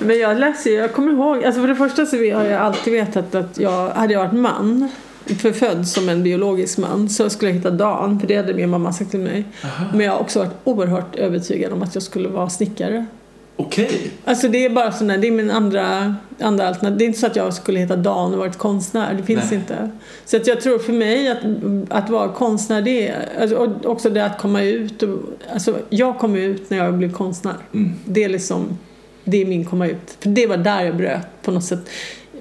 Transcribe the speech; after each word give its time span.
Men 0.00 0.18
jag 0.18 0.38
läser, 0.38 0.70
jag 0.70 0.92
kommer 0.92 1.12
ihåg, 1.12 1.44
alltså 1.44 1.60
för 1.60 1.68
det 1.68 1.76
första 1.76 2.06
så 2.06 2.16
har 2.16 2.44
jag 2.44 2.60
alltid 2.60 2.92
vetat 2.92 3.34
att 3.34 3.58
jag, 3.58 3.90
hade 3.90 4.12
jag 4.12 4.20
varit 4.20 4.32
man, 4.32 4.88
förfödd 5.38 5.88
som 5.88 6.08
en 6.08 6.22
biologisk 6.22 6.78
man, 6.78 7.08
så 7.08 7.30
skulle 7.30 7.50
jag 7.50 7.56
heta 7.56 7.70
Dan, 7.70 8.20
för 8.20 8.26
det 8.26 8.36
hade 8.36 8.54
min 8.54 8.70
mamma 8.70 8.92
sagt 8.92 9.10
till 9.10 9.20
mig. 9.20 9.44
Men 9.92 10.00
jag 10.00 10.12
har 10.12 10.18
också 10.18 10.38
varit 10.38 10.54
oerhört 10.64 11.16
övertygad 11.16 11.72
om 11.72 11.82
att 11.82 11.94
jag 11.94 12.02
skulle 12.02 12.28
vara 12.28 12.50
snickare. 12.50 13.06
Okej. 13.56 14.10
Alltså 14.24 14.48
det 14.48 14.64
är 14.64 14.70
bara 14.70 14.90
där, 14.90 15.18
det 15.18 15.26
är 15.26 15.30
min 15.30 15.50
andra, 15.50 16.14
andra 16.40 16.68
alternativ. 16.68 16.98
Det 16.98 17.04
är 17.04 17.06
inte 17.06 17.18
så 17.18 17.26
att 17.26 17.36
jag 17.36 17.54
skulle 17.54 17.78
heta 17.78 17.96
Dan 17.96 18.32
och 18.32 18.38
varit 18.38 18.58
konstnär, 18.58 19.14
det 19.14 19.22
finns 19.22 19.50
Nej. 19.50 19.60
inte. 19.60 19.90
Så 20.24 20.36
att 20.36 20.46
jag 20.46 20.60
tror 20.60 20.78
för 20.78 20.92
mig 20.92 21.28
att, 21.28 21.38
att 21.88 22.10
vara 22.10 22.28
konstnär, 22.28 22.82
det 22.82 23.08
är, 23.08 23.28
alltså, 23.40 23.56
och 23.56 23.86
också 23.86 24.10
det 24.10 24.24
att 24.24 24.38
komma 24.38 24.62
ut. 24.62 25.02
Och, 25.02 25.18
alltså 25.52 25.76
jag 25.90 26.18
kom 26.18 26.36
ut 26.36 26.70
när 26.70 26.78
jag 26.78 26.94
blev 26.94 27.12
konstnär. 27.12 27.54
Mm. 27.72 27.92
Det 28.04 28.24
är 28.24 28.28
liksom, 28.28 28.78
det 29.24 29.42
är 29.42 29.46
min 29.46 29.64
komma 29.64 29.86
ut. 29.86 30.16
För 30.20 30.28
det 30.28 30.46
var 30.46 30.56
där 30.56 30.84
jag 30.84 30.96
bröt 30.96 31.26
på 31.42 31.50
något 31.50 31.64
sätt 31.64 31.90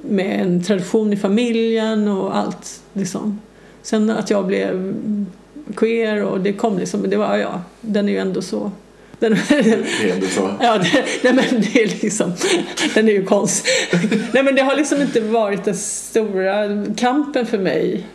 med 0.02 0.42
en 0.42 0.64
tradition 0.64 1.14
i 1.14 1.18
familjen 1.18 2.08
och 2.08 2.38
allt 2.38 2.82
liksom. 2.94 3.40
Sen 3.82 4.10
att 4.10 4.30
jag 4.30 4.48
blev 4.48 4.96
queer 5.76 6.24
och 6.24 6.40
det 6.40 6.54
kom 6.54 6.80
liksom, 6.80 7.10
det 7.10 7.18
var 7.18 7.38
ja, 7.38 7.62
den 7.82 8.10
är 8.10 8.14
ju 8.14 8.18
ändå 8.18 8.42
så. 8.42 8.72
Den, 9.20 9.38
Det 9.50 10.10
är 10.10 10.14
ändå 10.14 10.28
så. 10.28 10.50
Ja, 10.60 10.78
det, 10.78 11.06
nej 11.24 11.34
men 11.34 11.62
det 11.62 11.84
är 11.84 12.02
liksom, 12.02 12.34
den 12.94 13.08
är 13.08 13.12
ju 13.12 13.26
konst. 13.26 13.66
Nej 14.34 14.44
men 14.44 14.56
det 14.56 14.62
har 14.62 14.76
liksom 14.76 15.02
inte 15.02 15.22
varit 15.22 15.66
den 15.66 15.76
stora 15.76 16.86
kampen 16.98 17.46
för 17.46 17.58
mig 17.58 18.06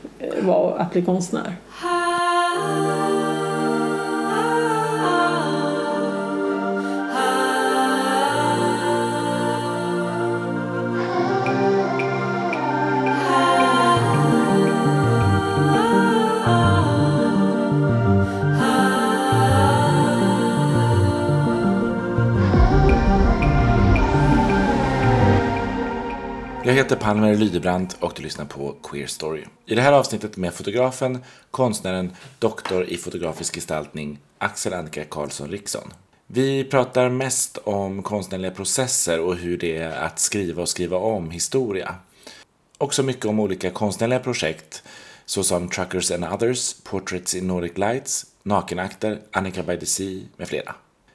var 0.40 0.76
att 0.78 0.92
bli 0.92 1.02
konstnär. 1.02 1.56
Jag 26.66 26.74
heter 26.74 26.96
Palmer 26.96 27.34
Lydebrandt 27.34 27.96
och 28.00 28.12
du 28.16 28.22
lyssnar 28.22 28.44
på 28.44 28.76
Queer 28.82 29.06
Story. 29.06 29.44
I 29.66 29.74
det 29.74 29.82
här 29.82 29.92
avsnittet 29.92 30.36
med 30.36 30.54
fotografen, 30.54 31.24
konstnären, 31.50 32.12
doktor 32.38 32.84
i 32.84 32.96
fotografisk 32.96 33.54
gestaltning 33.54 34.18
Axel 34.38 34.74
Annika 34.74 35.04
Karlsson 35.04 35.50
Riksson. 35.50 35.92
Vi 36.26 36.64
pratar 36.64 37.08
mest 37.08 37.58
om 37.64 38.02
konstnärliga 38.02 38.50
processer 38.50 39.20
och 39.20 39.36
hur 39.36 39.58
det 39.58 39.76
är 39.76 39.90
att 39.90 40.18
skriva 40.18 40.62
och 40.62 40.68
skriva 40.68 40.96
om 40.96 41.30
historia. 41.30 41.94
Också 42.78 43.02
mycket 43.02 43.24
om 43.24 43.40
olika 43.40 43.70
konstnärliga 43.70 44.18
projekt 44.18 44.82
såsom 45.24 45.68
Truckers 45.68 46.10
and 46.10 46.24
Others, 46.24 46.74
Portraits 46.84 47.34
in 47.34 47.46
Nordic 47.46 47.78
Lights, 47.78 48.26
Nakenakter, 48.42 49.20
Annika 49.32 49.62
by 49.62 49.76
the 49.78 49.86
Sea 49.86 50.22
med 50.36 50.48
flera. 50.48 50.74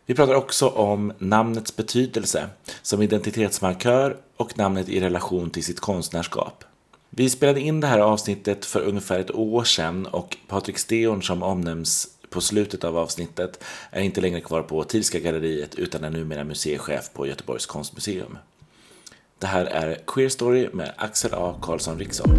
Vi 0.09 0.15
pratar 0.15 0.33
också 0.33 0.67
om 0.67 1.13
namnets 1.17 1.75
betydelse 1.75 2.49
som 2.81 3.01
identitetsmarkör 3.01 4.17
och 4.37 4.57
namnet 4.57 4.89
i 4.89 4.99
relation 4.99 5.49
till 5.49 5.63
sitt 5.63 5.79
konstnärskap. 5.79 6.63
Vi 7.09 7.29
spelade 7.29 7.61
in 7.61 7.79
det 7.79 7.87
här 7.87 7.99
avsnittet 7.99 8.65
för 8.65 8.81
ungefär 8.81 9.19
ett 9.19 9.35
år 9.35 9.63
sedan 9.63 10.05
och 10.05 10.37
Patrik 10.47 10.77
Steorn 10.77 11.23
som 11.23 11.43
omnämns 11.43 12.07
på 12.29 12.41
slutet 12.41 12.83
av 12.83 12.97
avsnittet 12.97 13.63
är 13.91 14.01
inte 14.01 14.21
längre 14.21 14.41
kvar 14.41 14.61
på 14.61 14.83
Tilska 14.83 15.19
galleriet 15.19 15.75
utan 15.75 16.03
är 16.03 16.09
numera 16.09 16.43
museichef 16.43 17.13
på 17.13 17.27
Göteborgs 17.27 17.65
konstmuseum. 17.65 18.37
Det 19.39 19.47
här 19.47 19.65
är 19.65 19.97
Queer 20.07 20.29
Story 20.29 20.69
med 20.73 20.93
Axel 20.97 21.33
A. 21.33 21.55
Karlsson 21.61 21.99
Riksson. 21.99 22.29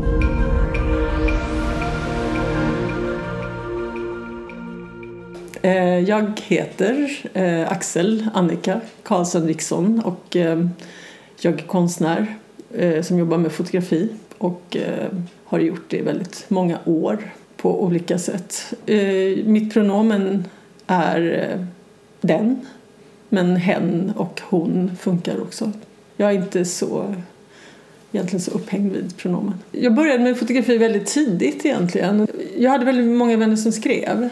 Eh, 5.63 5.99
jag 5.99 6.41
heter 6.47 7.21
eh, 7.35 7.73
Axel 7.73 8.27
Annika 8.35 8.81
Karlsson 9.03 9.47
Riksson 9.47 10.01
och 10.05 10.37
eh, 10.37 10.67
jag 11.41 11.61
är 11.61 11.67
konstnär 11.67 12.27
som 13.03 13.19
jobbar 13.19 13.39
med 13.39 13.53
fotografi 13.53 14.09
och 14.39 14.77
har 15.45 15.59
gjort 15.59 15.85
det 15.89 15.97
i 15.97 16.03
väldigt 16.03 16.45
många 16.49 16.79
år 16.85 17.19
på 17.57 17.83
olika 17.85 18.19
sätt. 18.19 18.75
Mitt 19.45 19.73
pronomen 19.73 20.45
är 20.87 21.59
den, 22.21 22.67
men 23.29 23.57
hen 23.57 24.13
och 24.17 24.41
hon 24.45 24.97
funkar 25.01 25.41
också. 25.41 25.73
Jag 26.17 26.31
är 26.31 26.35
inte 26.35 26.65
så 26.65 27.15
egentligen 28.13 28.41
så 28.41 28.51
upphängd 28.51 28.93
vid 28.93 29.17
pronomen. 29.17 29.55
Jag 29.73 29.95
började 29.95 30.25
med 30.25 30.39
fotografi 30.39 30.79
väldigt 30.79 31.07
tidigt 31.07 31.67
egentligen. 31.67 32.29
Jag 32.57 32.71
hade 32.71 32.85
väldigt 32.85 33.07
många 33.07 33.37
vänner 33.37 33.57
som 33.57 33.73
skrev 33.73 34.31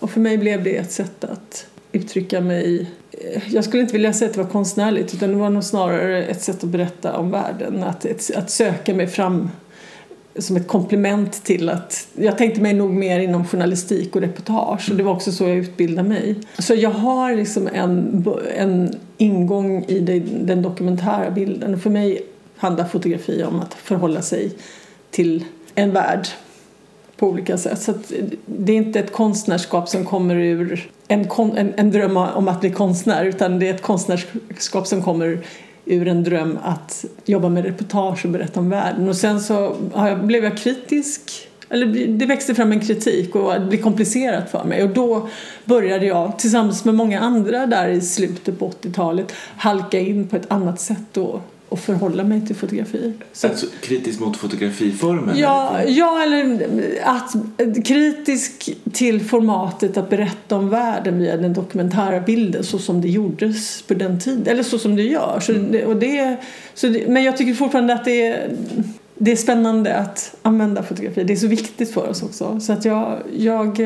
och 0.00 0.10
för 0.10 0.20
mig 0.20 0.38
blev 0.38 0.64
det 0.64 0.76
ett 0.76 0.92
sätt 0.92 1.24
att 1.24 1.66
uttrycka 1.92 2.40
mig. 2.40 2.90
Eh, 3.10 3.54
jag 3.54 3.64
skulle 3.64 3.82
inte 3.82 3.92
vilja 3.92 4.12
säga 4.12 4.28
att 4.28 4.36
det 4.36 4.42
var 4.42 4.50
konstnärligt 4.50 5.14
utan 5.14 5.30
det 5.30 5.36
var 5.36 5.50
nog 5.50 5.64
snarare 5.64 6.24
ett 6.24 6.42
sätt 6.42 6.64
att 6.64 6.70
berätta 6.70 7.16
om 7.16 7.30
världen. 7.30 7.84
Att, 7.84 8.04
ett, 8.04 8.36
att 8.36 8.50
söka 8.50 8.94
mig 8.94 9.06
fram 9.06 9.50
som 10.38 10.56
ett 10.56 10.68
komplement 10.68 11.44
till 11.44 11.68
att 11.68 12.08
jag 12.14 12.38
tänkte 12.38 12.60
mig 12.60 12.74
nog 12.74 12.90
mer 12.90 13.20
inom 13.20 13.46
journalistik 13.46 14.16
och 14.16 14.22
reportage 14.22 14.90
och 14.90 14.96
det 14.96 15.02
var 15.02 15.12
också 15.12 15.32
så 15.32 15.44
jag 15.44 15.56
utbildade 15.56 16.08
mig. 16.08 16.36
Så 16.58 16.74
jag 16.74 16.90
har 16.90 17.34
liksom 17.34 17.68
en, 17.72 18.24
en 18.56 18.96
ingång 19.16 19.84
i 19.88 20.00
det, 20.00 20.18
den 20.20 20.62
dokumentära 20.62 21.30
bilden 21.30 21.74
och 21.74 21.80
för 21.80 21.90
mig 21.90 22.26
handlar 22.56 22.84
fotografi 22.84 23.44
om 23.44 23.60
att 23.60 23.74
förhålla 23.74 24.22
sig 24.22 24.52
till 25.10 25.44
en 25.74 25.92
värld 25.92 26.28
på 27.16 27.28
olika 27.28 27.58
sätt. 27.58 27.82
Så 27.82 27.90
att 27.90 28.12
det 28.46 28.72
är 28.72 28.76
inte 28.76 29.00
ett 29.00 29.12
konstnärskap 29.12 29.88
som 29.88 30.04
kommer 30.04 30.36
ur 30.36 30.90
en, 31.08 31.28
kon, 31.28 31.56
en, 31.56 31.74
en 31.76 31.90
dröm 31.90 32.16
om 32.16 32.48
att 32.48 32.60
bli 32.60 32.70
konstnär 32.70 33.24
utan 33.24 33.58
det 33.58 33.68
är 33.68 33.74
ett 33.74 33.82
konstnärskap 33.82 34.86
som 34.86 35.02
kommer 35.02 35.38
ur 35.84 36.08
en 36.08 36.24
dröm 36.24 36.58
att 36.62 37.04
jobba 37.24 37.48
med 37.48 37.64
reportage 37.64 38.24
och 38.24 38.30
berätta 38.30 38.60
om 38.60 38.70
världen. 38.70 39.08
Och 39.08 39.16
sen 39.16 39.40
så 39.40 39.76
har 39.92 40.08
jag, 40.08 40.26
blev 40.26 40.44
jag 40.44 40.58
kritisk 40.58 41.48
eller 41.68 42.08
det 42.08 42.26
växte 42.26 42.54
fram 42.54 42.72
en 42.72 42.80
kritik 42.80 43.34
och 43.34 43.52
det 43.52 43.66
blev 43.66 43.80
komplicerat 43.80 44.50
för 44.50 44.64
mig 44.64 44.82
och 44.82 44.88
då 44.88 45.28
började 45.64 46.06
jag 46.06 46.38
tillsammans 46.38 46.84
med 46.84 46.94
många 46.94 47.20
andra 47.20 47.66
där 47.66 47.88
i 47.88 48.00
slutet 48.00 48.58
på 48.58 48.70
80-talet 48.70 49.32
halka 49.56 49.98
in 49.98 50.28
på 50.28 50.36
ett 50.36 50.50
annat 50.50 50.80
sätt 50.80 51.16
och 51.16 51.40
och 51.68 51.80
förhålla 51.80 52.24
mig 52.24 52.46
till 52.46 52.56
fotografi. 52.56 53.12
Så 53.32 53.46
Alltså 53.46 53.66
kritisk 53.80 54.20
mot 54.20 54.36
fotografiformen? 54.36 55.38
Ja, 55.38 55.78
eller? 55.78 55.92
ja, 55.92 56.22
eller 56.22 56.68
att 57.02 57.34
kritisk 57.84 58.76
till 58.92 59.20
formatet 59.20 59.96
att 59.96 60.10
berätta 60.10 60.56
om 60.56 60.68
världen 60.68 61.18
via 61.18 61.36
den 61.36 61.52
dokumentära 61.52 62.20
bilden 62.20 62.64
så 62.64 62.78
som 62.78 63.00
det 63.00 63.08
gjordes 63.08 63.82
på 63.82 63.94
den 63.94 64.20
tiden, 64.20 64.46
eller 64.46 64.62
så 64.62 64.78
som 64.78 64.96
det 64.96 65.02
gör. 65.02 65.40
Så 65.40 65.52
det, 65.52 65.84
och 65.84 65.96
det, 65.96 66.36
så 66.74 66.88
det, 66.88 67.08
men 67.08 67.24
jag 67.24 67.36
tycker 67.36 67.54
fortfarande 67.54 67.94
att 67.94 68.04
det 68.04 68.26
är, 68.26 68.56
det 69.18 69.32
är 69.32 69.36
spännande 69.36 69.96
att 69.96 70.34
använda 70.42 70.82
fotografi. 70.82 71.24
Det 71.24 71.32
är 71.32 71.36
så 71.36 71.46
viktigt 71.46 71.94
för 71.94 72.08
oss 72.08 72.22
också. 72.22 72.60
Så 72.60 72.72
att 72.72 72.84
jag, 72.84 73.18
jag, 73.36 73.80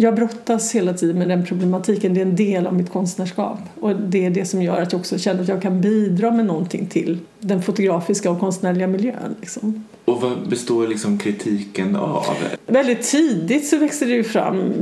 jag 0.00 0.14
brottas 0.14 0.74
hela 0.74 0.94
tiden 0.94 1.18
med 1.18 1.28
den 1.28 1.44
problematiken. 1.44 2.14
Det 2.14 2.20
är 2.20 2.26
en 2.26 2.36
del 2.36 2.66
av 2.66 2.74
mitt 2.74 2.90
konstnärskap. 2.90 3.58
Och 3.80 3.96
det 3.96 4.26
är 4.26 4.30
det 4.30 4.44
som 4.44 4.62
gör 4.62 4.82
att 4.82 4.92
jag 4.92 5.00
också 5.00 5.18
känner 5.18 5.42
att 5.42 5.48
jag 5.48 5.62
kan 5.62 5.80
bidra 5.80 6.30
med 6.30 6.46
någonting 6.46 6.86
till 6.86 7.18
den 7.40 7.62
fotografiska 7.62 8.30
och 8.30 8.40
konstnärliga 8.40 8.86
miljön. 8.86 9.36
Liksom. 9.40 9.84
Och 10.04 10.20
vad 10.20 10.48
består 10.48 10.86
liksom 10.86 11.18
kritiken 11.18 11.96
av? 11.96 12.24
Väldigt 12.66 13.02
tidigt 13.02 13.66
så 13.66 13.78
växte 13.78 14.04
det 14.04 14.12
ju 14.12 14.24
fram 14.24 14.72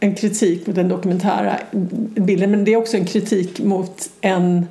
en 0.00 0.14
kritik 0.14 0.66
mot 0.66 0.76
den 0.76 0.88
dokumentära 0.88 1.58
bilden 2.14 2.50
men 2.50 2.64
det 2.64 2.72
är 2.72 2.76
också 2.76 2.96
en 2.96 3.06
kritik 3.06 3.62
mot 3.62 4.10
en 4.20 4.66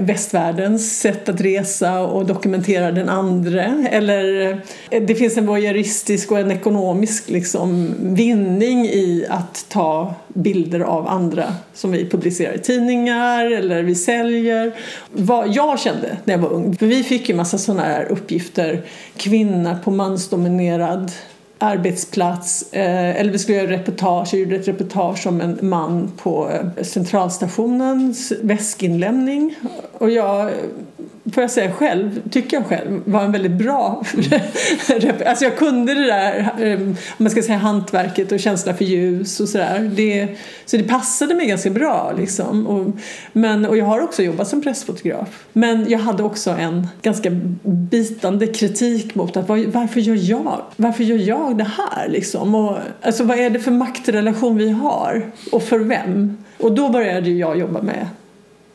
västvärldens 0.00 1.00
sätt 1.00 1.28
att 1.28 1.40
resa 1.40 2.00
och 2.00 2.26
dokumentera 2.26 2.92
den 2.92 3.08
andra. 3.08 3.64
Eller 3.90 4.50
eh, 4.90 5.02
det 5.02 5.14
finns 5.14 5.36
en 5.36 5.46
voyeuristisk 5.46 6.32
och 6.32 6.38
en 6.38 6.50
ekonomisk 6.50 7.30
liksom, 7.30 7.94
vinning 8.00 8.86
i 8.86 9.26
att 9.28 9.66
ta 9.68 10.14
bilder 10.28 10.80
av 10.80 11.08
andra 11.08 11.54
som 11.74 11.92
vi 11.92 12.08
publicerar 12.08 12.54
i 12.54 12.58
tidningar 12.58 13.52
eller 13.52 13.82
vi 13.82 13.94
säljer. 13.94 14.72
Vad 15.12 15.48
jag 15.48 15.80
kände 15.80 16.16
när 16.24 16.34
jag 16.34 16.38
var 16.40 16.52
ung, 16.52 16.76
för 16.76 16.86
vi 16.86 17.02
fick 17.02 17.28
ju 17.28 17.34
massa 17.34 17.58
sådana 17.58 17.82
här 17.82 18.04
uppgifter, 18.04 18.82
kvinna 19.16 19.78
på 19.84 19.90
mansdominerad 19.90 21.12
arbetsplats 21.58 22.72
eh, 22.72 23.20
eller 23.20 23.32
vi 23.32 23.38
skulle 23.38 23.58
göra 23.58 23.70
reportage, 23.70 24.28
jag 24.32 24.40
gjorde 24.40 24.56
ett 24.56 24.68
reportage 24.68 25.26
om 25.26 25.40
en 25.40 25.58
man 25.62 26.12
på 26.16 26.50
eh, 26.50 26.82
centralstationens 26.84 28.32
väskinlämning. 28.42 29.54
Och 29.92 30.10
jag 30.10 30.50
får 31.32 31.42
jag 31.42 31.50
säga 31.50 31.72
själv, 31.72 32.30
tycker 32.30 32.56
jag 32.56 32.66
själv, 32.66 33.02
var 33.04 33.24
en 33.24 33.32
väldigt 33.32 33.52
bra 33.52 34.04
mm. 34.88 35.14
Alltså 35.26 35.44
jag 35.44 35.56
kunde 35.56 35.94
det 35.94 36.06
där, 36.06 36.54
ehm, 36.60 36.88
om 36.88 36.96
man 37.16 37.30
ska 37.30 37.42
säga 37.42 37.58
hantverket 37.58 38.32
och 38.32 38.40
känsla 38.40 38.74
för 38.74 38.84
ljus 38.84 39.40
och 39.40 39.48
sådär. 39.48 39.90
Det, 39.96 40.28
så 40.64 40.76
det 40.76 40.82
passade 40.82 41.34
mig 41.34 41.46
ganska 41.46 41.70
bra 41.70 42.14
liksom. 42.18 42.66
Och, 42.66 42.96
men, 43.32 43.66
och 43.66 43.76
jag 43.76 43.84
har 43.84 44.00
också 44.00 44.22
jobbat 44.22 44.48
som 44.48 44.62
pressfotograf. 44.62 45.44
Men 45.52 45.86
jag 45.88 45.98
hade 45.98 46.22
också 46.22 46.50
en 46.50 46.88
ganska 47.02 47.30
bitande 47.62 48.46
kritik 48.46 49.14
mot 49.14 49.36
att 49.36 49.48
var, 49.48 49.66
varför 49.66 50.00
gör 50.00 50.30
jag, 50.30 50.62
varför 50.76 51.04
gör 51.04 51.18
jag 51.18 51.58
det 51.58 51.70
här 51.76 52.08
liksom? 52.08 52.54
Och, 52.54 52.76
alltså 53.02 53.24
vad 53.24 53.38
är 53.38 53.50
det 53.50 53.60
för 53.60 53.70
maktrelation 53.70 54.56
vi 54.56 54.70
har? 54.70 55.30
Och 55.52 55.62
för 55.62 55.78
vem? 55.78 56.44
Och 56.58 56.72
då 56.72 56.88
började 56.88 57.30
jag 57.30 57.58
jobba 57.58 57.82
med 57.82 58.06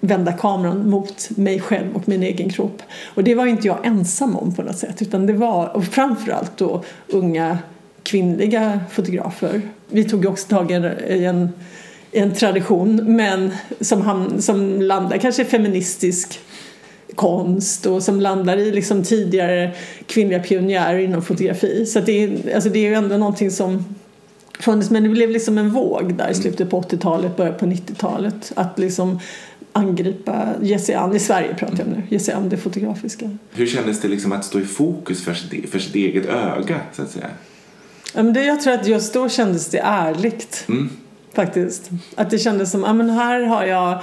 vända 0.04 0.34
kameran 0.34 0.90
mot 0.90 1.30
mig 1.30 1.60
själv 1.60 1.96
och 1.96 2.08
min 2.08 2.24
egen 2.24 2.50
kropp. 2.50 2.82
Och 3.06 3.24
det 3.24 3.36
var 3.36 3.46
inte 3.46 3.68
jag 3.68 3.86
ensam 3.86 4.36
om 4.38 4.56
på 4.56 4.62
något 4.62 4.78
sätt 4.78 5.02
utan 5.02 5.26
det 5.26 5.34
var 5.34 5.76
och 5.76 5.86
framförallt 5.86 6.58
då 6.58 6.84
unga 7.08 7.58
kvinnliga 8.04 8.80
fotografer. 8.92 9.62
Vi 9.90 10.04
tog 10.04 10.26
också 10.26 10.48
tag 10.48 10.72
i 10.72 11.26
en, 11.26 11.50
en 12.12 12.34
tradition 12.34 13.16
men 13.16 13.52
som, 13.80 14.02
ham, 14.02 14.42
som 14.42 14.82
landar 14.82 15.18
kanske 15.18 15.42
i 15.42 15.46
feministisk 15.46 16.40
konst 17.16 17.86
och 17.86 18.04
som 18.04 18.22
landar 18.22 18.58
i 18.58 18.72
liksom 18.72 19.04
tidigare 19.04 19.72
kvinnliga 20.06 20.40
pionjärer 20.40 21.00
inom 21.00 21.22
fotografi. 21.22 21.86
Så 21.86 22.00
det, 22.00 22.24
är, 22.24 22.56
alltså 22.56 22.70
det 22.70 22.80
är 22.80 22.90
ju 22.90 22.94
ändå 22.94 23.18
någonting 23.18 23.52
som 23.52 23.86
funnits 24.60 24.90
men 24.90 25.04
det 25.04 25.10
blev 25.10 25.30
liksom 25.30 25.58
en 25.58 25.70
våg 25.70 26.14
där 26.14 26.30
i 26.30 26.34
slutet 26.34 26.70
på 26.70 26.82
80-talet, 26.82 27.38
början 27.38 27.58
på 27.58 27.66
90-talet 27.66 28.52
att 28.56 28.80
liksom 28.80 29.20
angripa, 29.74 30.48
ge 30.62 30.80
sig 30.80 30.96
an, 30.96 31.16
i 31.16 31.20
Sverige 31.20 31.56
pratar 31.56 31.78
jag 31.78 31.88
om 31.88 31.94
nu, 31.94 32.04
ge 32.10 32.20
sig 32.20 32.34
an 32.34 32.50
det 32.50 32.58
fotografiska. 32.58 33.30
Hur 33.54 33.68
kändes 33.68 34.02
det 34.02 34.08
liksom 34.08 34.32
att 34.32 34.46
stå 34.46 34.60
i 34.60 34.66
fokus 34.66 35.24
för 35.26 35.34
sitt, 35.34 35.70
för 35.72 35.80
sitt 35.80 35.96
eget 35.96 36.26
öga 36.26 36.80
så 36.94 37.02
att 37.02 37.10
säga? 37.10 37.28
Det, 38.34 38.44
jag 38.46 38.62
tror 38.62 38.74
att 38.74 38.88
just 38.88 39.14
då 39.14 39.30
kändes 39.30 39.68
det 39.70 39.80
ärligt 39.80 40.66
Mm. 40.70 40.90
faktiskt. 41.34 41.90
Att 42.16 42.30
det 42.30 42.38
kändes 42.40 42.72
som, 42.72 42.82
ja 42.84 42.94
men 42.94 43.10
här 43.10 43.42
har 43.42 43.66
jag 43.66 44.00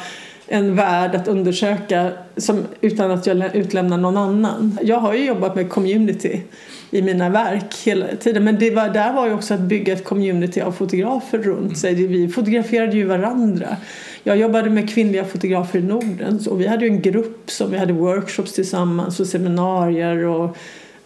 en 0.47 0.77
värld 0.77 1.15
att 1.15 1.29
undersöka 1.29 2.13
som, 2.37 2.65
utan 2.81 3.11
att 3.11 3.27
jag 3.27 3.37
lä- 3.37 3.51
utlämnar 3.55 3.97
någon 3.99 4.17
annan. 4.17 4.79
Jag 4.83 4.99
har 5.01 5.15
ju 5.15 5.25
jobbat 5.25 5.55
med 5.57 5.69
community 5.71 6.43
i 6.91 7.03
mina 7.03 7.29
verk 7.29 7.75
hela 7.85 8.07
tiden 8.21 8.45
men 8.45 8.59
det 8.59 8.71
var, 8.71 8.89
där 8.89 9.13
var 9.13 9.27
ju 9.27 9.33
också 9.35 9.55
att 9.55 9.61
bygga 9.61 9.93
ett 9.93 10.05
community 10.05 10.61
av 10.61 10.73
fotografer 10.73 11.39
runt 11.39 11.79
sig. 11.79 11.95
Vi 11.95 12.29
fotograferade 12.29 12.97
ju 12.97 13.05
varandra. 13.05 13.77
Jag 14.23 14.37
jobbade 14.37 14.71
med 14.71 14.91
kvinnliga 14.91 15.25
fotografer 15.25 15.79
i 15.79 15.83
Norden 15.83 16.41
och 16.51 16.61
vi 16.61 16.67
hade 16.67 16.87
en 16.87 17.03
grupp 17.03 17.51
som 17.51 17.71
vi 17.71 17.79
hade 17.79 17.93
workshops 17.93 18.53
tillsammans 18.53 19.21
och 19.21 19.27
seminarier 19.27 20.25
och 20.25 20.57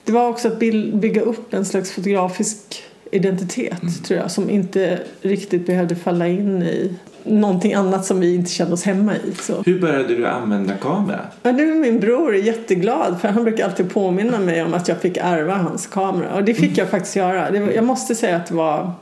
det 0.05 0.13
var 0.13 0.29
också 0.29 0.49
att 0.49 0.59
bygga 0.59 1.21
upp 1.21 1.55
en 1.55 1.65
slags 1.65 1.93
fotografisk 1.93 2.83
identitet 3.11 4.05
tror 4.05 4.21
jag 4.21 4.31
som 4.31 4.51
inte 4.51 4.99
riktigt 5.21 5.67
behövde 5.67 5.97
falla 5.97 6.29
in 6.29 6.63
i 6.63 6.95
någonting 7.25 7.75
annat 7.75 8.05
som 8.05 8.21
vi 8.21 8.35
inte 8.35 8.51
kände 8.51 8.75
oss 8.75 8.85
hemma 8.85 9.17
i. 9.17 9.35
Så. 9.41 9.63
Hur 9.67 9.81
började 9.81 10.17
du 10.17 10.27
använda 10.27 10.75
kamera? 10.75 11.21
Ja, 11.43 11.53
nu 11.53 11.73
är 11.73 11.75
min 11.75 12.01
bror 12.01 12.37
jätteglad 12.37 13.21
för 13.21 13.29
han 13.29 13.45
brukar 13.45 13.65
alltid 13.65 13.91
påminna 13.91 14.39
mig 14.39 14.63
om 14.63 14.75
att 14.75 14.89
jag 14.89 15.01
fick 15.01 15.17
ärva 15.17 15.55
hans 15.55 15.87
kamera 15.87 16.35
och 16.35 16.45
det 16.45 16.55
fick 16.55 16.79
jag 16.79 16.89
faktiskt 16.89 17.17
göra. 17.17 17.51
Det 17.51 17.59
jag 17.59 17.85
måste 17.85 18.15
säga 18.15 18.37
att 18.37 18.47
det 18.47 18.55
var 18.55 18.93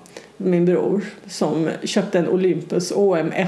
min 0.44 0.64
bror 0.64 1.04
som 1.26 1.68
köpte 1.84 2.18
en 2.18 2.28
Olympus 2.28 2.92
OM1 2.92 3.46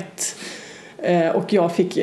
eh, 0.99 1.29
och 1.29 1.53
jag 1.53 1.73
fick 1.73 1.99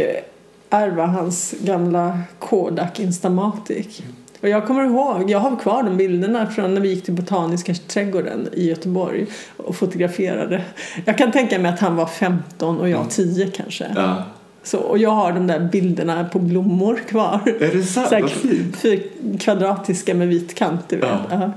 ärva 0.69 1.05
hans 1.05 1.55
gamla 1.61 2.19
Kodak 2.39 2.99
Instamatic. 2.99 4.01
Och 4.41 4.49
jag 4.49 4.67
kommer 4.67 4.83
ihåg, 4.83 5.31
jag 5.31 5.39
har 5.39 5.55
kvar 5.55 5.83
de 5.83 5.97
bilderna 5.97 6.47
från 6.47 6.73
när 6.73 6.81
vi 6.81 6.89
gick 6.89 7.05
till 7.05 7.13
Botaniska 7.13 7.73
trädgården 7.73 8.47
i 8.53 8.69
Göteborg 8.69 9.25
och 9.57 9.75
fotograferade. 9.75 10.61
Jag 11.05 11.17
kan 11.17 11.31
tänka 11.31 11.59
mig 11.59 11.71
att 11.71 11.79
han 11.79 11.95
var 11.95 12.05
15 12.05 12.79
och 12.79 12.89
jag 12.89 13.09
10 13.09 13.47
kanske. 13.47 13.87
Ja. 13.95 14.23
Så, 14.63 14.77
och 14.77 14.97
jag 14.97 15.09
har 15.09 15.31
de 15.31 15.47
där 15.47 15.69
bilderna 15.71 16.23
på 16.23 16.39
blommor 16.39 16.99
kvar. 17.07 17.39
Är 17.45 17.75
det 17.75 17.83
sant? 17.83 18.07
Vad 18.11 18.29
fint. 18.29 19.41
kvadratiska 19.41 20.13
med 20.13 20.27
vit 20.27 20.55
kant, 20.55 20.81
du 20.89 20.95
vet. 20.95 21.09
Ja. 21.09 21.21
Ja. 21.29 21.51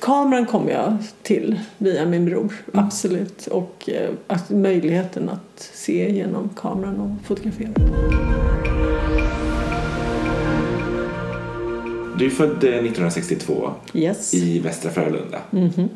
Kameran 0.00 0.46
kom 0.46 0.68
jag 0.68 0.96
till 1.22 1.60
via 1.78 2.06
min 2.06 2.24
bror, 2.24 2.52
absolut. 2.74 3.46
Och 3.46 3.88
eh, 3.90 4.10
att 4.26 4.50
möjligheten 4.50 5.28
att 5.28 5.70
se 5.74 6.12
genom 6.12 6.48
kameran 6.56 7.00
och 7.00 7.26
fotografera. 7.26 7.70
Du 12.18 12.26
är 12.26 12.30
född 12.30 12.64
eh, 12.64 12.70
1962 12.70 13.70
Yes. 13.94 14.34
i 14.34 14.58
Västra 14.58 14.90
Frölunda. 14.90 15.38
Mhm. 15.50 15.88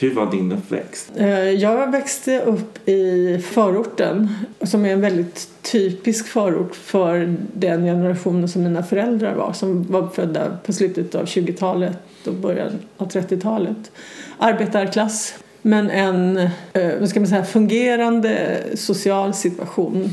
Hur 0.00 0.14
var 0.14 0.30
din 0.30 0.52
uppväxt? 0.52 1.12
Eh, 1.16 1.50
Jag 1.50 1.92
växte 1.92 2.40
upp 2.40 2.88
i 2.88 3.38
förorten 3.38 4.28
som 4.62 4.84
är 4.84 4.92
en 4.92 5.00
väldigt 5.00 5.48
typisk 5.62 6.26
förort 6.26 6.74
för 6.74 7.36
den 7.52 7.84
generationen 7.84 8.48
som 8.48 8.62
mina 8.62 8.82
föräldrar 8.82 9.34
var 9.34 9.52
som 9.52 9.82
var 9.92 10.08
födda 10.08 10.58
på 10.66 10.72
slutet 10.72 11.14
av 11.14 11.24
20-talet 11.24 11.98
och 12.26 12.34
början 12.34 12.72
av 12.96 13.08
30-talet. 13.08 13.92
Arbetarklass 14.38 15.34
men 15.62 15.90
en 15.90 16.36
eh, 16.72 16.98
vad 17.00 17.08
ska 17.08 17.20
man 17.20 17.28
säga, 17.28 17.44
fungerande 17.44 18.60
social 18.74 19.34
situation 19.34 20.10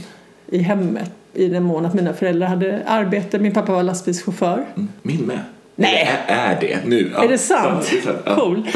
i 0.47 0.57
hemmet 0.57 1.11
i 1.33 1.47
den 1.47 1.63
mån 1.63 1.85
att 1.85 1.93
mina 1.93 2.13
föräldrar 2.13 2.47
hade 2.47 2.81
arbete. 2.85 3.39
Min 3.39 3.53
pappa 3.53 3.71
var 3.71 3.83
lastbilschaufför. 3.83 4.65
Mm. 4.75 4.87
Min 5.01 5.21
med. 5.21 5.39
Nej. 5.79 6.09
Är, 6.27 6.57
det 6.61 6.85
nu? 6.85 7.11
Ja. 7.13 7.23
Är 7.23 7.27
det 7.27 7.37
sant? 7.37 7.91
Ja, 8.05 8.11
det. 8.25 8.35
Cool. 8.35 8.67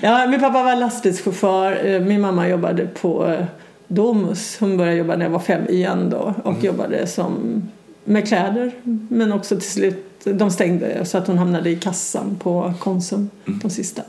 ja, 0.00 0.26
min 0.26 0.40
pappa 0.40 0.62
var 0.62 0.76
lastbilschaufför. 0.76 1.86
Eh, 1.86 2.00
Min 2.00 2.20
mamma 2.20 2.48
jobbade 2.48 2.86
på 2.86 3.26
eh, 3.26 3.44
Domus. 3.88 4.56
Hon 4.60 4.76
började 4.76 4.96
jobba 4.96 5.16
när 5.16 5.24
jag 5.24 5.30
var 5.30 5.38
fem 5.38 5.68
igen 5.68 6.10
då 6.10 6.34
och 6.44 6.64
jobbade 6.64 7.06
som 7.06 7.62
med 8.04 8.28
kläder 8.28 8.72
men 9.08 9.32
också 9.32 9.56
till 9.56 9.70
slut 9.70 10.20
de 10.24 10.50
stängde 10.50 11.04
så 11.04 11.18
att 11.18 11.26
hon 11.26 11.38
hamnade 11.38 11.70
i 11.70 11.76
kassan 11.76 12.36
på 12.42 12.74
Konsum 12.80 13.30
de 13.44 13.70
sista 13.70 14.02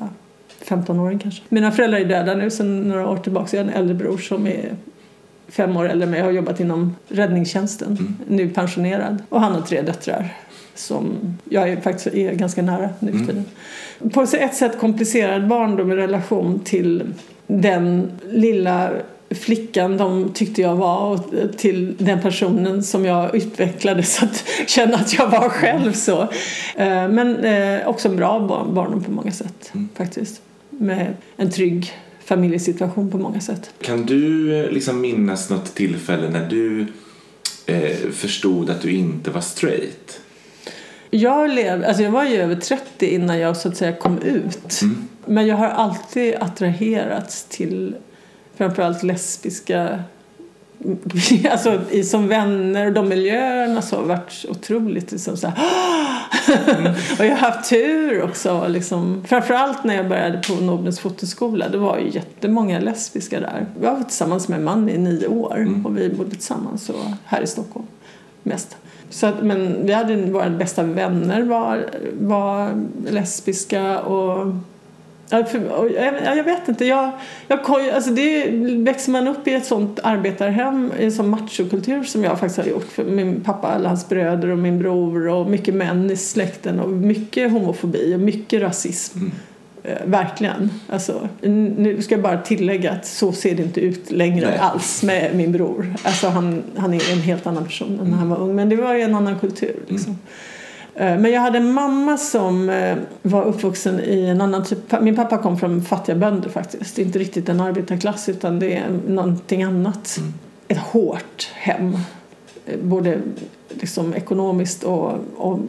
15 0.62 1.00
åren 1.00 1.20
kanske. 1.20 1.44
Mina 1.50 1.72
föräldrar 1.72 2.00
är 2.00 2.06
döda 2.06 2.34
nu 2.34 2.50
sedan 2.50 2.82
några 2.82 3.10
år 3.10 3.18
tillbaka. 3.18 3.58
Jag 3.58 3.64
har 3.64 3.72
en 3.72 3.78
äldre 3.78 3.96
bror 3.96 4.18
som 4.18 4.48
är 4.48 4.76
fem 5.48 5.78
år 5.78 5.90
äldre 5.90 6.08
mig. 6.08 6.20
Jag 6.20 6.26
har 6.26 6.32
jobbat 6.32 6.60
inom 6.60 6.96
räddningstjänsten, 7.08 8.18
nu 8.28 8.50
pensionerad. 8.50 9.24
Och 9.30 9.42
han 9.42 9.52
har 9.52 9.62
tre 9.62 9.82
döttrar 9.82 10.36
som 10.80 11.18
jag 11.50 11.70
är 11.70 11.82
faktiskt 11.82 12.08
är 12.16 12.34
ganska 12.34 12.62
nära 12.62 12.90
nu 13.00 13.12
för 13.12 13.20
tiden. 13.20 13.46
På 14.14 14.22
ett 14.22 14.56
sätt 14.56 14.80
komplicerad 14.80 15.48
barndom 15.48 15.92
i 15.92 15.96
relation 15.96 16.60
till 16.60 17.04
den 17.48 18.12
lilla 18.30 18.92
flickan 19.30 19.98
de 19.98 20.32
tyckte 20.34 20.62
jag 20.62 20.76
var 20.76 20.98
och 21.12 21.20
till 21.58 21.96
den 21.98 22.22
personen 22.22 22.84
som 22.84 23.06
jag 23.06 23.36
utvecklade 23.36 24.04
så 24.04 24.26
att 24.26 24.44
känna 24.68 24.96
att 24.98 25.14
jag 25.14 25.28
var 25.30 25.50
själv 25.50 25.94
så. 25.94 26.22
Eh, 26.76 27.08
Men 27.10 27.36
eh, 27.46 27.88
också 27.88 28.08
en 28.10 28.16
bra 28.16 28.40
barn- 28.40 28.74
barndom 28.74 29.04
på 29.04 29.12
många 29.12 29.32
sätt 29.32 29.72
faktiskt. 29.96 30.42
Med 30.70 31.14
en 31.38 31.52
trygg 31.52 31.92
familjesituation 32.26 33.12
på 33.12 33.18
många 33.18 33.40
sätt. 33.42 33.70
Kan 33.82 34.06
du 34.06 34.56
eh, 34.60 34.72
liksom 34.72 35.02
minnas 35.02 35.50
något 35.50 35.76
tillfälle 35.76 36.30
när 36.30 36.50
du 36.50 36.86
eh, 37.66 37.98
förstod 38.12 38.70
att 38.70 38.82
du 38.82 38.92
inte 38.92 39.32
var 39.32 39.42
straight? 39.42 40.20
Jag, 41.10 41.50
lev, 41.50 41.86
alltså 41.86 42.04
jag 42.04 42.12
var 42.12 42.24
ju 42.24 42.36
över 42.36 42.56
30 42.56 43.06
innan 43.06 43.40
jag 43.40 43.58
så 43.58 43.70
att 43.70 43.78
säga 43.78 43.94
kom 43.94 44.22
ut. 44.22 44.82
Men 45.26 45.48
jag 45.48 45.56
har 45.56 45.68
alltid 45.68 46.36
attraherats 46.36 47.44
till 47.44 47.96
framförallt 48.58 49.04
lesbiska 49.04 50.00
Alltså 51.52 51.82
i, 51.92 52.04
som 52.04 52.28
vänner 52.28 52.86
och 52.86 52.94
de 52.94 53.10
miljöerna 53.10 53.82
så 53.82 53.96
har 53.96 54.04
varit 54.04 54.46
otroligt 54.50 55.12
liksom 55.12 55.38
så 55.38 55.48
här, 55.48 55.58
Och 57.20 57.26
jag 57.26 57.36
har 57.36 57.52
haft 57.52 57.70
tur 57.70 58.24
också 58.24 58.68
liksom. 58.68 59.24
Framförallt 59.28 59.84
när 59.84 59.96
jag 59.96 60.10
började 60.10 60.42
på 60.48 60.54
Nobels 60.54 61.00
fotoskola. 61.00 61.70
Det 61.70 61.78
var 61.78 61.98
ju 61.98 62.10
jättemånga 62.10 62.80
lesbiska 62.80 63.40
där. 63.40 63.66
Jag 63.82 63.96
var 63.96 64.04
tillsammans 64.04 64.48
med 64.48 64.58
en 64.60 64.64
man 64.64 64.90
i 64.90 64.98
nio 64.98 65.28
år 65.28 65.82
och 65.86 65.98
vi 65.98 66.10
bodde 66.10 66.32
tillsammans 66.32 66.90
och 66.90 67.06
här 67.26 67.42
i 67.42 67.48
Stockholm 67.48 67.88
mest. 68.44 68.78
Så 69.10 69.28
att, 69.28 69.44
men 69.44 69.86
vi 69.86 69.94
hade 69.94 70.16
våra 70.16 70.50
bästa 70.50 70.84
vänner 70.84 71.42
var, 71.42 71.86
var 72.20 72.72
lesbiska 73.10 74.00
och 74.00 74.54
och 75.32 75.90
jag, 75.96 76.38
jag 76.38 76.44
vet 76.44 76.68
inte. 76.68 76.86
Jag, 76.86 77.12
jag, 77.48 77.60
alltså 77.70 78.12
det, 78.12 78.50
växer 78.84 79.12
man 79.12 79.28
upp 79.28 79.48
i 79.48 79.54
ett 79.54 79.66
sånt 79.66 80.00
arbetarhem, 80.04 80.92
i 81.00 81.06
en 81.06 81.12
sån 81.12 81.30
machokultur 81.30 82.04
som 82.04 82.24
jag 82.24 82.40
faktiskt 82.40 82.58
har 82.58 82.66
gjort. 82.66 82.92
För 82.92 83.04
min 83.04 83.42
pappa, 83.42 83.68
alla 83.68 83.90
hans 83.90 84.10
bröder 84.10 84.48
och 84.48 84.58
min 84.58 84.80
bror 84.80 85.28
och 85.28 85.50
mycket 85.50 85.74
män 85.74 86.12
i 86.12 86.18
släkten 86.18 86.80
och 86.80 86.90
mycket 86.90 87.52
homofobi 87.52 88.16
och 88.16 88.20
mycket 88.20 88.62
rasism. 88.62 89.20
Mm 89.20 89.32
verkligen. 90.06 90.70
Alltså, 90.90 91.28
nu 91.42 92.02
ska 92.02 92.16
jag 92.16 92.22
bara 92.22 92.42
tillägga 92.42 92.92
att 92.92 93.06
så 93.06 93.32
ser 93.32 93.56
det 93.56 93.64
inte 93.64 93.82
ut 93.82 94.12
längre 94.12 94.48
Nej. 94.48 94.58
alls 94.60 95.04
med 95.04 95.36
min 95.36 95.52
bror. 95.52 95.94
Alltså, 96.04 96.28
han, 96.28 96.64
han 96.76 96.94
är 96.94 97.12
en 97.12 97.22
helt 97.22 97.48
annan 97.48 97.66
person 97.66 98.00
än 98.00 98.12
när 98.12 98.18
han 98.18 98.30
var 98.30 98.38
ung. 98.38 98.56
Men 98.56 98.70
det 98.70 98.76
var 98.76 98.94
ju 98.94 99.02
en 99.02 99.16
annan 99.16 99.40
kultur. 99.40 99.76
Liksom. 99.88 100.18
Mm. 100.96 101.22
Men 101.22 101.32
jag 101.32 101.42
hade 101.42 101.58
en 101.58 101.74
mamma 101.74 102.18
som 102.18 102.70
eh, 102.70 102.98
var 103.22 103.44
uppvuxen 103.44 104.00
i 104.00 104.26
en 104.26 104.42
annan 104.42 104.66
typ. 104.66 105.02
Min 105.02 105.16
pappa 105.16 105.38
kom 105.38 105.60
från 105.60 105.82
fattiga 105.82 106.16
bönder 106.16 106.50
faktiskt. 106.50 107.00
Inte 107.00 107.20
riktigt 107.20 107.50
en 107.50 107.62
arbetarklass 107.62 108.30
utan 108.30 108.60
det 108.60 108.74
är 108.74 108.90
någonting 109.08 109.64
annat. 109.64 110.18
Mm. 110.18 110.34
Ett 110.68 110.78
hårt 110.78 111.50
hem. 111.54 111.98
Både 112.82 113.22
liksom 113.70 114.14
ekonomiskt 114.14 114.84
och, 114.84 115.14
och 115.38 115.60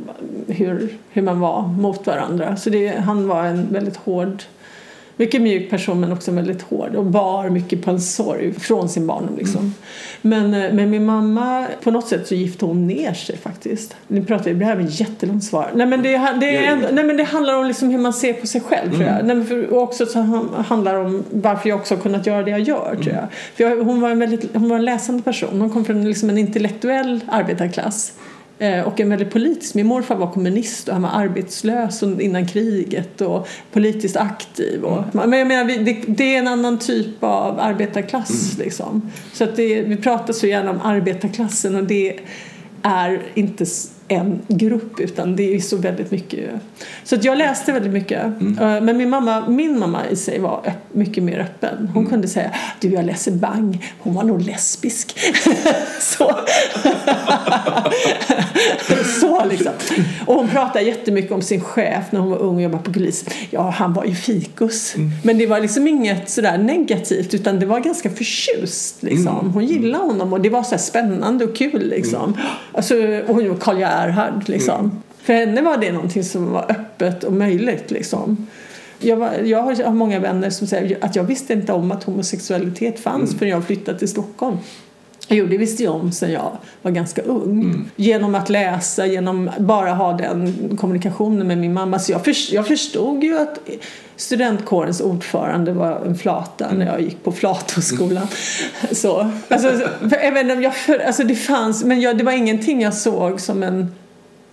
hur, 0.47 0.99
hur 1.09 1.23
man 1.23 1.41
var 1.41 1.63
mot 1.63 2.07
varandra. 2.07 2.57
Så 2.57 2.71
det, 2.71 2.89
han 2.89 3.29
var 3.29 3.45
en 3.45 3.73
väldigt 3.73 3.97
hård 3.97 4.43
mycket 5.19 5.43
mjuk 5.43 5.71
person 5.71 6.01
men 6.01 6.13
också 6.13 6.31
väldigt 6.31 6.63
hård 6.63 6.95
och 6.95 7.05
bar 7.05 7.49
mycket 7.49 7.85
på 7.85 7.91
en 7.91 8.01
sorg 8.01 8.53
från 8.53 8.89
sin 8.89 9.07
barndom. 9.07 9.37
Liksom. 9.37 9.61
Mm. 9.61 9.73
Men, 10.23 10.63
eh, 10.65 10.73
men 10.73 10.91
min 10.91 11.07
mamma, 11.07 11.67
på 11.83 11.91
något 11.91 12.09
sätt 12.09 12.27
så 12.27 12.35
gifte 12.35 12.65
hon 12.65 12.87
ner 12.87 13.13
sig 13.13 13.37
faktiskt. 13.37 13.97
Nu 14.09 14.25
pratar 14.25 14.45
vi, 14.45 14.55
det 14.55 14.65
här 14.65 14.77
är 14.77 14.81
ett 14.81 15.01
jättelångt 15.01 15.45
svar. 15.45 15.71
Nej 15.75 15.87
men 15.87 16.03
det, 16.03 16.37
det, 16.41 16.57
är 16.57 16.73
ändå, 16.73 16.89
nej, 16.93 17.05
men 17.05 17.17
det 17.17 17.25
handlar 17.25 17.59
om 17.59 17.67
liksom 17.67 17.91
hur 17.91 17.99
man 17.99 18.13
ser 18.13 18.33
på 18.33 18.47
sig 18.47 18.61
själv 18.61 18.87
mm. 18.87 18.97
tror 18.97 19.09
jag. 19.09 19.21
Mm. 19.21 19.39
Nej, 19.39 19.47
för, 19.47 19.73
och 19.73 19.83
också 19.83 20.07
så 20.07 20.19
handlar 20.69 20.95
om 20.95 21.25
varför 21.31 21.69
jag 21.69 21.79
också 21.79 21.95
har 21.95 22.03
kunnat 22.03 22.27
göra 22.27 22.43
det 22.43 22.51
jag 22.51 22.61
gör 22.61 22.99
tror 23.03 23.15
jag. 23.15 23.27
För 23.55 23.65
jag, 23.65 23.85
hon, 23.85 24.01
var 24.01 24.11
en 24.11 24.19
väldigt, 24.19 24.55
hon 24.55 24.69
var 24.69 24.77
en 24.77 24.85
läsande 24.85 25.23
person. 25.23 25.61
Hon 25.61 25.71
kom 25.71 25.85
från 25.85 26.05
liksom 26.05 26.31
en 26.31 26.39
intellektuell 26.39 27.21
arbetarklass. 27.29 28.13
Eh, 28.61 28.81
och 28.81 29.01
en 29.01 29.09
väldigt 29.09 29.31
politisk. 29.31 29.75
Min 29.75 29.87
morfar 29.87 30.17
var 30.17 30.33
kommunist 30.33 30.89
och 30.89 30.95
han 30.95 31.03
var 31.03 31.11
arbetslös 31.11 32.03
innan 32.03 32.47
kriget 32.47 33.21
och 33.21 33.49
politiskt 33.73 34.17
aktiv. 34.17 34.83
Och, 34.83 35.15
mm. 35.15 35.31
Men 35.31 35.39
jag 35.39 35.49
menar, 35.49 35.85
det, 35.85 36.03
det, 36.07 36.35
är 36.35 36.39
en 36.39 36.49
annan 36.49 36.79
typ 36.79 37.23
av 37.25 37.61
arbetarklass. 37.61 38.55
Mm. 38.55 38.65
Liksom. 38.65 39.11
Så 39.33 39.45
att 39.45 39.57
det, 39.57 39.83
vi 39.83 39.97
pratar 39.97 40.33
så 40.33 40.47
gärna 40.47 40.71
om 40.71 40.81
arbetarklassen 40.81 41.77
och 41.77 41.85
det 41.85 42.21
är 42.83 43.23
inte 43.35 43.67
en 44.09 44.43
grupp 44.49 45.01
utan 45.01 45.37
det 45.37 45.55
är 45.55 45.61
så 45.61 45.77
väldigt 45.77 46.11
mycket. 46.11 46.51
Så 47.05 47.15
att 47.15 47.25
jag 47.25 47.39
läste 47.39 47.73
väldigt 47.73 47.93
mycket. 47.93 48.25
Mm. 48.25 48.59
Eh, 48.59 48.81
men 48.81 48.97
min 48.97 49.11
mamma, 49.11 49.49
min 49.49 49.79
mamma 49.79 50.07
i 50.11 50.17
sig 50.17 50.39
var 50.39 50.73
mycket 50.93 51.23
mer 51.23 51.39
öppen. 51.39 51.91
Hon 51.95 52.03
mm. 52.03 52.11
kunde 52.11 52.29
säga 52.29 52.51
du 52.81 52.89
jag 52.89 53.05
läser 53.05 53.33
Bang, 53.33 53.85
hon 53.99 54.15
var 54.15 54.23
nog 54.23 54.43
lesbisk. 54.43 55.19
så. 56.01 56.31
så 59.21 59.45
liksom. 59.45 59.73
Och 60.27 60.35
hon 60.35 60.49
pratade 60.49 60.85
jättemycket 60.85 61.33
om 61.33 61.43
sin 61.43 61.61
chef 61.61 62.05
när 62.11 62.21
hon 62.21 62.31
var 62.31 62.39
ung 62.39 62.57
och 62.57 62.63
jobbade 62.63 62.83
på 62.83 62.93
polis. 62.93 63.25
Ja, 63.51 63.71
han 63.71 63.93
var 63.93 64.05
ju 64.05 64.15
fikus. 64.15 64.95
Mm. 64.97 65.11
Men 65.25 65.39
det 65.39 65.47
var 65.47 65.61
liksom 65.61 65.89
inget 65.89 66.31
sådär 66.31 66.59
negativt 66.59 67.35
utan 67.35 67.61
det 67.61 67.67
var 67.67 67.81
ganska 67.81 68.11
förtjust 68.11 69.03
liksom. 69.03 69.39
Mm. 69.39 69.53
Hon 69.53 69.65
gillade 69.65 70.05
honom 70.05 70.33
och 70.33 70.41
det 70.41 70.51
var 70.51 70.63
så 70.63 70.79
spännande 70.79 71.45
och 71.45 71.57
kul 71.57 71.89
liksom. 71.89 72.25
Mm. 72.25 72.47
Alltså, 72.73 72.95
och 73.27 73.35
hon 73.35 73.59
Karl 73.61 73.81
Gerhard 73.99 74.49
liksom. 74.49 74.81
Mm. 74.81 74.91
För 75.23 75.33
henne 75.33 75.63
var 75.63 75.77
det 75.77 75.93
någonting 75.93 76.25
som 76.25 76.53
var 76.53 76.71
öppet 76.71 77.25
och 77.25 77.33
möjligt 77.33 77.91
liksom. 77.91 78.47
Jag, 78.99 79.17
var, 79.17 79.33
jag 79.33 79.63
har 79.63 79.93
många 79.93 80.19
vänner 80.19 80.51
som 80.51 80.67
säger 80.67 80.99
att 81.05 81.17
jag 81.17 81.25
visste 81.25 81.53
inte 81.53 81.73
om 81.73 81.93
att 81.93 82.05
homosexualitet 82.05 83.01
fanns 83.01 83.31
mm. 83.31 83.39
förrän 83.39 83.51
jag 83.51 83.65
flyttade 83.65 83.99
till 83.99 84.09
Stockholm. 84.09 84.57
Jo, 85.29 85.47
det 85.47 85.57
visste 85.57 85.85
jag 85.85 85.95
om 85.95 86.13
sen 86.13 86.33
jag 86.33 86.59
var 86.83 86.91
ganska 86.91 87.23
ung. 87.23 87.63
Mm. 87.63 87.91
Genom 87.97 88.35
att 88.35 88.49
läsa, 88.49 89.07
genom 89.07 89.51
bara 89.59 89.95
ha 89.95 90.13
den 90.13 90.55
kommunikationen 90.81 91.47
med 91.47 91.59
min 91.59 91.73
mamma. 91.73 91.99
Så 91.99 92.13
jag, 92.13 92.25
för, 92.25 92.55
jag 92.55 92.67
förstod 92.67 93.25
ju 93.25 93.39
att 93.39 93.59
studentkårens 94.17 95.01
ordförande 95.01 95.73
var 95.73 96.01
en 96.07 96.19
flata 96.19 96.65
mm. 96.67 96.79
när 96.79 96.87
jag 96.87 97.01
gick 97.01 97.25
på 97.25 97.33
Flatoskolan. 97.33 98.17
Mm. 98.17 98.29
Så, 98.95 99.31
alltså, 99.49 99.69
för, 100.01 100.63
jag, 100.63 100.77
för, 100.77 100.99
alltså 100.99 101.25
det 101.25 101.35
fanns, 101.35 101.85
men 101.85 102.01
jag, 102.01 102.19
det 102.19 102.25
var 102.25 102.33
ingenting 102.33 102.83
jag 102.83 102.95
såg 102.95 103.41
som 103.41 103.63
en 103.63 103.93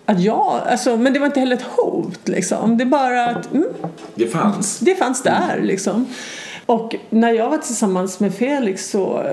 att 0.05 0.21
jag, 0.21 0.61
alltså, 0.67 0.97
men 0.97 1.13
det 1.13 1.19
var 1.19 1.25
inte 1.25 1.39
heller 1.39 1.55
ett 1.55 1.65
hot 1.77 2.27
liksom. 2.27 2.77
Det 2.77 2.85
bara 2.85 3.25
att 3.25 3.53
mm, 3.53 3.67
det 4.15 4.27
fanns. 4.27 4.79
Det 4.79 4.95
fanns 4.95 5.23
där 5.23 5.59
liksom. 5.61 6.07
Och 6.65 6.95
när 7.09 7.31
jag 7.31 7.49
var 7.49 7.57
tillsammans 7.57 8.19
med 8.19 8.33
Felix 8.33 8.89
så, 8.89 9.23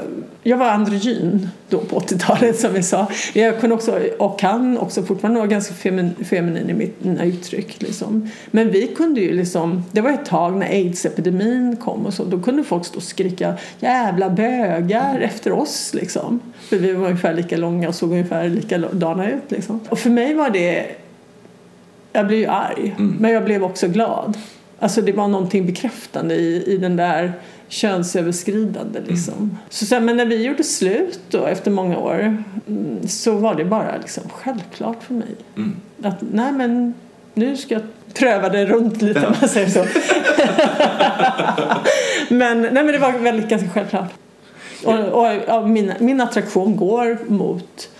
jag 0.42 0.56
var 0.56 0.66
androgyn 0.66 1.48
då 1.68 1.78
på 1.78 2.00
80-talet 2.00 2.60
som 2.60 2.72
vi 2.72 2.82
sa. 2.82 3.06
Jag 3.32 3.60
kunde 3.60 3.74
också, 3.74 4.00
och 4.18 4.38
kan 4.38 4.78
också 4.78 5.02
fortfarande 5.02 5.40
vara 5.40 5.48
ganska 5.48 5.74
feminin, 5.74 6.14
feminin 6.24 6.70
i 6.70 6.92
mina 6.98 7.24
uttryck 7.24 7.82
liksom. 7.82 8.30
Men 8.50 8.70
vi 8.70 8.86
kunde 8.86 9.20
ju 9.20 9.32
liksom, 9.32 9.84
det 9.92 10.00
var 10.00 10.10
ett 10.10 10.24
tag 10.24 10.56
när 10.56 10.66
aids-epidemin 10.66 11.76
kom 11.76 12.06
och 12.06 12.14
så, 12.14 12.24
då 12.24 12.40
kunde 12.40 12.64
folk 12.64 12.86
stå 12.86 12.96
och 12.96 13.02
skrika 13.02 13.54
jävla 13.80 14.30
bögar 14.30 15.20
efter 15.20 15.52
oss 15.52 15.94
liksom. 15.94 16.40
För 16.60 16.76
vi 16.76 16.92
var 16.92 17.06
ungefär 17.06 17.34
lika 17.34 17.56
långa 17.56 17.88
och 17.88 17.94
såg 17.94 18.10
ungefär 18.10 18.48
likadana 18.48 19.30
ut 19.30 19.50
liksom. 19.50 19.80
Och 19.88 19.98
för 19.98 20.10
mig 20.10 20.34
var 20.34 20.50
det, 20.50 20.86
jag 22.12 22.26
blev 22.26 22.38
ju 22.38 22.46
arg, 22.46 22.94
mm. 22.98 23.16
men 23.20 23.30
jag 23.30 23.44
blev 23.44 23.64
också 23.64 23.88
glad. 23.88 24.36
Alltså 24.82 25.02
det 25.02 25.12
var 25.12 25.28
någonting 25.28 25.66
bekräftande 25.66 26.34
i, 26.34 26.64
i 26.66 26.76
den 26.76 26.96
där 26.96 27.32
könsöverskridande 27.68 29.00
liksom. 29.06 29.34
Mm. 29.34 29.56
Så 29.68 29.86
sen, 29.86 30.04
men 30.04 30.16
när 30.16 30.26
vi 30.26 30.42
gjorde 30.44 30.64
slut 30.64 31.20
då 31.30 31.46
efter 31.46 31.70
många 31.70 31.98
år 31.98 32.44
mm, 32.68 33.08
så 33.08 33.32
var 33.32 33.54
det 33.54 33.64
bara 33.64 33.96
liksom 33.96 34.22
självklart 34.32 35.02
för 35.02 35.14
mig. 35.14 35.36
Mm. 35.56 35.76
Att 36.02 36.16
nej 36.32 36.52
men 36.52 36.94
nu 37.34 37.56
ska 37.56 37.74
jag 37.74 37.82
pröva 38.14 38.48
det 38.48 38.66
runt 38.66 39.02
lite 39.02 39.26
om 39.26 39.34
man 39.40 39.48
säger 39.48 39.68
så. 39.68 39.84
men, 42.34 42.60
nej, 42.62 42.72
men 42.72 42.86
det 42.86 42.98
var 42.98 43.12
väldigt 43.12 43.48
ganska 43.48 43.68
självklart. 43.68 44.12
Och, 44.84 44.98
och, 44.98 45.58
och 45.58 45.68
min, 45.68 45.92
min 45.98 46.20
attraktion 46.20 46.76
går 46.76 47.18
mot 47.28 47.90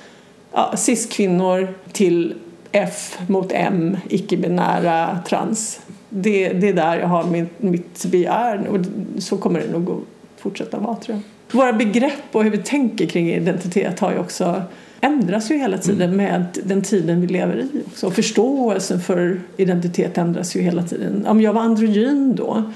ja, 0.53 0.75
cis-kvinnor 0.77 1.75
till 1.93 2.35
F 2.73 3.19
mot 3.27 3.53
M, 3.53 3.97
icke-binära 4.09 5.19
trans 5.29 5.81
det, 6.15 6.49
det 6.49 6.69
är 6.69 6.75
där 6.75 6.99
jag 6.99 7.07
har 7.07 7.25
min, 7.25 7.49
mitt 7.57 8.05
begär 8.05 8.67
och 8.67 8.79
så 9.19 9.37
kommer 9.37 9.61
det 9.61 9.73
nog 9.73 9.91
att 9.91 10.43
fortsätta 10.43 10.79
vara 10.79 10.97
tror 10.97 11.17
jag. 11.17 11.57
Våra 11.59 11.73
begrepp 11.73 12.23
och 12.33 12.45
hur 12.45 12.51
vi 12.51 12.59
tänker 12.59 13.07
kring 13.07 13.31
identitet 13.31 14.01
har 14.01 14.13
ju 14.13 14.19
också 14.19 14.63
ändras 15.01 15.51
ju 15.51 15.57
hela 15.57 15.79
tiden 15.79 16.13
mm. 16.13 16.17
med 16.17 16.59
den 16.65 16.83
tiden 16.83 17.21
vi 17.21 17.27
lever 17.27 17.57
i 17.57 17.69
också. 17.87 18.07
Och 18.07 18.15
förståelsen 18.15 19.01
för 19.01 19.41
identitet 19.57 20.19
ändras 20.19 20.57
ju 20.57 20.61
hela 20.61 20.83
tiden. 20.83 21.27
Om 21.27 21.41
jag 21.41 21.53
var 21.53 21.61
androgyn 21.61 22.37
då 22.37 22.73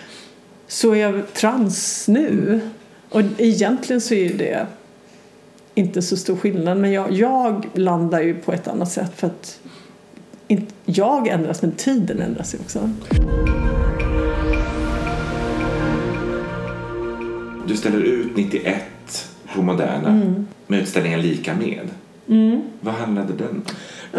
så 0.67 0.93
är 0.93 0.97
jag 0.97 1.33
trans 1.33 2.09
nu. 2.09 2.61
Och 3.09 3.23
egentligen 3.38 4.00
så 4.00 4.15
är 4.15 4.35
det 4.35 4.67
inte 5.75 6.03
så 6.03 6.17
stor 6.17 6.37
skillnad 6.37 6.79
men 6.79 6.93
jag, 6.93 7.12
jag 7.12 7.67
landar 7.75 8.21
ju 8.21 8.35
på 8.35 8.53
ett 8.53 8.69
annat 8.69 8.93
sätt 8.93 9.12
för 9.17 9.26
att 9.26 9.61
inte 10.49 10.75
jag 10.85 11.29
ändras 11.29 11.62
men 11.62 11.73
tiden 11.73 12.21
ändras 12.21 12.55
ju 12.55 12.59
också. 12.59 12.91
Du 17.69 17.76
ställer 17.76 17.99
ut 18.00 18.37
91 18.37 18.83
på 19.55 19.62
Moderna 19.62 20.09
mm. 20.09 20.47
med 20.67 20.81
utställningen 20.81 21.21
Lika 21.21 21.55
med. 21.55 21.88
Mm. 22.29 22.62
Vad 22.81 22.95
handlade 22.95 23.33
den 23.33 23.49
om? 23.49 23.62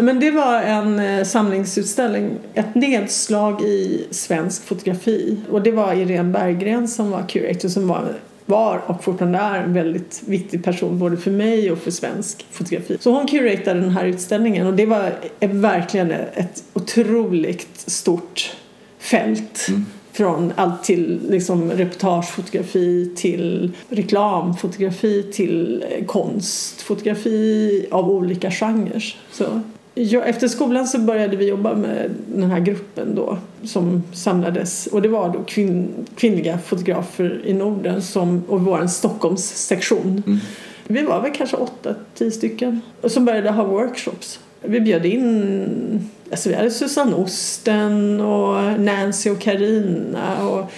Men 0.04 0.20
det 0.20 0.30
var 0.30 0.62
en 0.62 0.98
eh, 0.98 1.24
samlingsutställning, 1.24 2.30
ett 2.54 2.74
nedslag 2.74 3.62
i 3.62 4.06
svensk 4.10 4.64
fotografi. 4.64 5.36
Och 5.50 5.62
det 5.62 5.70
var 5.70 5.94
Irene 5.94 6.32
Berggren 6.32 6.88
som 6.88 7.10
var 7.10 7.22
curator 7.28 7.68
som 7.68 7.88
var 7.88 8.14
var 8.48 8.82
och 8.86 9.04
fortfarande 9.04 9.38
är 9.38 9.62
en 9.62 9.72
väldigt 9.72 10.22
viktig 10.26 10.64
person 10.64 10.98
både 10.98 11.16
för 11.16 11.30
mig 11.30 11.72
och 11.72 11.78
för 11.78 11.90
svensk 11.90 12.46
fotografi. 12.50 12.96
Så 13.00 13.12
hon 13.12 13.26
curatade 13.26 13.80
den 13.80 13.90
här 13.90 14.04
utställningen 14.04 14.66
och 14.66 14.74
det 14.74 14.86
var 14.86 15.12
verkligen 15.40 16.10
ett 16.10 16.64
otroligt 16.72 17.80
stort 17.90 18.56
fält. 18.98 19.66
Mm. 19.68 19.86
Från 20.12 20.52
allt 20.56 20.84
till 20.84 21.20
liksom 21.30 21.70
reportagefotografi 21.70 23.12
till 23.16 23.72
reklamfotografi 23.88 25.32
till 25.32 25.84
konstfotografi 26.06 27.86
av 27.90 28.10
olika 28.10 28.50
genrer. 28.50 29.16
Så 29.32 29.60
Ja, 30.00 30.24
efter 30.24 30.48
skolan 30.48 30.86
så 30.86 30.98
började 30.98 31.36
vi 31.36 31.48
jobba 31.48 31.74
med 31.74 32.10
den 32.34 32.50
här 32.50 32.60
gruppen 32.60 33.14
då 33.14 33.38
som 33.64 34.02
samlades 34.12 34.86
och 34.86 35.02
det 35.02 35.08
var 35.08 35.32
då 35.32 35.42
kvinn, 35.42 35.88
kvinnliga 36.16 36.58
fotografer 36.58 37.40
i 37.44 37.54
Norden 37.54 38.02
som, 38.02 38.42
och 38.48 38.60
vår 38.60 38.86
Stockholmssektion. 38.86 40.22
Mm. 40.26 40.38
Vi 40.86 41.02
var 41.02 41.22
väl 41.22 41.32
kanske 41.32 41.56
åtta, 41.56 41.94
tio 42.14 42.30
stycken 42.30 42.80
som 43.04 43.24
började 43.24 43.50
ha 43.50 43.64
workshops. 43.64 44.40
Vi 44.62 44.80
bjöd 44.80 45.06
in, 45.06 46.08
alltså 46.30 46.48
vi 46.48 46.54
hade 46.54 46.70
Susanne 46.70 47.14
Osten 47.14 48.20
och 48.20 48.80
Nancy 48.80 49.30
och 49.30 49.40
Karina 49.40 50.48
och 50.48 50.70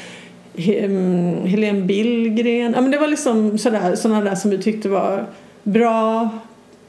Helene 1.48 1.80
Billgren. 1.80 2.72
Ja, 2.74 2.80
men 2.80 2.90
det 2.90 2.98
var 2.98 3.08
liksom 3.08 3.58
sådär, 3.58 3.96
sådana 3.96 4.20
där 4.20 4.34
som 4.34 4.50
vi 4.50 4.58
tyckte 4.58 4.88
var 4.88 5.26
bra 5.62 6.28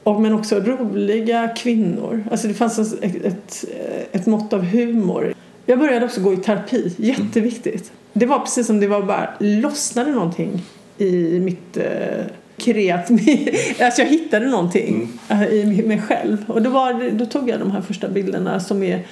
och, 0.04 0.22
men 0.22 0.34
också 0.34 0.60
roliga 0.60 1.48
kvinnor. 1.48 2.24
Alltså 2.32 2.48
det 2.48 2.54
fanns 2.54 2.80
ett, 2.80 3.26
ett, 3.26 3.66
ett 4.12 4.26
mått 4.26 4.54
av 4.54 4.64
humor. 4.64 5.34
Jag 5.66 5.80
började 5.80 6.06
också 6.06 6.22
gå 6.22 6.34
i 6.34 6.38
terapi, 6.38 6.94
jätteviktigt. 6.98 7.92
Det 8.14 8.26
var 8.26 8.40
precis 8.40 8.68
som 8.68 8.80
det 8.80 8.88
var 8.88 9.02
bara 9.02 9.30
lossnade 9.40 10.12
någonting 10.12 10.62
i 10.98 11.40
mitt 11.40 11.78
eh, 11.78 12.26
kreativ... 12.58 13.56
alltså 13.82 14.02
jag 14.02 14.10
hittade 14.10 14.48
någonting 14.48 15.10
mm. 15.30 15.72
i 15.72 15.84
mig 15.88 16.02
själv. 16.02 16.38
Och 16.48 16.62
då, 16.62 16.70
var, 16.70 17.12
då 17.12 17.26
tog 17.26 17.50
jag 17.50 17.60
de 17.60 17.72
här 17.72 17.82
första 17.82 18.08
bilderna 18.08 18.60
som 18.60 18.84
är 18.84 19.06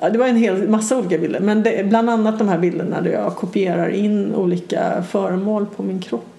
Ja, 0.00 0.10
det 0.10 0.18
var 0.18 0.26
en 0.26 0.36
hel 0.36 0.68
massa 0.68 0.98
olika 0.98 1.18
bilder, 1.18 1.40
men 1.40 1.62
det, 1.62 1.88
bland 1.88 2.10
annat 2.10 2.38
de 2.38 2.48
här 2.48 2.58
bilderna 2.58 3.00
där 3.00 3.10
jag 3.10 3.36
kopierar 3.36 3.88
in 3.88 4.34
olika 4.34 5.02
föremål 5.02 5.66
på 5.76 5.82
min 5.82 6.00
kropp. 6.00 6.35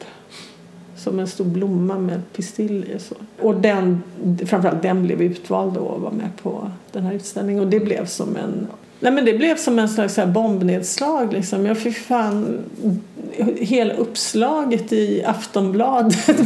Som 1.07 1.19
en 1.19 1.27
stor 1.27 1.45
blomma 1.45 1.97
med 1.97 2.21
pistill 2.33 2.85
i. 2.95 2.99
Så. 2.99 3.15
Och 3.41 3.55
den, 3.55 4.03
framförallt 4.45 4.81
den 4.81 5.03
blev 5.03 5.21
utvald 5.21 5.73
då 5.73 5.79
och 5.79 6.01
var 6.01 6.11
med 6.11 6.29
på 6.43 6.71
den 6.91 7.03
här 7.03 7.13
utställningen. 7.13 7.63
Och 7.63 7.69
det 7.69 7.79
blev 7.79 8.05
som 8.05 8.35
en 8.35 8.67
Nej 8.99 9.11
men 9.11 9.25
det 9.25 9.33
blev 9.33 9.57
som 9.57 9.79
en 9.79 9.89
slags 9.89 10.15
bombnedslag 10.25 11.33
liksom. 11.33 11.65
Jag 11.65 11.77
fick 11.77 11.97
fan 11.97 12.59
hela 13.59 13.93
uppslaget 13.93 14.93
i 14.93 15.23
Aftonbladet. 15.23 16.27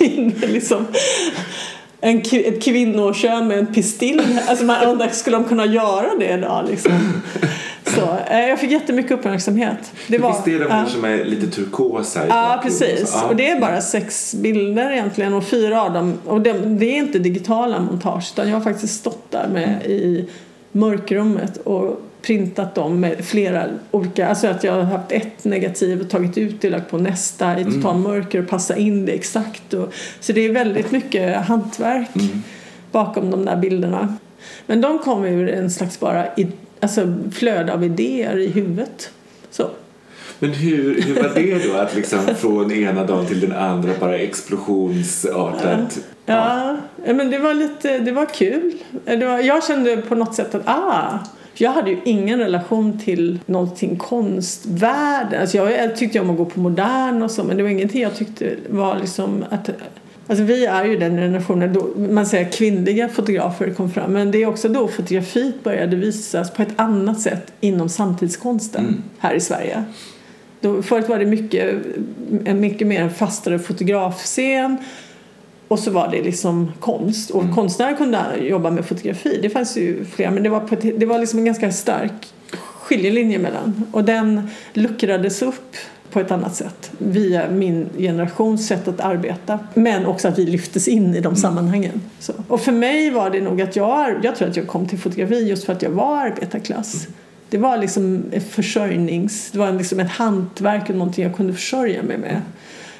min, 0.00 0.30
liksom 0.30 0.86
en, 2.00 2.18
ett 2.32 2.62
kvinnokön 2.62 3.48
med 3.48 3.58
en 3.58 3.66
pistill. 3.66 4.22
Alltså 4.48 4.64
man 4.64 4.84
undrar, 4.84 5.08
skulle 5.08 5.36
de 5.36 5.44
kunna 5.44 5.66
göra 5.66 6.08
det 6.18 6.28
idag 6.28 6.64
liksom? 6.68 6.92
Så, 7.84 8.16
eh, 8.30 8.48
jag 8.48 8.60
fick 8.60 8.70
jättemycket 8.70 9.12
uppmärksamhet. 9.12 9.92
Det 10.08 10.18
var, 10.18 10.32
Visst 10.32 10.48
är 10.48 10.70
äh, 10.70 10.86
som 10.86 11.04
är 11.04 11.24
lite 11.24 11.46
turkosa? 11.46 12.26
Ja, 12.28 12.60
precis. 12.62 13.14
Ah. 13.14 13.28
Och 13.28 13.36
det 13.36 13.50
är 13.50 13.60
bara 13.60 13.80
sex 13.80 14.34
bilder 14.34 14.90
egentligen 14.90 15.34
och 15.34 15.44
fyra 15.44 15.82
av 15.82 15.92
dem. 15.92 16.18
Och 16.26 16.40
det, 16.40 16.52
det 16.52 16.86
är 16.86 16.96
inte 16.96 17.18
digitala 17.18 17.80
montage 17.80 18.32
utan 18.34 18.48
jag 18.48 18.56
har 18.56 18.62
faktiskt 18.62 19.00
stått 19.00 19.30
där 19.30 19.48
med 19.52 19.86
i 19.86 20.28
mörkrummet 20.72 21.56
och 21.56 22.00
printat 22.22 22.74
dem 22.74 23.00
med 23.00 23.24
flera 23.24 23.66
olika, 23.90 24.28
alltså 24.28 24.46
att 24.46 24.64
jag 24.64 24.72
har 24.72 24.82
haft 24.82 25.12
ett 25.12 25.44
negativ 25.44 26.00
och 26.00 26.10
tagit 26.10 26.38
ut 26.38 26.60
det 26.60 26.68
och 26.68 26.72
lagt 26.72 26.90
på 26.90 26.98
nästa 26.98 27.60
i 27.60 27.64
total 27.64 27.96
mm. 27.96 28.02
mörker 28.02 28.42
och 28.42 28.48
passat 28.48 28.78
in 28.78 29.06
det 29.06 29.12
exakt. 29.12 29.74
Och, 29.74 29.94
så 30.20 30.32
det 30.32 30.40
är 30.40 30.52
väldigt 30.52 30.90
mycket 30.90 31.36
hantverk 31.36 32.16
mm. 32.16 32.42
bakom 32.92 33.30
de 33.30 33.44
där 33.44 33.56
bilderna. 33.56 34.16
Men 34.66 34.80
de 34.80 34.98
kom 34.98 35.24
ur 35.24 35.48
en 35.48 35.70
slags 35.70 36.00
bara 36.00 36.26
alltså, 36.80 37.14
flöde 37.32 37.72
av 37.72 37.84
idéer 37.84 38.38
i 38.38 38.48
huvudet. 38.48 39.10
Så. 39.50 39.70
Men 40.38 40.50
hur, 40.50 41.02
hur 41.02 41.14
var 41.14 41.30
det 41.34 41.68
då 41.68 41.74
att 41.74 41.94
liksom 41.94 42.18
från 42.38 42.72
ena 42.72 43.04
dagen 43.04 43.26
till 43.26 43.40
den 43.40 43.52
andra 43.52 43.92
bara 44.00 44.18
explosionsartat? 44.18 45.98
Ja, 46.26 46.76
ja. 47.04 47.12
men 47.12 47.30
det 47.30 47.38
var 47.38 47.54
lite, 47.54 47.98
det 47.98 48.12
var 48.12 48.26
kul. 48.26 48.72
Det 49.04 49.26
var, 49.26 49.38
jag 49.38 49.64
kände 49.64 49.96
på 49.96 50.14
något 50.14 50.34
sätt 50.34 50.54
att 50.54 50.62
ah, 50.64 51.18
jag 51.60 51.70
hade 51.70 51.90
ju 51.90 52.00
ingen 52.04 52.38
relation 52.38 52.98
till 52.98 53.38
någonting 53.46 53.96
konstvärlden. 53.96 55.40
Alltså 55.40 55.56
jag, 55.56 55.72
jag 55.72 55.96
tyckte 55.96 56.20
om 56.20 56.30
att 56.30 56.36
gå 56.36 56.44
på 56.44 56.60
modern 56.60 57.22
och 57.22 57.30
så 57.30 57.44
men 57.44 57.56
det 57.56 57.62
var 57.62 57.70
ingenting 57.70 58.02
jag 58.02 58.16
tyckte 58.16 58.56
var 58.68 58.98
liksom 58.98 59.44
att 59.50 59.70
Alltså 60.26 60.44
vi 60.44 60.66
är 60.66 60.84
ju 60.84 60.98
den 60.98 61.16
generationen 61.16 61.72
då 61.72 61.90
man 61.96 62.26
säger 62.26 62.52
kvinnliga 62.52 63.08
fotografer 63.08 63.70
kom 63.70 63.90
fram 63.90 64.12
men 64.12 64.30
det 64.30 64.42
är 64.42 64.46
också 64.46 64.68
då 64.68 64.88
fotografiet 64.88 65.64
började 65.64 65.96
visas 65.96 66.50
på 66.50 66.62
ett 66.62 66.72
annat 66.76 67.20
sätt 67.20 67.52
inom 67.60 67.88
samtidskonsten 67.88 68.84
mm. 68.84 69.02
här 69.18 69.34
i 69.34 69.40
Sverige. 69.40 69.84
Då, 70.60 70.82
förut 70.82 71.08
var 71.08 71.18
det 71.18 71.26
mycket, 71.26 71.74
mycket 72.54 72.86
mer 72.86 73.02
en 73.02 73.10
fastare 73.10 73.58
fotografscen 73.58 74.76
och 75.70 75.78
så 75.78 75.90
var 75.90 76.08
det 76.08 76.22
liksom 76.22 76.72
konst. 76.80 77.30
Och 77.30 77.42
mm. 77.42 77.54
konstnärer 77.54 77.96
kunde 77.96 78.18
jobba 78.40 78.70
med 78.70 78.84
fotografi. 78.84 79.38
Det 79.42 79.50
fanns 79.50 79.76
ju 79.76 80.04
flera 80.04 80.30
men 80.30 80.42
det 80.42 80.48
var, 80.48 80.72
ett, 80.72 81.00
det 81.00 81.06
var 81.06 81.18
liksom 81.18 81.38
en 81.38 81.44
ganska 81.44 81.72
stark 81.72 82.32
skiljelinje 82.50 83.38
mellan. 83.38 83.86
Och 83.92 84.04
den 84.04 84.50
luckrades 84.72 85.42
upp 85.42 85.76
på 86.10 86.20
ett 86.20 86.30
annat 86.30 86.54
sätt 86.54 86.90
via 86.98 87.50
min 87.50 87.88
generations 87.98 88.66
sätt 88.66 88.88
att 88.88 89.00
arbeta. 89.00 89.58
Men 89.74 90.06
också 90.06 90.28
att 90.28 90.38
vi 90.38 90.46
lyftes 90.46 90.88
in 90.88 91.14
i 91.14 91.20
de 91.20 91.26
mm. 91.26 91.36
sammanhangen. 91.36 92.00
Så. 92.18 92.32
Och 92.48 92.60
för 92.60 92.72
mig 92.72 93.10
var 93.10 93.30
det 93.30 93.40
nog 93.40 93.62
att 93.62 93.76
jag, 93.76 94.14
jag 94.22 94.36
tror 94.36 94.48
att 94.48 94.56
jag 94.56 94.66
kom 94.66 94.88
till 94.88 94.98
fotografi 94.98 95.48
just 95.48 95.64
för 95.64 95.72
att 95.72 95.82
jag 95.82 95.90
var 95.90 96.26
arbetarklass. 96.26 97.06
Det 97.50 97.58
var 97.58 97.76
liksom 97.76 98.22
ett 98.32 98.48
försörjnings, 98.48 99.50
det 99.50 99.58
var 99.58 99.72
liksom 99.72 100.00
ett 100.00 100.10
hantverk 100.10 100.90
och 100.90 100.96
någonting 100.96 101.24
jag 101.24 101.36
kunde 101.36 101.52
försörja 101.52 102.02
mig 102.02 102.18
med. 102.18 102.42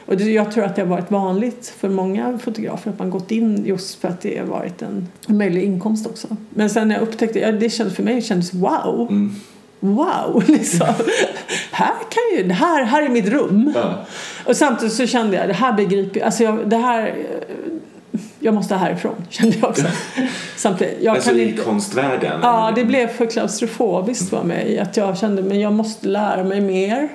Och 0.06 0.16
det, 0.16 0.24
jag 0.24 0.52
tror 0.52 0.64
att 0.64 0.76
det 0.76 0.82
har 0.82 0.88
varit 0.88 1.10
vanligt 1.10 1.74
för 1.78 1.88
många 1.88 2.38
fotografer 2.38 2.90
att 2.90 2.98
man 2.98 3.10
gått 3.10 3.30
in 3.30 3.66
just 3.66 4.00
för 4.00 4.08
att 4.08 4.20
det 4.20 4.38
har 4.38 4.46
varit 4.46 4.82
en 4.82 5.08
möjlig 5.26 5.62
inkomst 5.62 6.06
också. 6.06 6.36
Men 6.50 6.70
sen 6.70 6.88
när 6.88 6.94
jag 6.94 7.02
upptäckte, 7.02 7.38
ja, 7.38 7.52
det 7.52 7.70
kändes 7.70 7.96
för 7.96 8.02
mig 8.02 8.22
kändes 8.22 8.54
wow. 8.54 9.06
Mm 9.10 9.34
wow, 9.80 10.44
liksom. 10.48 10.94
här 11.72 11.94
kan 12.10 12.46
ju, 12.46 12.52
här, 12.52 12.84
här 12.84 13.02
är 13.02 13.08
mitt 13.08 13.28
rum. 13.28 13.72
Ja. 13.74 13.94
Och 14.44 14.56
samtidigt 14.56 14.94
så 14.94 15.06
kände 15.06 15.36
jag, 15.36 15.48
det 15.48 15.54
här 15.54 15.72
begriper 15.72 16.20
alltså 16.20 16.44
jag, 16.44 16.68
det 16.68 16.76
här, 16.76 17.14
jag 18.38 18.54
måste 18.54 18.74
härifrån, 18.74 19.14
kände 19.28 19.56
jag 19.60 19.70
också. 19.70 19.86
Samtidigt, 20.56 20.98
jag 21.02 21.14
alltså 21.14 21.30
kan 21.30 21.38
i 21.38 21.42
inte, 21.42 21.62
konstvärlden? 21.62 22.40
Ja, 22.42 22.72
det 22.74 22.84
blev 22.84 23.06
för 23.06 23.26
klaustrofobiskt 23.26 24.30
för 24.30 24.42
mig. 24.42 24.78
Att 24.78 24.96
jag 24.96 25.18
kände, 25.18 25.42
men 25.42 25.60
jag 25.60 25.72
måste 25.72 26.08
lära 26.08 26.44
mig 26.44 26.60
mer. 26.60 27.08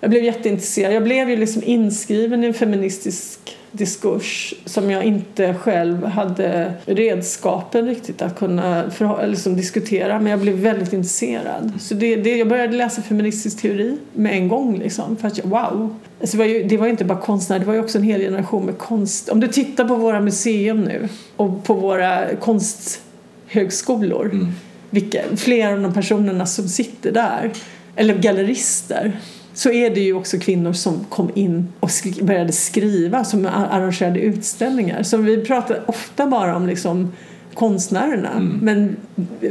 Jag 0.00 0.10
blev 0.10 0.24
jätteintresserad. 0.24 0.92
Jag 0.92 1.04
blev 1.04 1.30
ju 1.30 1.36
liksom 1.36 1.62
inskriven 1.64 2.44
i 2.44 2.46
en 2.46 2.54
feministisk 2.54 3.56
diskurs 3.72 4.54
som 4.64 4.90
jag 4.90 5.04
inte 5.04 5.54
själv 5.54 6.04
hade 6.04 6.72
redskapen 6.86 7.86
riktigt 7.86 8.22
att 8.22 8.38
kunna 8.38 8.90
för, 8.90 9.26
liksom 9.26 9.56
diskutera 9.56 10.20
men 10.20 10.30
jag 10.30 10.40
blev 10.40 10.54
väldigt 10.54 10.92
intresserad. 10.92 11.72
Så 11.80 11.94
det, 11.94 12.16
det, 12.16 12.36
jag 12.36 12.48
började 12.48 12.76
läsa 12.76 13.02
feministisk 13.02 13.60
teori 13.60 13.96
med 14.12 14.32
en 14.32 14.48
gång 14.48 14.78
liksom 14.78 15.16
för 15.16 15.28
att 15.28 15.38
jag, 15.38 15.46
wow. 15.46 15.96
Alltså 16.20 16.36
det, 16.36 16.42
var 16.42 16.50
ju, 16.50 16.64
det 16.64 16.76
var 16.76 16.86
inte 16.86 17.04
bara 17.04 17.20
konstnärer, 17.20 17.60
det 17.60 17.66
var 17.66 17.74
ju 17.74 17.80
också 17.80 17.98
en 17.98 18.04
hel 18.04 18.20
generation 18.20 18.66
med 18.66 18.78
konst. 18.78 19.28
Om 19.28 19.40
du 19.40 19.48
tittar 19.48 19.84
på 19.84 19.94
våra 19.94 20.20
museum 20.20 20.80
nu 20.80 21.08
och 21.36 21.64
på 21.64 21.74
våra 21.74 22.36
konsthögskolor 22.36 24.30
mm. 24.32 24.48
vilka, 24.90 25.22
flera 25.36 25.72
av 25.72 25.82
de 25.82 25.94
personerna 25.94 26.46
som 26.46 26.68
sitter 26.68 27.12
där 27.12 27.50
eller 27.96 28.14
gallerister 28.14 29.12
så 29.60 29.70
är 29.70 29.90
det 29.90 30.00
ju 30.00 30.14
också 30.14 30.38
kvinnor 30.38 30.72
som 30.72 31.04
kom 31.08 31.30
in 31.34 31.68
och 31.80 31.90
sk 31.90 32.20
började 32.20 32.52
skriva, 32.52 33.24
som 33.24 33.46
arrangerade 33.46 34.20
utställningar. 34.20 35.02
Så 35.02 35.16
vi 35.16 35.44
pratar 35.44 35.82
ofta 35.86 36.26
bara 36.26 36.56
om 36.56 36.66
liksom 36.66 37.12
konstnärerna. 37.54 38.30
Mm. 38.32 38.58
Men 38.62 38.96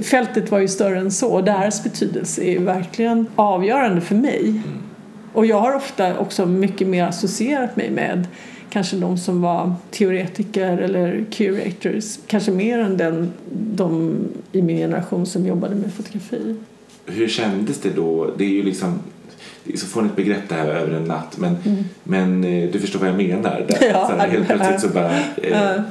fältet 0.04 0.52
var 0.52 0.60
ju 0.60 0.68
större 0.68 1.00
än 1.00 1.12
så 1.12 1.30
och 1.32 1.44
deras 1.44 1.84
betydelse 1.84 2.44
är 2.44 2.52
ju 2.52 2.64
verkligen 2.64 3.28
avgörande 3.36 4.02
för 4.02 4.16
mig. 4.16 4.48
Mm. 4.48 4.64
Och 5.34 5.46
jag 5.46 5.60
har 5.60 5.76
ofta 5.76 6.18
också 6.18 6.46
mycket 6.46 6.88
mer 6.88 7.04
associerat 7.04 7.76
mig 7.76 7.92
med 7.92 8.28
kanske 8.70 8.96
de 8.96 9.18
som 9.18 9.42
var 9.42 9.74
teoretiker 9.92 10.78
eller 10.78 11.26
curators, 11.32 12.20
kanske 12.28 12.52
mer 12.52 12.80
än 12.80 12.98
den, 12.98 13.32
de 13.52 14.16
i 14.52 14.62
min 14.62 14.78
generation 14.78 15.26
som 15.26 15.46
jobbade 15.46 15.76
med 15.76 15.94
fotografi. 15.94 16.56
Hur 17.06 17.28
kändes 17.28 17.82
det 17.82 17.90
då? 17.96 18.34
Det 18.38 18.44
är 18.44 18.50
ju 18.50 18.64
liksom 18.64 19.00
så 19.78 19.86
fånigt 19.86 20.16
begrepp 20.16 20.50
det 20.50 20.56
här 20.56 20.68
över 20.68 20.98
en 20.98 21.04
natt 21.04 21.38
men, 21.38 21.58
mm. 21.66 21.84
men 22.04 22.44
eh, 22.44 22.70
du 22.72 22.80
förstår 22.80 23.00
vad 23.00 23.10
jag 23.10 23.18
menar. 23.18 23.66
Där. 23.68 23.78
Ja, 23.94 24.08
så 24.08 24.16
här, 24.16 24.28
helt 24.28 24.48
plötsligt 24.48 24.82
så 24.82 24.88
bara 24.88 25.20
eh, 25.38 25.82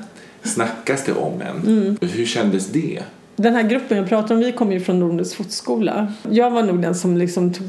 snackas 0.43 1.05
det 1.05 1.13
om 1.13 1.43
en. 1.43 1.79
Mm. 1.79 1.99
Hur 2.01 2.27
kändes 2.27 2.67
det? 2.67 3.03
Den 3.37 3.55
här 3.55 3.63
gruppen 3.63 3.97
jag 3.99 4.09
pratar 4.09 4.35
om, 4.35 4.41
vi 4.41 4.53
kommer 4.53 4.73
ju 4.73 4.81
från 4.81 5.01
Nordens 5.01 5.35
fotskola. 5.35 6.13
Jag 6.31 6.51
var 6.51 6.63
nog 6.63 6.83
den 6.83 6.95
som 6.95 7.17
liksom 7.17 7.53
tog 7.53 7.67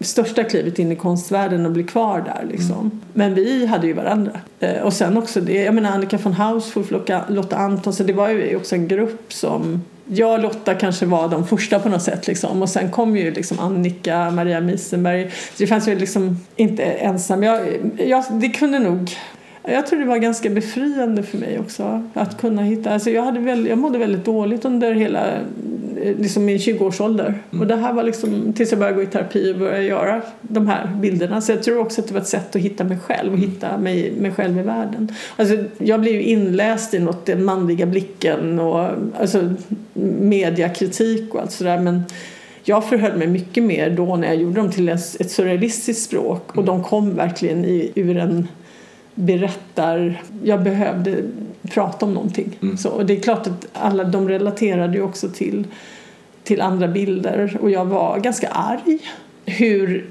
största 0.00 0.44
klivet 0.44 0.78
in 0.78 0.92
i 0.92 0.96
konstvärlden 0.96 1.66
och 1.66 1.72
blev 1.72 1.86
kvar 1.86 2.20
där 2.20 2.46
liksom. 2.50 2.78
Mm. 2.78 3.00
Men 3.12 3.34
vi 3.34 3.66
hade 3.66 3.86
ju 3.86 3.92
varandra. 3.92 4.40
Eh, 4.60 4.82
och 4.82 4.92
sen 4.92 5.16
också 5.16 5.40
det, 5.40 5.62
jag 5.62 5.74
menar 5.74 5.90
Annika 5.90 6.18
von 6.18 6.32
Hausfull, 6.32 7.02
Lotta 7.28 7.56
Antonsson, 7.56 8.06
det 8.06 8.12
var 8.12 8.28
ju 8.28 8.56
också 8.56 8.74
en 8.74 8.88
grupp 8.88 9.32
som 9.32 9.82
jag 10.06 10.32
och 10.32 10.42
Lotta 10.42 10.74
kanske 10.74 11.06
var 11.06 11.28
de 11.28 11.46
första 11.46 11.78
på 11.78 11.88
något 11.88 12.02
sätt 12.02 12.26
liksom. 12.26 12.62
och 12.62 12.68
sen 12.68 12.90
kom 12.90 13.16
ju 13.16 13.30
liksom 13.30 13.60
Annika, 13.60 14.30
Maria 14.30 14.60
Misenberg. 14.60 15.30
Så 15.30 15.62
det 15.62 15.66
fanns 15.66 15.88
ju 15.88 15.98
liksom 15.98 16.38
inte 16.56 16.82
ensam. 16.82 17.42
Jag, 17.42 17.60
jag, 17.98 18.24
det 18.30 18.48
kunde 18.48 18.78
nog 18.78 19.10
jag 19.68 19.86
tror 19.86 19.98
det 19.98 20.04
var 20.04 20.18
ganska 20.18 20.50
befriande 20.50 21.22
för 21.22 21.38
mig 21.38 21.58
också 21.58 22.10
att 22.14 22.40
kunna 22.40 22.62
hitta, 22.62 22.90
alltså 22.90 23.10
jag, 23.10 23.22
hade 23.22 23.40
väl, 23.40 23.66
jag 23.66 23.78
mådde 23.78 23.98
väldigt 23.98 24.24
dåligt 24.24 24.64
under 24.64 24.94
hela 24.94 25.40
liksom 26.14 26.44
min 26.44 26.58
20-årsålder 26.58 27.34
mm. 27.50 27.60
och 27.60 27.66
det 27.66 27.76
här 27.76 27.92
var 27.92 28.02
liksom 28.02 28.52
tills 28.52 28.70
jag 28.70 28.78
började 28.78 28.96
gå 28.96 29.02
i 29.02 29.06
terapi 29.06 29.52
och 29.52 29.58
började 29.58 29.84
göra 29.84 30.22
de 30.40 30.66
här 30.66 30.90
bilderna 31.00 31.40
så 31.40 31.52
jag 31.52 31.62
tror 31.62 31.78
också 31.78 32.00
att 32.00 32.08
det 32.08 32.14
var 32.14 32.20
ett 32.20 32.26
sätt 32.26 32.56
att 32.56 32.62
hitta 32.62 32.84
mig 32.84 32.98
själv 32.98 33.32
och 33.32 33.38
mm. 33.38 33.50
hitta 33.50 33.78
mig, 33.78 34.12
mig 34.18 34.30
själv 34.30 34.58
i 34.58 34.62
världen. 34.62 35.14
Alltså 35.36 35.56
jag 35.78 36.00
blev 36.00 36.20
inläst 36.20 36.94
i 36.94 36.98
något 36.98 37.26
den 37.26 37.44
manliga 37.44 37.86
blicken 37.86 38.58
och 38.58 38.90
alltså 39.20 39.54
mediakritik 40.20 41.34
och 41.34 41.40
allt 41.40 41.52
sådär 41.52 41.78
men 41.78 42.02
jag 42.64 42.88
förhöll 42.88 43.16
mig 43.16 43.26
mycket 43.26 43.64
mer 43.64 43.90
då 43.90 44.16
när 44.16 44.28
jag 44.28 44.36
gjorde 44.36 44.60
dem 44.60 44.70
till 44.70 44.88
ett 44.88 45.30
surrealistiskt 45.30 46.04
språk 46.04 46.48
och 46.48 46.54
mm. 46.54 46.66
de 46.66 46.84
kom 46.84 47.14
verkligen 47.14 47.64
i, 47.64 47.92
ur 47.94 48.16
en 48.16 48.48
berättar... 49.16 50.22
Jag 50.42 50.62
behövde 50.62 51.22
prata 51.66 52.06
om 52.06 52.14
någonting. 52.14 52.58
Mm. 52.62 52.76
Så, 52.76 52.88
och 52.88 53.06
det 53.06 53.16
är 53.16 53.20
klart 53.20 53.46
att 53.46 53.66
alla 53.72 54.04
de 54.04 54.28
relaterade 54.28 54.94
ju 54.94 55.02
också 55.02 55.28
till, 55.28 55.66
till 56.42 56.60
andra 56.60 56.88
bilder 56.88 57.58
och 57.60 57.70
jag 57.70 57.84
var 57.84 58.18
ganska 58.18 58.48
arg. 58.48 58.98
Hur 59.44 60.06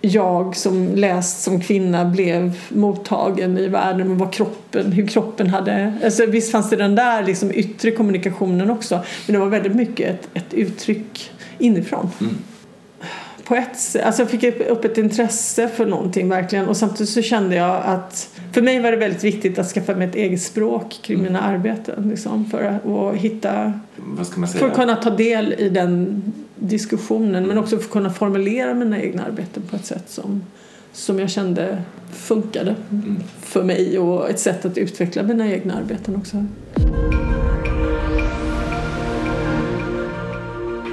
jag 0.00 0.56
som 0.56 0.94
läst 0.94 1.42
som 1.42 1.60
kvinna 1.60 2.04
blev 2.04 2.58
mottagen 2.68 3.58
i 3.58 3.68
världen 3.68 4.08
med 4.08 4.18
vad 4.18 4.32
kroppen, 4.32 4.92
hur 4.92 5.06
kroppen 5.06 5.50
hade... 5.50 5.92
Alltså 6.04 6.26
visst 6.26 6.52
fanns 6.52 6.70
det 6.70 6.76
den 6.76 6.94
där 6.94 7.24
liksom 7.24 7.50
yttre 7.54 7.90
kommunikationen 7.90 8.70
också 8.70 9.00
men 9.26 9.34
det 9.34 9.38
var 9.38 9.46
väldigt 9.46 9.74
mycket 9.74 10.10
ett, 10.10 10.28
ett 10.34 10.54
uttryck 10.54 11.30
inifrån. 11.58 12.10
Mm. 12.20 12.34
På 13.46 13.54
ett 13.54 13.96
alltså 14.04 14.22
jag 14.22 14.30
fick 14.30 14.44
upp 14.60 14.84
ett 14.84 14.98
intresse 14.98 15.68
för 15.68 15.86
någonting 15.86 16.28
verkligen 16.28 16.68
och 16.68 16.76
samtidigt 16.76 17.10
så 17.10 17.22
kände 17.22 17.56
jag 17.56 17.82
att 17.84 18.28
för 18.52 18.62
mig 18.62 18.80
var 18.80 18.90
det 18.90 18.96
väldigt 18.96 19.24
viktigt 19.24 19.58
att 19.58 19.66
skaffa 19.66 19.94
mig 19.94 20.08
ett 20.08 20.14
eget 20.14 20.42
språk 20.42 20.98
kring 21.02 21.22
mina 21.22 21.40
arbeten 21.40 22.08
liksom, 22.08 22.44
för 22.50 22.62
att 22.62 23.16
hitta 23.16 23.72
för 24.58 24.66
att 24.66 24.74
kunna 24.74 24.96
ta 24.96 25.10
del 25.10 25.54
i 25.58 25.68
den 25.68 26.22
diskussionen 26.56 27.46
men 27.46 27.58
också 27.58 27.76
för 27.76 27.84
att 27.84 27.90
kunna 27.90 28.10
formulera 28.10 28.74
mina 28.74 29.00
egna 29.00 29.24
arbeten 29.24 29.62
på 29.70 29.76
ett 29.76 29.86
sätt 29.86 30.04
som, 30.06 30.42
som 30.92 31.18
jag 31.18 31.30
kände 31.30 31.82
funkade 32.12 32.74
Mm. 32.90 33.16
för 33.40 33.62
mig 33.62 33.98
och 33.98 34.30
ett 34.30 34.40
sätt 34.40 34.64
att 34.64 34.78
utveckla 34.78 35.22
mina 35.22 35.48
egna 35.48 35.74
arbeten 35.74 36.16
också. 36.16 36.44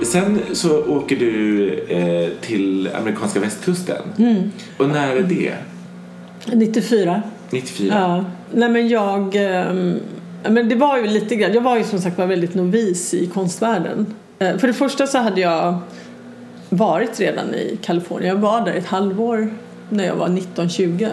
Sen 0.06 0.40
så 0.54 0.86
åker 0.86 1.16
du 1.16 1.70
eh, 1.88 2.30
till 2.42 2.90
amerikanska 2.96 3.40
västkusten. 3.40 4.02
Mm. 4.18 4.52
Och 4.78 4.90
när 4.90 5.16
är 5.16 5.22
det? 5.22 5.54
94. 6.54 7.22
94? 7.52 7.94
Ja. 7.96 8.26
Nej 8.54 8.70
men 8.70 8.88
jag... 8.88 9.36
ehm, 9.36 10.00
men 10.50 10.70
det 10.70 10.76
var 10.76 10.98
ju 10.98 11.08
lite 11.08 11.36
grann... 11.36 11.54
Jag 11.54 11.62
var 11.62 11.78
ju 11.78 11.84
som 11.84 12.00
sagt 12.00 12.18
var 12.18 12.26
väldigt 12.26 12.56
novis 12.56 13.14
i 13.14 13.28
konstvärlden. 13.28 14.14
Eh, 14.40 14.58
För 14.58 14.68
det 14.68 14.74
första 14.74 15.08
så 15.08 15.18
hade 15.18 15.42
jag 15.42 15.80
varit 16.70 17.20
redan 17.20 17.54
i 17.56 17.80
Kalifornien. 17.84 18.36
Jag 18.36 18.42
var 18.42 18.66
där 18.66 18.74
ett 18.74 18.86
halvår 18.86 19.50
när 19.90 20.04
jag 20.06 20.16
var 20.16 20.28
19-20. 20.28 21.10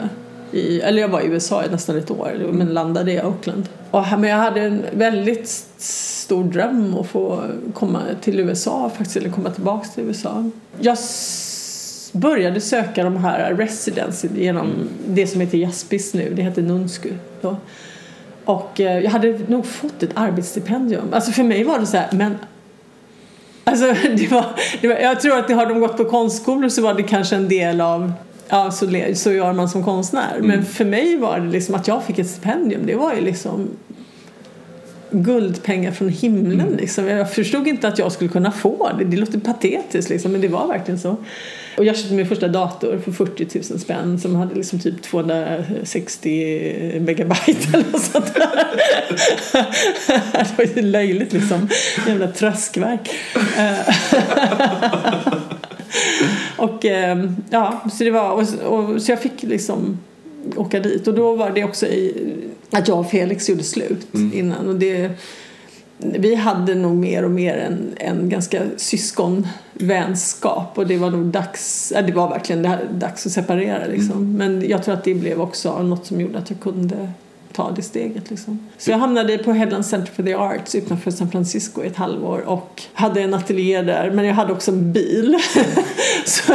I, 0.53 0.81
eller 0.81 1.03
jag 1.03 1.09
var 1.09 1.20
i 1.20 1.26
USA 1.26 1.64
i 1.64 1.70
nästan 1.70 1.98
ett 1.98 2.11
år 2.11 2.48
men 2.53 2.74
landade 2.74 3.12
i 3.12 3.22
Oakland. 3.22 3.68
Och, 3.90 4.05
men 4.18 4.31
jag 4.31 4.37
hade 4.37 4.61
en 4.61 4.85
väldigt 4.92 5.48
stor 5.79 6.44
dröm 6.44 6.96
att 6.98 7.07
få 7.07 7.42
komma 7.74 8.00
till 8.20 8.40
USA 8.40 8.90
faktiskt, 8.96 9.16
eller 9.16 9.31
komma 9.31 9.50
tillbaka 9.50 9.88
till 9.88 10.05
USA. 10.05 10.50
Jag 10.81 10.98
började 12.12 12.61
söka 12.61 13.05
de 13.05 13.16
här 13.16 13.55
residency 13.55 14.29
genom 14.35 14.72
det 15.07 15.26
som 15.26 15.40
heter 15.40 15.59
Jaspis 15.59 16.14
nu, 16.14 16.33
det 16.35 16.42
heter 16.42 16.62
Nunsku. 16.62 17.11
Då. 17.40 17.57
Och 18.44 18.81
eh, 18.81 18.98
jag 18.98 19.11
hade 19.11 19.38
nog 19.46 19.66
fått 19.66 20.03
ett 20.03 20.11
arbetsstipendium. 20.14 21.05
Alltså 21.12 21.33
för 21.33 21.42
mig 21.42 21.64
var 21.64 21.79
det 21.79 21.87
så 21.87 21.96
här, 21.96 22.09
men 22.12 22.37
Alltså, 23.64 23.87
det 24.16 24.31
var, 24.31 24.44
det 24.81 24.88
var, 24.88 24.96
jag 24.96 25.20
tror 25.20 25.38
att 25.38 25.48
det 25.48 25.55
har 25.55 25.66
de 25.66 25.81
gått 25.81 25.96
på 25.96 26.05
konstskolor 26.05 26.68
så 26.68 26.83
var 26.83 26.94
det 26.94 27.03
kanske 27.03 27.37
en 27.37 27.48
del 27.48 27.81
av 27.81 28.12
Ja, 28.50 28.70
så, 28.70 29.04
så 29.14 29.32
gör 29.32 29.52
man 29.52 29.68
som 29.68 29.84
konstnär. 29.84 30.38
Men 30.40 30.64
för 30.64 30.84
mig 30.84 31.16
var 31.16 31.40
det 31.40 31.48
liksom 31.48 31.74
att 31.74 31.88
jag 31.88 32.04
fick 32.04 32.18
ett 32.18 32.30
stipendium. 32.30 32.86
Det 32.86 32.94
var 32.94 33.14
ju 33.14 33.20
liksom 33.20 33.68
guldpengar 35.10 35.92
från 35.92 36.08
himlen. 36.08 36.76
Liksom. 36.80 37.06
Jag 37.06 37.32
förstod 37.32 37.68
inte 37.68 37.88
att 37.88 37.98
jag 37.98 38.12
skulle 38.12 38.30
kunna 38.30 38.52
få 38.52 38.90
det. 38.98 39.04
Det 39.04 39.16
låter 39.16 39.40
patetiskt 39.40 40.10
liksom, 40.10 40.32
men 40.32 40.40
det 40.40 40.48
var 40.48 40.66
verkligen 40.68 41.00
så. 41.00 41.16
Och 41.76 41.84
jag 41.84 41.96
köpte 41.96 42.14
min 42.14 42.26
första 42.28 42.48
dator 42.48 43.00
för 43.04 43.12
40 43.12 43.46
000 43.70 43.80
spänn 43.80 44.20
som 44.20 44.36
hade 44.36 44.54
liksom 44.54 44.80
typ 44.80 45.02
260 45.02 47.00
megabyte 47.00 47.68
eller 47.72 47.92
något 47.92 48.02
sånt 48.02 48.34
där. 48.34 48.66
Det 50.32 50.58
var 50.58 50.64
ju 50.76 50.82
löjligt 50.82 51.32
liksom. 51.32 51.68
Jävla 52.06 52.28
tröskverk. 52.28 53.10
Och 56.60 56.84
eh, 56.84 57.24
ja, 57.50 57.80
så 57.92 58.04
det 58.04 58.10
var, 58.10 58.30
och, 58.30 58.72
och, 58.72 59.02
så 59.02 59.12
jag 59.12 59.22
fick 59.22 59.42
liksom 59.42 59.98
åka 60.56 60.80
dit. 60.80 61.08
Och 61.08 61.14
då 61.14 61.36
var 61.36 61.50
det 61.50 61.64
också 61.64 61.86
i, 61.86 62.34
att 62.70 62.88
jag 62.88 62.98
och 62.98 63.10
Felix 63.10 63.48
gjorde 63.48 63.62
slut 63.62 64.06
innan. 64.32 64.68
Och 64.68 64.74
det 64.74 65.10
vi 66.02 66.34
hade 66.34 66.74
nog 66.74 66.96
mer 66.96 67.24
och 67.24 67.30
mer 67.30 67.56
en, 67.56 67.94
en 67.96 68.28
ganska 68.28 68.62
syskonvänskap. 68.76 70.78
Och 70.78 70.86
det 70.86 70.96
var 70.96 71.10
nog 71.10 71.26
dags, 71.26 71.92
ja, 71.94 72.02
det 72.02 72.12
var 72.12 72.28
verkligen 72.28 72.62
det 72.62 72.78
dags 72.92 73.26
att 73.26 73.32
separera 73.32 73.86
liksom. 73.86 74.36
Men 74.36 74.68
jag 74.68 74.82
tror 74.82 74.94
att 74.94 75.04
det 75.04 75.14
blev 75.14 75.40
också 75.40 75.82
något 75.82 76.06
som 76.06 76.20
gjorde 76.20 76.38
att 76.38 76.50
jag 76.50 76.60
kunde 76.60 77.12
ta 77.52 77.70
det 77.70 77.82
steget 77.82 78.30
liksom. 78.30 78.68
Så 78.78 78.90
jag 78.90 78.98
hamnade 78.98 79.38
på 79.38 79.52
Headland 79.52 79.86
Center 79.86 80.12
for 80.12 80.22
the 80.22 80.34
Arts 80.34 80.74
utanför 80.74 81.10
San 81.10 81.30
Francisco 81.30 81.84
i 81.84 81.86
ett 81.86 81.96
halvår 81.96 82.40
och 82.40 82.82
hade 82.92 83.20
en 83.20 83.34
ateljé 83.34 83.82
där 83.82 84.10
men 84.10 84.24
jag 84.24 84.34
hade 84.34 84.52
också 84.52 84.70
en 84.70 84.92
bil. 84.92 85.36
Så 86.24 86.52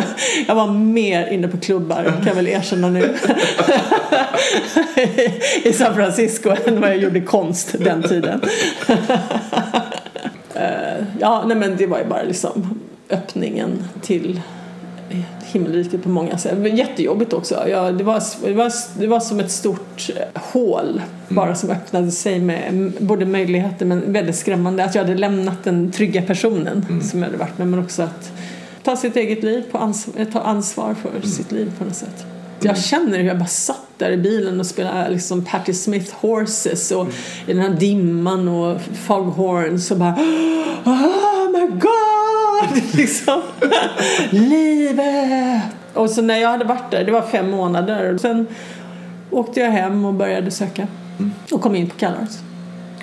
jag 0.47 0.55
var 0.55 0.67
mer 0.71 1.27
inne 1.27 1.47
på 1.47 1.57
klubbar 1.57 2.03
kan 2.03 2.27
jag 2.27 2.35
väl 2.35 2.47
erkänna 2.47 2.89
nu. 2.89 3.15
I 5.63 5.73
San 5.73 5.95
Francisco 5.95 6.55
än 6.65 6.81
vad 6.81 6.89
jag 6.89 6.97
gjorde 6.97 7.21
konst 7.21 7.75
den 7.79 8.03
tiden. 8.03 8.41
Eh, 10.57 11.03
ja, 11.19 11.43
nej 11.47 11.57
men 11.57 11.77
det 11.77 11.87
var 11.87 11.99
ju 11.99 12.05
bara 12.05 12.23
liksom 12.23 12.79
öppningen 13.09 13.83
till 14.01 14.41
himmelriket 15.55 16.03
på 16.03 16.09
många 16.09 16.37
sätt. 16.37 16.77
Jättejobbigt 16.77 17.33
också. 17.33 17.67
Ja, 17.69 17.91
det, 17.91 18.03
var, 18.03 18.23
det, 18.47 18.53
var, 18.53 18.71
det 18.99 19.07
var 19.07 19.19
som 19.19 19.39
ett 19.39 19.51
stort 19.51 20.09
eh, 20.15 20.41
hål 20.41 21.01
bara 21.27 21.55
som 21.55 21.69
öppnade 21.69 22.11
sig 22.11 22.39
med 22.39 22.91
både 22.99 23.25
möjligheter 23.25 23.85
men 23.85 24.13
väldigt 24.13 24.35
skrämmande. 24.35 24.83
Att 24.83 24.95
jag 24.95 25.03
hade 25.03 25.17
lämnat 25.17 25.63
den 25.63 25.91
trygga 25.91 26.21
personen 26.21 27.01
som 27.03 27.19
jag 27.19 27.25
hade 27.25 27.37
varit 27.37 27.57
med 27.57 27.67
men 27.67 27.79
också 27.79 28.03
att 28.03 28.31
ta 28.83 28.95
sitt 28.95 29.15
eget 29.15 29.43
liv, 29.43 29.63
på 29.71 29.77
ans- 29.77 30.09
eh, 30.17 30.27
ta 30.27 30.39
ansvar 30.39 30.95
för 31.01 31.27
sitt 31.27 31.51
liv 31.51 31.71
på 31.77 31.85
något 31.85 31.95
sätt. 31.95 32.25
Jag 32.61 32.77
känner 32.77 33.17
hur 33.17 33.25
jag 33.25 33.37
bara 33.37 33.47
satt 33.47 33.81
där 33.97 34.11
i 34.11 34.17
bilen 34.17 34.59
och 34.59 34.65
spelade 34.65 35.09
liksom 35.09 35.45
Patti 35.45 35.73
Smith 35.73 36.13
Horses 36.15 36.91
och 36.91 37.07
i 37.47 37.53
den 37.53 37.59
här 37.61 37.69
dimman 37.69 38.47
och 38.47 38.81
foghorns 38.81 39.91
och 39.91 39.97
bara 39.97 40.13
Oh 40.85 41.51
my 41.51 41.67
god! 41.67 42.24
liksom. 42.93 43.41
Livet! 44.29 45.61
Och 45.93 46.09
så 46.09 46.21
när 46.21 46.37
jag 46.37 46.49
hade 46.49 46.65
varit 46.65 46.91
där, 46.91 47.03
det 47.03 47.11
var 47.11 47.21
fem 47.21 47.49
månader, 47.51 48.17
sen 48.17 48.47
åkte 49.31 49.59
jag 49.59 49.69
hem 49.71 50.05
och 50.05 50.13
började 50.13 50.51
söka 50.51 50.87
och 51.51 51.61
kom 51.61 51.75
in 51.75 51.89
på 51.89 51.95
CalArts. 51.95 52.39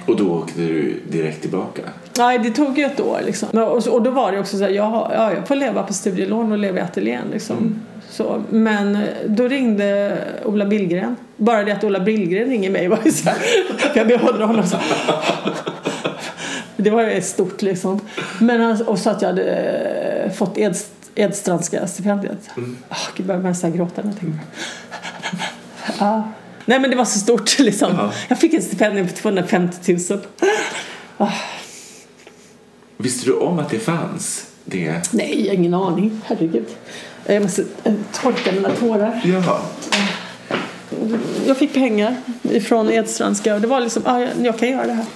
Och 0.07 0.17
då 0.17 0.33
åkte 0.33 0.61
du 0.61 1.01
direkt 1.11 1.41
tillbaka? 1.41 1.83
Nej, 2.19 2.39
det 2.39 2.51
tog 2.51 2.79
ju 2.79 2.85
ett 2.85 3.01
år 3.01 3.21
liksom. 3.27 3.49
Och, 3.63 3.87
och 3.89 4.03
då 4.03 4.11
var 4.11 4.33
det 4.33 4.39
också 4.41 4.57
så 4.57 4.63
här, 4.65 4.71
jag, 4.71 4.83
har- 4.85 5.13
ja, 5.15 5.33
jag 5.33 5.49
får 5.49 5.55
leva 5.57 5.83
på 5.83 5.93
studielån 5.93 6.53
och 6.53 6.59
leva 6.59 6.79
i 6.79 6.81
ateljén 6.83 7.25
liksom. 7.33 7.81
Så, 8.11 8.43
men 8.51 8.97
eh, 8.97 9.01
då 9.27 9.49
ringde 9.49 10.19
Ola 10.45 10.65
Billgren. 10.67 11.17
Bara 11.37 11.65
det 11.65 11.73
att 11.73 11.85
Ola 11.85 12.01
Billgren 12.01 12.49
ringer 12.49 12.71
mig 12.71 12.89
var 12.89 12.99
ju 13.05 13.11
så 13.13 13.29
här, 13.29 13.39
jag 13.95 14.07
behåller 14.09 14.47
honom 14.47 14.67
så 14.67 14.77
Det 16.83 16.91
var 16.91 17.21
stort 17.21 17.63
liksom. 17.63 18.01
Men 18.39 18.83
och 18.83 18.99
så 18.99 19.11
att 19.11 19.23
jag 19.23 19.29
hade 19.29 19.45
eh, 19.45 20.33
fått 20.33 20.59
Eds, 20.59 20.91
Edstrandska 21.15 21.87
stipendiet. 21.87 22.51
Mm. 22.57 22.77
Oh, 22.91 22.97
gud, 23.17 23.17
jag 23.17 23.27
börjar 23.27 23.41
nästan 23.41 23.77
gråta 23.77 24.03
när 24.03 24.11
jag 24.11 24.21
tänker 24.21 24.39
på. 24.39 24.45
Ja. 25.99 26.33
Nej 26.65 26.81
men 26.81 26.91
det 26.91 26.97
var 26.97 27.05
så 27.05 27.19
stort 27.19 27.59
liksom. 27.59 27.93
Ja. 27.97 28.13
Jag 28.29 28.39
fick 28.39 28.55
ett 28.55 28.65
stipendium 28.65 29.09
på 29.09 29.15
250 29.15 29.97
000. 30.11 31.29
Visste 32.97 33.27
du 33.27 33.33
om 33.33 33.59
att 33.59 33.71
det 33.71 33.79
fanns? 33.79 34.47
Det? 34.65 35.13
Nej, 35.13 35.49
ingen 35.53 35.75
aning. 35.75 36.21
Herregud. 36.25 36.67
Jag 37.27 37.43
måste 37.43 37.65
eh, 37.85 37.95
torka 38.13 38.53
mina 38.53 38.71
tårar. 38.71 39.21
Ja. 39.25 39.63
Jag 41.47 41.57
fick 41.57 41.75
pengar 41.75 42.17
ifrån 42.43 42.91
Edstrandska 42.91 43.55
och 43.55 43.61
det 43.61 43.67
var 43.67 43.81
liksom, 43.81 44.03
ah, 44.07 44.19
jag, 44.19 44.31
jag 44.43 44.59
kan 44.59 44.69
göra 44.69 44.87
det 44.87 44.93
här. 44.93 45.07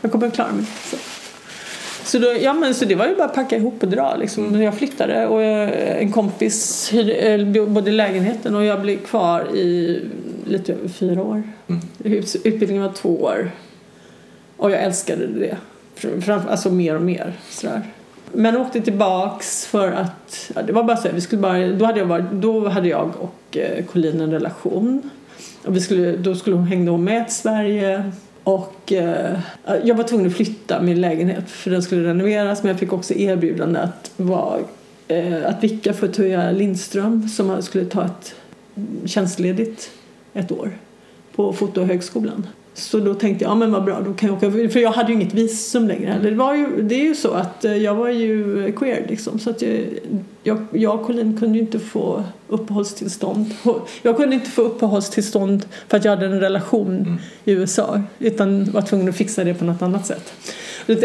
Jag 0.00 0.12
kommer 0.12 0.26
att 0.26 0.34
klara 0.34 0.52
mig. 0.52 0.64
Så. 0.90 0.96
Så, 2.10 2.18
då, 2.18 2.26
ja, 2.40 2.52
men, 2.54 2.74
så 2.74 2.84
det 2.84 2.94
var 2.94 3.06
ju 3.06 3.14
bara 3.16 3.24
att 3.24 3.34
packa 3.34 3.56
ihop 3.56 3.82
och 3.82 3.88
dra. 3.88 4.16
Liksom. 4.16 4.62
Jag 4.62 4.74
flyttade 4.74 5.26
och 5.26 5.42
jag, 5.42 5.70
en 6.02 6.12
kompis 6.12 6.92
eh, 6.92 7.46
bodde 7.66 7.90
i 7.90 7.92
lägenheten 7.92 8.54
och 8.54 8.64
jag 8.64 8.80
blev 8.82 8.96
kvar 8.98 9.56
i 9.56 10.00
lite 10.46 10.72
över 10.72 10.88
fyra 10.88 11.22
år. 11.22 11.42
Ut- 12.04 12.36
Utbildningen 12.44 12.82
var 12.82 12.92
två 12.92 13.08
år. 13.22 13.50
Och 14.56 14.70
jag 14.70 14.82
älskade 14.82 15.26
det. 15.26 15.56
Fram- 15.94 16.22
Fram, 16.22 16.40
alltså 16.50 16.70
mer 16.70 16.94
och 16.94 17.02
mer. 17.02 17.32
Sådär. 17.50 17.82
Men 18.32 18.56
åkte 18.56 18.80
tillbaks 18.80 19.66
för 19.66 19.92
att, 19.92 20.50
ja, 20.54 20.62
det 20.62 20.72
var 20.72 20.82
bara 20.82 20.96
så 20.96 21.08
här, 21.08 21.14
vi 21.14 21.20
skulle 21.20 21.40
bara, 21.42 21.68
då 21.68 21.84
hade 21.84 21.98
jag, 21.98 22.06
varit, 22.06 22.30
då 22.32 22.68
hade 22.68 22.88
jag 22.88 23.10
och 23.20 23.56
eh, 23.56 23.84
Colin 23.84 24.20
en 24.20 24.30
relation. 24.32 25.10
Och 25.64 25.76
vi 25.76 25.80
skulle, 25.80 26.16
då 26.16 26.34
skulle 26.34 26.56
hon, 26.56 26.66
hängde 26.66 26.90
hon 26.90 27.04
med 27.04 27.26
till 27.26 27.36
Sverige. 27.36 28.12
Och 28.44 28.92
eh, 28.92 29.38
jag 29.84 29.94
var 29.94 30.04
tvungen 30.04 30.26
att 30.26 30.36
flytta 30.36 30.82
min 30.82 31.00
lägenhet 31.00 31.50
för 31.50 31.70
den 31.70 31.82
skulle 31.82 32.08
renoveras 32.08 32.62
men 32.62 32.70
jag 32.70 32.80
fick 32.80 32.92
också 32.92 33.14
erbjudande 33.14 33.80
att, 33.80 34.10
vara, 34.16 34.60
eh, 35.08 35.46
att 35.46 35.64
vicka 35.64 35.92
för 35.92 36.08
Tuija 36.08 36.50
Lindström 36.50 37.28
som 37.28 37.62
skulle 37.62 37.84
ta 37.84 38.04
ett 38.04 38.34
tjänstledigt 39.04 39.90
ett 40.32 40.52
år 40.52 40.78
på 41.36 41.52
Fotohögskolan. 41.52 42.46
Så 42.74 42.98
då 42.98 43.14
tänkte 43.14 43.44
jag, 43.44 43.50
ja 43.50 43.54
men 43.54 43.72
vad 43.72 43.84
bra, 43.84 44.00
då 44.00 44.12
kan 44.12 44.28
jag 44.28 44.36
åka. 44.38 44.68
För 44.70 44.80
jag 44.80 44.90
hade 44.90 45.08
ju 45.08 45.14
inget 45.14 45.34
visum 45.34 45.88
längre. 45.88 46.18
Det, 46.22 46.30
var 46.30 46.54
ju, 46.54 46.82
det 46.82 46.94
är 46.94 47.04
ju 47.04 47.14
så 47.14 47.30
att 47.30 47.64
eh, 47.64 47.76
jag 47.76 47.94
var 47.94 48.08
ju 48.08 48.72
queer 48.72 49.06
liksom. 49.08 49.38
Så 49.38 49.50
att 49.50 49.62
jag, 49.62 49.80
jag, 50.42 50.66
jag 50.72 50.94
och 50.94 51.06
Colin 51.06 51.38
kunde 51.40 51.58
ju 51.58 51.64
inte 51.64 51.78
få 51.78 52.24
uppehållstillstånd. 52.48 53.54
Jag 54.02 54.16
kunde 54.16 54.34
inte 54.34 54.50
få 54.50 54.62
uppehållstillstånd 54.62 55.66
för 55.88 55.96
att 55.96 56.04
jag 56.04 56.12
hade 56.12 56.26
en 56.26 56.40
relation 56.40 56.96
mm. 56.96 57.18
i 57.44 57.52
USA. 57.52 58.02
Utan 58.18 58.70
var 58.70 58.82
tvungen 58.82 59.08
att 59.08 59.16
fixa 59.16 59.44
det 59.44 59.54
på 59.54 59.64
något 59.64 59.82
annat 59.82 60.06
sätt. 60.06 60.32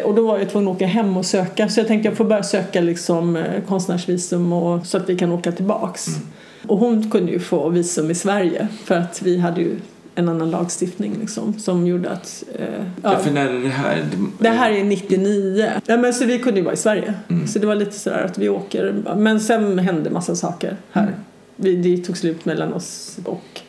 Och 0.03 0.15
då 0.15 0.27
var 0.27 0.37
jag 0.37 0.49
tvungen 0.49 0.69
att 0.69 0.75
åka 0.75 0.87
hem 0.87 1.17
och 1.17 1.25
söka. 1.25 1.69
Så 1.69 1.79
jag 1.79 1.87
tänkte 1.87 2.09
jag 2.09 2.17
får 2.17 2.25
börja 2.25 2.43
söka 2.43 2.81
liksom 2.81 3.35
eh, 3.35 3.61
konstnärsvisum 3.67 4.53
och, 4.53 4.85
så 4.85 4.97
att 4.97 5.09
vi 5.09 5.17
kan 5.17 5.31
åka 5.31 5.51
tillbaks. 5.51 6.07
Mm. 6.07 6.19
Och 6.67 6.77
hon 6.77 7.11
kunde 7.11 7.31
ju 7.31 7.39
få 7.39 7.69
visum 7.69 8.11
i 8.11 8.15
Sverige 8.15 8.67
för 8.83 8.95
att 8.95 9.21
vi 9.21 9.37
hade 9.37 9.61
ju 9.61 9.75
en 10.15 10.29
annan 10.29 10.51
lagstiftning 10.51 11.17
liksom, 11.19 11.59
som 11.59 11.87
gjorde 11.87 12.09
att... 12.09 12.43
Eh, 12.59 12.85
ja, 13.03 13.17
för 13.17 13.31
när 13.31 13.49
är 13.49 13.59
det 13.59 13.69
här? 13.69 14.05
Det 14.39 14.49
här 14.49 14.71
är 14.71 14.83
99. 14.83 15.71
Ja, 15.85 15.97
men 15.97 16.13
så 16.13 16.25
vi 16.25 16.39
kunde 16.39 16.59
ju 16.59 16.63
vara 16.63 16.73
i 16.73 16.77
Sverige. 16.77 17.13
Mm. 17.29 17.47
Så 17.47 17.59
det 17.59 17.67
var 17.67 17.75
lite 17.75 17.99
sådär 17.99 18.23
att 18.23 18.37
vi 18.37 18.49
åker. 18.49 18.95
Men 19.17 19.39
sen 19.39 19.79
hände 19.79 20.09
massa 20.09 20.35
saker 20.35 20.77
här. 20.91 21.03
Mm. 21.03 21.15
Vi, 21.55 21.75
det 21.75 22.03
tog 22.03 22.17
slut 22.17 22.45
mellan 22.45 22.73
oss 22.73 23.17
och 23.25 23.61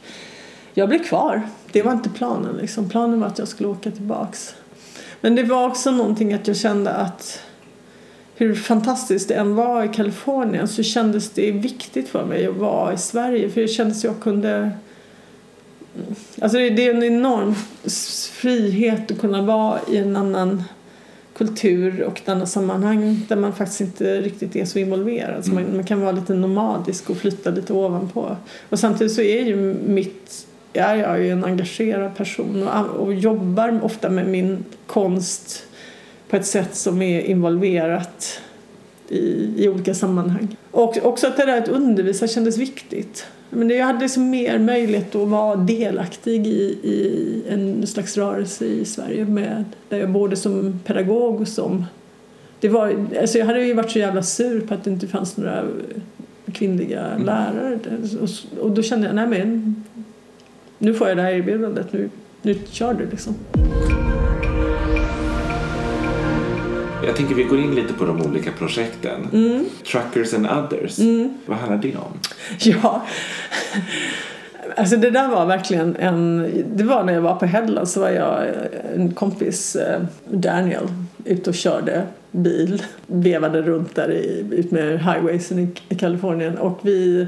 jag 0.75 0.89
blev 0.89 1.05
kvar. 1.05 1.43
Det 1.73 1.83
var 1.83 1.93
inte 1.93 2.11
planen 2.11 2.57
liksom. 2.57 2.89
Planen 2.89 3.21
var 3.21 3.27
att 3.27 3.39
jag 3.39 3.49
skulle 3.49 3.69
åka 3.69 3.91
tillbaks. 3.91 4.55
Men 5.21 5.35
det 5.35 5.43
var 5.43 5.67
också 5.67 5.91
någonting 5.91 6.33
att 6.33 6.47
jag 6.47 6.57
kände 6.57 6.91
att 6.91 7.41
hur 8.35 8.55
fantastiskt 8.55 9.29
det 9.29 9.35
än 9.35 9.55
var 9.55 9.85
i 9.85 9.89
Kalifornien 9.89 10.69
så 10.69 10.83
kändes 10.83 11.31
det 11.31 11.51
viktigt 11.53 12.09
för 12.09 12.25
mig 12.25 12.47
att 12.47 12.57
vara 12.57 12.93
i 12.93 12.99
Sverige 12.99 13.51
för 13.51 13.61
det 13.61 13.69
kändes 13.69 13.99
att 13.99 14.05
jag 14.05 14.21
kunde 14.21 14.71
Alltså 16.41 16.59
det, 16.59 16.87
är 16.87 16.95
en 16.95 17.03
enorm 17.03 17.55
frihet 18.33 19.11
att 19.11 19.21
kunna 19.21 19.43
vara 19.43 19.81
i 19.91 19.97
en 19.97 20.17
annan 20.17 20.63
kultur 21.37 22.03
och 22.03 22.19
ett 22.19 22.29
annat 22.29 22.49
sammanhang 22.49 23.27
där 23.29 23.37
man 23.37 23.53
faktiskt 23.53 23.81
inte 23.81 24.21
riktigt 24.21 24.57
är 24.57 24.65
så 24.65 24.79
involverad. 24.79 25.45
Så 25.45 25.51
man, 25.51 25.63
mm. 25.63 25.77
man, 25.77 25.85
kan 25.85 26.01
vara 26.01 26.13
lite 26.13 26.35
nomadisk 26.35 27.11
och 27.11 27.17
flytta 27.17 27.51
lite 27.51 27.73
ovanpå. 27.73 28.37
Och 28.69 28.79
samtidigt 28.79 29.13
så 29.13 29.21
är 29.21 29.43
ju 29.43 29.57
mitt, 29.87 30.47
ja, 30.73 30.97
jag 30.97 31.11
är 31.11 31.17
ju 31.17 31.31
en 31.31 31.45
engagerad 31.45 32.17
person 32.17 32.69
och, 32.69 33.07
och 33.07 33.15
jobbar 33.15 33.81
ofta 33.83 34.11
med 34.11 34.29
min 34.29 34.65
konst 34.87 35.67
på 36.29 36.37
ett 36.37 36.47
sätt 36.47 36.75
som 36.75 37.03
är 37.03 37.21
involverat 37.21 38.41
i, 39.09 39.53
i 39.65 39.69
olika 39.69 39.95
sammanhang. 39.95 40.57
Och 40.71 40.97
också 41.03 41.27
att 41.27 41.37
det 41.37 41.47
där 41.47 41.63
att 41.63 41.69
undervisa 41.69 42.29
kändes 42.29 42.59
viktigt. 42.59 43.27
Men 43.57 43.71
jag 43.71 43.87
hade 43.87 44.01
liksom 44.01 44.31
mer 44.31 44.59
möjlighet 44.59 45.15
att 45.15 45.29
vara 45.29 45.57
delaktig 45.57 46.47
i, 46.47 46.79
i 46.83 47.43
en 47.49 47.87
slags 47.87 48.17
rörelse 48.17 48.65
i 48.65 48.85
Sverige 48.85 49.25
med, 49.25 49.65
där 49.89 49.99
jag 49.99 50.11
både 50.11 50.37
som 50.37 50.81
pedagog 50.85 51.41
och 51.41 51.49
som 51.49 51.85
det 52.61 52.69
var, 52.69 53.07
alltså 53.21 53.39
jag 53.39 53.47
hade 53.47 53.65
ju 53.65 53.75
varit 53.75 53.91
så 53.91 53.99
jävla 53.99 54.23
sur 54.23 54.61
på 54.61 54.75
att 54.75 54.85
det 54.85 54.91
inte 54.91 55.07
fanns 55.09 55.37
några 55.37 55.65
kvinnliga 56.53 57.07
mm. 57.07 57.27
lärare 57.27 57.79
och, 58.21 58.61
och 58.65 58.71
då 58.71 58.83
kände 58.83 59.07
jag, 59.07 59.17
nej 59.17 59.27
men 59.27 59.85
nu 60.79 60.95
får 60.95 61.09
jag 61.09 61.17
det 61.17 61.23
här 61.23 61.33
erbjudandet, 61.33 61.93
nu, 61.93 62.11
nu 62.43 62.55
kör 62.71 62.95
du 62.95 63.07
liksom. 63.11 63.35
Jag 67.07 67.17
tänker 67.17 67.35
vi 67.35 67.45
går 67.45 67.59
in 67.59 67.75
lite 67.75 67.95
på 67.95 68.05
de 68.05 68.23
olika 68.23 68.53
projekten. 68.53 69.29
Mm. 69.33 69.65
Truckers 69.85 70.35
and 70.35 70.47
others. 70.47 70.99
Mm. 70.99 71.35
Vad 71.47 71.59
handlar 71.59 71.79
det 71.79 71.97
om? 71.97 72.19
Ja, 72.59 73.07
alltså 74.77 74.97
det 74.97 75.11
där 75.11 75.29
var 75.29 75.47
verkligen 75.47 75.97
en... 75.97 76.51
Det 76.75 76.85
var 76.85 77.05
när 77.05 77.13
jag 77.13 77.21
var 77.21 77.35
på 77.35 77.47
Headland 77.47 77.89
så 77.89 78.01
var 78.01 78.11
jag 78.11 78.43
en 78.95 79.15
kompis, 79.15 79.77
eh, 79.77 80.03
Daniel, 80.31 80.87
ute 81.25 81.51
och 81.51 81.57
körde 81.57 82.03
bil. 82.31 82.83
Vevade 83.07 83.63
runt 83.63 83.95
där 83.95 84.11
i, 84.11 84.47
ut 84.51 84.71
med 84.71 84.99
highwaysen 84.99 85.59
i, 85.59 85.69
i 85.89 85.95
Kalifornien 85.95 86.59
och 86.59 86.79
vi 86.83 87.27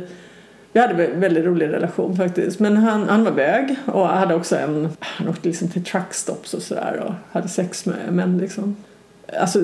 vi 0.73 0.81
hade 0.81 1.07
en 1.07 1.21
väldigt 1.21 1.45
rolig 1.45 1.69
relation 1.69 2.17
faktiskt. 2.17 2.61
Men 2.61 2.77
han, 2.77 3.09
han 3.09 3.25
var 3.25 3.33
bög 3.33 3.77
och 3.87 4.09
hade 4.09 4.35
också 4.35 4.57
en, 4.57 4.89
han 5.01 5.29
åkte 5.29 5.49
liksom 5.49 5.69
till 5.69 5.85
truckstops 5.85 6.55
och 6.55 6.63
sådär 6.63 7.03
och 7.07 7.15
hade 7.33 7.49
sex 7.49 7.87
med 7.87 7.97
män 8.11 8.39
liksom 8.39 8.77
alltså, 9.41 9.61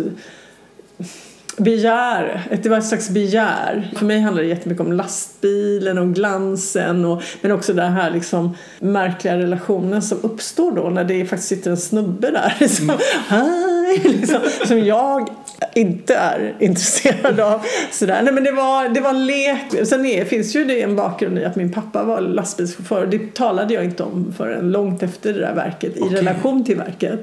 begär, 1.56 2.42
det 2.62 2.68
var 2.68 2.78
ett 2.78 2.86
slags 2.86 3.10
begär. 3.10 3.90
För 3.96 4.06
mig 4.06 4.20
handlar 4.20 4.42
det 4.42 4.48
jättemycket 4.48 4.86
om 4.86 4.92
lastbilen 4.92 5.98
och 5.98 6.14
glansen 6.14 7.04
och, 7.04 7.22
men 7.40 7.52
också 7.52 7.72
den 7.72 7.92
här 7.92 8.10
liksom 8.10 8.56
märkliga 8.78 9.38
relationen 9.38 10.02
som 10.02 10.18
uppstår 10.22 10.72
då 10.72 10.82
när 10.82 11.04
det 11.04 11.24
faktiskt 11.24 11.48
sitter 11.48 11.70
en 11.70 11.76
snubbe 11.76 12.30
där 12.30 12.56
liksom, 12.60 12.90
mm. 13.30 14.00
liksom, 14.02 14.40
som 14.66 14.78
jag 14.78 15.28
inte 15.74 16.14
är 16.14 16.56
intresserad 16.60 17.40
av. 17.40 17.60
Sådär. 17.90 18.22
Nej, 18.22 18.32
men 18.32 18.44
det 18.44 18.52
var, 18.52 18.88
det 18.88 19.00
var 19.00 19.12
lek. 19.12 19.86
Sen 19.88 20.06
är, 20.06 20.24
finns 20.24 20.56
ju 20.56 20.64
det 20.64 20.82
en 20.82 20.96
bakgrund 20.96 21.38
i 21.38 21.44
att 21.44 21.56
min 21.56 21.72
pappa 21.72 22.02
var 22.02 22.20
lastbilschaufför 22.20 23.02
och 23.02 23.08
det 23.08 23.34
talade 23.34 23.74
jag 23.74 23.84
inte 23.84 24.02
om 24.02 24.34
förrän 24.36 24.72
långt 24.72 25.02
efter 25.02 25.32
det 25.32 25.40
där 25.40 25.54
verket 25.54 25.96
okay. 25.96 26.12
i 26.12 26.16
relation 26.16 26.64
till 26.64 26.76
verket. 26.76 27.20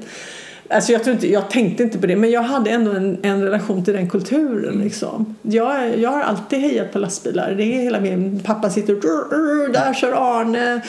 Alltså 0.72 0.92
jag, 0.92 1.04
tror 1.04 1.14
inte, 1.14 1.32
jag 1.32 1.50
tänkte 1.50 1.82
inte 1.82 1.98
på 1.98 2.06
det 2.06 2.16
men 2.16 2.30
jag 2.30 2.42
hade 2.42 2.70
ändå 2.70 2.90
en, 2.90 3.18
en 3.22 3.42
relation 3.42 3.84
till 3.84 3.94
den 3.94 4.10
kulturen. 4.10 4.72
Mm. 4.72 4.84
Liksom. 4.84 5.36
Jag, 5.42 5.98
jag 5.98 6.10
har 6.10 6.20
alltid 6.20 6.60
hejat 6.60 6.92
på 6.92 6.98
lastbilar. 6.98 7.54
Det 7.56 7.62
är 7.62 7.82
hela 7.82 8.00
min 8.00 8.40
pappa 8.40 8.70
sitter 8.70 8.94
och 8.94 9.00
där 9.72 9.94
kör 9.94 10.40
Arne. 10.40 10.80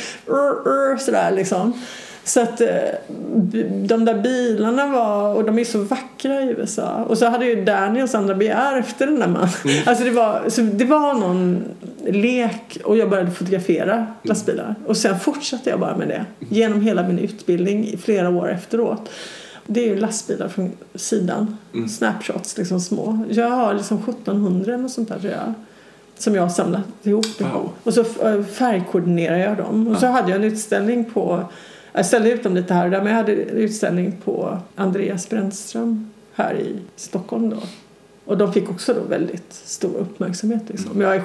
Sådär 1.00 1.32
liksom. 1.32 1.74
Så 2.24 2.42
att 2.42 2.62
eh, 2.62 2.68
de 3.88 4.06
där 4.06 4.22
bilarna 4.22 4.88
var, 4.88 5.34
och 5.36 5.44
de 5.44 5.60
är 5.60 5.64
så 5.64 5.80
vackra 5.80 6.42
i 6.42 6.56
USA. 6.58 7.06
Och 7.08 7.18
så 7.18 7.26
hade 7.26 7.46
ju 7.46 7.66
Daniels 7.66 8.16
andra 8.16 8.36
begär 8.36 8.80
efter 8.80 9.06
den 9.06 9.20
där 9.20 9.28
mannen. 9.28 9.50
Mm. 9.66 9.78
Alltså 9.86 10.04
det 10.04 10.12
var, 10.12 10.44
så 10.48 10.62
det 10.62 10.86
var 10.86 11.14
någon 11.14 11.64
lek 12.08 12.78
och 12.84 12.98
jag 12.98 13.10
började 13.10 13.32
fotografera 13.32 13.94
mm. 13.94 14.08
lastbilar. 14.22 14.76
Och 14.88 14.98
sen 14.98 15.20
fortsatte 15.20 15.70
jag 15.70 15.80
bara 15.80 15.98
med 15.98 16.08
det 16.08 16.26
genom 16.40 16.82
hela 16.82 17.08
min 17.08 17.20
utbildning 17.20 17.98
flera 18.04 18.30
år 18.30 18.52
efteråt. 18.52 19.10
Det 19.68 19.84
är 19.84 19.88
ju 19.88 19.96
lastbilar 19.96 20.48
från 20.48 20.72
sidan. 20.96 21.58
Mm. 21.74 21.90
Snapshots, 21.90 22.58
liksom 22.58 22.80
små. 22.80 23.26
Jag 23.30 23.50
har 23.50 23.74
liksom 23.74 23.98
1700 23.98 24.74
eller 24.74 24.88
sånt 24.88 25.10
där 25.10 25.20
tror 25.20 25.32
jag. 25.32 25.54
Som 26.18 26.36
jag 26.36 26.42
har 26.42 26.50
samlat 26.50 26.82
ihop. 27.04 27.42
Wow. 27.42 27.72
Och 27.84 27.94
så 27.94 28.02
eh, 28.02 28.44
färgkoordinerar 28.44 29.38
jag 29.38 29.58
dem. 29.58 29.88
Och 29.88 29.98
så 29.98 30.08
hade 30.08 30.32
jag 30.32 30.44
en 30.44 30.52
utställning 30.52 31.06
på 31.06 31.46
jag 31.94 32.06
ställde 32.06 32.32
ut 32.32 32.44
dem 32.44 32.56
lite 32.56 32.74
här 32.74 32.86
och 32.86 32.92
där 32.92 33.02
men 33.02 33.08
jag 33.08 33.18
hade 33.18 33.34
en 33.34 33.58
utställning 33.58 34.22
på 34.24 34.58
Andreas 34.76 35.30
Brännström 35.30 36.12
här 36.34 36.54
i 36.54 36.76
Stockholm 36.96 37.50
då. 37.50 37.58
Och 38.26 38.38
de 38.38 38.54
fick 38.54 38.70
också 38.70 38.94
då 38.94 39.02
väldigt 39.02 39.54
stor 39.54 39.96
uppmärksamhet 39.98 40.62
liksom. 40.68 40.92
Mm. 40.92 41.02
Jag 41.02 41.22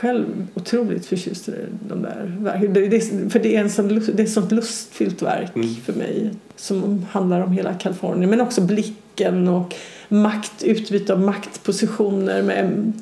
själv 0.00 0.46
otroligt 0.54 1.06
förtjust 1.06 1.48
i 1.48 1.52
de 1.88 2.02
där 2.02 2.36
verken. 2.38 3.30
För 3.30 3.38
det 3.38 3.56
är, 3.56 3.60
en 3.60 3.70
sån, 3.70 3.88
det 3.88 4.22
är 4.22 4.24
ett 4.24 4.30
sånt 4.30 4.52
lustfyllt 4.52 5.22
verk 5.22 5.50
mm. 5.54 5.74
för 5.74 5.92
mig 5.92 6.30
som 6.56 7.06
handlar 7.10 7.40
om 7.40 7.52
hela 7.52 7.74
Kalifornien. 7.74 8.30
Men 8.30 8.40
också 8.40 8.60
blicken 8.60 9.48
och 9.48 9.74
makt, 10.08 10.62
utbyte 10.62 11.12
av 11.12 11.20
maktpositioner 11.20 12.42
med 12.42 12.92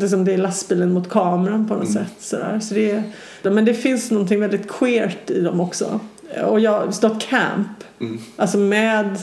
liksom 0.00 0.24
det 0.24 0.32
är 0.32 0.38
lastbilen 0.38 0.92
mot 0.92 1.08
kameran 1.08 1.68
på 1.68 1.74
något 1.74 1.88
mm. 1.88 2.04
sätt. 2.04 2.14
Sådär. 2.18 2.60
Så 2.60 2.74
det, 2.74 3.02
men 3.50 3.64
det 3.64 3.74
finns 3.74 4.10
någonting 4.10 4.40
väldigt 4.40 4.68
queert 4.68 5.30
i 5.30 5.40
dem 5.40 5.60
också. 5.60 6.00
Och 6.46 6.60
jag 6.60 6.94
stått 6.94 7.22
camp, 7.22 7.84
mm. 8.00 8.18
alltså 8.36 8.58
med 8.58 9.18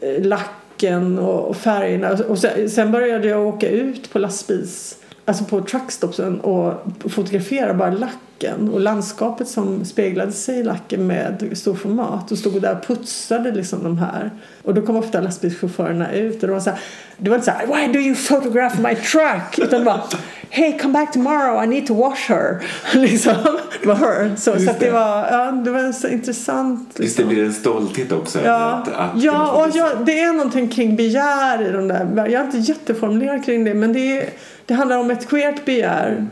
eh, 0.00 0.22
lacken 0.22 1.18
och 1.18 1.56
färgerna. 1.56 2.18
Och 2.28 2.38
sen 2.70 2.92
började 2.92 3.28
jag 3.28 3.46
åka 3.46 3.68
ut 3.68 4.10
på 4.12 4.18
lastbils 4.18 4.98
alltså 5.28 5.44
på 5.44 5.60
truckstopsen 5.60 6.40
och 6.40 6.74
fotografera 7.10 7.74
bara 7.74 7.90
lacken 7.90 8.68
och 8.72 8.80
landskapet 8.80 9.48
som 9.48 9.84
speglade 9.84 10.32
sig 10.32 10.58
i 10.58 10.62
lacken 10.62 11.06
med 11.06 11.50
stor 11.54 11.74
format 11.74 12.32
och 12.32 12.38
stod 12.38 12.62
där 12.62 12.76
och 12.76 12.86
putsade 12.86 13.52
liksom 13.52 13.82
de 13.82 13.98
här. 13.98 14.30
Och 14.62 14.74
då 14.74 14.82
kom 14.82 14.96
ofta 14.96 15.20
lastbilschaufförerna 15.20 16.12
ut 16.12 16.42
och 16.42 16.48
de 16.48 16.52
var 16.52 16.60
så 16.60 16.70
här, 16.70 16.80
det 17.16 17.30
var 17.30 17.36
inte 17.36 17.44
så 17.44 17.50
här, 17.50 17.66
why 17.66 17.92
do 17.92 17.98
you 17.98 18.16
photograph 18.28 18.80
my 18.80 18.94
truck? 18.94 19.58
Utan 19.58 19.78
det 19.78 19.86
var 19.86 20.02
hey 20.50 20.78
come 20.78 20.92
back 20.92 21.12
tomorrow 21.12 21.64
I 21.64 21.66
need 21.66 21.86
to 21.86 21.94
wash 21.94 22.28
her. 22.28 22.62
liksom, 22.94 23.34
det 23.80 23.88
var 23.88 23.94
her. 23.94 24.36
Så, 24.36 24.52
så 24.52 24.58
det. 24.58 24.76
det. 24.80 24.90
var, 24.90 25.26
ja, 25.30 25.50
det 25.64 25.70
var 25.70 25.92
så 25.92 26.08
intressant. 26.08 26.88
Liksom. 26.88 27.04
Visst 27.04 27.16
det 27.16 27.24
blir 27.24 27.44
en 27.44 27.52
stolthet 27.52 28.12
också. 28.12 28.40
Ja, 28.44 28.54
att, 28.54 28.88
att 28.88 29.22
ja 29.22 29.64
och 29.64 29.76
ja, 29.76 29.90
det 30.06 30.20
är 30.20 30.32
någonting 30.32 30.68
kring 30.68 30.96
begär 30.96 31.68
i 31.68 31.72
de 31.72 31.88
där, 31.88 32.08
jag 32.16 32.32
är 32.32 32.44
inte 32.44 32.58
jätteformulerad 32.58 33.44
kring 33.44 33.64
det 33.64 33.74
men 33.74 33.92
det 33.92 34.20
är 34.20 34.30
det 34.66 34.74
handlar 34.74 34.98
om 34.98 35.10
ett 35.10 35.28
queert 35.28 35.64
begär 35.64 36.26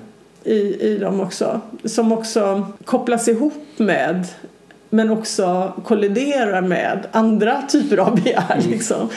i, 0.44 0.56
i 0.80 0.98
dem 0.98 1.20
också. 1.20 1.60
Som 1.84 2.12
också 2.12 2.66
kopplas 2.84 3.28
ihop 3.28 3.64
med 3.76 4.26
men 4.90 5.10
också 5.10 5.72
kolliderar 5.84 6.62
med 6.62 7.06
andra 7.12 7.62
typer 7.62 7.96
av 7.96 8.22
begär. 8.22 8.56
Mm. 8.58 8.70
Liksom. 8.70 9.08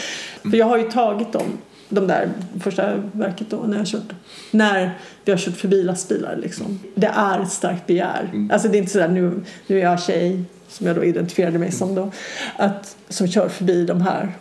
För 0.41 0.57
jag 0.57 0.65
har 0.65 0.77
ju 0.77 0.91
tagit 0.91 1.31
dem, 1.33 1.57
de 1.89 2.07
där 2.07 2.29
första 2.59 2.95
verket 3.11 3.49
då 3.49 3.57
när 3.57 3.77
jag 3.77 3.87
kört, 3.87 4.13
när 4.51 4.97
vi 5.25 5.31
har 5.31 5.39
kört 5.39 5.57
förbi 5.57 5.83
lastbilar 5.83 6.35
liksom. 6.35 6.79
Det 6.95 7.11
är 7.15 7.39
ett 7.39 7.51
starkt 7.51 7.87
begär. 7.87 8.29
Mm. 8.33 8.51
Alltså 8.51 8.67
det 8.67 8.77
är 8.77 8.79
inte 8.79 8.91
sådär 8.91 9.07
nu, 9.07 9.41
nu 9.67 9.79
är 9.79 9.83
jag 9.83 10.01
tjej 10.01 10.43
som 10.67 10.87
jag 10.87 10.95
då 10.95 11.03
identifierade 11.03 11.59
mig 11.59 11.71
som 11.71 11.95
då, 11.95 12.11
att, 12.57 12.97
som 13.09 13.27
kör 13.27 13.49
förbi 13.49 13.85
de 13.85 14.01
här 14.01 14.33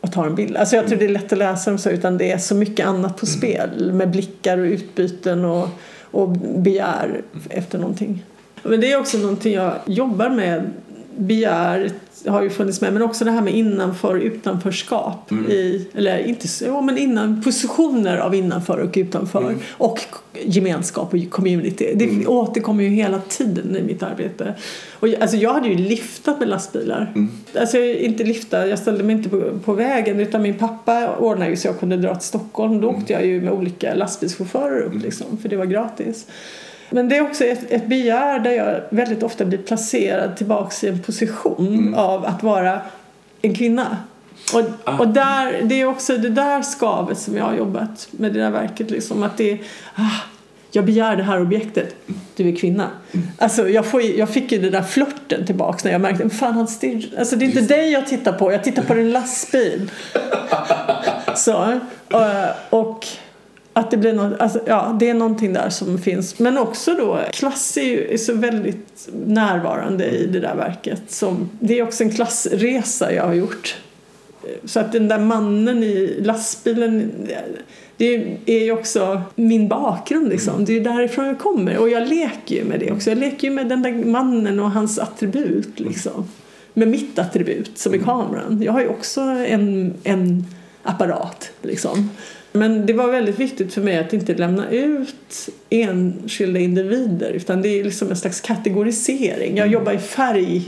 och 0.00 0.12
tar 0.12 0.26
en 0.26 0.34
bild. 0.34 0.56
Alltså 0.56 0.76
jag 0.76 0.86
tror 0.86 0.98
det 0.98 1.04
är 1.04 1.08
lätt 1.08 1.32
att 1.32 1.38
läsa 1.38 1.70
dem 1.70 1.78
så 1.78 1.90
utan 1.90 2.18
det 2.18 2.32
är 2.32 2.38
så 2.38 2.54
mycket 2.54 2.86
annat 2.86 3.16
på 3.16 3.26
spel 3.26 3.92
med 3.92 4.10
blickar 4.10 4.58
och 4.58 4.64
utbyten 4.64 5.44
och, 5.44 5.68
och 6.10 6.28
begär 6.38 7.22
efter 7.50 7.78
någonting. 7.78 8.24
Men 8.62 8.80
det 8.80 8.92
är 8.92 9.00
också 9.00 9.18
någonting 9.18 9.52
jag 9.54 9.74
jobbar 9.86 10.30
med. 10.30 10.70
Begär 11.16 11.90
har 12.26 12.42
ju 12.42 12.50
funnits 12.50 12.80
med 12.80 12.92
men 12.92 13.02
också 13.02 13.24
det 13.24 13.30
här 13.30 13.42
med 13.42 13.54
innanför 13.54 14.14
och 14.16 14.22
utanförskap. 14.22 15.30
Mm. 15.30 15.50
I, 15.50 15.88
eller 15.94 16.18
inte 16.18 16.48
så, 16.48 16.80
men 16.80 16.98
innan, 16.98 17.42
positioner 17.42 18.16
av 18.16 18.34
innanför 18.34 18.78
och 18.78 18.92
utanför. 18.96 19.40
Mm. 19.42 19.58
Och 19.70 20.00
gemenskap 20.44 21.14
och 21.14 21.30
community. 21.30 21.92
Det 21.94 22.04
Mm. 22.04 22.28
återkommer 22.28 22.84
ju 22.84 22.90
hela 22.90 23.18
tiden 23.28 23.76
i 23.76 23.82
mitt 23.82 24.02
arbete. 24.02 24.54
Och, 24.92 25.08
jag- 25.08 25.22
alltså, 25.22 25.36
jag 25.36 25.54
hade 25.54 25.68
ju 25.68 25.74
liftat 25.74 26.38
med 26.40 26.48
lastbilar. 26.48 27.12
Mm. 27.14 27.30
Alltså 27.60 27.78
inte 27.78 28.24
lifta, 28.24 28.66
jag 28.66 28.78
ställde 28.78 29.04
mig 29.04 29.16
inte 29.16 29.28
på, 29.28 29.42
på 29.64 29.72
vägen 29.72 30.20
utan 30.20 30.42
min 30.42 30.54
pappa 30.54 31.16
ordnade 31.16 31.50
ju 31.50 31.56
så 31.56 31.68
jag 31.68 31.80
kunde 31.80 31.96
dra 31.96 32.14
till 32.14 32.28
Stockholm. 32.28 32.80
Då 32.80 32.88
åkte 32.88 33.12
jag 33.12 33.26
ju 33.26 33.40
med 33.40 33.52
olika 33.52 33.94
lastbilschaufförer 33.94 34.80
upp 34.82 35.02
liksom, 35.02 35.38
för 35.42 35.48
det 35.48 35.56
var 35.56 35.64
gratis. 35.66 36.26
Men 36.94 37.08
det 37.08 37.16
är 37.16 37.22
också 37.22 37.44
ett, 37.44 37.70
ett 37.70 37.86
begär 37.86 38.38
där 38.38 38.50
jag 38.50 38.80
väldigt 38.90 39.22
ofta 39.22 39.44
blir 39.44 39.58
placerad 39.58 40.36
tillbaks 40.36 40.84
i 40.84 40.88
en 40.88 41.02
position 41.02 41.94
av 41.94 42.24
att 42.24 42.42
vara 42.42 42.80
en 43.42 43.54
kvinna. 43.54 43.96
Och, 44.54 44.60
Ah. 44.84 44.98
och 44.98 45.08
där, 45.08 45.62
det 45.62 45.80
är 45.80 45.86
också 45.86 46.16
det 46.16 46.28
där 46.28 46.62
skavet 46.62 47.18
som 47.18 47.36
jag 47.36 47.44
har 47.44 47.54
jobbat 47.54 48.08
med 48.10 48.32
det 48.32 48.40
där 48.40 48.50
verket. 48.50 48.90
Liksom, 48.90 49.22
att 49.22 49.36
det 49.36 49.50
är, 49.50 49.58
ah, 49.94 50.20
jag 50.70 50.84
begär 50.84 51.16
det 51.16 51.22
här 51.22 51.40
objektet, 51.40 51.96
du 52.36 52.48
är 52.48 52.56
kvinna. 52.56 52.90
Alltså, 53.38 53.68
jag, 53.68 53.86
får, 53.86 54.02
jag 54.02 54.28
fick 54.28 54.52
ju 54.52 54.58
den 54.58 54.72
där 54.72 54.82
flörten 54.82 55.46
tillbaks 55.46 55.84
när 55.84 55.92
jag 55.92 56.00
märkte 56.00 56.30
fan 56.30 56.52
han. 56.54 56.68
Alltså, 57.18 57.36
det 57.36 57.44
är 57.44 57.46
inte 57.46 57.60
dig 57.60 57.92
jag 57.92 58.06
tittar 58.06 58.32
på, 58.32 58.52
jag 58.52 58.64
tittar 58.64 58.82
på 58.82 58.94
din 58.94 59.12
lastbil. 59.12 59.90
Så, 61.36 61.80
eh, 62.10 62.50
och 62.70 62.93
att 63.76 63.90
det 63.90 63.96
blir 63.96 64.12
något, 64.12 64.40
alltså, 64.40 64.60
ja, 64.66 64.96
det 65.00 65.10
är 65.10 65.14
någonting 65.14 65.52
där 65.52 65.68
som 65.68 65.98
finns. 65.98 66.38
Men 66.38 66.58
också 66.58 66.94
då, 66.94 67.20
klass 67.32 67.76
är 67.76 67.82
ju 67.82 68.14
är 68.14 68.16
så 68.16 68.34
väldigt 68.34 69.08
närvarande 69.26 70.10
i 70.10 70.26
det 70.26 70.40
där 70.40 70.54
verket. 70.54 71.02
Som, 71.08 71.50
det 71.60 71.78
är 71.78 71.82
också 71.82 72.04
en 72.04 72.10
klassresa 72.10 73.12
jag 73.12 73.24
har 73.24 73.34
gjort. 73.34 73.76
Så 74.64 74.80
att 74.80 74.92
den 74.92 75.08
där 75.08 75.18
mannen 75.18 75.82
i 75.82 76.20
lastbilen, 76.20 77.12
det 77.96 78.38
är 78.46 78.64
ju 78.64 78.72
också 78.72 79.22
min 79.34 79.68
bakgrund 79.68 80.28
liksom. 80.28 80.64
Det 80.64 80.72
är 80.72 80.74
ju 80.74 80.84
därifrån 80.84 81.26
jag 81.26 81.38
kommer. 81.38 81.78
Och 81.78 81.88
jag 81.88 82.08
leker 82.08 82.56
ju 82.56 82.64
med 82.64 82.80
det 82.80 82.92
också. 82.92 83.10
Jag 83.10 83.18
leker 83.18 83.48
ju 83.48 83.54
med 83.54 83.68
den 83.68 83.82
där 83.82 83.92
mannen 83.92 84.60
och 84.60 84.70
hans 84.70 84.98
attribut 84.98 85.80
liksom. 85.80 86.28
Med 86.74 86.88
mitt 86.88 87.18
attribut 87.18 87.78
som 87.78 87.94
är 87.94 87.98
kameran. 87.98 88.62
Jag 88.62 88.72
har 88.72 88.80
ju 88.80 88.88
också 88.88 89.20
en, 89.20 89.94
en 90.04 90.46
apparat 90.82 91.50
liksom. 91.62 92.10
Men 92.56 92.86
det 92.86 92.92
var 92.92 93.10
väldigt 93.10 93.38
viktigt 93.38 93.74
för 93.74 93.80
mig 93.80 93.98
att 93.98 94.12
inte 94.12 94.34
lämna 94.34 94.70
ut 94.70 95.48
enskilda 95.70 96.60
individer 96.60 97.30
utan 97.30 97.62
det 97.62 97.68
är 97.68 97.84
liksom 97.84 98.10
en 98.10 98.16
slags 98.16 98.40
kategorisering. 98.40 99.56
Jag 99.56 99.68
jobbar 99.68 99.92
i 99.92 99.98
färg. 99.98 100.62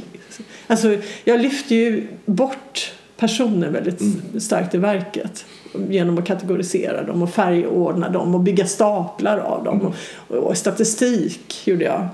Alltså, 0.67 0.97
jag 1.25 1.41
lyfter 1.41 1.75
ju 1.75 2.07
bort 2.25 2.93
personer 3.17 3.71
väldigt 3.71 4.03
starkt 4.43 4.75
i 4.75 4.79
verket 4.79 5.45
genom 5.89 6.19
att 6.19 6.27
kategorisera 6.27 7.03
dem 7.03 7.23
och 7.23 7.31
färgordna 7.31 8.09
dem 8.09 8.35
och 8.35 8.41
bygga 8.41 8.67
staplar 8.67 9.39
av 9.39 9.65
dem. 9.65 9.95
Och, 10.29 10.37
och 10.37 10.57
statistik 10.57 11.67
gjorde 11.67 11.85
jag. 11.85 12.09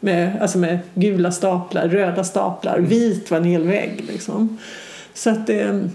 Med, 0.00 0.42
alltså 0.42 0.58
med 0.58 0.78
gula 0.94 1.32
staplar, 1.32 1.88
röda 1.88 2.24
staplar, 2.24 2.78
vit 2.78 3.30
var 3.30 3.38
en 3.38 3.44
hel 3.44 3.64
vägg. 3.64 4.04
Liksom. 4.08 4.58
Så 5.14 5.30
att 5.30 5.46
det, 5.46 5.88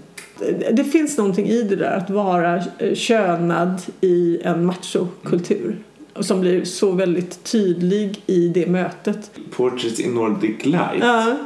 det 0.72 0.84
finns 0.84 1.18
någonting 1.18 1.46
i 1.46 1.62
det 1.62 1.76
där 1.76 1.96
att 1.96 2.10
vara 2.10 2.56
eh, 2.78 2.94
könad 2.94 3.82
i 4.00 4.40
en 4.44 4.64
machokultur. 4.64 5.76
Och 6.12 6.24
som 6.24 6.40
blir 6.40 6.64
så 6.64 6.90
väldigt 6.92 7.44
tydlig 7.44 8.22
i 8.26 8.48
det 8.48 8.66
mötet. 8.66 9.30
Portraits 9.56 10.00
in 10.00 10.14
Nordic 10.14 10.64
Light. 10.66 11.00
Ja, 11.00 11.36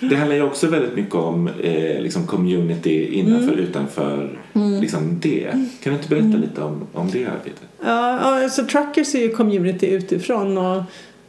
Det 0.00 0.16
handlar 0.16 0.36
ju 0.36 0.42
också 0.42 0.66
väldigt 0.66 0.94
mycket 0.96 1.14
om 1.14 1.48
eh, 1.62 2.00
liksom 2.02 2.26
community 2.26 3.06
innanför 3.06 3.52
Mm. 3.52 3.64
utanför 3.64 4.38
liksom 4.80 5.18
det. 5.20 5.50
Kan 5.52 5.92
du 5.92 5.98
inte 5.98 6.08
berätta 6.08 6.36
lite 6.38 6.62
om, 6.62 6.86
om 6.92 7.10
det 7.10 7.24
arbetet? 7.26 7.62
Ja, 7.84 7.86
ja, 8.20 8.42
alltså 8.44 8.64
Truckers 8.64 9.14
är 9.14 9.18
ju 9.18 9.28
community 9.30 9.86
utifrån 9.86 10.58
och 10.58 10.82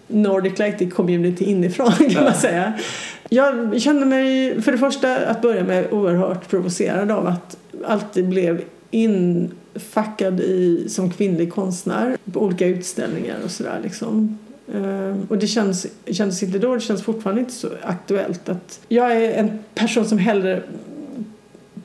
Nordic 0.10 0.60
Light 0.60 0.82
är 0.82 0.90
community 0.90 1.46
inifrån 1.46 1.92
kan 1.92 2.24
man 2.24 2.34
säga. 2.34 2.74
Jag 3.30 3.82
kände 3.82 4.06
mig 4.06 4.62
för 4.62 4.72
det 4.72 4.78
första 4.78 5.18
att 5.18 5.42
börja 5.42 5.64
med 5.64 5.94
oerhört 5.94 6.50
provocerad 6.50 7.12
av 7.12 7.28
att 7.28 7.58
alltid 7.86 8.30
blev 8.30 8.62
infackad 8.92 10.40
i, 10.40 10.86
som 10.90 11.12
kvinnlig 11.12 11.54
konstnär 11.54 12.18
på 12.34 12.40
olika 12.42 12.66
utställningar 12.66 13.36
och 13.44 13.52
sådär 13.52 13.80
liksom. 13.84 14.38
Ehm, 14.76 15.28
Och 15.30 15.38
det 15.38 15.48
känns, 15.48 15.88
kändes 16.08 16.44
inte 16.44 16.60
då, 16.60 16.76
det 16.76 16.82
känns 16.82 17.04
fortfarande 17.04 17.42
inte 17.42 17.54
så 17.54 17.68
aktuellt 17.84 18.50
att 18.50 18.80
jag 18.88 19.12
är 19.12 19.32
en 19.34 19.60
person 19.76 20.06
som 20.06 20.18
hellre 20.18 20.64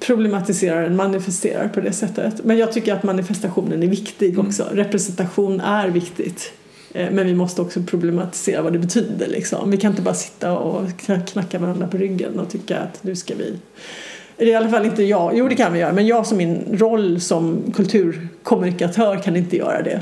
problematiserar 0.01 0.83
än 0.83 0.97
manifesterar 0.97 1.69
på 1.69 1.81
det 1.81 1.93
sättet. 1.93 2.45
Men 2.45 2.59
jag 2.59 2.73
tycker 2.73 2.95
att 2.95 3.03
manifestationen 3.03 3.83
är 3.83 3.87
viktig 3.87 4.39
också. 4.39 4.69
Representation 4.73 5.61
är 5.61 5.89
viktigt. 5.89 6.53
Eh, 6.95 7.11
Men 7.11 7.27
vi 7.27 7.35
måste 7.35 7.63
också 7.63 7.83
problematisera 7.83 8.63
vad 8.63 8.73
det 8.73 8.79
betyder. 8.79 9.27
Liksom. 9.29 9.71
Vi 9.71 9.77
kan 9.77 9.91
inte 9.91 10.03
bara 10.03 10.15
sitta 10.15 10.59
och 10.59 10.83
kna- 10.87 11.27
knacka 11.27 11.59
varandra 11.59 11.87
på 11.87 11.97
ryggen 11.97 12.39
och 12.41 12.51
tycka 12.51 12.79
att 12.79 13.05
nu 13.05 13.17
ska 13.17 13.35
vi... 13.35 13.55
Det 14.37 14.45
är 14.45 14.49
i 14.49 14.55
alla 14.55 14.69
fall 14.69 14.85
inte 14.87 15.03
jag. 15.03 15.33
Jo, 15.37 15.49
det 15.49 15.55
kan 15.55 15.73
vi 15.73 15.79
göra. 15.79 15.93
Men 15.93 16.07
jag 16.07 16.27
som 16.27 16.39
min 16.39 16.65
roll 16.73 17.21
som 17.21 17.59
kulturkommunikatör 17.77 19.17
kan 19.17 19.37
inte 19.37 19.57
göra 19.57 19.83
det. 19.83 20.01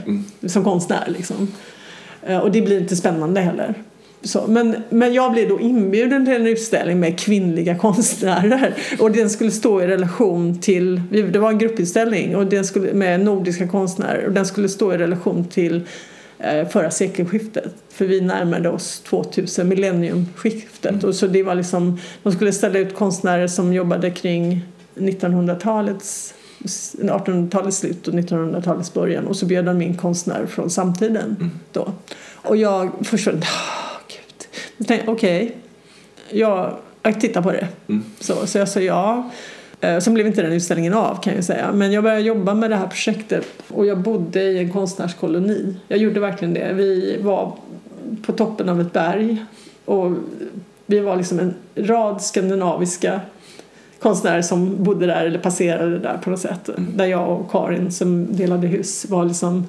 Som 0.49 0.65
konstnär 0.65 1.05
liksom. 1.17 1.49
Eh, 2.27 2.39
Och 2.39 2.53
det 2.53 2.63
blir 2.63 2.81
inte 2.81 2.97
spännande 2.97 3.41
heller. 3.41 3.75
Så, 4.25 4.45
men, 4.49 4.77
men 4.91 5.15
jag 5.15 5.33
blev 5.33 5.49
då 5.49 5.61
inbjuden 5.61 6.25
till 6.27 6.35
en 6.35 6.47
utställning 6.47 7.01
med 7.01 7.19
kvinnliga 7.21 7.79
konstnärer 7.79 8.75
och 9.01 9.11
den 9.11 9.31
skulle 9.31 9.51
stå 9.51 9.83
i 9.83 9.87
relation 9.87 10.59
till, 10.61 11.01
det 11.11 11.39
var 11.39 11.49
en 11.51 11.59
grupputställning 11.59 12.37
och 12.37 12.47
den 12.47 12.65
skulle, 12.65 12.93
med 12.93 13.21
nordiska 13.21 13.69
konstnärer 13.69 14.27
och 14.27 14.33
den 14.33 14.47
skulle 14.47 14.69
stå 14.69 14.93
i 14.95 14.99
relation 14.99 15.45
till 15.45 15.81
förra 16.71 16.91
sekelskiftet 16.91 17.75
för 17.89 18.05
vi 18.05 18.21
närmade 18.21 18.69
oss 18.69 19.01
2000, 19.01 19.69
millenniumskiftet 19.69 21.05
och 21.05 21.15
så 21.15 21.27
det 21.27 21.43
var 21.43 21.55
liksom, 21.55 21.99
de 22.23 22.33
skulle 22.33 22.53
ställa 22.53 22.79
ut 22.79 22.95
konstnärer 22.95 23.47
som 23.47 23.73
jobbade 23.73 24.11
kring 24.11 24.61
1900-talets 24.95 26.35
1800-talets 26.65 27.77
slut 27.77 28.09
och 28.09 28.15
1900-talets 28.15 28.95
början 28.95 29.27
och 29.27 29.37
så 29.37 29.47
bjöd 29.47 29.65
de 29.65 29.83
in 29.83 29.97
konstnärer 29.97 30.47
från 30.47 30.71
samtiden 30.71 31.51
då. 31.73 31.93
Och 32.35 32.57
jag 32.57 32.91
först 33.05 33.27
var 33.27 33.35
"Ah, 33.35 34.01
gud. 34.09 34.49
Jag 34.77 34.87
tänkte 34.87 35.11
okej, 35.11 35.57
jag, 36.31 36.77
jag 37.03 37.21
tittar 37.21 37.43
på 37.43 37.53
det. 37.53 37.69
Så, 38.21 38.47
så 38.47 38.59
jag 38.59 38.69
sa 38.69 38.81
ja. 38.81 39.31
Eh, 39.83 39.99
Sen 39.99 40.15
blev 40.15 40.27
inte 40.27 40.43
den 40.43 40.53
utställningen 40.53 40.95
av 40.95 41.23
kan 41.23 41.35
jag 41.35 41.45
säga. 41.45 41.73
Men 41.73 41.93
jag 41.93 42.05
började 42.05 42.23
jobba 42.23 42.55
med 42.55 42.71
det 42.71 42.77
här 42.77 42.87
projektet 42.87 43.47
och 43.69 43.87
jag 43.87 43.99
bodde 43.99 44.43
i 44.43 44.59
en 44.59 44.73
konstnärskoloni. 44.73 45.77
Jag 45.89 45.99
gjorde 45.99 46.21
verkligen 46.21 46.55
det. 46.55 46.73
Vi 46.73 47.19
var 47.23 47.53
på 48.27 48.33
toppen 48.33 48.69
av 48.69 48.81
ett 48.81 48.93
berg 48.93 49.45
och 49.85 50.13
vi 50.87 51.01
var 51.01 51.17
liksom 51.17 51.39
en 51.39 51.55
rad 51.75 52.23
skandinaviska 52.23 53.21
konstnärer 54.01 54.43
som 54.43 54.85
bodde 54.85 55.07
där 55.07 55.27
eller 55.27 55.39
passerade 55.39 55.99
där 55.99 56.19
på 56.25 56.31
något 56.31 56.41
sätt. 56.41 56.71
Där 56.77 57.07
jag 57.07 57.41
och 57.41 57.51
Karin 57.51 57.93
som 57.93 58.37
delade 58.37 58.67
hus 58.67 59.07
var 59.09 59.25
liksom 59.25 59.67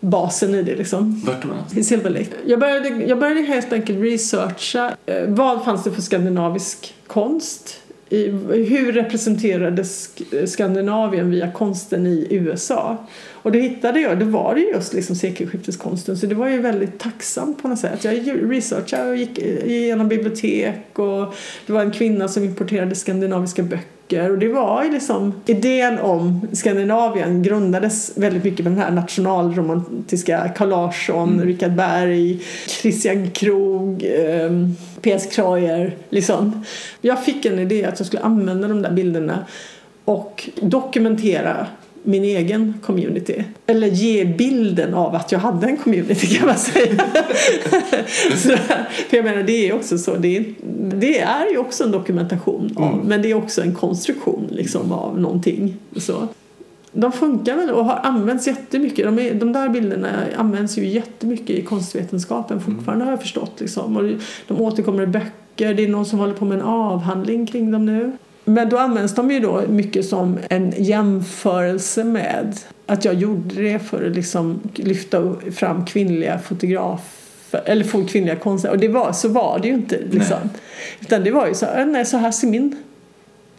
basen 0.00 0.54
i 0.54 0.62
det 0.62 0.76
liksom. 0.76 1.22
Vart 1.26 1.42
då? 1.42 1.80
I 1.80 1.84
Silver 1.84 2.10
Lake. 2.10 2.26
Jag 2.46 2.60
började, 2.60 2.88
jag 2.88 3.18
började 3.18 3.40
helt 3.40 3.72
enkelt 3.72 3.98
researcha 3.98 4.92
eh, 5.06 5.24
vad 5.26 5.64
fanns 5.64 5.84
det 5.84 5.90
för 5.90 6.02
skandinavisk 6.02 6.94
konst? 7.06 7.80
I, 8.10 8.28
hur 8.68 8.92
representerades 8.92 10.10
Skandinavien 10.46 11.30
via 11.30 11.52
konsten 11.52 12.06
i 12.06 12.26
USA? 12.30 12.96
Och 13.32 13.52
det 13.52 13.58
hittade 13.58 14.00
jag, 14.00 14.18
det 14.18 14.24
var 14.24 14.54
det 14.54 14.60
just 14.60 14.94
liksom 14.94 15.16
sekelskifteskonsten 15.16 16.16
så 16.16 16.26
det 16.26 16.34
var 16.34 16.48
ju 16.48 16.60
väldigt 16.60 16.98
tacksamt 16.98 17.62
på 17.62 17.68
något 17.68 17.78
sätt. 17.78 18.04
Jag 18.04 18.50
researchade 18.52 19.10
och 19.10 19.16
gick 19.16 19.38
igenom 19.38 20.08
bibliotek 20.08 20.98
och 20.98 21.34
det 21.66 21.72
var 21.72 21.80
en 21.80 21.90
kvinna 21.90 22.28
som 22.28 22.44
importerade 22.44 22.94
skandinaviska 22.94 23.62
böcker 23.62 23.97
och 24.12 24.38
det 24.38 24.48
var 24.48 24.84
ju 24.84 24.92
liksom 24.92 25.32
idén 25.46 25.98
om 25.98 26.48
Skandinavien 26.52 27.42
grundades 27.42 28.12
väldigt 28.16 28.44
mycket 28.44 28.64
med 28.64 28.72
den 28.72 28.82
här 28.82 28.90
nationalromantiska 28.90 30.48
Carl 30.56 30.68
Larsson, 30.68 31.42
Richard 31.42 31.72
Berg, 31.72 32.38
Christian 32.66 33.30
Krog, 33.30 34.04
ehm, 34.04 34.76
P.S. 35.02 35.28
Kreuer 35.32 35.96
liksom. 36.10 36.64
Jag 37.00 37.24
fick 37.24 37.44
en 37.44 37.58
idé 37.58 37.84
att 37.84 38.00
jag 38.00 38.06
skulle 38.06 38.22
använda 38.22 38.68
de 38.68 38.82
där 38.82 38.92
bilderna 38.92 39.46
och 40.04 40.50
dokumentera 40.60 41.66
min 42.08 42.24
egen 42.24 42.74
community. 42.82 43.44
Eller 43.66 43.88
ge 43.88 44.24
bilden 44.24 44.94
av 44.94 45.14
att 45.14 45.32
jag 45.32 45.38
hade 45.38 45.66
en 45.66 45.76
community 45.76 46.26
kan 46.26 46.46
man 46.46 46.56
säga. 46.56 46.94
så, 48.36 48.56
för 49.08 49.16
jag 49.16 49.24
menar 49.24 49.42
det 49.42 49.68
är 49.68 49.74
också 49.74 49.98
så, 49.98 50.14
det 50.14 50.36
är, 50.36 50.44
det 50.96 51.18
är 51.18 51.50
ju 51.50 51.58
också 51.58 51.84
en 51.84 51.90
dokumentation 51.90 52.72
av, 52.76 52.92
Mm. 52.94 53.06
men 53.06 53.22
det 53.22 53.30
är 53.30 53.34
också 53.34 53.62
en 53.62 53.74
konstruktion 53.74 54.48
liksom 54.50 54.92
av 54.92 55.20
någonting. 55.20 55.76
Så. 55.96 56.28
De 56.92 57.12
funkar 57.12 57.56
väl 57.56 57.70
och 57.70 57.84
har 57.84 58.00
använts 58.02 58.46
jättemycket. 58.46 59.04
De, 59.04 59.18
är, 59.18 59.34
de 59.34 59.52
där 59.52 59.68
bilderna 59.68 60.08
används 60.36 60.78
ju 60.78 60.86
jättemycket 60.86 61.50
i 61.50 61.62
konstvetenskapen 61.62 62.60
fortfarande 62.60 63.04
har 63.04 63.12
jag 63.12 63.20
förstått. 63.20 63.52
Liksom. 63.58 63.96
Och 63.96 64.02
de 64.48 64.60
återkommer 64.60 65.02
i 65.02 65.06
böcker, 65.06 65.74
det 65.74 65.84
är 65.84 65.88
någon 65.88 66.06
som 66.06 66.18
håller 66.18 66.34
på 66.34 66.44
med 66.44 66.58
en 66.58 66.64
avhandling 66.64 67.46
kring 67.46 67.70
dem 67.70 67.86
nu. 67.86 68.12
Men 68.48 68.68
då 68.68 68.78
används 68.78 69.14
de 69.14 69.30
ju 69.30 69.40
då 69.40 69.62
mycket 69.68 70.06
som 70.06 70.38
en 70.50 70.72
jämförelse 70.76 72.04
med 72.04 72.56
att 72.86 73.04
jag 73.04 73.14
gjorde 73.14 73.62
det 73.62 73.78
för 73.78 74.06
att 74.06 74.16
liksom 74.16 74.60
lyfta 74.74 75.34
fram 75.52 75.86
kvinnliga 75.86 76.38
fotografer 76.38 77.62
eller 77.64 77.84
få 77.84 78.04
kvinnliga 78.04 78.36
konstnärer. 78.36 78.74
Och 78.74 78.80
det 78.80 78.88
var, 78.88 79.12
så 79.12 79.28
var 79.28 79.58
det 79.58 79.68
ju 79.68 79.74
inte. 79.74 79.98
Liksom. 80.10 80.38
Utan 81.00 81.24
det 81.24 81.30
var 81.30 81.46
ju 81.46 81.54
så 81.54 81.66
nej, 81.86 82.04
så 82.04 82.16
här 82.16 82.30
ser 82.30 82.48
min 82.48 82.76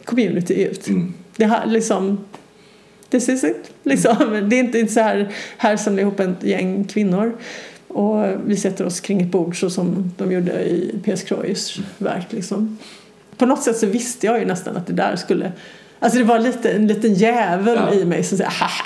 community 0.04 0.62
ut. 0.62 0.88
Mm. 0.88 1.14
Det 1.36 1.46
här 1.46 1.66
liksom 1.66 2.18
This 3.10 3.28
is 3.28 3.44
it. 3.44 3.70
Liksom. 3.82 4.16
Det 4.50 4.56
är 4.56 4.60
inte, 4.60 4.78
inte 4.78 4.92
så 4.92 5.00
här, 5.00 5.32
här 5.56 5.76
samlar 5.76 6.02
ihop 6.02 6.20
ett 6.20 6.42
gäng 6.42 6.84
kvinnor 6.84 7.36
och 7.88 8.26
vi 8.46 8.56
sätter 8.56 8.86
oss 8.86 9.00
kring 9.00 9.20
ett 9.20 9.30
bord 9.30 9.60
så 9.60 9.70
som 9.70 10.12
de 10.16 10.32
gjorde 10.32 10.52
i 10.52 10.94
P.S. 11.04 11.22
Croix 11.22 11.78
verk. 11.98 12.26
Liksom. 12.30 12.78
På 13.40 13.46
något 13.46 13.62
sätt 13.62 13.76
så 13.76 13.86
visste 13.86 14.26
jag 14.26 14.38
ju 14.38 14.44
nästan 14.44 14.76
att 14.76 14.86
det 14.86 14.92
där 14.92 15.16
skulle 15.16 15.52
Alltså 16.02 16.18
det 16.18 16.24
var 16.24 16.38
lite, 16.38 16.70
en 16.70 16.86
liten 16.86 17.14
jävel 17.14 17.78
Ja. 17.88 17.94
i 17.94 18.04
mig 18.04 18.24
som 18.24 18.38
säger 18.38 18.50
haha. 18.50 18.84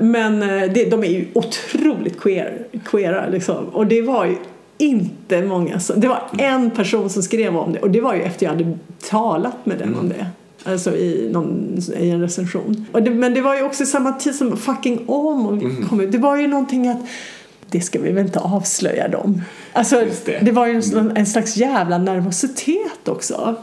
Men 0.00 0.42
eh, 0.42 0.72
det, 0.72 0.90
de 0.90 1.04
är 1.04 1.08
ju 1.08 1.26
otroligt 1.32 2.20
queer, 2.20 2.66
queera 2.84 3.28
liksom. 3.28 3.64
Och 3.68 3.86
det 3.86 4.02
var 4.02 4.24
ju 4.24 4.36
inte 4.78 5.42
många 5.42 5.80
som, 5.80 6.00
det 6.00 6.08
var 6.08 6.22
en 6.38 6.70
person 6.70 7.10
som 7.10 7.22
skrev 7.22 7.56
om 7.56 7.72
det 7.72 7.78
och 7.78 7.90
det 7.90 8.00
var 8.00 8.14
ju 8.14 8.22
efter 8.22 8.46
jag 8.46 8.52
hade 8.52 8.78
talat 9.10 9.66
med 9.66 9.78
den 9.78 9.94
om 9.94 10.08
det. 10.08 10.26
Alltså 10.64 10.96
i, 10.96 11.28
någon, 11.32 11.78
i 11.98 12.10
en 12.10 12.20
recension. 12.20 12.86
Och 12.92 13.02
det, 13.02 13.10
men 13.10 13.34
det 13.34 13.40
var 13.40 13.56
ju 13.56 13.62
också 13.62 13.86
samma 13.86 14.12
tid 14.12 14.34
som 14.34 14.56
fucking 14.56 15.04
Åmål 15.06 15.60
kom 15.88 16.00
ut. 16.00 16.12
Det 16.12 16.18
var 16.18 16.36
ju 16.36 16.46
någonting 16.46 16.88
att 16.88 17.00
det 17.72 17.80
ska 17.80 18.00
vi 18.00 18.12
väl 18.12 18.26
inte 18.26 18.38
avslöja 18.38 19.08
dem. 19.08 19.42
Alltså, 19.72 20.04
det. 20.24 20.38
det. 20.42 20.52
var 20.52 20.66
ju 20.66 20.82
en, 20.94 21.16
en 21.16 21.26
slags 21.26 21.56
jävla 21.56 21.98
nervositet 21.98 23.08
också. 23.08 23.56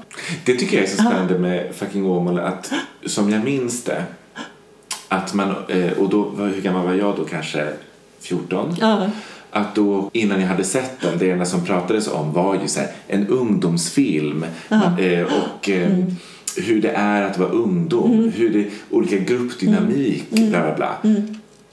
Det 0.45 0.55
tycker 0.55 0.77
jag 0.77 0.85
är 0.85 0.89
så 0.89 1.03
spännande 1.03 1.39
med 1.39 1.75
fucking 1.75 2.05
Åmål 2.05 2.39
att 2.39 2.71
som 3.05 3.29
jag 3.29 3.43
minns 3.43 3.83
det 3.83 4.03
att 5.09 5.33
man, 5.33 5.55
eh, 5.67 5.91
och 5.91 6.09
då, 6.09 6.29
hur 6.37 6.61
gammal 6.61 6.85
var 6.85 6.93
jag 6.93 7.15
då? 7.15 7.25
Kanske 7.25 7.67
14? 8.19 8.75
Ja. 8.79 9.09
Att 9.51 9.75
då 9.75 10.09
innan 10.13 10.41
jag 10.41 10.47
hade 10.47 10.63
sett 10.63 11.01
den, 11.01 11.17
det 11.17 11.31
enda 11.31 11.45
som 11.45 11.65
pratades 11.65 12.07
om 12.07 12.33
var 12.33 12.55
ju 12.61 12.67
så 12.67 12.79
här, 12.79 12.89
en 13.07 13.27
ungdomsfilm 13.27 14.45
eh, 14.99 15.23
och 15.23 15.69
eh, 15.69 15.97
hur 16.57 16.81
det 16.81 16.91
är 16.91 17.21
att 17.21 17.37
vara 17.37 17.49
ungdom, 17.49 18.31
hur 18.35 18.49
det 18.49 18.69
olika 18.89 19.17
gruppdynamik, 19.17 20.29
bla 20.29 20.61
bla 20.61 20.75
bla. 20.75 20.97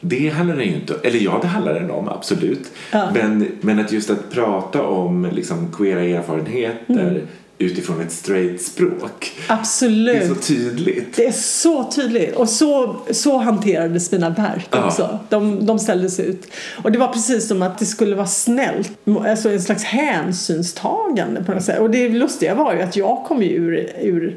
Det 0.08 0.28
handlar 0.28 0.56
den 0.56 0.64
ju 0.66 0.74
inte 0.74 0.94
eller 1.02 1.18
ja 1.18 1.38
det 1.42 1.48
handlar 1.48 1.74
den 1.74 1.90
om 1.90 2.08
absolut. 2.08 2.70
Ja. 2.92 3.08
Men, 3.14 3.46
men 3.60 3.78
att 3.78 3.92
just 3.92 4.10
att 4.10 4.30
prata 4.30 4.82
om 4.82 5.28
liksom 5.32 5.72
queera 5.72 6.00
erfarenheter 6.00 7.22
utifrån 7.58 8.00
ett 8.00 8.12
straight 8.12 8.62
språk. 8.62 9.32
Absolut. 9.48 10.16
Det 10.18 10.24
är 10.24 10.28
så 10.28 10.34
tydligt. 10.34 11.16
Det 11.16 11.26
är 11.26 11.32
så 11.32 11.84
tydligt. 11.84 12.34
Och 12.36 12.48
så, 12.48 12.96
så 13.10 13.38
hanterades 13.38 14.12
mina 14.12 14.30
verk 14.30 14.68
Ja. 14.70 14.86
också. 14.86 15.18
De, 15.28 15.66
de 15.66 15.78
ställdes 15.78 16.20
ut. 16.20 16.46
Och 16.82 16.92
det 16.92 16.98
var 16.98 17.08
precis 17.08 17.48
som 17.48 17.62
att 17.62 17.78
det 17.78 17.86
skulle 17.86 18.16
vara 18.16 18.26
snällt. 18.26 18.90
Alltså 19.26 19.50
en 19.50 19.60
slags 19.60 19.84
hänsynstagande 19.84 21.44
på 21.44 21.52
något 21.52 21.64
sätt. 21.64 21.80
Och 21.80 21.90
det 21.90 22.08
lustiga 22.08 22.54
var 22.54 22.74
ju 22.74 22.80
att 22.82 22.96
jag 22.96 23.24
kom 23.24 23.42
ju 23.42 23.48
ur, 23.48 23.90
ur 24.02 24.36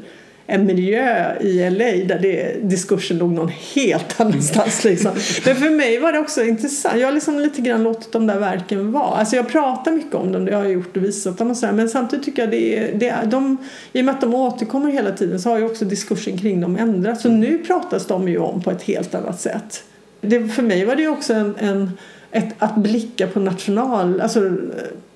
en 0.50 0.66
miljö 0.66 1.36
i 1.40 1.70
LA 1.70 1.84
där 2.14 2.18
det, 2.22 2.56
diskursen 2.62 3.18
låg 3.18 3.32
någon 3.32 3.48
helt 3.74 4.20
annanstans. 4.20 4.84
Liksom. 4.84 5.10
Men 5.44 5.56
för 5.56 5.70
mig 5.70 5.98
var 5.98 6.12
det 6.12 6.18
också 6.18 6.44
intressant. 6.44 7.00
Jag 7.00 7.06
har 7.06 7.12
liksom 7.12 7.38
lite 7.38 7.60
grann 7.60 7.82
låtit 7.82 8.12
de 8.12 8.26
där 8.26 8.38
verken 8.38 8.92
vara. 8.92 9.04
Alltså 9.04 9.36
jag 9.36 9.48
pratar 9.48 9.92
mycket 9.92 10.14
om 10.14 10.32
dem, 10.32 10.44
det 10.44 10.54
har 10.54 10.62
jag 10.62 10.72
gjort 10.72 10.96
och 10.96 11.04
visat 11.04 11.38
dem 11.38 11.50
och 11.50 11.56
så 11.56 11.66
här. 11.66 11.72
Men 11.72 11.88
samtidigt 11.88 12.24
tycker 12.24 12.42
jag 12.42 12.50
det 12.50 12.90
det 12.94 13.14
de, 13.30 13.56
i 13.92 14.00
och 14.00 14.04
med 14.04 14.14
att 14.14 14.20
de 14.20 14.34
återkommer 14.34 14.90
hela 14.90 15.12
tiden 15.12 15.40
så 15.40 15.50
har 15.50 15.58
ju 15.58 15.64
också 15.64 15.84
diskursen 15.84 16.38
kring 16.38 16.60
dem 16.60 16.76
ändrats. 16.76 17.22
Så 17.22 17.28
nu 17.28 17.58
pratas 17.58 18.06
de 18.06 18.28
ju 18.28 18.38
om 18.38 18.62
på 18.62 18.70
ett 18.70 18.82
helt 18.82 19.14
annat 19.14 19.40
sätt. 19.40 19.82
Det, 20.20 20.48
för 20.48 20.62
mig 20.62 20.84
var 20.84 20.96
det 20.96 21.08
också 21.08 21.34
en, 21.34 21.54
en, 21.58 21.90
ett, 22.30 22.54
att 22.58 22.76
blicka 22.76 23.26
på 23.26 23.40
national, 23.40 24.20
alltså 24.20 24.46
eh, 24.46 24.52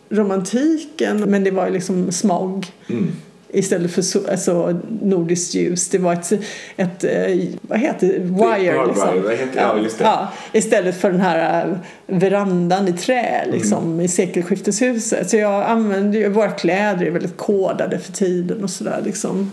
romantiken, 0.09 1.20
men 1.20 1.45
det 1.45 1.51
var 1.51 1.66
ju 1.66 1.72
liksom 1.72 2.12
smog 2.12 2.66
Mm. 2.89 3.12
Istället 3.55 3.90
för 3.92 4.02
so, 4.02 4.20
alltså, 4.30 4.80
nordiskt 5.02 5.55
ljus. 5.55 5.88
Det 5.88 5.98
var 5.98 6.12
ett, 6.12 6.32
ett 6.76 7.05
eh, 7.05 7.48
vad 7.62 7.78
heter 7.78 8.07
det, 8.07 8.18
wire 8.18 8.86
liksom. 8.86 9.22
wire, 9.22 9.36
heter- 9.36 9.61
ja, 9.61 9.78
just 9.82 9.98
det. 9.98 10.05
Ja, 10.05 10.32
istället 10.52 11.00
för 11.00 11.11
den 11.11 11.20
här 11.20 11.66
eh, 11.66 11.76
verandan 12.18 12.88
i 12.88 12.92
trä 12.92 13.46
liksom, 13.52 13.84
Mm. 13.84 14.00
i 14.00 14.09
sekelskifteshuset. 14.09 15.30
Så 15.30 15.36
jag 15.36 15.64
använde 15.64 16.18
ju, 16.18 16.28
våra 16.28 16.50
kläder 16.50 17.07
är 17.07 17.11
väldigt 17.11 17.36
kodade 17.36 17.98
för 17.98 18.12
tiden 18.12 18.64
och 18.64 18.70
sådär 18.70 19.02
liksom. 19.05 19.52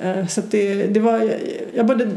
Eh, 0.00 0.26
Så 0.26 0.42
det, 0.50 0.74
det 0.86 1.00
var, 1.00 1.18
jag, 1.18 1.30
jag, 1.74 1.86
både, 1.86 2.10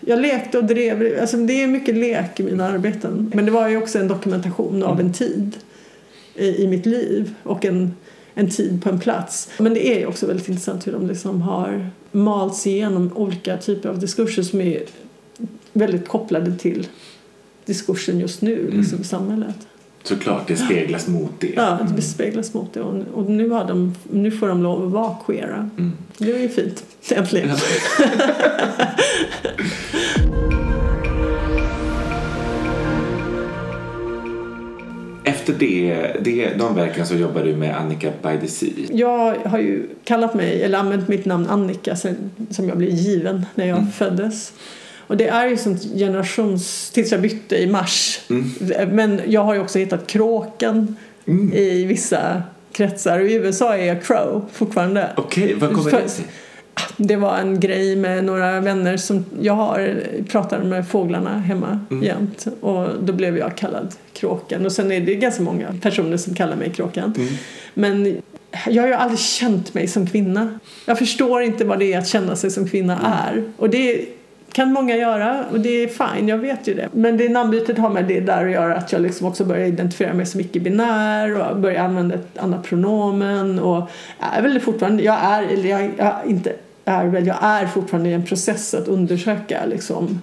jag 0.00 0.18
lekte 0.20 0.58
och 0.58 0.64
drev, 0.64 1.18
alltså 1.20 1.36
det 1.36 1.62
är 1.62 1.66
mycket 1.66 1.94
lek 1.94 2.40
i 2.40 2.42
mina 2.42 2.68
arbeten. 2.68 3.32
Men 3.34 3.44
det 3.44 3.50
var 3.50 3.68
ju 3.68 3.76
också 3.76 3.98
en 3.98 4.08
dokumentation 4.08 4.82
av 4.82 5.00
en 5.00 5.12
tid 5.12 5.56
i, 6.34 6.62
i 6.62 6.66
mitt 6.68 6.86
liv 6.86 7.34
och 7.42 7.64
en, 7.64 7.94
en 8.40 8.50
tid 8.50 8.82
på 8.82 8.88
en 8.88 8.98
plats. 8.98 9.50
Men 9.58 9.74
det 9.74 10.02
är 10.02 10.06
också 10.06 10.26
väldigt 10.26 10.48
intressant 10.48 10.86
hur 10.86 10.92
de 10.92 11.06
liksom 11.06 11.42
har 11.42 11.90
malts 12.12 12.66
igenom 12.66 13.10
olika 13.14 13.56
typer 13.56 13.88
av 13.88 13.98
diskurser 13.98 14.42
som 14.42 14.60
är 14.60 14.82
väldigt 15.72 16.08
kopplade 16.08 16.56
till 16.56 16.86
diskursen 17.64 18.20
just 18.20 18.42
nu 18.42 18.70
liksom, 18.70 19.00
i 19.00 19.04
samhället. 19.04 19.56
Såklart, 20.02 20.48
det 20.48 20.56
speglas 20.56 21.08
mot 21.08 21.40
det. 21.40 21.52
Ja, 21.56 21.78
det 21.88 21.94
bespeglas 21.94 22.54
mot 22.54 22.74
det. 22.74 22.80
Och, 22.80 22.94
och 23.14 23.30
nu, 23.30 23.50
har 23.50 23.64
de, 23.64 23.94
nu 24.10 24.30
får 24.30 24.48
de 24.48 24.62
lov 24.62 24.86
att 24.86 24.92
vara 24.92 25.16
queera. 25.26 25.70
Mm. 25.78 25.92
Det 26.18 26.32
är 26.32 26.38
ju 26.38 26.48
fint, 26.48 26.84
äntligen. 27.10 27.50
Efter 35.50 35.66
det, 35.66 36.16
det, 36.20 36.50
de 36.58 36.74
verken 36.74 37.06
så 37.06 37.14
jobbar 37.14 37.42
du 37.42 37.56
med 37.56 37.76
Annika 37.76 38.12
by 38.22 38.38
the 38.40 38.48
Sea. 38.48 38.68
Jag 38.90 39.34
har 39.34 39.58
ju 39.58 39.88
kallat 40.04 40.34
mig, 40.34 40.62
eller 40.62 40.78
använt 40.78 41.08
mitt 41.08 41.24
namn 41.24 41.46
Annika 41.46 41.96
sen, 41.96 42.30
som 42.50 42.68
jag 42.68 42.78
blev 42.78 42.90
given 42.90 43.46
när 43.54 43.66
jag 43.66 43.86
föddes. 43.94 44.52
Och 45.06 45.16
det 45.16 45.28
är 45.28 45.48
ju 45.48 45.56
sånt 45.56 45.82
generations... 45.82 46.90
Tills 46.90 47.12
jag 47.12 47.20
bytte 47.20 47.56
i 47.56 47.66
mars. 47.66 48.20
Men 48.90 49.20
jag 49.26 49.40
har 49.40 49.54
ju 49.54 49.60
också 49.60 49.78
hittat 49.78 50.06
kråkan 50.06 50.96
i 51.52 51.84
vissa 51.84 52.42
kretsar. 52.72 53.20
Och 53.20 53.26
i 53.26 53.34
USA 53.34 53.76
är 53.76 53.86
jag 53.86 54.04
crow 54.04 54.44
fortfarande. 54.52 55.10
Okej, 55.16 55.54
vad 55.54 55.74
kommer 55.74 55.90
det 55.90 56.08
sig? 56.08 56.24
Det 56.96 57.16
var 57.16 57.36
en 57.36 57.60
grej 57.60 57.96
med 57.96 58.24
några 58.24 58.60
vänner 58.60 58.96
som 58.96 59.24
jag 59.40 59.54
har 59.54 60.02
pratade 60.28 60.64
med 60.64 60.88
fåglarna 60.88 61.38
hemma 61.38 61.80
jämt. 62.02 62.46
Och 62.60 62.88
då 63.02 63.12
blev 63.12 63.38
jag 63.38 63.56
kallad 63.56 63.94
kråkan 64.12 64.66
och 64.66 64.72
sen 64.72 64.92
är 64.92 65.00
det 65.00 65.14
ganska 65.14 65.42
många 65.42 65.74
personer 65.82 66.16
som 66.16 66.34
kallar 66.34 66.56
mig 66.56 66.70
kråkan. 66.70 67.14
Men 67.74 68.16
jag 68.66 68.82
har 68.82 68.88
ju 68.88 68.94
aldrig 68.94 69.18
känt 69.18 69.74
mig 69.74 69.88
som 69.88 70.06
kvinna. 70.06 70.58
Jag 70.86 70.98
förstår 70.98 71.42
inte 71.42 71.64
vad 71.64 71.78
det 71.78 71.92
är 71.92 71.98
att 71.98 72.08
känna 72.08 72.36
sig 72.36 72.50
som 72.50 72.68
kvinna 72.68 73.26
är. 73.28 73.52
Och 73.56 73.70
det 73.70 74.06
kan 74.52 74.72
många 74.72 74.96
göra 74.96 75.44
och 75.52 75.60
det 75.60 75.68
är 75.68 75.88
fine, 75.88 76.28
jag 76.28 76.38
vet 76.38 76.68
ju 76.68 76.74
det. 76.74 76.88
Men 76.92 77.16
det 77.16 77.28
namnbytet 77.28 77.78
har 77.78 77.90
med 77.90 78.04
det 78.04 78.20
där 78.20 78.46
att 78.46 78.52
göra 78.52 78.76
att 78.76 78.92
jag 78.92 79.02
liksom 79.02 79.26
också 79.26 79.44
börjar 79.44 79.66
identifiera 79.66 80.14
mig 80.14 80.26
som 80.26 80.40
icke-binär 80.40 81.50
och 81.50 81.56
börjar 81.56 81.84
använda 81.84 82.14
ett 82.14 82.38
annat 82.38 82.62
pronomen 82.64 83.58
och 83.58 83.90
jag 84.20 84.38
är 84.38 84.42
väl 84.42 84.60
fortfarande, 84.60 85.02
jag 85.02 85.18
är, 85.22 85.42
eller 85.42 85.68
jag, 85.68 85.90
jag 85.96 86.14
inte 86.26 86.52
är 86.84 87.06
väl, 87.06 87.26
jag 87.26 87.36
är 87.40 87.66
fortfarande 87.66 88.10
i 88.10 88.12
en 88.12 88.26
process 88.26 88.74
att 88.74 88.88
undersöka 88.88 89.60
liksom 89.66 90.20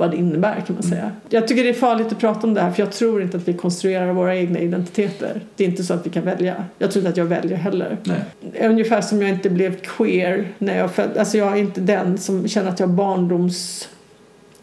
vad 0.00 0.10
det 0.10 0.16
innebär 0.16 0.64
kan 0.66 0.74
man 0.74 0.82
säga. 0.82 1.12
Jag 1.28 1.48
tycker 1.48 1.64
det 1.64 1.68
är 1.68 1.74
farligt 1.74 2.12
att 2.12 2.18
prata 2.18 2.46
om 2.46 2.54
det 2.54 2.60
här 2.60 2.70
för 2.70 2.82
jag 2.82 2.92
tror 2.92 3.22
inte 3.22 3.36
att 3.36 3.48
vi 3.48 3.54
konstruerar 3.54 4.12
våra 4.12 4.36
egna 4.36 4.58
identiteter. 4.58 5.40
Det 5.56 5.64
är 5.64 5.68
inte 5.68 5.84
så 5.84 5.94
att 5.94 6.06
vi 6.06 6.10
kan 6.10 6.24
välja. 6.24 6.64
Jag 6.78 6.90
tror 6.90 7.00
inte 7.00 7.10
att 7.10 7.16
jag 7.16 7.24
väljer 7.24 7.56
heller. 7.56 7.96
Nej. 8.04 8.68
Ungefär 8.70 9.00
som 9.00 9.22
jag 9.22 9.30
inte 9.30 9.50
blev 9.50 9.76
queer 9.76 10.48
när 10.58 10.78
jag 10.78 10.90
föddes. 10.90 11.18
Alltså 11.18 11.38
jag 11.38 11.52
är 11.52 11.56
inte 11.56 11.80
den 11.80 12.18
som 12.18 12.48
känner 12.48 12.70
att 12.70 12.80
jag 12.80 12.86
har 12.86 12.94
barndoms... 12.94 13.88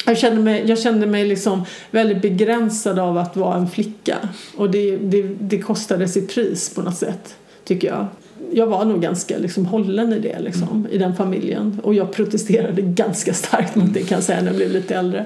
Jag 0.05 0.17
kände 0.17 0.41
mig, 0.41 0.63
jag 0.65 0.79
kände 0.79 1.07
mig 1.07 1.25
liksom 1.25 1.65
väldigt 1.91 2.21
begränsad 2.21 2.99
av 2.99 3.17
att 3.17 3.35
vara 3.35 3.57
en 3.57 3.69
flicka. 3.69 4.17
Och 4.57 4.71
det, 4.71 4.97
det, 4.97 5.21
det 5.39 5.59
kostade 5.59 6.07
sitt 6.07 6.33
pris 6.33 6.75
på 6.75 6.81
något 6.81 6.97
sätt, 6.97 7.35
tycker 7.63 7.87
jag. 7.87 8.07
Jag 8.51 8.67
var 8.67 8.85
nog 8.85 9.01
ganska 9.01 9.37
liksom 9.37 9.65
hållen 9.65 10.13
i 10.13 10.19
det 10.19 10.39
liksom, 10.39 10.69
mm. 10.69 10.91
i 10.91 10.97
den 10.97 11.15
familjen. 11.15 11.79
Och 11.83 11.93
jag 11.93 12.11
protesterade 12.11 12.81
ganska 12.81 13.33
starkt 13.33 13.75
mot 13.75 13.93
det 13.93 14.03
kan 14.03 14.15
jag 14.15 14.23
säga 14.23 14.39
när 14.39 14.47
jag 14.47 14.55
blev 14.55 14.71
lite 14.71 14.95
äldre. 14.95 15.25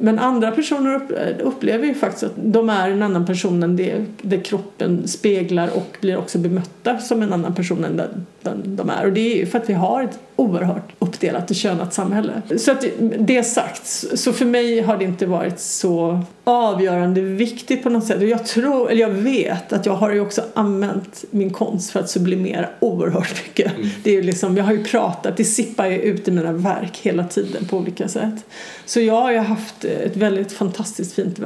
Men 0.00 0.18
andra 0.18 0.50
personer 0.50 1.00
upplever 1.42 1.86
ju 1.86 1.94
faktiskt 1.94 2.24
att 2.24 2.32
de 2.36 2.70
är 2.70 2.90
en 2.90 3.02
annan 3.02 3.26
person 3.26 3.62
än 3.62 3.76
det, 3.76 4.04
det 4.22 4.38
kroppen 4.38 5.08
speglar 5.08 5.70
och 5.76 5.96
blir 6.00 6.16
också 6.16 6.38
bemötta 6.38 6.98
som 6.98 7.22
en 7.22 7.32
annan 7.32 7.54
person 7.54 7.84
än 7.84 7.96
den 8.42 8.76
de 8.76 8.90
är. 8.90 9.06
Och 9.06 9.12
det 9.12 9.34
är 9.34 9.36
ju 9.36 9.46
för 9.46 9.58
att 9.58 9.68
vi 9.68 9.74
har 9.74 10.02
ett 10.02 10.18
oerhört 10.40 10.92
uppdelat 10.98 11.50
och 11.50 11.56
könat 11.56 11.94
samhälle. 11.94 12.42
Så 12.58 12.72
att 12.72 12.84
det 13.18 13.42
sagt, 13.42 13.86
så 14.14 14.32
för 14.32 14.44
mig 14.44 14.80
har 14.80 14.96
det 14.96 15.04
inte 15.04 15.26
varit 15.26 15.60
så 15.60 16.20
avgörande 16.44 17.20
viktigt 17.20 17.82
på 17.82 17.90
något 17.90 18.06
sätt. 18.06 18.16
Och 18.16 18.28
jag 18.28 18.46
tror, 18.46 18.90
eller 18.90 19.00
jag 19.00 19.10
vet 19.10 19.72
att 19.72 19.86
jag 19.86 19.92
har 19.92 20.12
ju 20.12 20.20
också 20.20 20.42
använt 20.54 21.24
min 21.30 21.50
konst 21.50 21.90
för 21.90 22.00
att 22.00 22.10
sublimera 22.10 22.68
oerhört 22.80 23.42
mycket. 23.46 23.76
Mm. 23.76 23.88
Det 24.02 24.10
är 24.10 24.14
ju 24.14 24.22
liksom, 24.22 24.56
jag 24.56 24.64
har 24.64 24.72
ju 24.72 24.84
pratat, 24.84 25.36
det 25.36 25.44
sippar 25.44 25.86
ju 25.86 25.98
ut 25.98 26.28
i 26.28 26.30
mina 26.30 26.52
verk 26.52 26.98
hela 27.02 27.24
tiden 27.24 27.64
på 27.64 27.76
olika 27.76 28.08
sätt. 28.08 28.44
Så 28.84 29.00
jag 29.00 29.20
har 29.20 29.32
ju 29.32 29.38
haft 29.38 29.84
ett 29.84 30.16
väldigt 30.16 30.52
fantastiskt 30.52 31.14
fint 31.14 31.38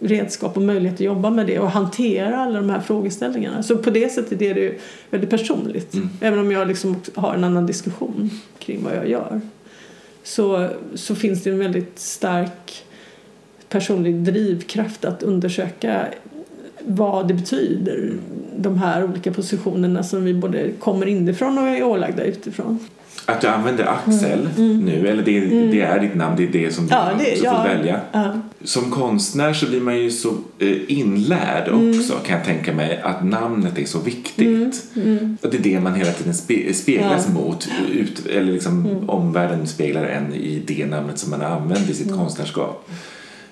redskap 0.00 0.56
och 0.56 0.62
möjlighet 0.62 0.94
att 0.94 1.00
jobba 1.00 1.30
med 1.30 1.46
det 1.46 1.58
och 1.58 1.70
hantera 1.70 2.38
alla 2.38 2.60
de 2.60 2.70
här 2.70 2.80
frågeställningarna. 2.80 3.62
Så 3.62 3.78
på 3.78 3.90
det 3.90 4.12
sättet 4.12 4.42
är 4.42 4.54
det 4.54 4.60
ju 4.60 4.78
väldigt 5.10 5.30
personligt. 5.30 5.94
Mm. 5.94 6.08
Även 6.20 6.38
om 6.38 6.52
jag 6.52 6.68
liksom 6.68 6.96
har 7.14 7.34
en 7.34 7.44
annan 7.44 7.66
diskussion 7.66 8.30
kring 8.58 8.84
vad 8.84 8.96
jag 8.96 9.08
gör. 9.08 9.40
Så, 10.22 10.68
så 10.94 11.14
finns 11.14 11.42
det 11.42 11.50
en 11.50 11.58
väldigt 11.58 11.98
stark 11.98 12.84
personlig 13.68 14.14
drivkraft 14.14 15.04
att 15.04 15.22
undersöka 15.22 16.06
vad 16.84 17.28
det 17.28 17.34
betyder, 17.34 18.12
de 18.56 18.78
här 18.78 19.04
olika 19.04 19.32
positionerna 19.32 20.02
som 20.02 20.24
vi 20.24 20.34
både 20.34 20.70
kommer 20.78 21.06
inifrån 21.06 21.58
och 21.58 21.68
är 21.68 21.82
ålagda 21.82 22.24
utifrån. 22.24 22.78
Att 23.30 23.40
du 23.40 23.46
använder 23.46 23.84
Axel 23.84 24.48
mm. 24.56 24.70
mm. 24.70 24.78
nu, 24.78 25.08
eller 25.08 25.22
det, 25.22 25.38
mm. 25.38 25.70
det, 25.70 25.80
är 25.80 26.00
ditt 26.00 26.14
namn, 26.14 26.36
det 26.36 26.44
är 26.44 26.52
det 26.52 26.72
som 26.72 26.86
du 26.86 26.94
ja, 26.94 27.10
det, 27.18 27.32
också 27.32 27.44
ja, 27.44 27.62
får 27.62 27.68
välja. 27.68 28.00
Ja. 28.12 28.32
Som 28.64 28.90
konstnär 28.90 29.52
så 29.52 29.66
blir 29.66 29.80
man 29.80 29.98
ju 29.98 30.10
så 30.10 30.28
eh, 30.58 30.76
inlärd 30.88 31.68
mm. 31.68 31.90
också 31.90 32.12
kan 32.12 32.36
jag 32.36 32.44
tänka 32.44 32.72
mig 32.72 33.00
att 33.02 33.24
namnet 33.24 33.78
är 33.78 33.84
så 33.84 33.98
viktigt. 33.98 34.84
Mm. 34.96 35.08
mm. 35.08 35.38
Och 35.42 35.50
det 35.50 35.56
är 35.56 35.62
det 35.62 35.80
man 35.80 35.94
hela 35.94 36.12
tiden 36.12 36.34
spe, 36.34 36.74
speglas 36.74 37.28
mot, 37.28 37.68
ut, 37.92 38.26
eller 38.26 38.52
liksom 38.52 39.04
omvärlden 39.08 39.66
speglar 39.66 40.04
en 40.04 40.34
i 40.34 40.62
det 40.66 40.86
namnet 40.86 41.18
som 41.18 41.30
man 41.30 41.40
har 41.40 41.48
använt 41.48 41.90
i 41.90 41.94
sitt 41.94 42.12
konstnärskap. 42.12 42.90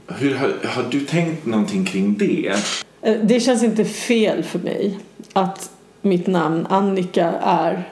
Hur 0.07 0.35
har, 0.35 0.53
har 0.65 0.85
du 0.91 1.01
tänkt 1.01 1.47
någonting 1.47 1.85
kring 1.85 2.17
det? 2.19 2.55
Eh, 3.03 3.15
det 3.23 3.41
känns 3.41 3.63
inte 3.63 3.85
fel 3.85 4.43
för 4.43 4.59
mig 4.59 4.99
att 5.33 5.71
mitt 6.03 6.27
namn 6.27 6.67
Annika 6.71 7.33
är 7.43 7.89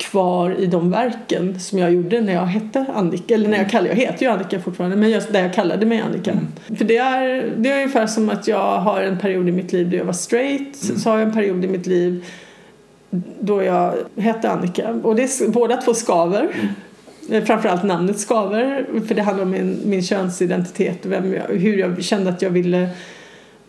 kvar 0.00 0.50
i 0.50 0.66
de 0.66 0.90
verken 0.90 1.60
som 1.60 1.78
jag 1.78 1.92
gjorde 1.92 2.20
när 2.20 2.32
jag 2.32 2.46
hette 2.46 2.86
Annika. 2.94 3.34
Eller 3.34 3.48
när 3.48 3.58
jag 3.58 3.70
kallade, 3.70 3.88
jag 3.88 3.96
heter 3.96 4.26
ju 4.26 4.32
Annika 4.32 4.60
fortfarande, 4.60 4.96
men 4.96 5.10
just 5.10 5.32
där 5.32 5.42
jag 5.42 5.54
kallade 5.54 5.86
mig 5.86 6.00
Annika. 6.00 6.30
Mm. 6.30 6.46
För 6.78 6.84
det 6.84 6.96
är, 6.96 7.52
det 7.56 7.70
är 7.70 7.74
ungefär 7.74 8.06
som 8.06 8.30
att 8.30 8.48
jag 8.48 8.78
har 8.78 9.02
en 9.02 9.18
period 9.18 9.48
i 9.48 9.52
mitt 9.52 9.72
liv 9.72 9.90
då 9.90 9.96
jag 9.96 10.04
var 10.04 10.12
straight. 10.12 10.84
Mm. 10.84 10.98
Så 10.98 11.10
har 11.10 11.18
jag 11.18 11.28
en 11.28 11.34
period 11.34 11.64
i 11.64 11.68
mitt 11.68 11.86
liv 11.86 12.24
då 13.40 13.62
jag 13.62 13.94
hette 14.16 14.50
Annika. 14.50 14.90
Och 15.02 15.16
det 15.16 15.22
är, 15.22 15.48
båda 15.48 15.76
två 15.76 15.94
skaver. 15.94 16.42
Mm. 16.42 16.66
Eh, 17.30 17.44
framförallt 17.44 17.82
namnet 17.82 18.18
skaver, 18.18 18.86
för 19.08 19.14
det 19.14 19.22
handlar 19.22 19.44
om 19.44 19.50
min, 19.50 19.80
min 19.84 20.02
könsidentitet 20.02 21.04
och 21.04 21.12
vem 21.12 21.34
jag, 21.34 21.42
hur 21.42 21.78
jag 21.78 22.04
kände 22.04 22.30
att 22.30 22.42
jag 22.42 22.50
ville 22.50 22.88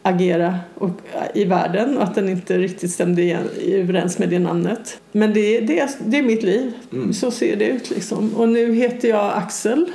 agera 0.02 0.60
och, 0.76 0.90
i 1.34 1.46
världen 1.46 1.98
och 1.98 2.04
att 2.04 2.16
den 2.16 2.30
inte 2.30 2.58
riktigt 2.58 2.92
stämde 2.92 3.22
igen, 3.22 3.50
överens 3.68 4.20
med 4.20 4.30
det 4.30 4.40
namnet. 4.40 5.02
Men 5.12 5.34
det, 5.34 5.60
det, 5.60 5.98
det 6.06 6.18
är 6.18 6.24
mitt 6.24 6.44
liv. 6.44 6.74
Mm. 6.94 7.14
Så 7.14 7.32
ser 7.32 7.56
det 7.56 7.68
ut 7.68 7.90
liksom. 7.90 8.36
Och 8.36 8.50
nu 8.50 8.74
heter 8.74 9.10
jag 9.10 9.32
Axel. 9.36 9.86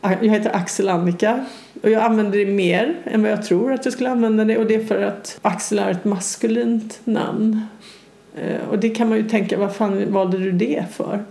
Jag 0.00 0.28
heter 0.28 0.56
Axel 0.56 0.88
Annika 0.88 1.44
och 1.82 1.90
jag 1.90 2.02
använder 2.02 2.38
det 2.38 2.46
mer 2.46 2.96
än 3.04 3.22
vad 3.22 3.30
jag 3.30 3.44
tror 3.44 3.72
att 3.72 3.84
jag 3.84 3.94
skulle 3.94 4.10
använda 4.10 4.44
det 4.44 4.58
och 4.58 4.66
det 4.66 4.74
är 4.74 4.84
för 4.84 5.02
att 5.02 5.38
Axel 5.42 5.78
är 5.78 5.90
ett 5.90 6.04
maskulint 6.04 7.00
namn. 7.04 7.60
Eh, 8.36 8.68
och 8.70 8.78
det 8.78 8.88
kan 8.88 9.08
man 9.08 9.18
ju 9.18 9.28
tänka, 9.28 9.58
vad 9.58 9.74
fan 9.74 10.12
valde 10.12 10.38
du 10.38 10.52
det 10.52 10.84
för? 10.92 11.24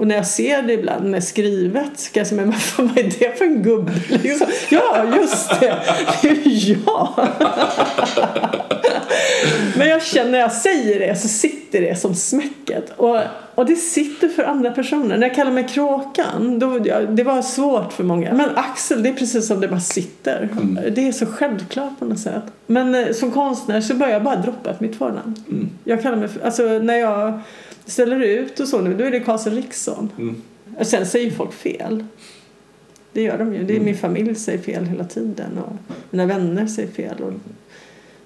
Och 0.00 0.06
när 0.06 0.16
jag 0.16 0.26
ser 0.26 0.62
det 0.62 0.72
ibland 0.72 1.10
när 1.10 1.20
skrivet 1.20 1.90
så 1.96 2.12
kan 2.12 2.20
jag 2.20 2.26
säga, 2.26 2.40
men 2.40 2.54
vad 2.78 2.98
är 2.98 3.02
det 3.02 3.38
för 3.38 3.44
en 3.44 3.62
gubbe? 3.62 3.92
Liksom. 4.08 4.46
Ja, 4.70 5.04
just 5.16 5.60
det! 5.60 5.78
Det 6.22 6.28
är 6.28 6.70
jag! 6.70 7.28
men 9.76 9.88
jag 9.88 10.02
känner 10.02 10.30
när 10.30 10.38
jag 10.38 10.52
säger 10.52 11.00
det 11.00 11.16
så 11.16 11.28
sitter 11.28 11.80
det 11.80 12.00
som 12.00 12.14
smäcket. 12.14 12.92
Och, 12.96 13.18
och 13.54 13.66
det 13.66 13.76
sitter 13.76 14.28
för 14.28 14.42
andra 14.42 14.70
personer. 14.70 15.18
När 15.18 15.26
jag 15.26 15.36
kallar 15.36 15.50
mig 15.50 15.68
Kråkan, 15.68 16.58
då, 16.58 16.78
det 17.08 17.22
var 17.22 17.42
svårt 17.42 17.92
för 17.92 18.04
många. 18.04 18.34
Men 18.34 18.56
Axel, 18.56 19.02
det 19.02 19.08
är 19.08 19.14
precis 19.14 19.46
som 19.46 19.60
det 19.60 19.68
bara 19.68 19.80
sitter. 19.80 20.48
Mm. 20.52 20.94
Det 20.94 21.08
är 21.08 21.12
så 21.12 21.26
självklart 21.26 21.98
på 21.98 22.04
något 22.04 22.20
sätt. 22.20 22.44
Men 22.66 22.94
eh, 22.94 23.12
som 23.12 23.30
konstnär 23.30 23.80
så 23.80 23.94
börjar 23.94 24.12
jag 24.12 24.22
bara 24.22 24.36
droppa 24.36 24.74
mitt 24.78 24.96
förnamn. 24.96 25.34
Mm. 25.48 25.70
Jag 25.84 26.02
kallar 26.02 26.16
mig, 26.16 26.28
alltså 26.44 26.62
när 26.62 26.96
jag 26.96 27.40
ställer 27.90 28.20
ut 28.20 28.60
och 28.60 28.68
så 28.68 28.80
nu, 28.80 28.94
då 28.94 29.04
är 29.04 29.10
det 29.10 29.20
Karlsson 29.20 29.54
Riksson. 29.54 30.10
Mm. 30.18 30.42
Och 30.78 30.86
sen 30.86 31.06
säger 31.06 31.30
folk 31.30 31.52
fel. 31.52 32.04
Det 33.12 33.22
gör 33.22 33.38
de 33.38 33.54
ju. 33.54 33.64
Det 33.64 33.72
är 33.72 33.76
mm. 33.76 33.84
Min 33.84 33.96
familj 33.96 34.34
säger 34.34 34.58
fel 34.58 34.84
hela 34.84 35.04
tiden 35.04 35.58
och 35.58 35.96
mina 36.10 36.26
vänner 36.26 36.66
säger 36.66 36.88
fel. 36.88 37.22
Och 37.22 37.32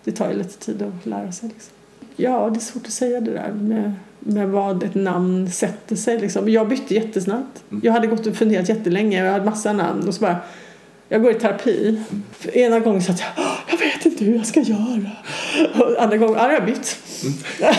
det 0.04 0.12
tar 0.12 0.30
ju 0.30 0.38
lite 0.38 0.58
tid 0.58 0.82
att 0.82 1.06
lära 1.06 1.32
sig. 1.32 1.48
Liksom. 1.48 1.72
Ja, 2.16 2.50
det 2.50 2.58
är 2.58 2.60
svårt 2.60 2.86
att 2.86 2.92
säga 2.92 3.20
det 3.20 3.30
där 3.30 3.52
med, 3.52 3.92
med 4.18 4.48
vad 4.48 4.82
ett 4.82 4.94
namn 4.94 5.50
sätter 5.50 5.96
sig. 5.96 6.20
Liksom. 6.20 6.48
Jag 6.48 6.68
bytte 6.68 6.94
jättesnabbt. 6.94 7.64
Mm. 7.70 7.80
Jag 7.84 7.92
hade 7.92 8.06
gått 8.06 8.26
och 8.26 8.34
funderat 8.34 8.68
jättelänge. 8.68 9.24
Jag 9.24 9.32
hade 9.32 9.44
massa 9.44 9.72
namn 9.72 10.08
och 10.08 10.14
så 10.14 10.20
bara 10.20 10.36
jag 11.08 11.22
går 11.22 11.30
i 11.30 11.34
terapi. 11.34 12.00
För 12.38 12.56
ena 12.56 12.78
gången 12.78 13.02
sa 13.02 13.12
jag 13.36 13.44
jag 13.70 13.78
vet 13.78 14.06
inte 14.06 14.24
hur 14.24 14.36
jag 14.36 14.46
ska 14.46 14.60
göra. 14.60 15.10
Och 15.78 16.02
andra 16.02 16.16
gången, 16.16 16.34
ja, 16.38 16.52
jag 16.52 16.60
har 16.60 16.66
bytt. 16.66 16.98
Mm. 17.22 17.34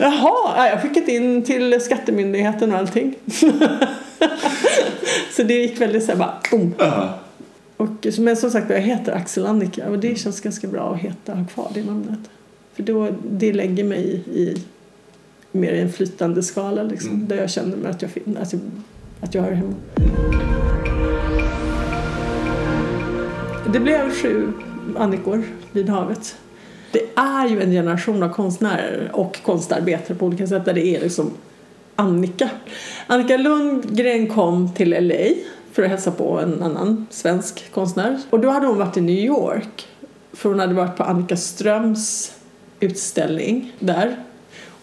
Jaha, 0.00 0.68
jag 0.68 0.76
har 0.76 0.80
skickat 0.80 1.08
in 1.08 1.42
till 1.42 1.80
Skattemyndigheten 1.80 2.72
och 2.72 2.78
allting. 2.78 3.14
så 5.36 5.42
det 5.42 5.54
gick 5.54 5.80
väldigt 5.80 6.04
så 6.04 6.12
här 6.12 6.18
bara, 6.18 6.34
boom. 6.50 6.74
Uh-huh. 6.78 7.08
Och, 7.76 8.06
men 8.18 8.36
som 8.36 8.50
sagt 8.50 8.70
jag 8.70 8.80
heter 8.80 9.12
Axel 9.12 9.46
Annika 9.46 9.88
och 9.88 9.98
det 9.98 10.18
känns 10.18 10.40
ganska 10.40 10.68
bra 10.68 10.94
att 10.94 11.00
heta, 11.00 11.34
ha 11.34 11.46
kvar 11.46 11.70
det 11.74 11.84
namnet. 11.84 12.20
För 12.74 12.82
då, 12.82 13.08
det 13.30 13.52
lägger 13.52 13.84
mig 13.84 14.00
i, 14.00 14.40
i 14.40 14.62
mer 15.52 15.74
en 15.74 15.92
flytande 15.92 16.42
skala 16.42 16.82
liksom, 16.82 17.10
mm. 17.10 17.28
där 17.28 17.36
jag 17.36 17.50
känner 17.50 17.76
mig 17.76 17.90
att 17.90 18.02
jag, 18.02 18.10
att 18.40 18.52
jag, 18.52 18.60
att 19.20 19.34
jag 19.34 19.42
hör 19.42 19.52
hemma. 19.52 19.74
Det 23.72 23.80
blev 23.80 24.10
sju 24.10 24.52
Annikor 24.96 25.42
vid 25.72 25.88
havet. 25.88 26.36
Det 26.92 27.02
är 27.16 27.48
ju 27.48 27.62
en 27.62 27.70
generation 27.70 28.22
av 28.22 28.28
konstnärer 28.28 29.10
och 29.12 29.42
konstarbetare 29.42 30.16
på 30.16 30.26
olika 30.26 30.46
sätt 30.46 30.64
där 30.64 30.74
det 30.74 30.86
är 30.86 31.00
liksom 31.00 31.30
Annika. 31.96 32.50
Annika 33.06 33.36
Lundgren 33.36 34.26
kom 34.26 34.74
till 34.74 34.90
LA 34.90 35.34
för 35.72 35.82
att 35.82 35.88
hälsa 35.88 36.10
på 36.10 36.40
en 36.40 36.62
annan 36.62 37.06
svensk 37.10 37.72
konstnär. 37.72 38.18
Och 38.30 38.40
då 38.40 38.50
hade 38.50 38.66
hon 38.66 38.78
varit 38.78 38.96
i 38.96 39.00
New 39.00 39.24
York 39.24 39.88
för 40.32 40.48
hon 40.48 40.58
hade 40.58 40.74
varit 40.74 40.96
på 40.96 41.02
Annika 41.02 41.36
Ströms 41.36 42.32
utställning 42.80 43.72
där. 43.78 44.16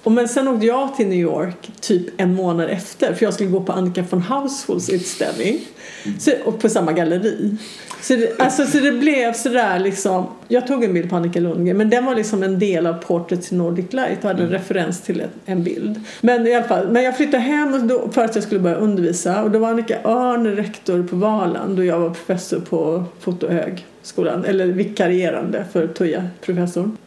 Och 0.03 0.11
men 0.11 0.27
sen 0.27 0.47
åkte 0.47 0.65
jag 0.65 0.95
till 0.95 1.07
New 1.07 1.19
York 1.19 1.71
typ 1.79 2.07
en 2.17 2.35
månad 2.35 2.69
efter 2.69 3.13
för 3.13 3.25
jag 3.25 3.33
skulle 3.33 3.49
gå 3.49 3.61
på 3.61 3.71
Annika 3.71 4.03
von 4.09 4.21
Hausholz 4.21 4.89
utställning 4.89 5.59
så, 6.19 6.31
och 6.45 6.59
på 6.59 6.69
samma 6.69 6.91
galleri. 6.91 7.57
Så 8.01 8.15
det, 8.15 8.39
alltså, 8.39 8.65
så 8.65 8.77
det 8.77 8.91
blev 8.91 9.33
sådär 9.33 9.79
liksom, 9.79 10.27
jag 10.47 10.67
tog 10.67 10.83
en 10.83 10.93
bild 10.93 11.09
på 11.09 11.15
Annika 11.15 11.39
Lundgren 11.39 11.77
men 11.77 11.89
den 11.89 12.05
var 12.05 12.15
liksom 12.15 12.43
en 12.43 12.59
del 12.59 12.87
av 12.87 12.93
Portrait 12.93 13.51
in 13.51 13.57
Nordic 13.57 13.93
Light 13.93 14.17
och 14.17 14.27
hade 14.27 14.43
en 14.43 14.47
mm. 14.47 14.59
referens 14.59 15.01
till 15.01 15.21
en, 15.21 15.29
en, 15.45 15.63
bild. 15.63 16.01
Men 16.21 16.47
i 16.47 16.55
alla 16.55 16.67
fall, 16.67 16.87
men 16.87 17.03
jag 17.03 17.17
flyttade 17.17 17.43
hem 17.43 17.87
då, 17.87 18.09
för 18.11 18.25
att 18.25 18.35
jag 18.35 18.43
skulle 18.43 18.59
börja 18.59 18.75
undervisa 18.75 19.43
och 19.43 19.51
då 19.51 19.59
var 19.59 19.69
Annika 19.69 19.97
Örn 20.03 20.55
rektor 20.55 21.03
på 21.03 21.15
Valand 21.15 21.79
och 21.79 21.85
jag 21.85 21.99
var 21.99 22.09
professor 22.09 22.59
på 22.59 23.03
Fotohögskolan, 23.19 24.45
eller 24.45 24.65
vikarierande 24.67 25.65
för 25.71 25.87
Tuja, 25.87 26.27
professorn. 26.41 26.97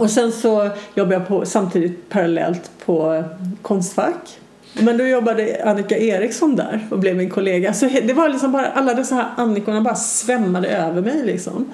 Och 0.00 0.10
sen 0.10 0.32
så 0.32 0.70
jobbade 0.94 1.14
jag 1.14 1.28
på, 1.28 1.44
samtidigt 1.44 2.08
parallellt 2.08 2.70
på 2.84 3.24
Konstfack 3.62 4.38
men 4.80 4.98
då 4.98 5.06
jobbade 5.06 5.60
Annika 5.64 5.98
Eriksson 5.98 6.56
där 6.56 6.86
och 6.90 6.98
blev 6.98 7.16
min 7.16 7.30
kollega. 7.30 7.74
Så 7.74 7.86
det 7.86 8.12
var 8.12 8.28
liksom 8.28 8.52
bara, 8.52 8.66
alla 8.66 8.94
dessa 8.94 9.14
här 9.14 9.26
Annikorna 9.36 9.80
bara 9.80 9.94
svämmade 9.94 10.68
över 10.68 11.02
mig 11.02 11.22
liksom. 11.24 11.72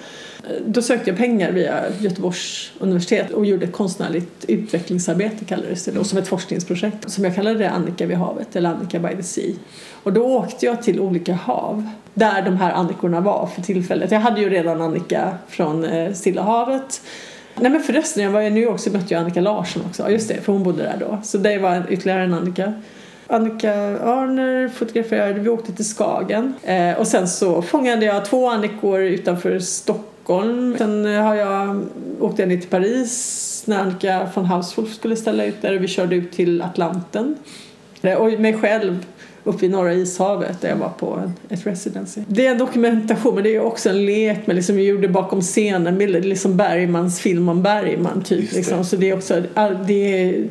Då 0.67 0.83
sökte 0.83 1.11
jag 1.11 1.19
pengar 1.19 1.53
via 1.53 1.83
Göteborgs 1.99 2.73
universitet 2.79 3.31
och 3.31 3.47
gjorde 3.47 3.65
ett 3.65 3.73
konstnärligt 3.73 4.45
utvecklingsarbete 4.49 5.45
kallades 5.45 5.85
det 5.85 5.93
då, 5.93 6.05
som 6.05 6.19
ett 6.19 6.29
forskningsprojekt 6.29 7.11
som 7.11 7.25
jag 7.25 7.35
kallade 7.35 7.59
det 7.59 7.71
Annika 7.71 8.07
vid 8.07 8.17
havet 8.17 8.57
eller 8.57 8.71
Annika 8.71 8.99
by 8.99 9.17
the 9.17 9.23
sea. 9.23 9.55
Och 10.03 10.13
då 10.13 10.25
åkte 10.25 10.67
jag 10.67 10.83
till 10.83 11.01
olika 11.01 11.35
hav 11.35 11.89
där 12.15 12.43
de 12.43 12.57
här 12.57 12.73
Annikorna 12.73 13.21
var 13.21 13.47
för 13.47 13.63
tillfället. 13.63 14.11
Jag 14.11 14.21
hade 14.21 14.41
ju 14.41 14.51
redan 14.51 14.81
Annika 14.81 15.35
från 15.49 15.85
eh, 15.85 16.13
Stilla 16.13 16.43
havet 16.43 17.01
Nej 17.63 17.71
men 17.71 17.83
förresten, 17.83 18.23
jag 18.23 18.31
var 18.31 18.41
i 18.41 18.51
New 18.51 18.63
York 18.63 18.81
så 18.81 18.91
mötte 18.91 19.15
jag 19.15 19.21
Annika 19.21 19.41
Larsson 19.41 19.83
också. 19.89 20.11
Just 20.11 20.29
det, 20.29 20.35
för 20.35 20.53
hon 20.53 20.63
bodde 20.63 20.83
där 20.83 20.97
då. 21.01 21.19
Så 21.23 21.39
det 21.39 21.59
var 21.59 21.83
ytterligare 21.89 22.23
en 22.23 22.35
Annika. 22.35 22.73
Annika 23.27 23.73
Arner 23.99 24.69
fotograferade, 24.69 25.41
vi 25.41 25.49
åkte 25.49 25.73
till 25.73 25.85
Skagen. 25.85 26.55
Eh, 26.63 26.99
och 26.99 27.07
sen 27.07 27.29
så 27.29 27.63
fångade 27.63 28.07
jag 28.07 28.25
två 28.25 28.51
Annikor 28.51 29.01
utanför 29.01 29.59
Stockholm. 29.59 30.75
Sen 30.79 31.07
eh, 31.07 31.23
har 31.23 31.35
jag, 31.35 31.87
åkte 32.21 32.43
jag 32.43 32.49
ner 32.49 32.57
till 32.57 32.71
Paris 32.71 33.63
när 33.67 33.79
Annika 33.79 34.29
von 34.35 34.45
Hauswolf 34.45 34.95
skulle 34.95 35.17
ställa 35.17 35.45
ut 35.45 35.63
där 35.63 35.77
och 35.77 35.83
vi 35.83 35.89
körde 35.89 36.17
ut 36.17 36.33
till 36.33 36.63
Atlanten. 36.63 37.37
Eh, 38.03 38.15
och 38.15 38.41
mig 38.41 38.55
själv 38.55 39.07
uppe 39.45 39.67
i 39.67 39.69
norra 39.69 39.95
ishavet 39.95 40.61
där 40.61 40.69
jag 40.69 40.77
var 40.77 40.89
på 40.89 41.33
ett 41.49 41.67
residency. 41.67 42.21
Det 42.27 42.47
är 42.47 42.51
en 42.51 42.59
dokumentation 42.59 43.35
men 43.35 43.45
det 43.45 43.57
är 43.57 43.61
också 43.61 43.89
en 43.89 44.07
lek 44.07 44.47
med 44.47 44.57
liksom, 44.57 44.77
vi 44.77 44.87
gjorde 44.87 45.09
bakom 45.09 45.41
scenen 45.41 46.01
är 46.01 46.09
liksom 46.09 46.57
Bergmans 46.57 47.21
film 47.21 47.49
om 47.49 47.63
Bergman 47.63 48.23
typ. 48.23 48.53
Liksom. 48.53 48.85
Så 48.85 48.97
det 48.97 49.11
är 49.11 49.17
också, 49.17 49.43
det 49.87 50.23
är 50.23 50.45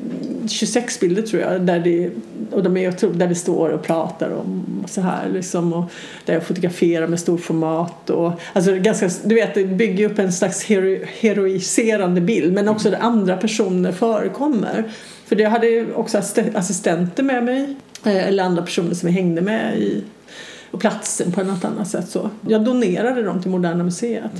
26 0.52 1.00
bilder 1.00 1.22
tror 1.22 1.42
jag 1.42 1.62
där 1.62 1.80
det, 1.80 2.10
och 2.52 2.64
de 2.64 2.78
är 2.78 2.92
otro- 2.92 3.14
där 3.14 3.28
vi 3.28 3.36
står 3.36 3.70
och 3.70 3.84
pratar 3.84 4.30
om 4.30 4.84
så 4.88 5.02
här 5.02 5.30
liksom 5.30 5.74
och 5.74 5.92
där 6.26 6.34
jag 6.34 6.44
fotograferar 6.44 7.08
med 7.08 7.20
storformat 7.20 8.10
och 8.10 8.32
alltså 8.54 8.76
ganska, 8.76 9.10
du 9.24 9.36
vet 9.36 9.54
det 9.54 9.66
bygger 9.66 10.12
upp 10.12 10.20
en 10.20 10.34
slags 10.34 10.64
hero, 10.64 11.06
heroiserande 11.20 12.22
bild 12.22 12.54
men 12.54 12.68
också 12.70 12.90
där 12.90 13.00
andra 13.00 13.38
personer 13.38 13.92
förekommer. 13.92 14.84
För 15.26 15.36
det 15.36 15.44
hade 15.44 15.86
också 15.96 16.18
assistenter 16.54 17.24
med 17.24 17.44
mig 17.44 17.76
eh, 18.06 18.28
eller 18.28 18.44
andra 18.44 18.62
personer 18.62 18.94
som 18.94 19.10
jag 19.10 19.14
hängde 19.14 19.42
med 19.42 19.78
i 19.80 20.04
och 20.72 20.80
platsen 20.80 21.32
på 21.32 21.44
något 21.44 21.66
annat 21.66 21.88
sätt 21.88 22.10
så. 22.10 22.30
Jag 22.48 22.64
donerade 22.64 23.24
dem 23.24 23.42
till 23.42 23.52
Moderna 23.52 23.84
Museet. 23.84 24.32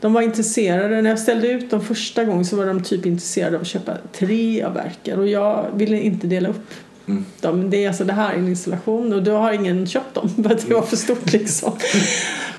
De 0.00 0.12
var 0.12 0.22
intresserade, 0.22 1.02
när 1.02 1.10
jag 1.10 1.18
ställde 1.18 1.48
ut 1.48 1.70
dem 1.70 1.80
första 1.80 2.24
gången 2.24 2.44
så 2.44 2.56
var 2.56 2.66
de 2.66 2.82
typ 2.82 3.06
intresserade 3.06 3.56
av 3.56 3.62
att 3.62 3.68
köpa 3.68 3.96
tre 4.12 4.62
av 4.62 4.74
verken 4.74 5.18
och 5.18 5.28
jag 5.28 5.66
ville 5.74 6.00
inte 6.00 6.26
dela 6.26 6.48
upp 6.48 6.66
Mm. 7.06 7.24
dem. 7.40 7.70
Det 7.70 7.84
är 7.84 7.88
alltså 7.88 8.04
det 8.04 8.12
här 8.12 8.32
är 8.34 8.38
en 8.38 8.48
installation 8.48 9.12
och 9.12 9.22
då 9.22 9.36
har 9.36 9.52
ingen 9.52 9.86
köpt 9.86 10.14
dem 10.14 10.28
för 10.42 10.50
att 10.54 10.68
det 10.68 10.74
var 10.74 10.82
för 10.82 10.96
stort 10.96 11.32
liksom. 11.32 11.72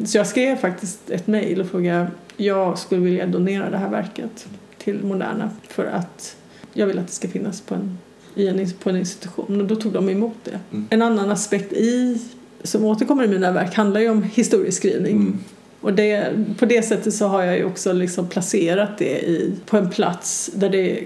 Så 0.06 0.18
jag 0.18 0.28
skrev 0.28 0.56
faktiskt 0.56 1.10
ett 1.10 1.28
mejl 1.28 1.62
och 1.62 1.68
frågade 1.68 2.08
jag 2.38 2.80
skulle 2.80 3.02
vilja 3.02 3.26
donera 3.28 3.70
det 3.70 3.78
här 3.78 3.90
verket 3.90 4.48
till 4.78 5.04
Moderna 5.04 5.50
för 5.68 5.86
att 5.86 6.36
jag 6.74 6.88
vill 6.88 7.00
att 7.00 7.08
det 7.08 7.14
ska 7.14 7.28
finnas 7.28 7.62
på 7.62 7.76
en, 7.76 7.98
i 8.36 8.48
en, 8.48 8.70
på 8.84 8.90
en 8.90 8.96
institution 8.98 9.62
och 9.62 9.68
då 9.68 9.76
tog 9.76 9.94
de 9.94 10.10
emot 10.10 10.36
det. 10.44 10.60
Mm. 10.72 10.88
En 10.90 11.02
annan 11.02 11.32
aspekt 11.32 11.74
i 11.74 12.22
som 12.64 12.86
återkommer 12.86 13.24
i 13.24 13.28
mina 13.28 13.52
verk 13.52 13.76
handlar 13.76 14.02
ju 14.02 14.10
om 14.10 14.24
historieskrivning. 14.24 15.16
Mm. 15.16 15.40
Och 15.82 15.94
det, 15.94 16.34
på 16.60 16.66
det 16.66 16.82
sättet 16.86 17.14
så 17.14 17.28
har 17.28 17.44
jag 17.44 17.58
ju 17.58 17.66
också 17.66 17.94
liksom 17.94 18.28
placerat 18.28 18.98
det 18.98 19.20
i, 19.20 19.54
på 19.66 19.78
en 19.78 19.90
plats 19.90 20.52
där 20.56 20.70
det 20.70 21.00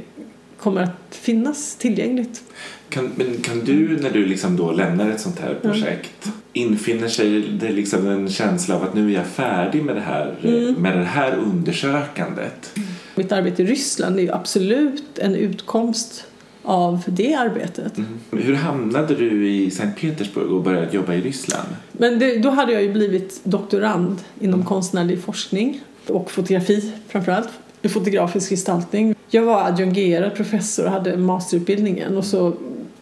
kommer 0.57 0.81
att 0.83 1.15
finnas 1.15 1.75
tillgängligt. 1.75 2.43
Kan, 2.89 3.11
men 3.15 3.37
kan 3.41 3.59
du 3.59 3.97
när 4.01 4.09
du 4.09 4.25
liksom 4.25 4.57
då 4.57 4.71
lämnar 4.71 5.09
ett 5.09 5.21
sånt 5.21 5.39
här 5.39 5.55
projekt 5.61 6.27
infinner 6.53 7.07
sig 7.07 7.41
det 7.41 7.71
liksom 7.71 8.07
en 8.07 8.29
känsla 8.29 8.75
av 8.75 8.83
att 8.83 8.93
nu 8.93 9.09
är 9.11 9.15
jag 9.15 9.27
färdig 9.27 9.83
med 9.83 9.95
det 9.95 10.01
här, 10.01 10.35
Mm. 10.43 10.73
med 10.73 10.97
det 10.97 11.03
här 11.03 11.37
undersökandet? 11.37 12.71
Mitt 13.15 13.31
arbete 13.31 13.63
i 13.63 13.65
Ryssland 13.65 14.19
är 14.19 14.23
ju 14.23 14.31
absolut 14.31 15.19
en 15.19 15.35
utkomst 15.35 16.25
av 16.65 17.03
det 17.05 17.33
arbetet. 17.33 17.97
Mm. 17.97 18.19
Hur 18.31 18.55
hamnade 18.55 19.15
du 19.15 19.49
i 19.49 19.71
Sankt 19.71 20.01
Petersburg 20.01 20.51
och 20.51 20.63
började 20.63 20.95
jobba 20.95 21.13
i 21.13 21.21
Ryssland? 21.21 21.67
Men 21.91 22.19
det, 22.19 22.37
då 22.37 22.49
hade 22.49 22.73
jag 22.73 22.83
ju 22.83 22.93
blivit 22.93 23.39
doktorand 23.43 24.21
inom 24.39 24.65
konstnärlig 24.65 25.21
forskning 25.21 25.81
och 26.07 26.31
fotografi 26.31 26.91
framförallt, 27.07 27.49
fotografisk 27.89 28.49
gestaltning. 28.49 29.15
Jag 29.29 29.41
var 29.41 29.63
adjungerad 29.63 30.35
professor 30.35 30.85
och 30.85 30.91
hade 30.91 31.17
masterutbildningen 31.17 32.17
och 32.17 32.25
så 32.25 32.53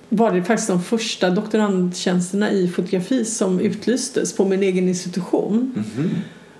var 0.10 0.32
det 0.32 0.44
faktiskt 0.44 0.70
de 0.70 0.84
första 0.84 1.30
doktorandtjänsterna 1.30 2.52
i 2.52 2.68
fotografi 2.68 3.26
som 3.26 3.60
utlystes 3.60 4.36
på 4.36 4.46
min 4.46 4.64
egen 4.64 4.88
institution. 4.88 5.74
Mhm. 5.76 6.10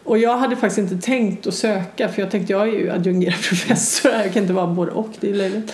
Och 0.04 0.18
jag 0.18 0.38
hade 0.38 0.56
faktiskt 0.56 0.92
inte 0.92 1.06
tänkt 1.06 1.48
att 1.48 1.54
söka 1.54 2.10
för 2.10 2.22
jag 2.22 2.32
tänkte 2.32 2.54
jag 2.54 2.62
är 2.62 2.72
ju 2.72 2.90
adjungerad 2.90 3.42
professor 3.50 4.12
jag 4.12 4.34
kan 4.34 4.42
inte 4.42 4.54
vara 4.54 4.68
både 4.68 4.92
och, 4.92 5.10
det 5.20 5.30
är 5.30 5.34
löjligt. 5.36 5.74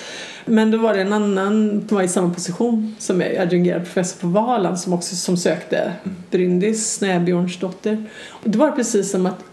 Men 0.50 0.72
då 0.72 0.78
var 0.78 0.94
det 0.94 1.02
en 1.02 1.14
annan 1.14 1.86
som 1.88 1.98
var 1.98 2.04
i 2.04 2.08
samma 2.08 2.34
position 2.34 2.96
som 3.00 3.22
är 3.22 3.42
adjungerad 3.42 3.84
professor 3.84 4.20
på 4.20 4.28
Valand 4.28 4.80
som 4.80 4.94
också 4.94 5.16
som 5.16 5.38
sökte 5.38 5.94
Bryndis 6.32 6.94
Snäbjörnsdotter. 6.94 8.06
Och 8.30 8.50
då 8.50 8.60
var 8.60 8.68
det 8.68 8.76
precis 8.76 9.12
som 9.12 9.26
att 9.26 9.44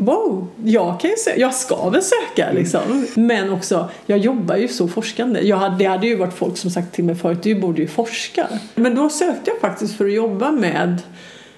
Wow, 0.00 0.46
jag 0.64 1.00
kan 1.00 1.10
ju 1.10 1.16
söka, 1.16 1.38
jag 1.38 1.54
ska 1.54 1.90
väl 1.90 2.02
söka 2.02 2.52
liksom. 2.52 3.06
Men 3.14 3.52
också, 3.52 3.90
jag 4.06 4.18
jobbar 4.18 4.56
ju 4.56 4.68
så 4.68 4.88
forskande. 4.88 5.40
Jag 5.40 5.56
hade, 5.56 5.76
det 5.76 5.84
hade 5.84 6.06
ju 6.06 6.16
varit 6.16 6.34
folk 6.34 6.56
som 6.56 6.70
sagt 6.70 6.94
till 6.94 7.04
mig 7.04 7.14
förut, 7.14 7.42
du 7.42 7.54
borde 7.54 7.82
ju 7.82 7.88
forska. 7.88 8.48
Men 8.74 8.94
då 8.94 9.08
sökte 9.08 9.50
jag 9.50 9.60
faktiskt 9.60 9.96
för 9.96 10.04
att 10.04 10.12
jobba 10.12 10.50
med 10.50 11.02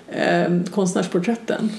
eh, 0.09 0.71
konstnärsporträtten. 0.71 1.71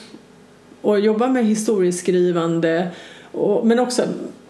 Och 0.81 0.99
jobba 0.99 1.27
med 1.27 1.45
historieskrivande 1.45 2.87
och, 3.31 3.67
men 3.67 3.79
också 3.79 4.03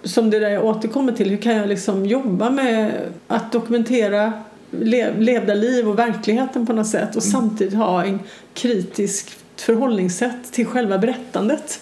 som 0.04 0.30
det 0.30 0.40
där 0.40 0.50
jag 0.50 0.66
återkommer 0.66 1.12
till, 1.14 1.30
hur 1.30 1.38
kan 1.38 1.56
jag 1.56 1.70
liksom 1.70 2.06
jobba 2.06 2.50
med 2.50 2.92
att 3.28 3.52
dokumentera 3.52 4.34
le, 4.72 5.14
levda 5.20 5.54
liv 5.54 5.90
och 5.90 6.00
verkligheten 6.00 6.68
på 6.68 6.74
något 6.74 6.88
sätt 6.88 7.16
och 7.16 7.24
samtidigt 7.24 7.74
ha 7.74 8.04
en 8.06 8.20
kritisk 8.54 9.32
förhållningssätt 9.56 10.52
till 10.52 10.66
själva 10.66 10.98
berättandet 10.98 11.80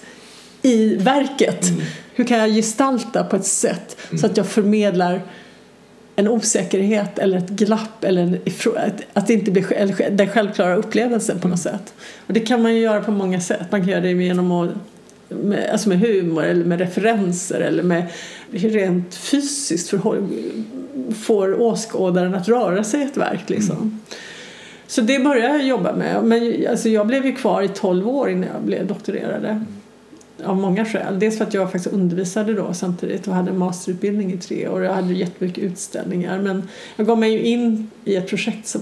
i 0.62 0.96
verket. 0.96 1.66
Hur 2.14 2.24
kan 2.24 2.38
jag 2.38 2.50
gestalta 2.50 3.24
på 3.24 3.36
ett 3.36 3.46
sätt 3.46 3.98
så 4.20 4.26
att 4.26 4.38
jag 4.38 4.48
förmedlar 4.48 5.22
en 6.16 6.28
osäkerhet 6.28 7.20
eller 7.20 7.38
ett 7.38 7.50
glapp 7.50 8.04
eller 8.04 8.22
en, 8.22 8.38
att- 9.14 9.28
det 9.28 9.34
inte 9.34 9.52
blir 9.52 10.10
den 10.10 10.30
självklara 10.30 10.76
upplevelsen 10.76 11.40
på 11.40 11.48
något 11.48 11.60
sätt. 11.60 11.94
Och 12.28 12.34
det 12.34 12.40
kan 12.40 12.62
man 12.62 12.76
ju 12.76 12.82
göra 12.82 13.02
på 13.02 13.12
många 13.12 13.42
sätt. 13.42 13.72
Man 13.72 13.82
kan 13.82 13.90
göra 13.90 14.02
det 14.02 14.12
genom 14.12 14.52
att 14.52 14.70
med, 15.30 15.70
alltså 15.70 15.90
med 15.90 16.00
humor 16.00 16.44
eller 16.44 16.66
med 16.66 16.80
referenser 16.80 17.60
eller 17.60 17.84
med 17.84 18.04
rent 18.52 19.16
fysiskt 19.16 19.94
får 21.26 21.62
åskådaren 21.62 22.36
att 22.36 22.48
röra 22.48 22.84
sig 22.84 23.02
i 23.02 23.04
ett 23.04 23.18
verk 23.18 23.50
liksom. 23.50 24.00
Så 24.88 25.02
det 25.02 25.20
började 25.20 25.58
jag 25.58 25.68
jobba 25.68 25.96
med. 25.96 26.24
Men 26.24 26.68
alltså 26.70 26.90
jag 26.90 27.08
blev 27.08 27.26
ju 27.26 27.36
kvar 27.36 27.62
i 27.62 27.68
12 27.68 28.10
år 28.10 28.30
innan 28.30 28.50
jag 28.54 28.62
blev 28.62 28.88
doktorerade. 28.88 29.66
Av 30.44 30.58
många 30.58 30.86
skäl. 30.86 31.20
Dels 31.20 31.38
för 31.38 31.46
att 31.46 31.54
jag 31.54 31.72
faktiskt 31.72 31.96
undervisade 31.96 32.54
då 32.54 32.74
samtidigt 32.74 33.28
och 33.28 33.34
hade 33.34 33.52
en 33.52 33.58
masterutbildning 33.58 34.34
i 34.34 34.38
tre 34.38 34.68
år. 34.68 34.84
Jag 34.84 34.94
hade 34.94 35.14
jättemycket 35.14 35.64
utställningar. 35.64 36.40
Men 36.40 36.70
jag 36.96 37.08
gav 37.08 37.18
mig 37.18 37.32
ju 37.32 37.42
in 37.42 37.92
i 38.06 38.16
ett 38.16 38.30
projekt 38.30 38.68
som 38.68 38.82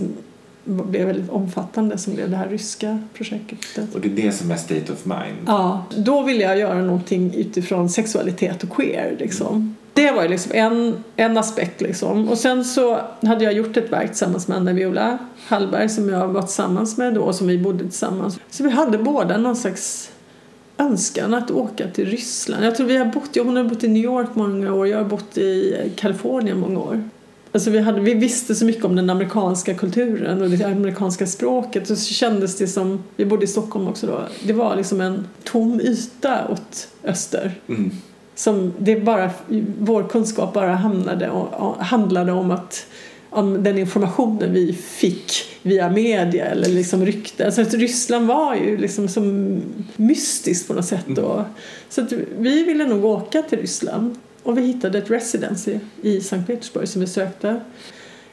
blev 0.68 1.07
väldigt 1.07 1.30
omfattande 1.30 1.97
som 1.97 2.13
blev 2.13 2.30
det 2.30 2.38
här 2.38 2.47
ryska 2.47 2.99
projektet. 3.13 3.95
Och 3.95 4.01
det 4.01 4.07
är 4.07 4.26
det 4.26 4.32
som 4.32 4.51
är 4.51 4.55
state 4.55 4.93
of 4.93 5.05
mind. 5.05 5.38
Ja, 5.45 5.86
då 5.97 6.22
ville 6.22 6.43
jag 6.43 6.57
göra 6.57 6.82
någonting 6.82 7.34
utifrån 7.36 7.89
sexualitet 7.89 8.63
och 8.63 8.70
queer 8.70 9.15
liksom. 9.20 9.76
Det 9.93 10.11
var 10.11 10.24
ju 10.24 10.30
liksom 10.30 10.51
en, 10.55 11.03
en 11.15 11.38
aspekt 11.38 11.82
liksom. 11.82 12.30
Och 12.30 12.38
sen 12.38 12.65
så 12.65 12.99
hade 13.22 13.43
jag 13.43 13.53
gjort 13.53 13.78
ett 13.78 13.91
verk 13.91 14.07
tillsammans 14.07 14.47
med 14.47 14.57
Anna-Viola 14.57 15.18
Hallberg 15.47 15.89
som 15.89 16.09
jag 16.09 16.28
var 16.28 16.41
tillsammans 16.41 16.97
med 16.97 17.13
då 17.13 17.22
och 17.22 17.36
som 17.36 17.47
vi 17.47 17.57
bodde 17.57 17.84
tillsammans. 17.84 18.39
Så 18.49 18.63
vi 18.63 18.70
hade 18.70 18.97
båda 18.97 19.38
någon 19.38 19.55
slags 19.55 20.11
önskan 20.78 21.34
att 21.34 21.51
åka 21.51 21.88
till 21.88 22.05
Ryssland. 22.05 22.65
Jag 22.65 22.76
tror 22.76 22.88
vi 22.88 22.97
har 22.97 23.05
bott, 23.05 23.38
hon 23.38 23.55
har 23.55 23.63
bott 23.63 23.84
i 23.84 23.88
New 23.88 24.03
York 24.03 24.30
många 24.34 24.74
år, 24.74 24.88
jag 24.88 24.97
har 24.97 25.05
bott 25.05 25.38
i 25.38 25.76
Kalifornien 25.95 26.59
många 26.59 26.80
år. 26.80 27.09
Alltså 27.58 27.70
vi, 27.70 27.80
hade, 27.80 28.01
vi 28.01 28.14
visste 28.14 28.55
så 28.55 28.66
mycket 28.66 28.86
om 28.86 28.95
den 28.95 29.10
amerikanska 29.10 29.74
kulturen 29.74 30.41
och 30.41 30.49
det 30.49 30.66
amerikanska 30.66 31.28
språket 31.28 31.89
och 31.89 31.97
så 31.97 32.14
kändes 32.14 32.58
det 32.58 32.68
som, 32.68 33.03
vi 33.16 33.26
bodde 33.26 33.43
i 33.43 33.47
Stockholm 33.47 33.88
också 33.88 34.08
då, 34.08 34.22
det 34.43 34.53
var 34.53 34.76
liksom 34.76 35.01
en 35.01 35.28
tom 35.43 35.82
yta 35.82 36.47
åt 36.47 36.88
öster. 37.03 37.60
Mm. 37.68 37.91
Som 38.36 38.74
det 38.78 38.95
bara, 38.95 39.32
vår 39.80 40.03
kunskap 40.03 40.53
bara 40.53 40.76
hamnade 40.76 41.30
och, 41.30 41.76
handlade 41.86 42.32
om 42.32 42.51
att 42.51 42.88
om 43.30 43.64
den 43.64 43.78
informationen 43.78 44.53
vi 44.53 44.74
fick 44.74 45.32
via 45.62 45.89
media 45.89 46.45
eller 46.45 46.70
liksom 46.70 47.05
rykte. 47.05 47.45
Alltså 47.45 47.62
att 47.62 47.74
Ryssland 47.74 48.28
var 48.28 48.55
ju 48.55 48.78
liksom 48.78 49.08
som 49.08 49.62
mystiskt 49.95 50.68
på 50.68 50.74
något 50.74 50.86
sätt 50.86 51.05
då. 51.08 51.45
Så 51.89 52.01
att 52.01 52.12
vi 52.38 52.64
ville 52.64 52.86
nog 52.86 53.05
åka 53.05 53.41
till 53.41 53.60
Ryssland 53.60 54.16
och 54.48 54.58
vi 54.58 54.62
hittade 54.62 54.98
ett 54.98 55.12
residency 55.12 55.80
i 56.02 56.22
Sankt 56.22 56.48
Petersburg 56.48 56.88
som 56.88 57.02
vi 57.02 57.08
sökte. 57.08 57.62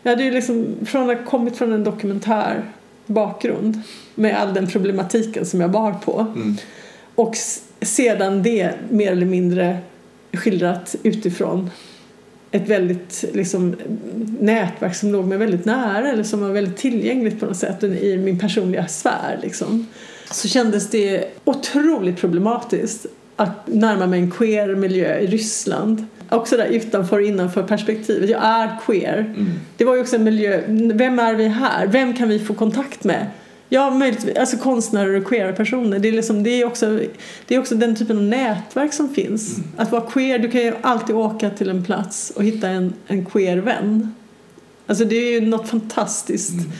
Jag 0.03 0.11
hade 0.11 0.25
ju 0.25 0.31
liksom 0.31 0.67
från 0.87 1.17
kommit 1.25 1.57
från 1.57 1.73
en 1.73 1.85
dokumentär 1.85 2.65
bakgrund 3.07 3.81
med 4.15 4.41
all 4.41 4.55
den 4.55 4.67
problematiken 4.67 5.47
som 5.47 5.61
jag 5.61 5.71
bar 5.71 5.93
på 5.93 6.27
Mm. 6.37 6.57
och 7.15 7.37
sedan 7.83 8.43
det 8.43 8.73
mer 8.91 9.12
eller 9.12 9.27
mindre 9.27 9.79
skildrat 10.33 10.97
utifrån 11.03 11.71
ett 12.51 12.69
väldigt 12.69 13.25
liksom, 13.33 13.77
nätverk 14.41 14.97
som 14.97 15.12
låg 15.12 15.25
mig 15.25 15.39
väldigt 15.39 15.65
nära 15.65 16.12
eller 16.12 16.23
som 16.23 16.41
var 16.41 16.51
väldigt 16.51 16.77
tillgängligt 16.77 17.41
på 17.41 17.47
något 17.47 17.57
sätt 17.57 17.83
i 17.85 18.17
min 18.17 18.39
personliga 18.39 18.87
sfär. 18.87 19.39
Liksom. 19.43 19.87
Så 20.31 20.49
kändes 20.49 20.91
det 20.91 21.25
otroligt 21.45 22.17
problematiskt 22.17 23.07
att 23.37 23.66
närma 23.66 24.07
mig 24.07 24.20
en 24.20 24.30
queer 24.30 24.74
miljö 24.74 25.18
i 25.18 25.26
Ryssland. 25.26 26.07
Också 26.28 26.57
där 26.57 26.66
utanför 26.66 27.16
och 27.16 27.22
innanför 27.22 27.62
perspektivet. 27.62 28.30
Jag 28.30 28.45
är 28.45 28.76
queer. 28.87 29.18
Mm. 29.18 29.47
Det 29.76 29.85
var 29.85 29.95
ju 29.95 30.01
också 30.01 30.16
en 30.16 30.24
miljö. 30.24 30.62
Vem 30.95 31.18
är 31.18 31.35
vi 31.35 31.49
här? 31.49 31.87
Vem 31.87 32.16
kan 32.16 32.28
vi 32.28 32.39
få 32.39 32.55
kontakt 32.55 33.05
med? 33.05 33.26
Ja, 33.68 33.91
möjligtvis. 33.91 34.37
Alltså 34.37 34.57
konstnärer 34.57 35.20
och 35.20 35.26
queera 35.26 35.53
personer. 35.53 35.99
Det 35.99 36.09
är, 36.09 36.12
liksom, 36.12 36.43
det, 36.43 36.51
är 36.51 36.66
också, 36.66 37.01
det 37.47 37.55
är 37.55 37.59
också 37.59 37.74
den 37.74 37.97
typen 37.97 38.16
av 38.16 38.22
nätverk 38.22 38.93
som 38.93 39.14
finns. 39.14 39.59
Mm. 39.59 39.68
Att 39.76 39.93
vara 39.93 40.03
queer, 40.03 40.39
du 40.39 40.51
kan 40.51 40.61
ju 40.61 40.72
alltid 40.80 41.16
åka 41.16 41.51
till 41.51 41.70
en 41.70 41.85
plats 41.85 42.32
och 42.37 42.45
hitta 42.45 42.68
en, 42.68 42.95
en 43.07 43.26
queer 43.26 43.57
vän. 43.57 44.14
Alltså 44.87 45.05
det 45.05 45.16
är 45.16 45.41
ju 45.41 45.47
något 45.47 45.68
fantastiskt. 45.68 46.53
Mm. 46.53 46.72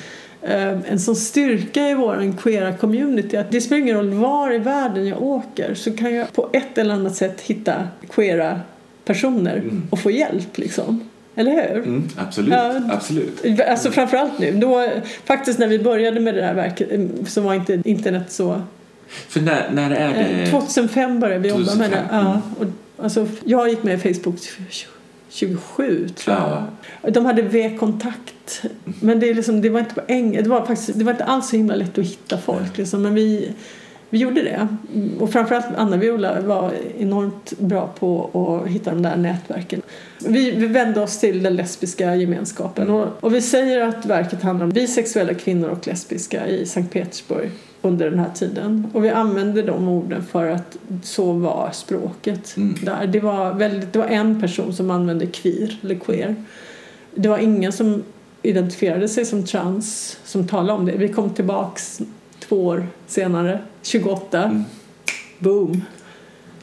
Eh, 0.49 0.79
En 0.93 1.01
sån 1.01 1.17
styrka 1.17 1.89
i 1.91 1.95
vår 1.95 2.33
queera 2.43 2.73
community 2.73 3.37
att 3.37 3.51
det 3.51 3.61
spelar 3.61 3.83
ingen 3.83 3.97
roll 3.97 4.11
var 4.11 4.53
i 4.55 4.59
världen 4.59 5.07
jag 5.07 5.23
åker 5.23 5.75
så 5.75 5.97
kan 5.97 6.15
jag 6.15 6.33
på 6.33 6.49
ett 6.53 6.79
eller 6.79 6.95
annat 6.95 7.17
sätt 7.17 7.41
hitta 7.41 7.75
queera 8.11 8.61
personer 9.05 9.57
Mm. 9.57 9.83
och 9.91 9.99
få 9.99 10.11
hjälp 10.11 10.59
liksom. 10.59 11.01
Eller 11.37 11.53
hur? 11.53 11.83
Mm, 11.83 12.05
absolut, 12.17 12.53
Ja. 12.55 12.81
absolut. 12.93 13.61
Alltså 13.69 13.91
framförallt 13.91 14.39
nu. 14.39 14.53
Då, 14.53 14.89
faktiskt 15.25 15.59
när 15.59 15.67
vi 15.69 15.79
började 15.79 16.21
med 16.21 16.35
det 16.35 16.43
här 16.43 16.55
verket 16.55 16.93
eh, 16.93 17.01
så 17.27 17.41
var 17.41 17.55
inte 17.55 17.83
internet 17.85 18.33
så... 18.33 18.63
För 19.09 19.41
när, 19.41 19.71
när 19.73 19.91
är 19.91 20.09
Eh, 20.09 20.39
det? 20.45 20.51
2005 20.51 21.21
började 21.21 21.41
vi 21.41 21.49
jobba 21.49 21.61
med 21.61 21.69
2005, 21.91 21.91
det. 21.91 22.17
Ja, 22.17 22.21
mm. 22.21 22.41
och, 22.59 23.05
alltså, 23.05 23.27
jag 23.45 23.69
gick 23.69 23.83
med 23.83 23.95
i 24.07 24.15
Facebook 24.15 24.37
27 25.35 26.09
tror 26.09 26.37
jag. 26.37 26.63
Ja. 27.03 27.11
De 27.11 27.27
hade 27.27 27.43
V-kontakt. 27.43 28.63
Men 29.01 29.21
det, 29.21 29.35
liksom, 29.35 29.61
det 29.61 29.69
var 29.69 29.81
inte 29.81 29.95
på 29.95 30.01
engelska. 30.07 30.43
Det 30.43 30.49
var, 30.49 30.67
faktiskt, 30.67 30.99
det 30.99 31.05
var 31.05 31.13
inte 31.13 31.25
alls 31.25 31.49
så 31.49 31.57
himla 31.57 31.75
lätt 31.75 31.99
att 31.99 32.05
hitta 32.05 32.39
folk. 32.39 32.79
Liksom. 32.79 33.03
Men 33.03 33.15
vi, 33.15 33.53
vi 34.11 34.19
gjorde 34.19 34.43
det. 34.43 34.69
Och 35.21 35.33
framförallt 35.33 35.67
Anna-Viola 35.77 36.41
var 36.41 36.73
enormt 36.99 37.59
bra 37.59 37.95
på 37.99 38.31
att 38.65 38.71
hitta 38.71 38.91
de 38.91 39.03
där 39.03 39.17
nätverken. 39.17 39.83
Vi, 40.27 40.51
vi 40.51 40.67
vände 40.67 41.01
oss 41.01 41.21
till 41.21 41.43
den 41.43 41.57
lesbiska 41.57 42.17
gemenskapen. 42.17 42.91
Och, 42.91 43.09
och 43.21 43.35
vi 43.35 43.43
säger 43.43 43.81
att 43.81 44.07
verket 44.07 44.43
handlar 44.43 44.65
om 44.65 44.71
bisexuella 44.71 45.35
kvinnor 45.35 45.69
och 45.69 45.87
lesbiska 45.87 46.47
i 46.47 46.67
Sankt 46.67 46.93
Petersburg 46.93 47.51
under 47.85 48.11
den 48.11 48.19
här 48.19 48.31
tiden. 48.35 48.87
Och 48.93 49.05
vi 49.05 49.09
använde 49.11 49.63
de 49.63 49.89
orden 49.89 50.23
för 50.25 50.51
att 50.51 50.77
så 51.03 51.33
var 51.33 51.71
språket 51.73 52.57
Mm. 52.57 52.75
där. 52.83 53.07
Det 53.07 53.21
var, 53.21 53.55
väldigt, 53.55 53.93
det 53.93 53.99
var 53.99 54.07
en 54.07 54.41
person 54.41 54.73
som 54.75 54.91
använde 54.91 55.27
queer 55.27 55.79
eller 55.83 55.95
queer. 55.95 56.35
Det 57.15 57.29
var 57.29 57.39
ingen 57.39 57.73
som 57.73 58.03
identifierade 58.43 59.09
sig 59.09 59.25
som 59.25 59.45
trans 59.45 60.19
som 60.25 60.47
talade 60.47 60.79
om 60.79 60.87
det. 60.87 60.93
Vi 60.93 61.09
kom 61.09 61.31
tillbaks 61.31 62.01
två 62.39 62.67
år 62.67 62.87
senare, 63.07 63.59
28. 63.83 64.43
Mm. 64.43 64.65
Boom. 65.39 65.83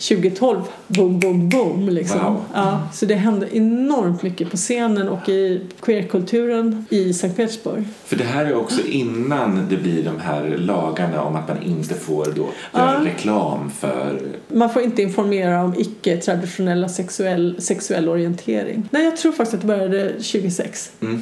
2012, 0.10 0.62
boom, 0.88 1.20
boom, 1.20 1.50
boom. 1.50 1.90
Liksom. 1.90 2.20
Wow. 2.24 2.42
Ja, 2.54 2.88
så 2.94 3.06
det 3.06 3.16
hände 3.16 3.58
enormt 3.58 4.24
mycket 4.24 4.52
på 4.52 4.58
scenen 4.58 5.10
och 5.10 5.30
i 5.30 5.62
queerkulturen 5.82 6.86
i 6.90 7.14
Sankt 7.14 7.38
Petersburg. 7.38 7.84
För 8.06 8.16
det 8.16 8.24
här 8.24 8.46
är 8.46 8.56
också 8.56 8.82
innan 8.88 9.68
det 9.70 9.78
blir 9.78 10.04
de 10.04 10.20
här 10.20 10.56
lagarna 10.58 11.24
om 11.24 11.36
att 11.36 11.48
man 11.48 11.64
inte 11.64 11.94
får 11.94 12.26
då 12.26 12.42
göra 12.42 12.50
Ja. 12.74 13.06
reklam 13.06 13.72
för... 13.80 14.20
Man 14.48 14.70
får 14.70 14.82
inte 14.82 15.02
informera 15.02 15.64
om 15.64 15.74
icke-traditionella 15.78 16.90
sexuell, 16.90 17.56
sexuell 17.62 18.10
orientering. 18.10 18.84
Nej, 18.92 19.04
jag 19.04 19.18
tror 19.18 19.32
faktiskt 19.32 19.54
att 19.54 19.62
det 19.62 19.68
började 19.68 20.10
2006 20.10 20.92
Mm. 21.02 21.22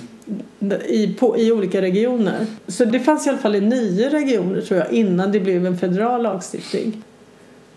i, 0.87 1.13
på, 1.19 1.37
i 1.37 1.51
olika 1.51 1.81
regioner. 1.81 2.45
Så 2.67 2.85
det 2.85 2.99
fanns 2.99 3.25
i 3.27 3.29
alla 3.29 3.37
fall 3.37 3.55
i 3.55 3.61
nio 3.61 4.09
regioner 4.09 4.61
tror 4.61 4.79
jag 4.79 4.91
innan 4.91 5.31
det 5.31 5.39
blev 5.39 5.65
en 5.65 5.77
federal 5.77 6.23
lagstiftning. 6.23 7.01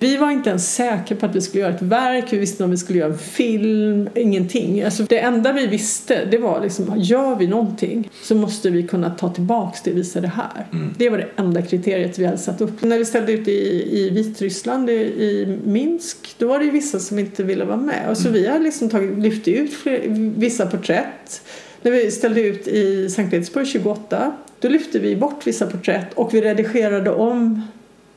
Vi 0.02 0.16
var 0.16 0.30
inte 0.30 0.50
ens 0.50 0.74
säkra 0.74 1.16
på 1.16 1.26
att 1.26 1.36
vi 1.36 1.40
skulle 1.40 1.62
göra 1.62 1.74
ett 1.74 1.82
verk, 1.82 2.24
vi 2.30 2.38
visste 2.38 2.54
inte 2.54 2.64
om 2.64 2.70
vi 2.70 2.76
skulle 2.76 2.98
göra 2.98 3.12
en 3.12 3.18
film, 3.18 4.08
ingenting. 4.14 4.82
Alltså 4.82 5.02
det 5.02 5.18
enda 5.18 5.52
vi 5.52 5.66
visste 5.66 6.24
det 6.24 6.38
var 6.38 6.60
liksom, 6.60 6.94
gör 6.96 7.36
vi 7.36 7.46
någonting 7.46 8.10
så 8.22 8.34
måste 8.34 8.70
vi 8.70 8.82
kunna 8.82 9.10
ta 9.10 9.28
tillbaks 9.28 9.82
det 9.82 9.90
och 9.90 9.96
visa 9.96 10.20
det 10.20 10.28
här. 10.28 10.66
Mm. 10.72 10.94
Det 10.98 11.08
var 11.08 11.18
det 11.18 11.28
enda 11.36 11.62
kriteriet 11.62 12.18
vi 12.18 12.24
hade 12.24 12.38
satt 12.38 12.60
upp. 12.60 12.82
När 12.82 12.98
vi 12.98 13.04
ställde 13.04 13.32
ut 13.32 13.48
i, 13.48 13.52
i 13.98 14.10
Vitryssland, 14.10 14.90
i, 14.90 14.92
i 14.92 15.58
Minsk, 15.64 16.34
då 16.38 16.48
var 16.48 16.58
det 16.58 16.70
vissa 16.70 16.98
som 16.98 17.18
inte 17.18 17.42
ville 17.42 17.64
vara 17.64 17.76
med. 17.76 18.10
Och 18.10 18.18
så 18.18 18.28
vi 18.28 18.46
har 18.46 18.58
liksom 18.58 18.88
tagit, 18.88 19.18
lyft 19.18 19.48
ut 19.48 19.74
fler, 19.74 20.00
vissa 20.36 20.66
porträtt. 20.66 21.42
När 21.82 21.92
vi 21.92 22.10
ställde 22.10 22.40
ut 22.40 22.68
i 22.68 23.10
Sankt 23.10 23.30
Petersburg 23.30 23.66
28, 23.66 24.32
då 24.60 24.68
lyfte 24.68 24.98
vi 24.98 25.16
bort 25.16 25.46
vissa 25.46 25.66
porträtt 25.66 26.14
och 26.14 26.34
vi 26.34 26.40
redigerade 26.40 27.10
om 27.10 27.62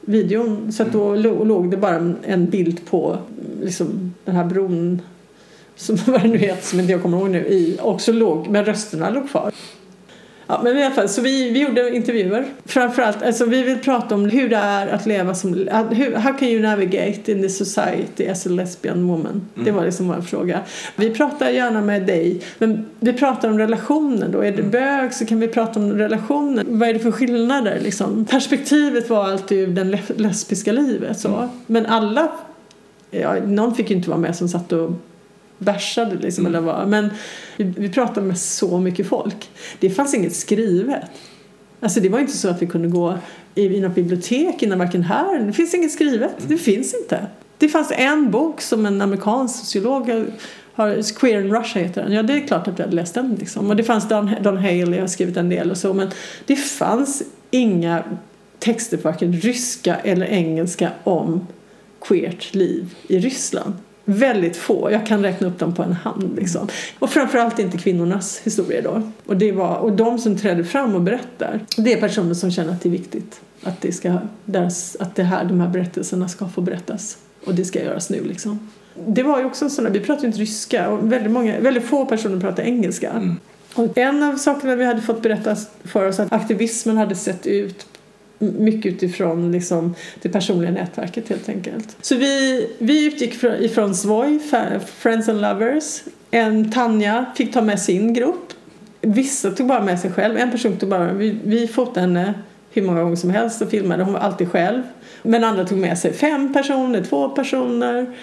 videon 0.05 0.71
så 0.71 0.83
att 0.83 0.91
då 0.93 1.15
lo- 1.15 1.43
låg 1.43 1.71
det 1.71 1.77
bara 1.77 1.95
en- 1.95 2.49
bild 2.49 2.85
på 2.85 3.17
liksom, 3.61 4.13
den 4.25 4.35
här 4.35 4.45
bron 4.45 5.01
som 5.75 5.95
vad 6.07 6.21
det 6.21 6.27
nu 6.27 6.37
heter 6.37 6.63
som 6.67 6.79
inte 6.79 6.91
jag 6.91 7.01
kommer 7.01 7.17
ihåg 7.17 7.29
nu 7.29 7.45
i, 7.47 7.77
också 7.81 8.11
låg, 8.11 8.47
men 8.49 8.65
rösterna 8.65 9.09
låg 9.09 9.29
kvar. 9.29 9.51
Ja, 10.47 10.61
men 10.63 10.77
i 10.77 10.83
alla 10.83 10.95
fall, 10.95 11.09
så 11.09 11.21
vi, 11.21 11.51
vi 11.51 11.59
gjorde 11.61 11.95
intervjuer. 11.95 12.45
Framförallt, 12.65 13.23
alltså 13.23 13.45
vi 13.45 13.63
vill 13.63 13.79
prata 13.79 14.15
om 14.15 14.25
hur 14.29 14.49
det 14.49 14.55
är 14.55 14.87
att 14.87 15.05
leva 15.05 15.33
som, 15.35 15.53
hur, 15.91 16.15
how 16.15 16.33
can 16.33 16.47
you 16.47 16.61
navigate 16.61 17.31
in 17.31 17.41
this 17.41 17.57
society 17.57 18.27
as 18.27 18.45
a 18.45 18.49
lesbian 18.49 19.07
woman? 19.07 19.41
Det 19.55 19.71
var 19.71 19.85
liksom 19.85 20.07
vår 20.07 20.21
fråga. 20.21 20.59
Vi 20.95 21.09
pratar 21.09 21.49
gärna 21.49 21.81
med 21.81 22.05
dig, 22.05 22.41
men 22.57 22.85
vi 22.99 23.13
pratar 23.13 23.49
om 23.49 23.57
relationen 23.59 24.31
då. 24.31 24.41
Är 24.41 24.51
du 24.51 24.63
bög 24.63 25.13
så 25.13 25.25
kan 25.25 25.39
vi 25.39 25.47
prata 25.47 25.79
om 25.79 25.91
relationen. 25.93 26.65
Vad 26.79 26.89
är 26.89 26.93
det 26.93 26.99
för 26.99 27.11
skillnader 27.11 27.79
liksom? 27.83 28.25
Perspektivet 28.25 29.09
var 29.09 29.23
alltid 29.31 29.69
det 29.69 29.83
le- 29.83 29.99
lesbiska 30.15 30.71
livet 30.71 31.19
så. 31.19 31.49
Men 31.67 31.85
alla, 31.85 32.27
ja, 33.11 33.33
någon 33.45 33.75
fick 33.75 33.89
ju 33.89 33.95
inte 33.95 34.09
vara 34.09 34.19
med 34.19 34.35
som 34.35 34.47
satt 34.49 34.71
och 34.71 34.91
bärsade 35.57 36.15
liksom 36.15 36.45
eller 36.45 36.59
vad. 36.61 36.87
Men 36.87 37.09
vi, 37.57 37.63
vi 37.77 37.89
pratade 37.89 38.27
med 38.27 38.37
så 38.37 38.79
mycket 38.79 39.07
folk. 39.07 39.49
Det 39.79 39.89
fanns 39.89 40.13
inget 40.13 40.35
skrivet. 40.35 41.01
Alltså 41.79 41.99
det 41.99 42.09
var 42.09 42.19
inte 42.19 42.37
så 42.37 42.49
att 42.49 42.61
vi 42.61 42.67
kunde 42.67 42.87
gå 42.87 43.17
i, 43.55 43.61
i 43.65 43.81
något 43.81 43.95
bibliotek 43.95 44.63
innan 44.63 44.79
varken 44.79 45.03
här. 45.03 45.39
Det 45.39 45.53
finns 45.53 45.73
inget 45.73 45.91
skrivet. 45.91 46.31
Det 46.47 46.57
finns 46.57 46.93
inte. 46.93 47.27
Det 47.57 47.69
fanns 47.69 47.91
en 47.91 48.31
bok 48.31 48.61
som 48.61 48.85
en 48.85 49.01
amerikansk 49.01 49.59
sociolog 49.59 50.09
har- 50.09 50.25
har, 50.73 51.15
Queer 51.19 51.41
in 51.41 51.55
Russia 51.55 51.81
heter 51.81 52.03
den. 52.03 52.11
Ja, 52.11 52.23
det 52.23 52.33
är 52.33 52.47
klart 52.47 52.67
att 52.67 52.79
vi 52.79 52.83
hade 52.83 52.95
läst 52.95 53.13
den 53.13 53.35
liksom. 53.39 53.69
Och 53.69 53.75
det 53.75 53.83
fanns 53.83 54.07
Don, 54.09 54.31
Don 54.41 54.57
Haley 54.57 54.99
har 54.99 55.07
skrivit 55.07 55.37
en 55.37 55.49
del 55.49 55.71
och 55.71 55.77
så. 55.77 55.93
Men 55.93 56.09
det 56.45 56.55
fanns 56.55 57.23
inga 57.51 58.03
texter 58.59 58.97
på 58.97 59.09
varken 59.09 59.33
ryska 59.33 59.95
eller 59.95 60.25
engelska 60.25 60.91
om 61.03 61.47
queert 62.01 62.53
liv 62.53 62.95
i 63.07 63.19
Ryssland. 63.19 63.73
Väldigt 64.05 64.57
få. 64.57 64.91
Jag 64.91 65.07
kan 65.07 65.23
räkna 65.23 65.47
upp 65.47 65.59
dem 65.59 65.73
på 65.73 65.83
en 65.83 65.93
hand. 65.93 66.35
Liksom. 66.35 66.67
Och 66.99 67.09
framförallt 67.09 67.59
inte 67.59 67.77
kvinnornas 67.77 68.41
historier 68.43 68.81
då. 68.81 69.11
Och, 69.25 69.37
det 69.37 69.51
var, 69.51 69.75
och 69.75 69.91
de 69.91 70.19
som 70.19 70.37
träder 70.37 70.63
fram 70.63 70.95
och 70.95 71.01
berättar, 71.01 71.59
det 71.77 71.93
är 71.93 71.99
personer 72.01 72.33
som 72.33 72.51
känner 72.51 72.73
att 72.73 72.81
det 72.81 72.89
är 72.89 72.91
viktigt. 72.91 73.41
Att, 73.63 73.81
det 73.81 73.91
ska, 73.91 74.17
deras, 74.45 74.97
att 74.99 75.15
det 75.15 75.23
här, 75.23 75.45
de 75.45 75.59
här 75.59 75.69
berättelserna 75.69 76.27
ska 76.27 76.47
få 76.47 76.61
berättas. 76.61 77.17
Och 77.45 77.55
det 77.55 77.65
ska 77.65 77.83
göras 77.83 78.09
nu 78.09 78.23
liksom. 78.23 78.69
Det 79.07 79.23
var 79.23 79.39
ju 79.39 79.45
också 79.45 79.65
en 79.65 79.71
sån 79.71 79.83
där, 79.83 79.91
vi 79.91 79.99
pratar 79.99 80.21
ju 80.21 80.27
inte 80.27 80.39
ryska 80.39 80.89
och 80.89 81.11
väldigt, 81.11 81.31
många, 81.31 81.59
väldigt 81.59 81.83
få 81.83 82.05
personer 82.05 82.39
pratar 82.39 82.63
engelska. 82.63 83.09
Mm. 83.09 83.35
Och 83.75 83.97
en 83.97 84.23
av 84.23 84.35
sakerna 84.35 84.75
vi 84.75 84.85
hade 84.85 85.01
fått 85.01 85.21
berättas 85.21 85.69
för 85.83 86.07
oss 86.07 86.19
att 86.19 86.33
aktivismen 86.33 86.97
hade 86.97 87.15
sett 87.15 87.47
ut 87.47 87.85
mycket 88.51 88.93
utifrån 88.93 89.51
liksom, 89.51 89.95
det 90.21 90.29
personliga 90.29 90.71
nätverket 90.71 91.29
helt 91.29 91.49
enkelt. 91.49 91.97
Så 92.01 92.15
vi, 92.15 92.67
vi 92.79 93.05
utgick 93.05 93.43
ifrån 93.43 93.95
Svoj, 93.95 94.39
Friends 94.85 95.29
and 95.29 95.41
Lovers. 95.41 96.01
En 96.31 96.71
Tanja 96.71 97.25
fick 97.35 97.53
ta 97.53 97.61
med 97.61 97.79
sin 97.79 98.13
grupp. 98.13 98.53
Vissa 99.01 99.51
tog 99.51 99.67
bara 99.67 99.83
med 99.83 99.99
sig 99.99 100.11
själv. 100.11 100.37
En 100.37 100.51
person 100.51 100.77
tog 100.77 100.89
bara, 100.89 101.13
vi, 101.13 101.37
vi 101.43 101.67
fotade 101.67 102.01
henne 102.01 102.33
hur 102.71 102.81
många 102.81 103.01
gånger 103.01 103.15
som 103.15 103.29
helst 103.29 103.61
och 103.61 103.69
filmade. 103.69 104.03
Hon 104.03 104.13
var 104.13 104.19
alltid 104.19 104.51
själv. 104.51 104.81
Men 105.23 105.43
andra 105.43 105.65
tog 105.65 105.77
med 105.77 105.97
sig 105.97 106.13
fem 106.13 106.53
personer, 106.53 107.03
två 107.03 107.29
personer. 107.29 108.15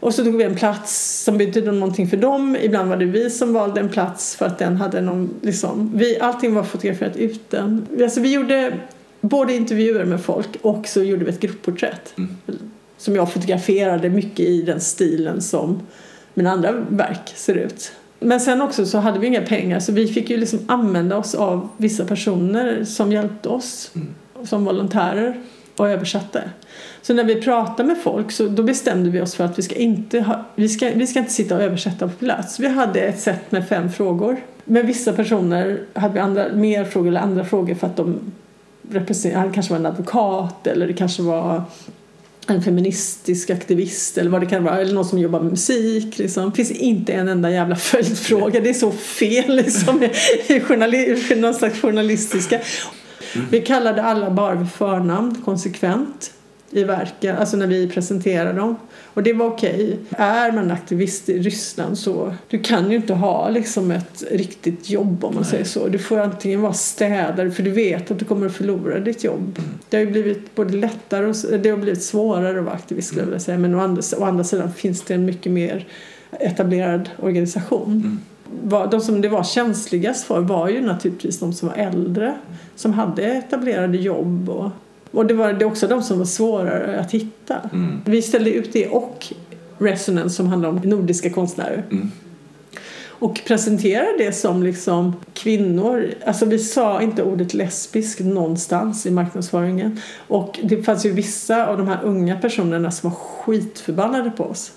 Och 0.00 0.14
så 0.14 0.24
tog 0.24 0.36
vi 0.36 0.44
en 0.44 0.54
plats 0.54 1.22
som 1.24 1.38
betydde 1.38 1.72
någonting 1.72 2.08
för 2.08 2.16
dem. 2.16 2.56
Ibland 2.60 2.88
var 2.88 2.96
det 2.96 3.04
vi 3.04 3.30
som 3.30 3.52
valde 3.52 3.80
en 3.80 3.88
plats 3.88 4.36
för 4.36 4.46
att 4.46 4.58
den 4.58 4.76
hade 4.76 5.00
någon, 5.00 5.34
liksom, 5.42 5.92
vi, 5.94 6.20
allting 6.20 6.54
var 6.54 6.62
fotograferat 6.62 7.16
ut 7.16 7.50
den. 7.50 7.86
Alltså 8.02 8.20
vi 8.20 8.32
gjorde 8.32 8.72
både 9.20 9.54
intervjuer 9.54 10.04
med 10.04 10.20
folk 10.20 10.48
och 10.62 10.88
så 10.88 11.02
gjorde 11.02 11.24
vi 11.24 11.30
ett 11.30 11.40
gruppporträtt. 11.40 12.14
Mm. 12.18 12.30
Som 12.96 13.16
jag 13.16 13.32
fotograferade 13.32 14.10
mycket 14.10 14.40
i 14.40 14.62
den 14.62 14.80
stilen 14.80 15.40
som 15.42 15.80
mina 16.34 16.50
andra 16.50 16.72
verk 16.72 17.32
ser 17.34 17.54
ut. 17.54 17.92
Men 18.20 18.40
sen 18.40 18.62
också 18.62 18.86
så 18.86 18.98
hade 18.98 19.18
vi 19.18 19.26
inga 19.26 19.42
pengar 19.42 19.80
så 19.80 19.92
vi 19.92 20.06
fick 20.08 20.30
ju 20.30 20.36
liksom 20.36 20.58
använda 20.66 21.16
oss 21.16 21.34
av 21.34 21.68
vissa 21.76 22.04
personer 22.04 22.84
som 22.84 23.12
hjälpte 23.12 23.48
oss 23.48 23.90
Mm. 23.94 24.08
som 24.46 24.64
volontärer 24.64 25.40
och 25.76 25.88
översatte. 25.88 26.50
Så 27.02 27.14
när 27.14 27.24
vi 27.24 27.42
pratade 27.42 27.86
med 27.86 27.98
folk 27.98 28.32
så 28.32 28.48
då 28.48 28.62
bestämde 28.62 29.10
vi 29.10 29.20
oss 29.20 29.34
för 29.34 29.44
att 29.44 29.58
vi 29.58 29.62
ska 29.62 29.74
inte, 29.74 30.20
ha, 30.20 30.44
vi 30.54 30.68
ska, 30.68 30.90
vi 30.94 31.06
ska 31.06 31.18
inte 31.18 31.32
sitta 31.32 31.56
och 31.56 31.62
översätta 31.62 32.08
på 32.08 32.14
plats. 32.14 32.60
Vi 32.60 32.68
hade 32.68 33.00
ett 33.00 33.20
set 33.20 33.52
med 33.52 33.68
fem 33.68 33.92
frågor. 33.92 34.36
Men 34.64 34.86
vissa 34.86 35.12
personer 35.12 35.80
hade 35.94 36.14
vi 36.14 36.20
andra, 36.20 36.48
mer 36.54 36.84
frågor 36.84 37.08
eller 37.08 37.20
andra 37.20 37.44
frågor 37.44 37.74
för 37.74 37.86
att 37.86 37.96
de 37.96 38.20
representerade, 38.92 39.48
det 39.48 39.54
kanske 39.54 39.72
var 39.72 39.78
en 39.80 39.86
advokat 39.86 40.66
eller 40.66 40.86
det 40.86 40.92
kanske 40.92 41.22
var 41.22 41.62
en 42.46 42.62
feministisk 42.62 43.50
aktivist 43.50 44.18
eller 44.18 44.30
vad 44.30 44.40
det 44.40 44.46
kan 44.46 44.64
vara, 44.64 44.80
eller 44.80 44.94
någon 44.94 45.04
som 45.04 45.18
jobbar 45.18 45.40
med 45.40 45.50
musik. 45.50 46.18
Liksom. 46.18 46.50
Det 46.50 46.56
finns 46.56 46.70
inte 46.70 47.12
en 47.12 47.28
enda 47.28 47.50
jävla 47.50 47.76
följdfråga. 47.76 48.60
Det 48.60 48.70
är 48.70 48.74
så 48.74 48.90
fel 48.90 49.56
liksom, 49.56 50.02
i 50.46 50.60
journali- 50.60 51.36
någon 51.36 51.54
slags 51.54 51.80
journalistiska. 51.80 52.60
Vi 53.50 53.60
kallade 53.60 54.02
alla 54.02 54.30
bara 54.30 54.54
vid 54.54 54.72
förnamn 54.72 55.42
konsekvent 55.44 56.32
i 56.70 56.84
verken, 56.84 57.36
alltså 57.36 57.56
när 57.56 57.66
vi 57.66 57.88
presenterade 57.88 58.52
dem. 58.52 58.76
Och 59.14 59.22
det 59.22 59.32
var 59.32 59.46
okej. 59.46 59.98
Är 60.10 60.52
man 60.52 60.70
aktivist 60.70 61.28
i 61.28 61.38
Ryssland 61.38 61.98
så 61.98 62.34
du 62.48 62.58
kan 62.58 62.90
ju 62.90 62.96
inte 62.96 63.14
ha 63.14 63.48
liksom 63.48 63.90
ett 63.90 64.24
riktigt 64.30 64.90
jobb 64.90 65.24
om 65.24 65.34
man 65.34 65.44
säger 65.44 65.64
så. 65.64 65.88
Du 65.88 65.98
får 65.98 66.18
antingen 66.18 66.60
vara 66.62 66.72
städare 66.72 67.50
för 67.50 67.62
du 67.62 67.70
vet 67.70 68.10
att 68.10 68.18
du 68.18 68.24
kommer 68.24 68.46
att 68.46 68.52
förlora 68.52 68.98
ditt 68.98 69.24
jobb. 69.24 69.58
Det 69.88 69.96
har 69.96 70.04
ju 70.04 70.10
blivit 70.10 70.54
både 70.54 70.76
lättare 70.76 71.26
och 71.26 71.34
det 71.62 71.70
har 71.70 71.76
blivit 71.76 72.02
svårare 72.02 72.58
att 72.58 72.64
vara 72.64 72.74
aktivist 72.74 73.08
skulle 73.08 73.20
jag 73.22 73.26
vilja 73.26 73.40
säga. 73.40 73.58
Men 73.58 73.74
å 73.74 73.80
andra, 73.80 74.02
å 74.18 74.24
andra 74.24 74.44
sidan 74.44 74.72
finns 74.72 75.02
det 75.02 75.14
en 75.14 75.24
mycket 75.24 75.52
mer 75.52 75.86
etablerad 76.40 77.10
organisation. 77.18 78.20
Vad- 78.62 78.90
De 78.90 79.00
som 79.00 79.20
det 79.20 79.28
var 79.28 79.44
känsligast 79.44 80.24
för 80.24 80.40
var 80.40 80.68
ju 80.68 80.80
naturligtvis 80.80 81.38
de 81.38 81.52
som 81.52 81.68
var 81.68 81.76
äldre 81.76 82.34
som 82.76 82.92
hade 82.92 83.22
etablerade 83.22 83.98
jobb 83.98 84.48
och, 84.50 84.70
och 85.10 85.26
det 85.26 85.34
var 85.34 85.52
det 85.52 85.64
också 85.64 85.86
de 85.86 86.02
som 86.02 86.18
var 86.18 86.24
svårare 86.24 87.00
att 87.00 87.10
hitta. 87.10 87.70
Vi 88.04 88.22
ställde 88.22 88.50
ut 88.50 88.72
det 88.72 88.88
och 88.88 89.26
Resonance 89.78 90.36
som 90.36 90.46
handlar 90.46 90.68
om 90.68 90.76
nordiska 90.76 91.30
konstnärer. 91.30 91.84
Och 93.08 93.40
presenterade 93.46 94.14
det 94.18 94.32
som 94.32 94.62
liksom 94.62 95.16
kvinnor. 95.34 96.10
Alltså 96.26 96.44
vi 96.44 96.58
sa 96.58 97.02
inte 97.02 97.22
ordet 97.22 97.54
lesbisk 97.54 98.20
någonstans 98.20 99.06
i 99.06 99.10
marknadsföringen. 99.10 100.00
Och 100.28 100.58
det 100.62 100.82
fanns 100.82 101.06
ju 101.06 101.12
vissa 101.12 101.66
av 101.66 101.78
de 101.78 101.88
här 101.88 101.98
unga 102.02 102.38
personerna 102.38 102.90
som 102.90 103.10
var 103.10 103.16
skitförbannade 103.16 104.30
på 104.30 104.44
oss. 104.44 104.72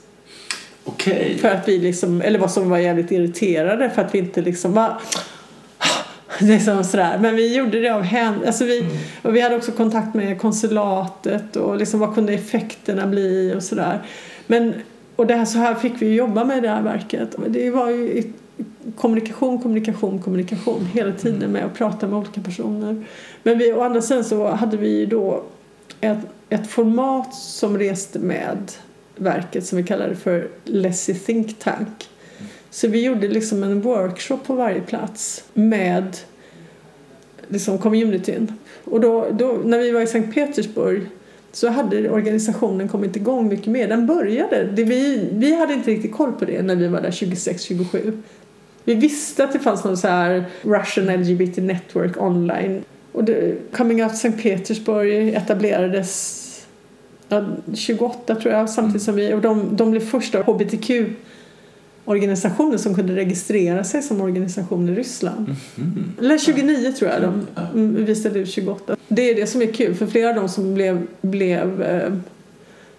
Okej. 0.84 1.38
För 1.41 1.49
att 1.49 1.67
vi 1.67 1.79
liksom, 1.79 2.21
eller 2.21 2.39
vad 2.39 2.51
som 2.51 2.69
var 2.69 2.77
jävligt 2.77 3.11
irriterade 3.11 3.89
för 3.89 4.01
att 4.01 4.15
vi 4.15 4.19
inte 4.19 4.41
liksom 4.41 4.73
var 4.73 4.97
det 6.39 6.53
är 6.53 6.59
som 6.59 6.84
sådär. 6.84 7.17
Men 7.21 7.36
vi 7.36 7.55
gjorde 7.55 7.79
det 7.79 7.89
av 7.89 8.01
hän. 8.01 8.36
Alltså 8.45 8.65
vi, 8.65 8.86
och 9.21 9.36
vi 9.36 9.41
hade 9.41 9.55
också 9.55 9.71
kontakt 9.71 10.13
med 10.13 10.41
konsulatet 10.41 11.55
och 11.55 11.77
liksom 11.77 11.99
vad 11.99 12.15
kunde 12.15 12.34
effekterna 12.34 13.07
bli 13.07 13.53
och 13.57 13.63
sådär. 13.63 14.01
Men, 14.47 14.73
och 15.15 15.27
det 15.27 15.36
här, 15.36 15.45
så 15.45 15.57
här 15.57 15.75
fick 15.75 16.01
vi 16.01 16.15
jobba 16.15 16.43
med 16.43 16.63
det 16.63 16.69
här 16.69 16.81
verket. 16.81 17.36
Det 17.47 17.71
var 17.71 17.89
ju 17.89 18.23
kommunikation, 18.97 19.61
kommunikation, 19.61 20.21
kommunikation 20.21 20.86
hela 20.93 21.11
tiden 21.11 21.51
med 21.51 21.65
att 21.65 21.73
prata 21.73 22.07
med 22.07 22.19
olika 22.19 22.41
personer. 22.41 23.05
Men 23.43 23.57
vi, 23.57 23.73
å 23.73 23.81
andra 23.81 24.01
sidan 24.01 24.23
så 24.23 24.47
hade 24.47 24.77
vi 24.77 25.05
då 25.05 25.43
ett, 26.01 26.17
ett 26.49 26.67
format 26.67 27.36
som 27.36 27.77
reste 27.77 28.19
med 28.19 28.71
verket 29.15 29.65
som 29.65 29.77
vi 29.77 29.84
kallade 29.84 30.15
för 30.15 30.47
Lessy 30.63 31.13
Think 31.13 31.59
Tank. 31.59 32.09
Så 32.74 32.88
vi 32.88 33.03
gjorde 33.03 33.28
liksom 33.28 33.63
en 33.63 33.82
workshop 33.82 34.38
på 34.38 34.53
varje 34.53 34.82
plats 34.82 35.43
med 35.53 36.17
liksom 37.47 37.78
communityn. 37.78 38.53
Och 38.84 39.01
då, 39.01 39.28
då, 39.32 39.61
när 39.65 39.80
vi 39.80 39.91
var 39.91 40.01
i 40.01 40.07
Sankt 40.07 40.36
Petersburg 40.36 41.01
så 41.51 41.69
hade 41.69 42.09
organisationen 42.09 42.88
kommit 42.88 43.15
igång 43.15 43.47
mycket 43.47 43.67
mer. 43.67 43.88
Den 43.88 44.07
började. 44.07 44.63
Det, 44.63 44.84
vi, 44.84 45.30
vi 45.32 45.55
hade 45.55 45.74
inte 45.74 45.91
riktigt 45.91 46.13
koll 46.13 46.32
på 46.32 46.45
det 46.45 46.61
när 46.61 46.76
vi 46.76 46.88
var 46.88 47.01
där 47.01 47.11
26-27. 47.11 48.21
Vi 48.84 48.95
visste 48.95 49.43
att 49.43 49.53
det 49.53 49.59
fanns 49.59 49.84
någon 49.84 49.97
så 49.97 50.07
här 50.07 50.45
Russian 50.61 51.21
LGBT 51.21 51.57
Network 51.57 52.21
online. 52.21 52.84
Och 53.11 53.24
det, 53.24 53.55
Coming 53.71 54.03
Out 54.03 54.17
Sankt 54.17 54.43
Petersburg 54.43 55.30
etablerades 55.30 56.39
ja, 57.30 57.45
28 57.74 58.36
tror 58.36 58.53
jag 58.53 58.69
samtidigt 58.69 59.01
som 59.01 59.15
vi 59.15 59.34
och 59.34 59.41
de, 59.41 59.76
de 59.76 59.91
blev 59.91 60.01
första 60.01 60.41
hbtq 60.41 60.91
organisationer 62.05 62.77
som 62.77 62.95
kunde 62.95 63.15
registrera 63.15 63.83
sig 63.83 64.01
som 64.01 64.21
organisation 64.21 64.89
i 64.89 64.95
Ryssland. 64.95 65.55
Eller 66.19 66.37
29 66.37 66.91
tror 66.91 67.11
jag 67.11 67.21
de 67.21 67.47
mm, 67.73 68.05
vi 68.05 68.15
ställde 68.15 68.39
ut 68.39 68.49
28. 68.49 68.95
Det 69.07 69.29
är 69.29 69.35
det 69.35 69.47
som 69.47 69.61
är 69.61 69.73
kul 69.73 69.95
för 69.95 70.07
flera 70.07 70.29
av 70.29 70.35
de 70.35 70.49
som 70.49 70.73
blev, 70.73 71.07
blev 71.21 71.81
eh, 71.81 72.13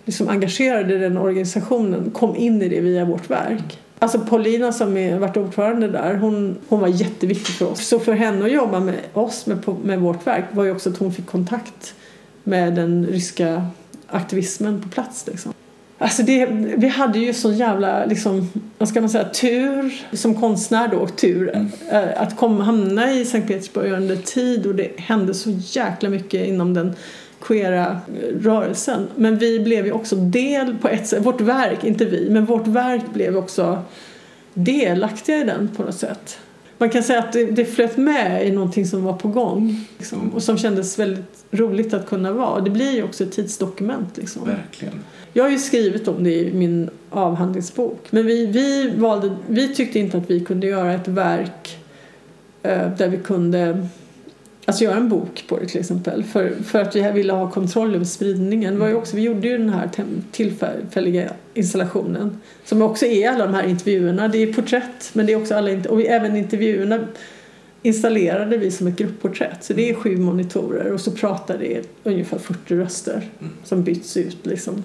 liksom 0.05 0.29
engagerade 0.29 0.95
i 0.95 0.99
den 0.99 1.19
organisationen 1.19 2.11
kom 2.11 2.37
in 2.37 2.63
i 2.63 2.69
det 2.69 2.81
via 2.81 3.05
vårt 3.05 3.31
verk. 3.31 3.81
Alltså 3.99 4.19
Paulina 4.19 4.73
som 4.73 4.97
är, 4.97 5.19
varit 5.19 5.37
ordförande 5.37 5.89
där, 5.89 6.15
hon, 6.15 6.57
hon 6.69 6.81
var 6.81 6.89
jätteviktig 6.89 7.55
för 7.55 7.71
oss. 7.71 7.87
Så 7.87 7.99
för 7.99 8.13
henne 8.13 8.45
att 8.45 8.53
jobba 8.53 8.81
med 8.81 8.95
oss, 9.13 9.47
med, 9.47 9.59
med 9.85 10.01
vårt 10.01 10.27
verk, 10.27 10.45
var 10.53 10.65
ju 10.65 10.71
också 10.71 10.91
att 10.91 10.97
hon 10.97 11.13
fick 11.13 11.27
kontakt 11.27 11.95
med 12.43 12.75
den 12.75 13.07
ryska 13.07 13.67
aktivismen 14.07 14.83
på 14.83 14.89
plats. 14.89 15.27
Liksom. 15.27 15.53
Alltså 15.99 16.23
det, 16.23 16.47
vi 16.77 16.89
hade 16.89 17.19
ju 17.19 17.33
så 17.33 17.53
jävla, 17.53 18.05
liksom, 18.05 18.51
vad 18.79 18.89
ska 18.89 19.01
man 19.01 19.11
säga, 19.11 19.29
tur 19.29 20.03
som 20.13 20.35
konstnär 20.35 20.89
då, 20.89 21.07
tur 21.07 21.69
eh, 21.91 22.23
att 22.23 22.37
komma, 22.37 22.65
hamna 22.65 23.13
i 23.13 23.25
Sankt 23.25 23.49
Petersburg 23.49 23.93
under 23.93 24.17
tid 24.17 24.67
och 24.67 24.75
det 24.75 25.01
hände 25.01 25.35
så 25.35 25.51
jäkla 25.51 26.09
mycket 26.09 26.49
inom 26.49 26.75
den 26.75 26.95
queera 27.41 27.87
eh, 27.87 28.41
rörelsen. 28.41 29.09
Men 29.17 29.39
vi 29.39 29.61
blev 29.61 29.87
ju 29.87 29.93
också 29.93 30.17
del 30.17 30.77
på 30.77 30.89
ett 30.89 31.07
sätt, 31.07 31.27
vårt 31.27 31.41
verk, 31.41 31.85
inte 31.85 32.05
vi, 32.05 32.31
men 32.31 32.45
vårt 32.45 32.67
verk 32.67 33.05
blev 33.15 33.37
också 33.37 33.83
delaktiga 34.55 35.37
i 35.37 35.45
den 35.45 35.71
på 35.77 35.83
något 35.83 35.95
sätt. 35.95 36.39
Man 36.79 36.91
kan 36.91 37.03
säga 37.03 37.19
att 37.19 37.33
det, 37.33 37.45
det 37.45 37.65
flöt 37.65 37.97
med 37.97 38.49
i 38.49 38.51
någonting 38.51 38.87
som 38.87 39.05
var 39.05 39.13
på 39.13 39.29
gång 39.29 39.87
liksom, 39.99 40.31
och 40.35 40.43
som 40.43 40.59
kändes 40.59 40.99
väldigt 40.99 41.45
roligt 41.51 41.95
att 41.95 42.07
kunna 42.07 42.33
vara. 42.33 42.61
Det 42.61 42.71
blir 42.71 42.93
ju 42.93 43.03
också 43.03 43.25
ett 43.25 43.33
tidsdokument. 43.33 44.17
Liksom. 44.17 44.45
Verkligen. 44.45 45.05
Jag 45.37 45.45
har 45.45 45.51
ju 45.51 45.59
skrivit 45.59 46.09
om 46.09 46.25
det 46.25 46.35
i 46.35 46.53
min 46.53 46.91
avhandlingsbok. 47.11 48.07
Men 48.11 48.27
vi, 48.27 48.47
vi, 48.47 48.91
valde, 48.97 49.37
vi 49.47 49.75
tyckte 49.75 49.99
inte 49.99 50.19
att 50.19 50.31
vi 50.31 50.41
kunde 50.41 50.67
göra 50.67 50.93
ett 50.93 51.09
verk 51.09 51.79
eh, 52.63 52.97
där 52.97 53.09
vi 53.09 53.17
kunde 53.17 53.89
alltså 54.65 54.85
göra 54.85 54.97
en 54.97 55.09
bok 55.09 55.45
på 55.49 55.59
det 55.59 55.67
till 55.67 55.81
exempel. 55.81 56.25
För, 56.25 56.51
för 56.65 56.83
att 56.83 56.97
vi 56.97 57.11
ville 57.13 57.33
ha 57.33 57.51
kontroll 57.51 57.95
över 57.95 58.05
spridningen. 58.05 58.79
Var 58.79 58.89
ju 58.89 58.95
också, 58.95 59.17
vi 59.17 59.23
gjorde 59.23 59.49
ju 59.49 59.59
den 59.59 59.71
här 59.71 59.91
tillfälliga 60.31 61.31
installationen 61.55 62.41
som 62.65 62.83
också 62.83 63.07
är 63.07 63.31
alla 63.31 63.47
de 63.47 63.55
här 63.55 63.67
intervjuerna. 63.67 64.29
Det 64.29 64.39
är 64.39 64.53
porträtt 64.53 65.11
men 65.13 65.27
det 65.27 65.33
är 65.33 65.37
också 65.37 65.55
alla 65.55 65.71
och 65.89 66.03
även 66.03 66.37
intervjuerna 66.37 67.07
installerade 67.83 68.57
vi 68.57 68.71
som 68.71 68.87
ett 68.87 68.97
gruppporträtt. 68.97 69.65
Så 69.65 69.73
det 69.73 69.91
är 69.91 69.95
sju 69.95 70.17
monitorer 70.17 70.93
och 70.93 71.01
så 71.01 71.11
pratar 71.11 71.59
det 71.59 71.83
ungefär 72.05 72.39
40 72.39 72.75
röster 72.77 73.29
som 73.65 73.85
byts 73.85 74.17
ut. 74.17 74.47
Liksom. 74.47 74.83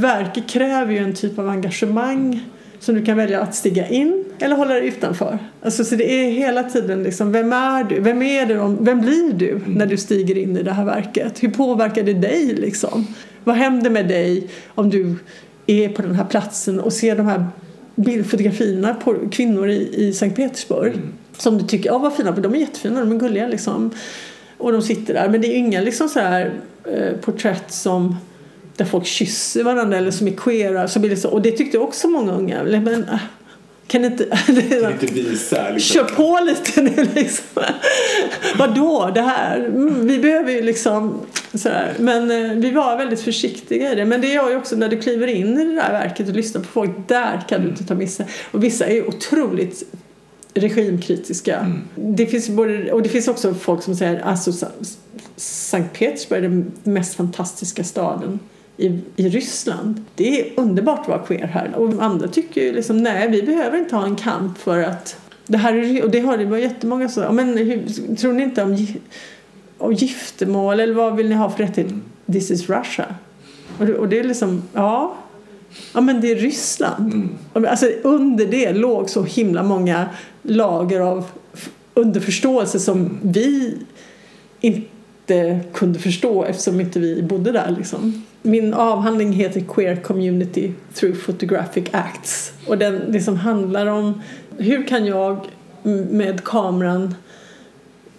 Verket 0.00 0.46
kräver 0.46 0.92
ju 0.92 0.98
en 0.98 1.14
typ 1.14 1.38
av 1.38 1.48
engagemang 1.48 2.40
som 2.80 2.94
du 2.94 3.04
kan 3.04 3.16
välja 3.16 3.40
att 3.40 3.54
stiga 3.54 3.88
in 3.88 4.24
eller 4.38 4.56
hålla 4.56 4.74
dig 4.74 4.88
utanför. 4.88 5.38
Alltså, 5.62 5.84
så 5.84 5.96
det 5.96 6.12
är 6.12 6.30
hela 6.30 6.62
tiden 6.62 7.02
liksom, 7.02 7.32
vem 7.32 7.52
är 7.52 7.84
du? 7.84 8.00
Vem 8.00 8.22
är 8.22 8.46
du? 8.46 8.58
Om, 8.58 8.84
vem 8.84 9.00
blir 9.00 9.32
du 9.32 9.60
när 9.66 9.86
du 9.86 9.96
stiger 9.96 10.38
in 10.38 10.56
i 10.56 10.62
det 10.62 10.72
här 10.72 10.84
verket? 10.84 11.42
Hur 11.42 11.50
påverkar 11.50 12.02
det 12.02 12.14
dig 12.14 12.46
liksom? 12.46 13.06
Vad 13.44 13.56
händer 13.56 13.90
med 13.90 14.08
dig 14.08 14.48
om 14.74 14.90
du 14.90 15.16
är 15.66 15.88
på 15.88 16.02
den 16.02 16.14
här 16.14 16.24
platsen 16.24 16.80
och 16.80 16.92
ser 16.92 17.16
de 17.16 17.26
här 17.26 17.46
bildfotografierna 17.94 18.94
på 18.94 19.16
kvinnor 19.30 19.68
i, 19.68 20.06
i 20.06 20.12
Sankt 20.12 20.36
Petersburg 20.36 20.92
som 21.38 21.58
du 21.58 21.64
tycker, 21.64 21.90
ja 21.90 21.98
vad 21.98 22.14
fina, 22.14 22.30
de 22.30 22.54
är 22.54 22.58
jättefina, 22.58 23.00
de 23.00 23.12
är 23.12 23.18
gulliga 23.18 23.46
liksom. 23.46 23.90
Och 24.58 24.72
de 24.72 24.82
sitter 24.82 25.14
där, 25.14 25.28
men 25.28 25.40
det 25.40 25.48
är 25.48 25.56
inga 25.56 25.80
liksom 25.80 26.08
så 26.08 26.20
här 26.20 26.52
eh, 26.84 27.16
porträtt 27.20 27.72
som 27.72 28.16
där 28.76 28.84
folk 28.84 29.06
kysser 29.06 29.62
varandra 29.64 29.98
eller 29.98 30.10
som 30.10 30.26
är 30.28 30.32
queera. 30.36 30.88
Så 30.88 30.98
blir 31.00 31.10
det 31.10 31.16
så, 31.16 31.28
och 31.28 31.42
det 31.42 31.50
tyckte 31.50 31.78
också 31.78 32.08
många 32.08 32.32
unga. 32.32 32.62
Men, 32.64 33.04
äh, 33.04 33.18
kan 33.86 34.04
inte... 34.04 34.24
så- 34.46 34.90
Inte 34.90 35.06
visa 35.14 35.70
liksom. 35.70 35.80
Kör 35.80 36.04
på 36.04 36.38
lite 36.46 36.82
nu 36.82 37.08
liksom. 37.14 37.62
Vadå 38.58 39.10
det 39.14 39.20
här? 39.22 39.58
Mm, 39.64 40.06
vi 40.06 40.18
behöver 40.18 40.52
ju 40.52 40.62
liksom 40.62 41.20
sådär. 41.54 41.94
Men 41.98 42.30
eh, 42.30 42.52
vi 42.56 42.70
var 42.70 42.96
väldigt 42.96 43.20
försiktiga 43.20 43.92
i 43.92 43.94
det. 43.94 44.04
Men 44.04 44.20
det 44.20 44.26
gör 44.28 44.50
ju 44.50 44.56
också 44.56 44.76
när 44.76 44.88
du 44.88 45.00
kliver 45.00 45.26
in 45.26 45.58
i 45.58 45.64
det 45.64 45.74
där 45.74 45.92
verket 45.92 46.28
och 46.28 46.34
lyssnar 46.34 46.60
på 46.60 46.66
folk. 46.68 46.90
Där 47.08 47.42
kan 47.48 47.62
du 47.62 47.68
inte 47.68 47.84
ta 47.84 47.94
miste. 47.94 48.26
Och 48.50 48.64
vissa 48.64 48.86
är 48.86 48.94
ju 48.94 49.06
otroligt 49.06 49.82
regimkritiska. 50.54 51.72
Det 51.94 52.26
finns 52.26 52.48
både, 52.48 52.92
och 52.92 53.02
det 53.02 53.08
finns 53.08 53.28
också 53.28 53.54
folk 53.54 53.82
som 53.82 53.94
säger 53.96 54.20
alltså 54.20 54.52
Sa- 54.52 54.68
Sankt 55.36 55.98
Petersburg 55.98 56.38
är 56.44 56.48
den 56.48 56.72
mest 56.82 57.14
fantastiska 57.14 57.84
staden 57.84 58.38
i, 58.76 58.98
i 59.16 59.28
Ryssland. 59.28 60.04
Det 60.14 60.40
är 60.40 60.60
underbart 60.60 61.00
att 61.00 61.08
vara 61.08 61.18
queer 61.18 61.46
här. 61.46 61.74
Och 61.76 62.02
andra 62.02 62.28
tycker 62.28 62.62
ju 62.62 62.72
liksom 62.72 62.96
nej, 62.96 63.28
vi 63.28 63.42
behöver 63.42 63.78
inte 63.78 63.96
ha 63.96 64.04
en 64.04 64.16
kamp 64.16 64.58
för 64.58 64.82
att 64.82 65.16
det 65.46 65.56
här 65.56 65.74
är, 65.74 66.04
och 66.04 66.10
det 66.10 66.20
har 66.20 66.38
det 66.38 66.44
var 66.44 66.58
jättemånga 66.58 67.08
som 67.08 67.22
sa, 67.22 67.32
men 67.32 67.56
hur, 67.56 68.14
tror 68.16 68.32
ni 68.32 68.42
inte 68.42 68.62
om, 68.62 68.86
om 69.78 69.92
giftermål 69.92 70.80
eller 70.80 70.94
vad 70.94 71.16
vill 71.16 71.28
ni 71.28 71.34
ha 71.34 71.50
för 71.50 71.58
rättighet? 71.58 71.92
This 72.32 72.50
is 72.50 72.68
Russia. 72.68 73.14
Och 73.78 73.86
det, 73.86 73.94
och 73.94 74.08
det 74.08 74.18
är 74.18 74.24
liksom, 74.24 74.62
ja, 74.72 75.16
ja 75.92 76.00
men 76.00 76.20
det 76.20 76.30
är 76.30 76.36
Ryssland. 76.36 77.28
Alltså 77.52 77.86
under 78.02 78.46
det 78.46 78.72
låg 78.72 79.10
så 79.10 79.22
himla 79.22 79.62
många 79.62 80.08
lager 80.42 81.00
av 81.00 81.24
underförståelse 81.94 82.80
som 82.80 83.18
vi 83.22 83.76
in, 84.60 84.84
inte 85.28 85.60
kunde 85.72 85.98
förstå 85.98 86.44
eftersom 86.44 86.80
inte 86.80 87.00
vi 87.00 87.22
bodde 87.22 87.52
där. 87.52 87.74
Liksom. 87.78 88.24
Min 88.46 88.74
avhandling 88.74 89.32
heter 89.32 89.60
Queer 89.60 89.96
Community 89.96 90.72
through 90.94 91.16
Photographic 91.16 91.84
Acts 91.92 92.52
och 92.66 92.78
den 92.78 92.98
liksom 92.98 93.36
handlar 93.36 93.86
om 93.86 94.22
hur 94.58 94.86
kan 94.86 95.06
jag 95.06 95.46
med 96.10 96.44
kameran 96.44 97.14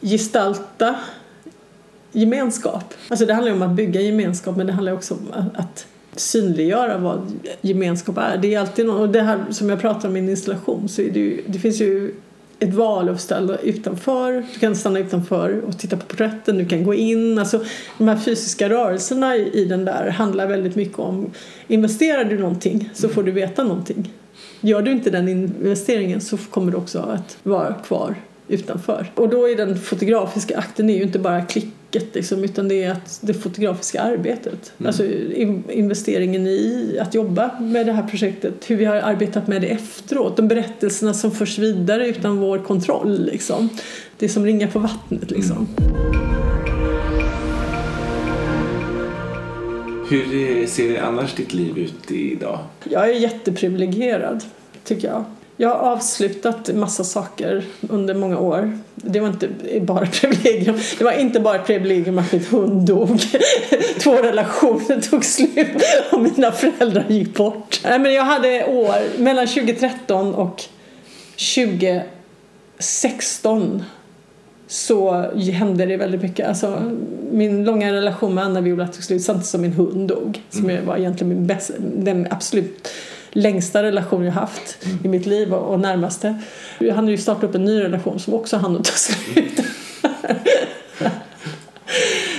gestalta 0.01 0.95
gemenskap. 2.11 2.93
Alltså 3.09 3.25
det 3.25 3.33
handlar 3.33 3.53
om 3.53 3.61
att 3.61 3.75
bygga 3.75 4.01
gemenskap 4.01 4.57
men 4.57 4.67
det 4.67 4.73
handlar 4.73 4.93
också 4.93 5.13
om 5.13 5.49
att 5.55 5.87
synliggöra 6.15 6.97
vad 6.97 7.31
gemenskap 7.61 8.17
är. 8.17 8.37
Det 8.37 8.53
är 8.53 8.59
alltid 8.59 8.85
någon, 8.85 9.01
och 9.01 9.09
det 9.09 9.21
här 9.21 9.45
som 9.49 9.69
jag 9.69 9.81
pratar 9.81 10.09
om 10.09 10.17
i 10.17 10.21
min 10.21 10.29
installation 10.29 10.89
så 10.89 11.01
är 11.01 11.11
det, 11.11 11.19
ju, 11.19 11.41
det 11.47 11.59
finns 11.59 11.81
ju 11.81 12.13
ett 12.59 12.73
val 12.73 13.09
att 13.09 13.21
ställa 13.21 13.57
utanför. 13.57 14.45
Du 14.53 14.59
kan 14.59 14.75
stanna 14.75 14.99
utanför 14.99 15.61
och 15.67 15.79
titta 15.79 15.97
på 15.97 16.05
porträtten, 16.05 16.57
du 16.57 16.65
kan 16.65 16.83
gå 16.83 16.93
in. 16.93 17.39
Alltså, 17.39 17.63
de 17.97 18.07
här 18.07 18.17
fysiska 18.17 18.69
rörelserna 18.69 19.35
i, 19.35 19.49
i 19.53 19.65
den 19.65 19.85
där 19.85 20.09
handlar 20.09 20.47
väldigt 20.47 20.75
mycket 20.75 20.99
om 20.99 21.31
investerar 21.67 22.23
du 22.23 22.39
någonting 22.39 22.89
så 22.93 23.09
får 23.09 23.23
du 23.23 23.31
veta 23.31 23.63
någonting. 23.63 24.13
Gör 24.61 24.81
du 24.81 24.91
inte 24.91 25.09
den 25.09 25.29
investeringen 25.29 26.21
så 26.21 26.37
kommer 26.37 26.71
du 26.71 26.77
också 26.77 26.99
att 26.99 27.37
vara 27.43 27.73
kvar 27.73 28.15
utanför. 28.47 29.11
Och 29.15 29.29
då 29.29 29.49
är 29.49 29.55
den 29.55 29.77
fotografiska 29.77 30.57
akten 30.57 30.89
är 30.89 30.95
ju 30.95 31.03
inte 31.03 31.19
bara 31.19 31.41
klick 31.41 31.73
klicket 31.95 32.15
liksom, 32.15 32.43
utan 32.43 32.67
det 32.67 32.83
är 32.83 32.91
att 32.91 33.19
det 33.21 33.33
fotografiska 33.33 34.01
arbetet. 34.01 34.73
Mm. 34.77 34.87
Alltså 34.87 35.03
investeringen 35.71 36.47
i 36.47 36.97
att 37.01 37.13
jobba 37.13 37.59
med 37.59 37.85
det 37.85 37.93
här 37.93 38.07
projektet, 38.07 38.53
hur 38.67 38.75
vi 38.75 38.85
har 38.85 38.95
arbetat 38.95 39.47
med 39.47 39.61
det 39.61 39.67
efteråt, 39.67 40.37
de 40.37 40.47
berättelserna 40.47 41.13
som 41.13 41.31
förs 41.31 41.59
vidare 41.59 42.07
utan 42.07 42.37
vår 42.37 42.57
kontroll 42.59 43.25
liksom. 43.25 43.69
Det 44.17 44.25
är 44.25 44.29
som 44.29 44.45
ringar 44.45 44.67
på 44.67 44.79
vattnet 44.79 45.31
liksom. 45.31 45.67
Mm. 45.77 45.95
Hur 50.09 50.67
ser 50.67 51.01
annars 51.01 51.35
ditt 51.35 51.53
liv 51.53 51.77
ut 51.77 52.11
idag? 52.11 52.59
Jag 52.83 53.09
är 53.09 53.13
jätteprivilegierad, 53.13 54.43
tycker 54.83 55.07
jag. 55.07 55.25
Jag 55.57 55.69
har 55.69 55.75
avslutat 55.75 56.75
massa 56.75 57.03
saker 57.03 57.65
under 57.89 58.13
många 58.13 58.39
år. 58.39 58.79
Det 58.95 59.19
var 59.19 59.27
inte 59.27 59.49
bara 59.81 60.05
privilegium. 60.21 60.79
Det 60.97 61.03
var 61.03 61.11
inte 61.11 61.39
bara 61.39 61.59
privilegium 61.59 62.17
att 62.17 62.31
min 62.31 62.45
hund 62.45 62.87
dog. 62.87 63.19
Två 63.99 64.15
relationer 64.15 65.01
tog 65.01 65.25
slut 65.25 65.83
och 66.11 66.21
mina 66.21 66.51
föräldrar 66.51 67.05
gick 67.09 67.33
bort. 67.33 67.79
men 67.83 68.13
jag 68.13 68.23
hade 68.23 68.65
år 68.65 69.19
mellan 69.19 69.47
2013 69.47 70.35
och 70.35 70.63
2016 71.55 73.83
så 74.67 75.11
hände 75.51 75.85
det 75.85 75.97
väldigt 75.97 76.21
mycket. 76.21 76.47
Alltså, 76.47 76.91
min 77.31 77.63
långa 77.63 77.93
relation 77.93 78.33
med 78.33 78.43
Anna 78.43 78.61
Viola 78.61 78.87
tog 78.87 79.03
slut 79.03 79.23
samtidigt 79.23 79.47
som 79.47 79.61
min 79.61 79.73
hund 79.73 80.07
dog. 80.07 80.41
Som 80.49 80.69
mm. 80.69 80.85
var 80.85 80.97
egentligen 80.97 81.29
min 81.29 81.47
bästa, 81.47 81.73
den 81.79 82.27
absolut 82.29 82.89
längsta 83.35 83.83
relation 83.83 84.25
jag 84.25 84.31
haft 84.31 84.85
mm. 84.85 84.97
i 85.03 85.07
mitt 85.07 85.25
liv 85.25 85.53
och, 85.53 85.79
närmaste. 85.79 86.41
Jag 86.79 86.95
hann 86.95 87.07
ju 87.07 87.17
starta 87.17 87.47
upp 87.47 87.55
en 87.55 87.65
ny 87.65 87.79
relation 87.79 88.19
som 88.19 88.33
också 88.33 88.57
hann 88.57 88.75
att 88.75 88.83
ta 88.83 88.91
slut. 88.91 89.61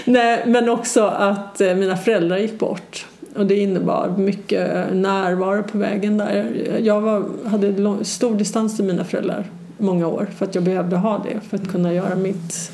Nej, 0.04 0.42
men 0.46 0.68
också 0.68 1.04
att 1.04 1.60
eh, 1.60 1.74
mina 1.74 1.96
föräldrar 1.96 2.38
gick 2.38 2.58
bort. 2.58 3.06
Och 3.36 3.46
det 3.46 3.58
innebar 3.58 4.14
mycket 4.16 4.92
närvaro 4.92 5.62
på 5.62 5.78
vägen 5.78 6.18
där. 6.18 6.52
Jag 6.82 7.00
var, 7.00 7.48
hade 7.48 7.70
lång, 7.70 8.04
stor 8.04 8.36
distans 8.36 8.76
till 8.76 8.84
mina 8.84 9.04
föräldrar 9.04 9.44
många 9.78 10.06
år 10.06 10.26
för 10.36 10.44
att 10.44 10.54
jag 10.54 10.64
behövde 10.64 10.96
ha 10.96 11.18
det 11.18 11.40
för 11.40 11.56
att 11.56 11.68
kunna 11.68 11.92
göra 11.92 12.14
mitt, 12.14 12.70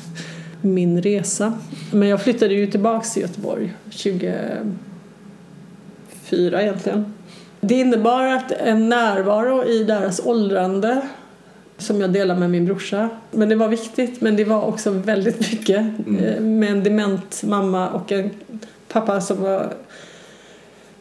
min 0.61 1.01
resa. 1.01 1.53
Men 1.91 2.07
jag 2.07 2.21
flyttade 2.21 2.53
ju 2.53 2.67
tillbaks 2.67 3.13
till 3.13 3.21
Göteborg 3.21 3.73
2004 3.85 6.61
egentligen. 6.61 7.12
Det 7.65 7.75
innebar 7.75 8.27
att 8.27 8.51
en 8.51 8.89
närvaro 8.89 9.63
i 9.63 9.83
deras 9.83 10.25
åldrande 10.25 11.01
som 11.77 12.01
jag 12.01 12.13
delar 12.13 12.35
med 12.35 12.49
min 12.49 12.65
brorsa. 12.65 13.09
Men 13.31 13.49
det 13.49 13.55
var 13.55 13.67
viktigt, 13.67 14.21
men 14.21 14.35
det 14.35 14.43
var 14.43 14.61
också 14.61 14.89
väldigt 14.89 15.51
mycket 15.51 15.79
mm. 15.79 16.23
Eh, 16.23 16.41
med 16.41 16.71
en 16.71 16.83
dement 16.83 17.43
mamma 17.43 17.89
och 17.89 18.11
en 18.11 18.29
pappa 18.87 19.21
som 19.21 19.41
var 19.41 19.73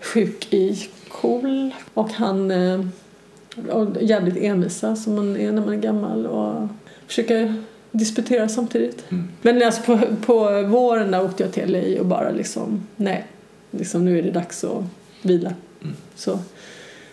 sjuk 0.01 0.53
i 0.53 0.89
KOL 1.09 1.71
och 1.95 2.11
han 2.11 2.51
eh, 2.51 2.81
och 3.71 4.03
jävligt 4.03 4.37
envisa 4.37 4.97
som 4.97 5.15
man 5.15 5.37
är 5.37 5.53
när 5.53 5.65
man 5.65 5.75
är 5.75 5.79
gammal 5.79 6.27
och 6.27 6.69
försöker 7.07 7.55
disputera 7.91 8.49
samtidigt. 8.49 9.05
Mm. 9.11 9.29
Men 9.43 9.63
alltså 9.63 9.83
på, 9.83 9.99
på 10.27 10.63
våren 10.63 11.11
där 11.11 11.25
åkte 11.25 11.43
jag 11.43 11.53
till 11.53 11.73
LA 11.73 12.01
och 12.01 12.07
bara 12.07 12.31
liksom, 12.31 12.87
nej, 12.97 13.27
liksom 13.71 14.05
nu 14.05 14.19
är 14.19 14.23
det 14.23 14.31
dags 14.31 14.65
att 14.65 14.85
vila. 15.23 15.55
Mm. 15.83 15.95
Så, 16.15 16.39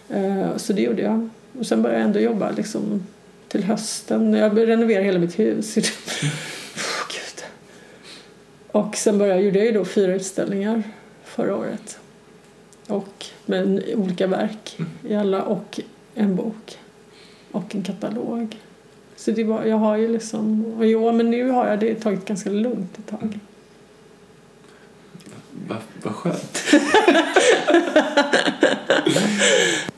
Eh, 0.09 0.57
så 0.57 0.73
det 0.73 0.81
gjorde 0.81 1.01
jag. 1.01 1.29
Och 1.59 1.65
sen 1.65 1.81
började 1.81 1.99
jag 1.99 2.07
ändå 2.07 2.19
jobba 2.19 2.51
liksom 2.51 3.03
till 3.47 3.63
hösten. 3.63 4.33
Jag 4.33 4.57
renoverade 4.57 5.05
hela 5.05 5.19
mitt 5.19 5.39
hus. 5.39 5.77
oh, 5.77 5.83
Gud. 7.09 7.43
Och 8.71 8.95
sen 8.95 9.17
började, 9.17 9.41
gjorde 9.41 9.57
jag 9.57 9.65
ju 9.65 9.71
då 9.71 9.85
fyra 9.85 10.15
utställningar 10.15 10.83
förra 11.23 11.55
året. 11.55 11.99
Och 12.87 13.25
med 13.45 13.83
olika 13.95 14.27
verk 14.27 14.77
i 15.07 15.15
alla 15.15 15.43
och 15.43 15.79
en 16.15 16.35
bok 16.35 16.77
och 17.51 17.75
en 17.75 17.83
katalog. 17.83 18.57
Så 19.15 19.31
det 19.31 19.43
var, 19.43 19.65
jag 19.65 19.77
har 19.77 19.97
ju 19.97 20.07
liksom, 20.07 20.65
och 20.77 20.85
jo, 20.85 21.11
men 21.11 21.31
nu 21.31 21.49
har 21.49 21.67
jag 21.67 21.79
det 21.79 21.95
tagit 21.95 22.25
ganska 22.25 22.49
lugnt 22.49 22.99
ett 22.99 23.07
tag. 23.07 23.39
Vad 25.69 25.77
va 26.03 26.13
skönt. 26.13 26.63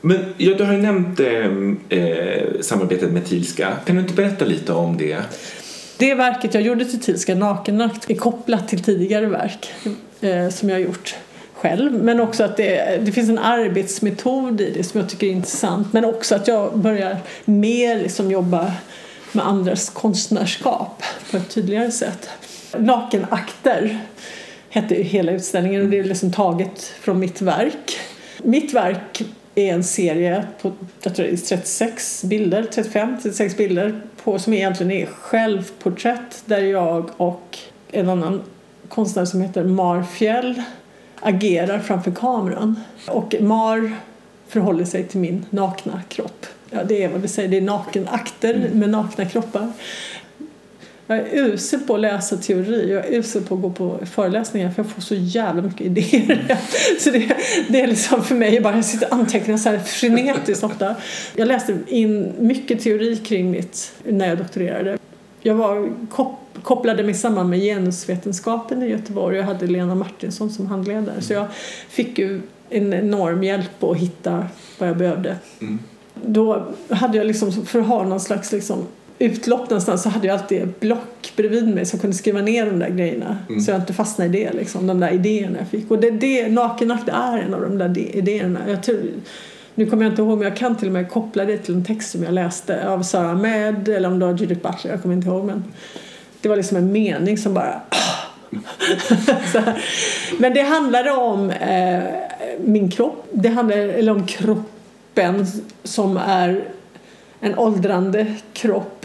men 0.00 0.34
ja, 0.36 0.54
du 0.54 0.64
har 0.64 0.72
ju 0.72 0.78
nämnt 0.78 1.20
eh, 1.20 1.46
eh, 1.98 2.60
samarbetet 2.60 3.12
med 3.12 3.26
Tilska. 3.26 3.76
Kan 3.86 3.96
du 3.96 4.02
inte 4.02 4.14
berätta 4.14 4.44
lite 4.44 4.72
om 4.72 4.96
det? 4.96 5.22
Det 5.96 6.14
verket 6.14 6.54
jag 6.54 6.62
gjorde 6.62 6.84
till 6.84 7.00
Tilska, 7.00 7.34
Nakenakt, 7.34 8.10
är 8.10 8.14
kopplat 8.14 8.68
till 8.68 8.82
tidigare 8.82 9.26
verk 9.26 9.72
eh, 10.20 10.48
som 10.48 10.68
jag 10.68 10.76
har 10.76 10.80
gjort 10.80 11.14
själv 11.54 11.92
men 11.92 12.20
också 12.20 12.44
att 12.44 12.56
det, 12.56 12.98
det 13.04 13.12
finns 13.12 13.28
en 13.28 13.38
arbetsmetod 13.38 14.60
i 14.60 14.70
det 14.70 14.84
som 14.84 15.00
jag 15.00 15.10
tycker 15.10 15.26
är 15.26 15.30
intressant 15.30 15.92
men 15.92 16.04
också 16.04 16.34
att 16.34 16.48
jag 16.48 16.78
börjar 16.78 17.16
mer 17.44 17.98
liksom 17.98 18.30
jobba 18.30 18.72
med 19.32 19.46
andras 19.46 19.90
konstnärskap 19.90 21.02
på 21.30 21.36
ett 21.36 21.48
tydligare 21.48 21.90
sätt. 21.90 22.28
Nakenakter 22.78 24.00
hette 24.72 24.94
hela 24.94 25.32
utställningen 25.32 25.82
och 25.82 25.88
det 25.88 25.98
är 25.98 26.04
liksom 26.04 26.32
taget 26.32 26.82
från 26.82 27.18
mitt 27.18 27.42
verk. 27.42 27.98
Mitt 28.42 28.74
verk 28.74 29.22
är 29.54 29.74
en 29.74 29.84
serie 29.84 30.44
på 30.62 30.72
jag 31.02 31.14
tror 31.14 31.26
det 31.26 31.32
är 31.32 31.36
36 31.36 32.24
bilder, 32.24 32.62
35-36 32.62 33.56
bilder 33.56 34.00
på, 34.24 34.38
som 34.38 34.52
egentligen 34.52 34.92
är 34.92 35.06
självporträtt 35.06 36.42
där 36.44 36.58
jag 36.62 37.10
och 37.16 37.58
en 37.90 38.08
annan 38.08 38.42
konstnär 38.88 39.24
som 39.24 39.40
heter 39.40 39.64
Marfjäll 39.64 40.62
agerar 41.20 41.78
framför 41.78 42.10
kameran. 42.10 42.80
Och 43.08 43.34
Mar 43.40 43.96
förhåller 44.48 44.84
sig 44.84 45.04
till 45.04 45.20
min 45.20 45.46
nakna 45.50 46.02
kropp. 46.08 46.46
Ja, 46.70 46.84
det 46.84 47.02
är 47.04 47.08
vad 47.08 47.20
vi 47.20 47.28
säger, 47.28 47.48
det 47.48 47.56
är 47.56 47.60
nakenakter 47.60 48.54
mm. 48.54 48.78
med 48.78 48.90
nakna 48.90 49.24
kroppar. 49.24 49.72
Jag 51.06 51.18
är 51.18 51.26
usel 51.34 51.80
på 51.80 51.94
att 51.94 52.00
läsa 52.00 52.36
teori, 52.36 52.92
jag 52.92 53.06
är 53.06 53.18
usel 53.18 53.42
på 53.42 53.54
att 53.54 53.62
gå 53.62 53.70
på 53.70 53.98
föreläsningar 54.06 54.70
för 54.70 54.82
jag 54.82 54.92
får 54.92 55.02
så 55.02 55.14
jävla 55.14 55.62
mycket 55.62 55.80
idéer. 55.80 56.58
så 57.00 57.10
det, 57.10 57.36
det 57.68 57.80
är 57.80 57.86
liksom 57.86 58.24
för 58.24 58.34
mig 58.34 58.60
bara, 58.60 58.74
jag 58.74 58.84
sitter 58.84 59.06
och 59.06 59.14
antecknar 59.14 59.56
så 59.56 59.68
här 59.68 59.78
frenetiskt 59.78 60.64
ofta. 60.64 60.96
Jag 61.36 61.48
läste 61.48 61.78
in 61.86 62.32
mycket 62.38 62.82
teori 62.82 63.16
kring 63.16 63.50
mitt 63.50 63.92
när 64.04 64.28
jag 64.28 64.38
doktorerade. 64.38 64.98
Jag 65.40 65.54
var 65.54 65.92
kop 66.10 66.38
kopplade 66.62 67.02
mig 67.02 67.14
samman 67.14 67.50
med 67.50 67.60
genusvetenskapen 67.60 68.82
i 68.82 68.88
Göteborg. 68.88 69.36
Jag 69.36 69.44
hade 69.44 69.66
Lena 69.66 69.94
Martinsson 69.94 70.50
som 70.50 70.66
handledare 70.66 71.20
så 71.22 71.32
jag 71.32 71.46
fick 71.88 72.18
ju 72.18 72.40
en 72.70 72.94
enorm 72.94 73.44
hjälp 73.44 73.82
att 73.82 73.96
hitta 73.96 74.46
vad 74.78 74.88
jag 74.88 74.96
behövde. 74.96 75.36
Mm. 75.60 75.78
Då 76.14 76.66
hade 76.88 77.18
jag 77.18 77.26
liksom, 77.26 77.52
för 77.52 77.80
att 77.80 77.86
ha 77.86 78.04
någon 78.04 78.20
slags 78.20 78.52
liksom 78.52 78.86
utlopp 79.22 79.70
någonstans 79.70 80.02
så 80.02 80.08
hade 80.08 80.26
jag 80.26 80.40
alltid 80.40 80.62
ett 80.62 80.80
block 80.80 81.32
bredvid 81.36 81.74
mig 81.74 81.86
som 81.86 81.98
kunde 81.98 82.16
skriva 82.16 82.40
ner 82.40 82.66
de 82.66 82.78
där 82.78 82.88
grejerna 82.88 83.38
mm. 83.48 83.60
så 83.60 83.70
jag 83.70 83.80
inte 83.80 83.92
fastnade 83.92 84.38
i 84.38 84.44
det, 84.44 84.52
liksom, 84.52 84.86
de 84.86 85.00
där 85.00 85.12
idéerna 85.12 85.58
jag 85.58 85.68
fick. 85.68 85.90
Och 85.90 85.98
det, 85.98 86.10
det, 86.10 86.48
Nakenakt 86.48 87.08
är 87.08 87.38
en 87.38 87.54
av 87.54 87.60
de 87.60 87.78
där 87.78 87.98
idéerna. 87.98 88.60
Jag 88.68 88.82
tror, 88.82 89.00
nu 89.74 89.86
kommer 89.86 90.04
jag 90.04 90.12
inte 90.12 90.22
ihåg 90.22 90.38
men 90.38 90.48
jag 90.48 90.56
kan 90.56 90.76
till 90.76 90.88
och 90.88 90.92
med 90.92 91.10
koppla 91.10 91.44
det 91.44 91.58
till 91.58 91.74
en 91.74 91.84
text 91.84 92.10
som 92.10 92.22
jag 92.22 92.34
läste 92.34 92.88
av 92.88 93.02
Sarah 93.02 93.30
Ahmed 93.30 93.88
eller 93.88 94.08
om 94.08 94.18
det 94.18 94.26
var 94.26 94.32
Judith 94.32 94.62
Butler, 94.62 94.90
jag 94.90 95.02
kommer 95.02 95.14
inte 95.14 95.28
ihåg 95.28 95.44
men 95.44 95.64
det 96.40 96.48
var 96.48 96.56
liksom 96.56 96.76
en 96.76 96.92
mening 96.92 97.38
som 97.38 97.54
bara 97.54 97.80
Men 100.38 100.54
det 100.54 100.62
handlade 100.62 101.10
om 101.10 101.50
eh, 101.50 102.02
min 102.64 102.90
kropp, 102.90 103.26
det 103.32 103.48
handlade 103.48 103.82
eller 103.92 104.12
om 104.12 104.26
kroppen 104.26 105.46
som 105.84 106.16
är 106.16 106.64
en 107.40 107.58
åldrande 107.58 108.34
kropp 108.52 109.01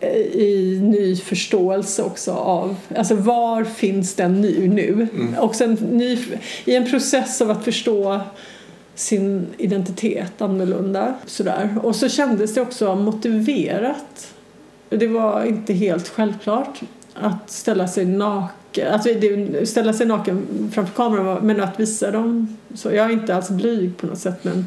i 0.00 0.80
ny 0.82 1.16
förståelse 1.16 2.02
också 2.02 2.32
av, 2.32 2.76
alltså 2.96 3.14
var 3.14 3.64
finns 3.64 4.14
den 4.14 4.40
nu? 4.40 4.68
nu? 4.68 5.08
Mm. 5.14 5.38
Också 5.38 5.64
en 5.64 5.74
ny, 5.74 6.18
I 6.64 6.74
en 6.74 6.90
process 6.90 7.40
av 7.40 7.50
att 7.50 7.64
förstå 7.64 8.20
sin 8.94 9.46
identitet 9.58 10.42
annorlunda. 10.42 11.14
Sådär. 11.26 11.78
Och 11.82 11.96
så 11.96 12.08
kändes 12.08 12.54
det 12.54 12.60
också 12.60 12.94
motiverat. 12.94 14.34
Det 14.88 15.06
var 15.06 15.44
inte 15.44 15.72
helt 15.72 16.08
självklart 16.08 16.80
att 17.14 17.50
ställa 17.50 17.88
sig 17.88 18.04
naken, 18.04 18.92
alltså 18.92 19.08
ställa 19.64 19.92
sig 19.92 20.06
naken 20.06 20.70
framför 20.74 20.94
kameran 20.94 21.46
men 21.46 21.60
att 21.60 21.80
visa 21.80 22.10
dem. 22.10 22.56
Så 22.74 22.92
jag 22.92 23.06
är 23.06 23.10
inte 23.10 23.36
alls 23.36 23.48
blyg 23.48 23.96
på 23.96 24.06
något 24.06 24.18
sätt 24.18 24.44
men 24.44 24.66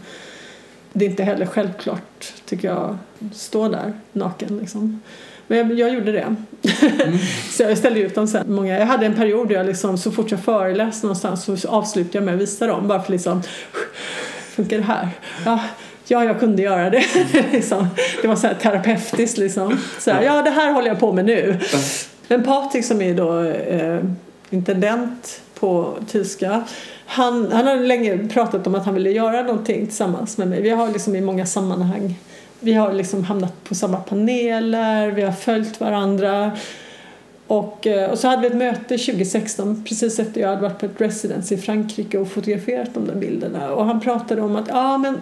det 0.93 1.05
är 1.05 1.09
inte 1.09 1.23
heller 1.23 1.45
självklart 1.45 2.33
tycker 2.45 2.67
jag 2.67 2.97
stå 3.33 3.67
där 3.67 3.93
naken 4.13 4.57
liksom. 4.57 5.01
Men 5.47 5.57
jag, 5.57 5.79
jag 5.79 5.93
gjorde 5.93 6.11
det. 6.11 6.21
Mm. 6.21 7.17
så 7.51 7.63
jag 7.63 7.77
ställde 7.77 7.99
ut 7.99 8.15
dem 8.15 8.27
sen. 8.27 8.53
Många, 8.53 8.79
jag 8.79 8.85
hade 8.85 9.05
en 9.05 9.15
period 9.15 9.47
där 9.47 9.55
jag 9.55 9.65
liksom, 9.65 9.97
så 9.97 10.11
fort 10.11 10.31
jag 10.31 10.39
föreläste 10.39 11.05
någonstans 11.07 11.61
så 11.61 11.69
avslutade 11.69 12.17
jag 12.17 12.23
med 12.23 12.33
att 12.33 12.41
visa 12.41 12.67
dem. 12.67 12.87
Bara 12.87 13.01
för 13.01 13.11
liksom, 13.11 13.41
funkar 14.49 14.77
det 14.77 14.83
här? 14.83 15.09
Ja, 15.45 15.59
ja 16.07 16.23
jag 16.23 16.39
kunde 16.39 16.61
göra 16.61 16.89
det. 16.89 17.03
liksom. 17.51 17.87
Det 18.21 18.27
var 18.27 18.35
så 18.35 18.47
här 18.47 18.53
terapeutiskt 18.53 19.37
liksom. 19.37 19.79
Så 19.99 20.11
här, 20.11 20.23
ja, 20.23 20.41
det 20.41 20.49
här 20.49 20.71
håller 20.71 20.87
jag 20.87 20.99
på 20.99 21.13
med 21.13 21.25
nu. 21.25 21.59
Men 22.27 22.43
Patrik 22.43 22.85
som 22.85 23.01
är 23.01 23.13
då 23.13 23.43
eh, 23.43 23.99
intendent 24.49 25.41
på 25.59 25.97
tyska 26.07 26.63
han, 27.05 27.51
han 27.51 27.67
har 27.67 27.75
länge 27.75 28.27
pratat 28.27 28.67
om 28.67 28.75
att 28.75 28.85
han 28.85 28.93
ville 28.93 29.11
göra 29.11 29.41
någonting 29.41 29.85
tillsammans 29.85 30.37
med 30.37 30.47
mig. 30.47 30.61
Vi 30.61 30.69
har 30.69 30.89
liksom 30.89 31.15
i 31.15 31.21
många 31.21 31.45
sammanhang 31.45 32.15
vi 32.59 32.73
har 32.73 32.93
liksom 32.93 33.23
hamnat 33.23 33.63
på 33.63 33.75
samma 33.75 33.97
paneler, 33.97 35.11
vi 35.11 35.21
har 35.21 35.31
följt 35.31 35.79
varandra. 35.79 36.51
Och, 37.47 37.87
eh, 37.87 38.09
och 38.09 38.19
så 38.19 38.27
hade 38.27 38.41
vi 38.41 38.47
ett 38.47 38.55
möte 38.55 38.97
2016 38.97 39.83
precis 39.87 40.19
efter 40.19 40.41
jag 40.41 40.49
hade 40.49 40.61
varit 40.61 40.79
på 40.79 40.85
ett 40.85 41.01
residence 41.01 41.53
i 41.53 41.57
Frankrike 41.57 42.17
och 42.17 42.27
fotograferat 42.27 42.93
de 42.93 43.07
där 43.07 43.15
bilderna. 43.15 43.71
Och 43.71 43.85
han 43.85 43.99
pratade 43.99 44.41
om 44.41 44.55
att 44.55 44.67
ja, 44.67 44.97
men 44.97 45.21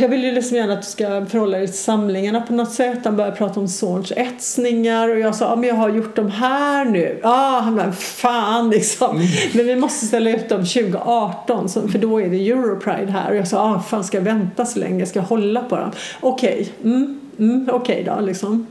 jag 0.00 0.08
vill 0.08 0.24
ju 0.24 0.32
liksom 0.32 0.56
gärna 0.56 0.72
att 0.72 0.82
du 0.82 0.88
ska 0.88 1.26
förhålla 1.26 1.58
dig 1.58 1.66
till 1.66 1.78
samlingarna 1.78 2.40
på 2.40 2.52
något 2.52 2.72
sätt. 2.72 2.98
Han 3.04 3.16
började 3.16 3.36
prata 3.36 3.60
om 3.60 3.68
Zorns 3.68 4.12
etsningar 4.12 5.08
och 5.08 5.18
jag 5.18 5.34
sa 5.34 5.44
ja 5.44 5.56
men 5.56 5.68
jag 5.68 5.76
har 5.76 5.88
gjort 5.88 6.16
dem 6.16 6.30
här 6.30 6.84
nu. 6.84 7.20
Ja, 7.22 7.30
ah, 7.30 7.60
han 7.60 7.76
bara 7.76 7.92
fan 7.92 8.70
liksom. 8.70 9.16
Mm. 9.16 9.28
Men 9.54 9.66
vi 9.66 9.76
måste 9.76 10.06
ställa 10.06 10.30
ut 10.30 10.48
dem 10.48 10.64
2018 10.64 11.68
för 11.68 11.98
då 11.98 12.20
är 12.20 12.28
det 12.28 12.50
Europride 12.50 13.12
här. 13.12 13.30
Och 13.30 13.36
jag 13.36 13.48
sa 13.48 13.74
ah, 13.74 13.80
fan 13.80 14.04
ska 14.04 14.16
jag 14.16 14.24
vänta 14.24 14.66
så 14.66 14.78
länge? 14.78 14.98
Jag 14.98 15.08
ska 15.08 15.20
hålla 15.20 15.62
på 15.62 15.76
dem. 15.76 15.90
Okej, 16.20 16.72
okay. 16.80 16.92
mm, 16.92 17.20
mm, 17.38 17.68
okej 17.72 18.02
okay 18.02 18.14
då 18.14 18.20
liksom. 18.20 18.66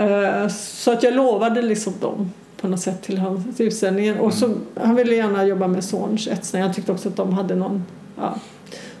Uh, 0.00 0.48
så 0.48 0.92
att 0.92 1.02
jag 1.02 1.14
lovade 1.14 1.62
liksom 1.62 1.92
dem 2.00 2.32
på 2.60 2.68
något 2.68 2.80
sätt 2.80 3.02
till, 3.02 3.20
utställningen. 3.58 4.18
Och 4.18 4.34
så, 4.34 4.46
mm. 4.46 4.58
han 4.74 4.94
ville 4.94 5.14
gärna 5.14 5.44
jobba 5.44 5.66
med 5.66 5.84
Zorns 5.84 6.28
etsningar. 6.28 6.66
Jag 6.66 6.76
tyckte 6.76 6.92
också 6.92 7.08
att 7.08 7.16
de 7.16 7.32
hade 7.32 7.54
någon 7.54 7.84
ja, 8.16 8.34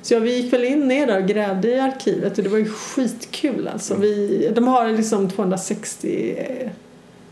så 0.08 0.18
vi 0.18 0.36
gick 0.36 0.52
väl 0.52 0.64
in 0.64 0.88
ner 0.88 1.06
där 1.06 1.22
och 1.22 1.28
grävde 1.28 1.68
i 1.68 1.80
arkivet 1.80 2.38
och 2.38 2.44
det 2.44 2.50
var 2.50 2.58
ju 2.58 2.68
skitkul 2.68 3.68
alltså. 3.72 3.94
Vi, 3.94 4.50
de 4.54 4.68
har 4.68 4.92
liksom 4.92 5.30
260 5.30 6.36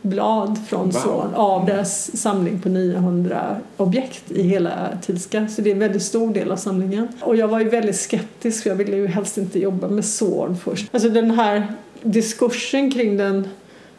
blad 0.03 0.59
från 0.69 0.85
wow. 0.85 0.93
så, 0.93 1.25
av 1.35 1.67
deras 1.67 2.17
samling 2.17 2.61
på 2.61 2.69
900 2.69 3.57
objekt 3.77 4.31
i 4.31 4.43
hela 4.43 4.89
Tilska. 5.03 5.49
Så 5.49 5.63
det 5.63 5.71
är 5.71 5.75
en 5.75 5.79
väldigt 5.79 6.03
stor 6.03 6.35
del 6.35 6.53
av 6.53 6.57
samlingen. 6.57 7.09
Och 7.21 7.37
jag 7.37 7.49
var 7.49 7.61
ju 7.61 7.69
väldigt 7.69 7.97
skeptisk 7.97 8.63
för 8.63 8.71
jag 8.71 8.77
ville 8.77 8.97
ju 8.97 9.07
helst 9.07 9.39
inte 9.39 9.59
jobba 9.59 9.89
med 9.89 10.05
Zorn 10.05 10.57
först. 10.57 10.95
Alltså 10.95 11.09
den 11.09 11.31
här 11.31 11.75
diskursen 12.03 12.91
kring 12.91 13.17
den 13.17 13.49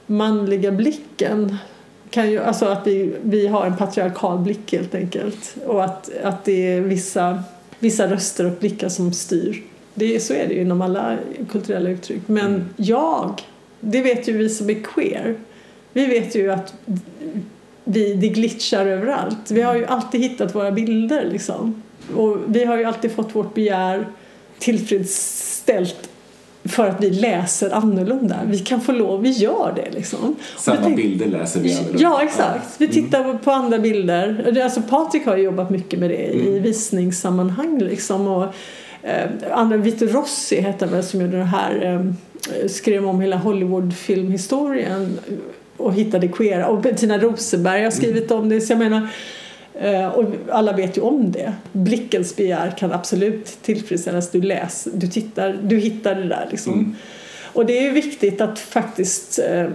manliga 0.06 0.72
blicken 0.72 1.58
kan 2.10 2.32
ju, 2.32 2.40
alltså 2.40 2.66
att 2.66 2.88
vi, 2.88 3.14
vi 3.22 3.48
har 3.48 3.66
en 3.66 3.78
patriarkal 3.78 4.40
blick 4.40 4.72
helt 4.72 4.96
enkelt 4.96 5.56
och 5.66 5.84
att, 5.84 6.10
att 6.24 6.46
det 6.46 6.74
är 6.74 6.82
vissa 6.82 7.44
vissa 7.80 8.08
röster 8.08 8.46
och 8.46 8.52
blickar 8.60 8.90
som 8.90 9.14
styr. 9.14 9.64
Det, 9.94 10.20
så 10.20 10.34
är 10.34 10.48
det 10.48 10.54
ju 10.54 10.62
inom 10.62 10.82
alla 10.82 11.18
kulturella 11.50 11.90
uttryck. 11.90 12.22
Men 12.28 12.46
mm. 12.46 12.66
jag, 12.76 13.42
det 13.80 14.02
vet 14.02 14.28
ju 14.28 14.38
vi 14.38 14.50
som 14.50 14.70
är 14.70 14.84
queer, 14.84 15.36
vi 15.94 16.06
vet 16.06 16.36
ju 16.36 16.52
att 16.52 16.74
vi, 17.84 18.14
det 18.14 18.30
glitchar 18.30 18.86
överallt. 18.86 19.52
Vi 19.52 19.62
har 19.62 19.76
ju 19.76 19.86
alltid 19.86 20.22
hittat 20.22 20.56
våra 20.56 20.72
bilder 20.72 21.26
liksom. 21.32 21.84
Och 22.16 22.38
vi 22.48 22.66
har 22.66 22.78
ju 22.78 22.84
alltid 22.84 23.12
fått 23.12 23.36
vårt 23.36 23.54
begär 23.54 24.08
tillfredsställt 24.60 26.10
för 26.68 26.88
att 26.88 27.04
vi 27.04 27.10
läser 27.10 27.70
annorlunda. 27.70 28.40
Vi 28.46 28.60
kan 28.60 28.82
få 28.82 28.92
lov, 28.92 29.22
vi 29.22 29.30
gör 29.30 29.74
det 29.76 29.92
liksom. 29.92 30.36
Samma 30.58 30.78
tänk, 30.84 30.96
bilder 30.96 31.26
läser 31.26 31.60
vi 31.60 31.74
annorlunda. 31.74 32.02
Ja, 32.02 32.24
exakt. 32.24 32.76
Vi 32.78 32.88
tittar 32.88 33.24
mm. 33.24 33.38
på 33.38 33.52
andra 33.52 33.80
bilder. 33.80 34.60
Alltså 34.64 34.82
Patrik 34.82 35.26
har 35.26 35.38
ju 35.38 35.44
jobbat 35.44 35.70
mycket 35.70 36.00
med 36.00 36.10
det 36.10 36.34
mm. 36.34 36.48
i 36.48 36.60
visningssammanhang 36.60 37.80
liksom. 37.80 38.28
Och, 38.28 38.44
eh, 39.04 39.30
andra, 39.52 39.78
Vito 39.78 40.06
Rossi 40.06 40.62
hette 40.62 40.86
väl 40.86 41.04
som 41.04 41.22
gjorde 41.22 41.38
det 41.38 41.44
här, 41.44 41.94
eh, 41.94 42.68
skrev 42.68 43.06
om 43.06 43.22
hela 43.22 43.38
Hollywood-filmhistorien 43.38 45.20
och 45.78 45.94
hittade 45.94 46.28
queera. 46.28 46.68
Och 46.68 46.82
Bettina 46.82 47.18
Rosenberg 47.18 47.84
har 47.84 47.92
skrivit 47.92 48.32
om 48.32 48.50
det. 48.50 48.62
Så 48.62 48.72
jag 48.72 48.80
menar, 48.80 49.08
och 50.16 50.26
alla 50.50 50.74
vet 50.74 50.98
ju 50.98 51.02
om 51.02 51.32
det. 51.32 51.54
Blickens 51.72 52.36
begär 52.36 52.78
kan 52.78 52.92
absolut 52.92 53.58
tillfredsställas. 53.62 54.32
Du 54.32 54.42
läser, 54.42 54.92
du 54.94 55.08
tittar, 55.08 55.60
du 55.64 55.78
hittar 55.78 56.16
det 56.16 56.28
där 56.28 56.48
liksom. 56.52 56.74
Mm. 56.74 56.96
Och 57.54 57.66
det 57.66 57.78
är 57.78 57.82
ju 57.82 57.92
viktigt 57.92 58.42
att 58.42 58.60
faktiskt 58.60 59.40
eh, 59.40 59.68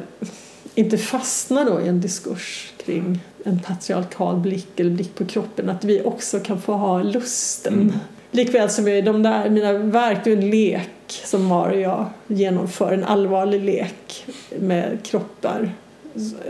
inte 0.74 0.98
fastna 0.98 1.64
då 1.64 1.80
i 1.80 1.88
en 1.88 2.00
diskurs 2.00 2.72
kring 2.84 3.20
en 3.44 3.60
patriarkal 3.60 4.36
blick 4.36 4.80
eller 4.80 4.90
blick 4.90 5.14
på 5.14 5.24
kroppen. 5.24 5.70
Att 5.70 5.84
vi 5.84 6.02
också 6.02 6.40
kan 6.40 6.60
få 6.60 6.72
ha 6.72 7.02
lusten. 7.02 7.72
Mm. 7.72 7.92
Likväl 8.30 8.70
som 8.70 8.88
i 8.88 9.02
de 9.02 9.22
där, 9.22 9.50
mina 9.50 9.72
verk, 9.72 10.18
det 10.24 10.32
är 10.32 10.36
en 10.36 10.50
lek 10.50 11.22
som 11.24 11.44
Mario 11.44 11.76
och 11.76 11.82
jag 11.82 12.06
genomför. 12.26 12.92
En 12.92 13.04
allvarlig 13.04 13.64
lek 13.64 14.26
med 14.58 14.98
kroppar 15.02 15.72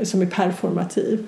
som 0.02 0.22
är 0.22 0.26
performativ. 0.26 1.26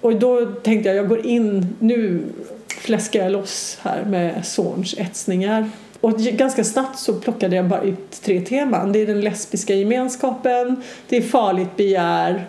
Och 0.00 0.16
då 0.16 0.46
tänkte 0.46 0.88
jag, 0.88 0.98
jag 0.98 1.08
går 1.08 1.26
in, 1.26 1.76
nu 1.78 2.22
fläskar 2.68 3.22
jag 3.22 3.32
loss 3.32 3.78
här 3.82 4.04
med 4.04 4.46
Zorns 4.46 4.94
etsningar. 4.98 5.70
Och 6.00 6.18
ganska 6.18 6.64
snabbt 6.64 6.98
så 6.98 7.14
plockade 7.14 7.56
jag 7.56 7.68
bara 7.68 7.82
ut 7.82 8.10
tre 8.10 8.40
teman. 8.40 8.92
Det 8.92 9.02
är 9.02 9.06
den 9.06 9.20
lesbiska 9.20 9.74
gemenskapen, 9.74 10.82
det 11.08 11.16
är 11.16 11.22
farligt 11.22 11.76
begär 11.76 12.44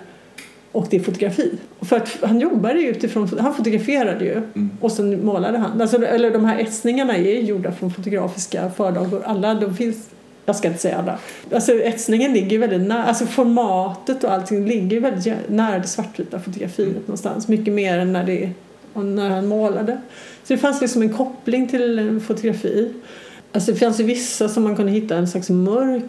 och 0.72 0.88
det 0.90 0.98
är 0.98 1.02
fotografi. 1.02 1.52
För 1.82 1.96
att 1.96 2.18
han 2.22 2.40
jobbade 2.40 2.80
ju 2.80 2.88
utifrån, 2.88 3.30
han 3.40 3.54
fotograferade 3.56 4.26
ju 4.26 4.32
mm. 4.32 4.70
och 4.82 4.92
sen 4.92 5.26
målade 5.26 5.58
han. 5.58 5.82
Alltså, 5.82 6.06
eller 6.06 6.32
de 6.32 6.46
här 6.46 6.60
etsningarna 6.60 7.18
är 7.18 7.42
gjorda 7.42 7.72
från 7.72 7.94
fotografiska 7.94 8.70
förlagor. 8.70 9.22
Alla 9.26 9.54
de 9.54 9.76
finns 9.76 10.10
jag 10.52 10.56
ska 10.58 10.68
inte 10.68 10.80
säga 10.80 10.98
alla. 10.98 11.20
Alltså 11.54 11.72
etsningen 11.74 12.34
ligger 12.34 12.60
väldigt 12.60 12.82
nära, 12.82 13.04
alltså 13.04 13.26
formatet 13.26 14.24
och 14.24 14.32
allting 14.32 14.66
ligger 14.66 15.00
väldigt 15.00 15.50
nära 15.50 15.80
det 15.80 15.88
svartvita 15.88 16.40
fotografiet 16.40 16.90
mm. 16.90 17.02
någonstans. 17.02 17.48
Mycket 17.48 17.74
mer 17.74 17.98
än 17.98 18.14
när, 18.14 18.24
det, 18.24 18.50
när 18.94 19.30
han 19.30 19.48
målade. 19.48 20.02
Så 20.44 20.54
det 20.54 20.58
fanns 20.58 20.82
liksom 20.82 21.02
en 21.02 21.14
koppling 21.14 21.68
till 21.68 22.20
fotografi. 22.28 22.94
Alltså 23.52 23.72
det 23.72 23.78
fanns 23.78 24.00
ju 24.00 24.04
vissa 24.04 24.50
som 24.50 24.64
man 24.64 24.76
kunde 24.76 24.92
hitta 24.92 25.16
en 25.16 25.28
slags 25.28 25.50
mörk 25.50 26.04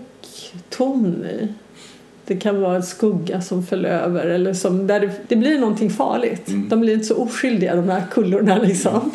ton 0.69 1.25
i. 1.25 1.49
Det 2.27 2.37
kan 2.37 2.61
vara 2.61 2.77
en 2.77 2.83
skugga 2.83 3.41
som 3.41 3.63
föll 3.63 3.85
över 3.85 4.27
eller 4.27 4.53
som, 4.53 4.87
där 4.87 5.01
det, 5.01 5.11
det 5.29 5.37
blir 5.37 5.59
någonting 5.59 5.91
farligt. 5.91 6.49
Mm. 6.49 6.69
De 6.69 6.81
blir 6.81 6.95
inte 6.95 7.07
så 7.07 7.17
oskyldiga 7.17 7.77
de 7.77 7.89
här 7.89 8.03
kullorna 8.11 8.59
liksom. 8.59 8.97
Mm. 8.97 9.11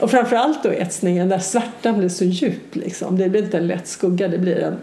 Och 0.00 0.10
framförallt 0.10 0.62
då 0.62 0.72
etsningen 0.72 1.28
där 1.28 1.38
svärtan 1.38 1.98
blir 1.98 2.08
så 2.08 2.24
djup 2.24 2.76
liksom. 2.76 3.18
Det 3.18 3.28
blir 3.28 3.42
inte 3.42 3.58
en 3.58 3.66
lätt 3.66 3.86
skugga, 3.86 4.28
det 4.28 4.38
blir 4.38 4.58
en 4.58 4.76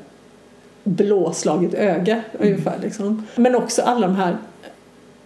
blåslaget 0.84 1.74
öga 1.74 2.14
mm. 2.14 2.24
ungefär 2.40 2.76
liksom. 2.82 3.26
Men 3.36 3.56
också 3.56 3.82
alla 3.82 4.08
de 4.08 4.16
här 4.16 4.38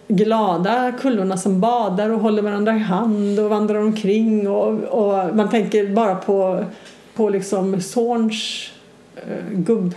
glada 0.08 0.92
kullorna 1.00 1.36
som 1.36 1.60
badar 1.60 2.10
och 2.10 2.20
håller 2.20 2.42
varandra 2.42 2.76
i 2.76 2.78
hand 2.78 3.38
och 3.38 3.50
vandrar 3.50 3.78
omkring 3.78 4.48
och, 4.48 4.68
och 4.78 5.36
man 5.36 5.50
tänker 5.50 5.88
bara 5.88 6.14
på, 6.14 6.64
på 7.14 7.28
liksom 7.28 7.80
Zorns 7.80 8.70
uh, 9.16 9.58
gubb 9.58 9.94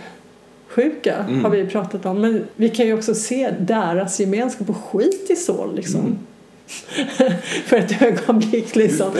sjuka 0.76 1.16
mm. 1.16 1.44
har 1.44 1.50
vi 1.50 1.66
pratat 1.66 2.06
om. 2.06 2.20
Men 2.20 2.44
vi 2.56 2.68
kan 2.68 2.86
ju 2.86 2.94
också 2.94 3.14
se 3.14 3.50
deras 3.60 4.20
gemenskap 4.20 4.70
och 4.70 4.76
skit 4.76 5.30
i 5.30 5.36
så 5.36 5.72
liksom. 5.72 6.00
Mm. 6.00 6.18
För 7.64 7.76
ett 7.76 8.02
ögonblick 8.02 8.76
liksom. 8.76 9.10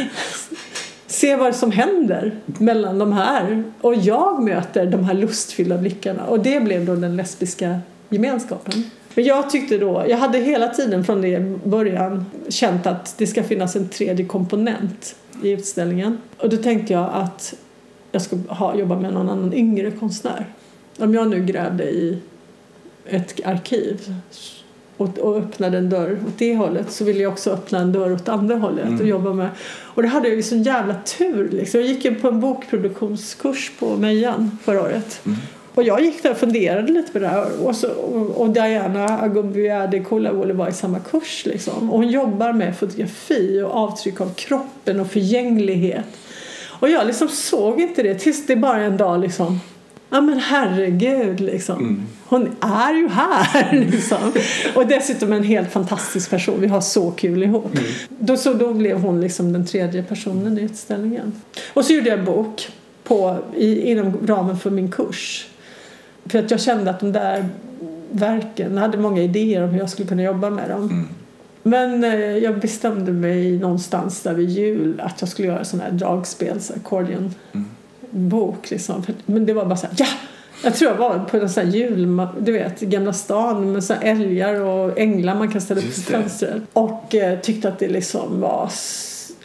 se 1.06 1.36
vad 1.36 1.56
som 1.56 1.72
händer 1.72 2.34
mellan 2.46 2.98
de 2.98 3.12
här. 3.12 3.64
Och 3.80 3.94
jag 3.94 4.42
möter 4.42 4.86
de 4.86 5.04
här 5.04 5.14
lustfyllda 5.14 5.78
blickarna. 5.78 6.26
Och 6.26 6.40
det 6.40 6.60
blev 6.60 6.86
då 6.86 6.94
den 6.94 7.16
lesbiska 7.16 7.80
gemenskapen. 8.08 8.90
Men 9.14 9.24
jag 9.24 9.50
tyckte 9.50 9.78
då, 9.78 10.04
jag 10.08 10.16
hade 10.16 10.38
hela 10.38 10.68
tiden 10.68 11.04
från 11.04 11.22
det 11.22 11.40
början 11.64 12.26
känt 12.48 12.86
att 12.86 13.14
det 13.18 13.26
ska 13.26 13.42
finnas 13.42 13.76
en 13.76 13.88
tredje 13.88 14.26
komponent 14.26 15.14
i 15.42 15.50
utställningen. 15.50 16.18
Och 16.36 16.48
då 16.48 16.56
tänkte 16.56 16.92
jag 16.92 17.10
att 17.14 17.54
jag 18.12 18.22
ska 18.22 18.36
ha, 18.48 18.74
jobba 18.76 18.96
med 19.00 19.12
någon 19.12 19.28
annan 19.28 19.52
yngre 19.54 19.90
konstnär. 19.90 20.46
om 20.98 21.14
jag 21.14 21.28
nu 21.30 21.44
grävde 21.44 21.84
i 21.84 22.18
ett 23.06 23.40
arkiv 23.46 24.14
och, 24.96 25.18
och 25.18 25.36
öppnade 25.36 25.78
en 25.78 25.90
dörr 25.90 26.18
åt 26.28 26.38
det 26.38 26.56
hållet 26.56 26.90
så 26.90 27.04
ville 27.04 27.22
jag 27.22 27.32
också 27.32 27.50
öppna 27.50 27.78
en 27.78 27.92
dörr 27.92 28.12
åt 28.12 28.28
andra 28.28 28.56
hållet 28.56 28.86
Mm. 28.86 29.00
och 29.00 29.06
jobba 29.06 29.32
med. 29.32 29.48
Och 29.82 30.02
det 30.02 30.08
hade 30.08 30.28
jag 30.28 30.36
ju 30.36 30.42
sån 30.42 30.62
jävla 30.62 30.94
tur 30.94 31.48
liksom. 31.52 31.80
Jag 31.80 31.88
gick 31.88 32.04
ju 32.04 32.14
på 32.14 32.28
en 32.28 32.40
bokproduktionskurs 32.40 33.72
på 33.78 33.96
Mejan 33.96 34.58
förra 34.64 34.82
året. 34.82 35.20
Mm. 35.26 35.38
Och 35.74 35.82
jag 35.82 36.00
gick 36.02 36.22
där 36.22 36.30
och 36.30 36.36
funderade 36.36 36.92
lite 36.92 37.12
på 37.12 37.18
det 37.18 37.28
här 37.28 37.46
och, 37.66 37.76
så, 37.76 37.90
och, 37.90 38.40
och 38.40 38.50
Diana 38.50 39.18
Agumbiade 39.18 40.00
Kulavoli 40.00 40.52
var 40.52 40.68
i 40.68 40.72
samma 40.72 40.98
kurs 40.98 41.42
liksom. 41.46 41.90
Och 41.92 41.98
hon 41.98 42.08
jobbar 42.08 42.52
med 42.52 42.76
fotografi 42.76 43.62
och 43.62 43.70
avtryck 43.70 44.20
av 44.20 44.34
kroppen 44.34 45.00
och 45.00 45.10
förgänglighet. 45.10 46.04
Och 46.82 46.90
jag 46.90 47.06
liksom 47.06 47.28
såg 47.28 47.80
inte 47.80 48.02
det 48.02 48.14
tills 48.14 48.46
det 48.46 48.56
bara 48.56 48.82
en 48.82 48.96
dag 48.96 49.20
liksom 49.20 49.60
Ja 50.10 50.20
men 50.20 50.38
herregud 50.38 51.40
liksom. 51.40 51.78
Mm. 51.78 52.02
Hon 52.24 52.48
är 52.60 52.94
ju 52.94 53.08
här 53.08 53.72
liksom. 53.90 54.32
Och 54.74 54.86
dessutom 54.86 55.32
en 55.32 55.42
helt 55.42 55.72
fantastisk 55.72 56.30
person. 56.30 56.60
Vi 56.60 56.66
har 56.66 56.80
så 56.80 57.10
kul 57.10 57.42
ihop. 57.42 57.74
Mm. 57.74 57.84
Då, 58.08 58.36
så 58.36 58.52
då 58.52 58.74
blev 58.74 58.98
hon 58.98 59.20
liksom 59.20 59.52
den 59.52 59.66
tredje 59.66 60.02
personen 60.02 60.58
i 60.58 60.62
utställningen. 60.62 61.32
Och 61.72 61.84
så 61.84 61.92
gjorde 61.92 62.08
jag 62.08 62.18
en 62.18 62.24
bok 62.24 62.68
på, 63.04 63.38
i, 63.56 63.90
inom 63.90 64.26
ramen 64.26 64.58
för 64.58 64.70
min 64.70 64.90
kurs. 64.90 65.48
För 66.24 66.38
att 66.38 66.50
jag 66.50 66.60
kände 66.60 66.90
att 66.90 67.00
de 67.00 67.12
där 67.12 67.48
verken, 68.10 68.74
jag 68.74 68.80
hade 68.80 68.98
många 68.98 69.22
idéer 69.22 69.62
om 69.62 69.70
hur 69.70 69.78
jag 69.78 69.90
skulle 69.90 70.08
kunna 70.08 70.22
jobba 70.22 70.50
med 70.50 70.70
dem. 70.70 70.82
Mm. 70.82 71.08
Men 71.62 72.04
eh, 72.04 72.14
jag 72.14 72.60
bestämde 72.60 73.12
mig 73.12 73.58
någonstans 73.58 74.22
där 74.22 74.34
vid 74.34 74.48
jul 74.50 75.00
att 75.00 75.20
jag 75.20 75.28
skulle 75.28 75.48
göra 75.48 75.64
sån 75.64 75.80
här 75.80 75.90
dragspels 75.90 76.70
accordion 76.70 77.34
Mm. 77.52 77.66
bok 78.10 78.70
liksom. 78.70 79.02
Men 79.26 79.46
det 79.46 79.52
var 79.52 79.64
bara 79.64 79.76
så 79.76 79.86
här, 79.86 79.94
ja! 79.98 80.06
Jag 80.64 80.74
tror 80.74 80.90
jag 80.90 80.98
var 80.98 81.18
på 81.18 81.36
en 81.36 81.50
sån 81.50 81.64
här 81.64 81.72
jul, 81.72 82.26
du 82.40 82.52
vet, 82.52 82.80
Gamla 82.80 83.12
stan 83.12 83.72
med 83.72 83.84
så 83.84 83.94
här 83.94 84.02
älgar 84.02 84.60
och 84.60 84.98
änglar 84.98 85.34
man 85.34 85.52
kan 85.52 85.60
ställa 85.60 85.80
upp 85.80 85.86
i 85.86 86.00
fönstret. 86.00 86.62
Och 86.72 87.14
eh, 87.14 87.38
tyckte 87.40 87.68
att 87.68 87.78
det 87.78 87.88
liksom 87.88 88.40
var 88.40 88.70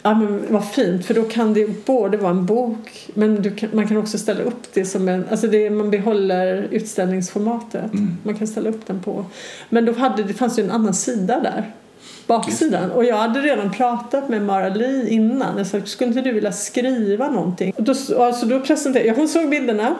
Ja, 0.02 0.14
men 0.14 0.42
vad 0.48 0.68
fint, 0.68 1.06
för 1.06 1.14
då 1.14 1.22
kan 1.24 1.54
det 1.54 1.86
både 1.86 2.16
vara 2.16 2.30
en 2.30 2.46
bok 2.46 3.08
men 3.14 3.56
kan, 3.56 3.68
man 3.72 3.88
kan 3.88 3.96
också 3.96 4.18
ställa 4.18 4.42
upp 4.42 4.74
det 4.74 4.84
som 4.84 5.08
en... 5.08 5.24
Alltså 5.30 5.46
det, 5.46 5.70
man 5.70 5.90
behåller 5.90 6.68
utställningsformatet. 6.70 7.92
Mm. 7.92 8.16
Man 8.22 8.34
kan 8.38 8.46
ställa 8.46 8.70
upp 8.70 8.86
den 8.86 9.00
på. 9.00 9.24
Men 9.68 9.84
då 9.84 9.92
hade, 9.92 10.22
det 10.22 10.34
fanns 10.34 10.58
ju 10.58 10.62
en 10.64 10.70
annan 10.70 10.94
sida 10.94 11.40
där. 11.40 11.72
Baksidan. 12.28 12.90
Och 12.90 13.04
jag 13.04 13.16
hade 13.16 13.40
redan 13.40 13.70
pratat 13.72 14.28
med 14.28 14.42
Mara 14.42 14.68
Li 14.68 15.08
innan. 15.10 15.58
Jag 15.58 15.66
sa, 15.66 15.80
skulle 15.84 16.08
inte 16.08 16.20
du 16.20 16.32
vilja 16.32 16.52
skriva 16.52 17.28
någonting? 17.30 17.72
Och 17.76 17.82
då, 17.82 17.94
alltså 18.24 18.46
då 18.46 18.60
presenterade 18.60 19.08
jag, 19.08 19.14
hon 19.14 19.28
såg 19.28 19.50
bilderna. 19.50 19.94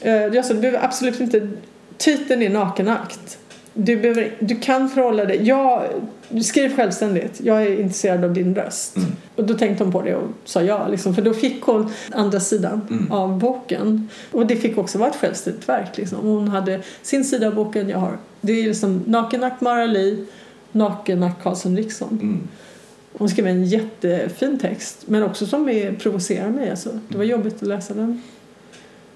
Eh, 0.00 0.12
Jag 0.14 0.44
sa, 0.44 0.54
du 0.54 0.60
behöver 0.60 0.84
absolut 0.84 1.20
inte, 1.20 1.48
titeln 1.96 2.42
är 2.42 2.50
nakenakt. 2.50 3.38
Du, 3.74 3.96
behöver, 3.96 4.34
du 4.38 4.56
kan 4.56 4.88
förhålla 4.88 5.24
dig, 5.24 5.42
jag, 5.42 5.82
skriv 6.44 6.76
självständigt, 6.76 7.40
jag 7.44 7.62
är 7.62 7.80
intresserad 7.80 8.24
av 8.24 8.32
din 8.34 8.54
röst. 8.54 8.96
Mm. 8.96 9.08
Och 9.36 9.44
då 9.44 9.54
tänkte 9.54 9.84
hon 9.84 9.92
på 9.92 10.02
det 10.02 10.14
och 10.14 10.28
sa 10.44 10.62
ja, 10.62 10.88
liksom, 10.88 11.14
för 11.14 11.22
då 11.22 11.32
fick 11.34 11.62
hon 11.62 11.92
andra 12.12 12.40
sidan 12.40 12.80
Mm. 12.90 13.12
av 13.12 13.38
boken. 13.38 14.08
Och 14.32 14.46
det 14.46 14.56
fick 14.56 14.78
också 14.78 14.98
vara 14.98 15.10
ett 15.10 15.16
självständigt 15.16 15.68
verk. 15.68 15.96
Liksom. 15.98 16.18
Hon 16.22 16.48
hade 16.48 16.80
sin 17.02 17.24
sida 17.24 17.46
av 17.46 17.54
boken, 17.54 17.88
jag 17.88 17.98
har. 17.98 18.18
Det 18.40 18.52
är 18.52 18.64
liksom 18.68 19.02
Nakenakt 19.06 19.60
Mara 19.60 19.86
Li, 19.86 20.26
Nakenakt 20.72 21.42
Karlsson 21.42 21.76
Riksson. 21.76 22.18
Mm. 22.22 22.48
Hon 23.12 23.28
skrev 23.28 23.46
en 23.46 23.64
jättefin 23.64 24.58
text, 24.58 25.04
men 25.06 25.22
också 25.22 25.46
som 25.46 25.68
är, 25.68 25.92
provocerar 25.92 26.50
mig. 26.50 26.70
Alltså. 26.70 26.98
Det 27.08 27.18
var 27.18 27.24
jobbigt 27.24 27.62
att 27.62 27.68
läsa 27.68 27.94
den. 27.94 28.22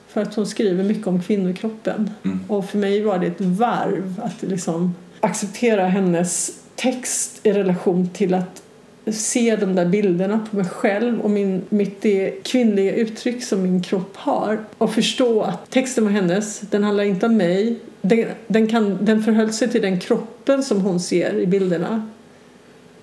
För 0.09 0.23
att 0.23 0.35
hon 0.35 0.47
skriver 0.47 0.85
mycket 0.85 1.07
om 1.07 1.23
kvinnokroppen. 1.23 2.11
Mm. 2.25 2.41
Och 2.49 2.71
för 2.71 2.79
mig 2.79 3.03
var 3.03 3.19
det 3.19 3.27
ett 3.27 3.41
varv 3.41 4.21
att 4.23 4.43
liksom 4.43 4.95
acceptera 5.21 5.87
hennes 5.87 6.61
text 6.75 7.41
i 7.43 7.53
relation 7.53 8.09
till 8.09 8.35
att 8.35 8.63
se 9.07 9.57
de 9.57 9.75
där 9.75 9.87
bilderna 9.87 10.47
på 10.51 10.57
mig 10.57 10.65
själv 10.65 11.21
och 11.21 11.31
min, 11.31 11.63
mitt 11.69 12.03
det 12.03 12.45
kvinnliga 12.45 12.95
uttryck 12.95 13.45
som 13.45 13.63
min 13.63 13.83
kropp 13.83 14.17
har 14.17 14.65
och 14.79 14.95
förstå 14.95 15.43
att 15.43 15.71
texten 15.71 16.05
var 16.05 16.11
hennes, 16.11 16.61
den 16.61 16.85
handlar 16.85 17.05
inte 17.05 17.27
om 17.27 17.37
mig. 17.37 17.79
Den, 18.01 18.29
den, 18.47 18.67
kan, 18.67 18.99
den 19.01 19.23
förhöll 19.23 19.53
sig 19.53 19.71
till 19.71 19.83
den 19.83 20.01
kroppen 20.01 20.63
som 20.63 20.81
hon 20.81 21.01
ser 21.01 21.35
i 21.35 21.47
bilderna. 21.47 22.09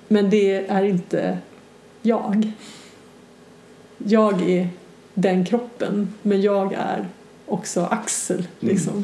Men 0.08 0.30
det 0.30 0.66
är 0.68 0.84
inte 0.84 1.38
jag. 2.02 2.52
Jag 3.98 4.50
är 4.50 4.70
den 5.14 5.46
kroppen 5.46 6.14
men 6.22 6.42
jag 6.42 6.74
är 6.74 7.08
också 7.46 7.82
Axel 7.82 8.48
liksom. 8.60 9.04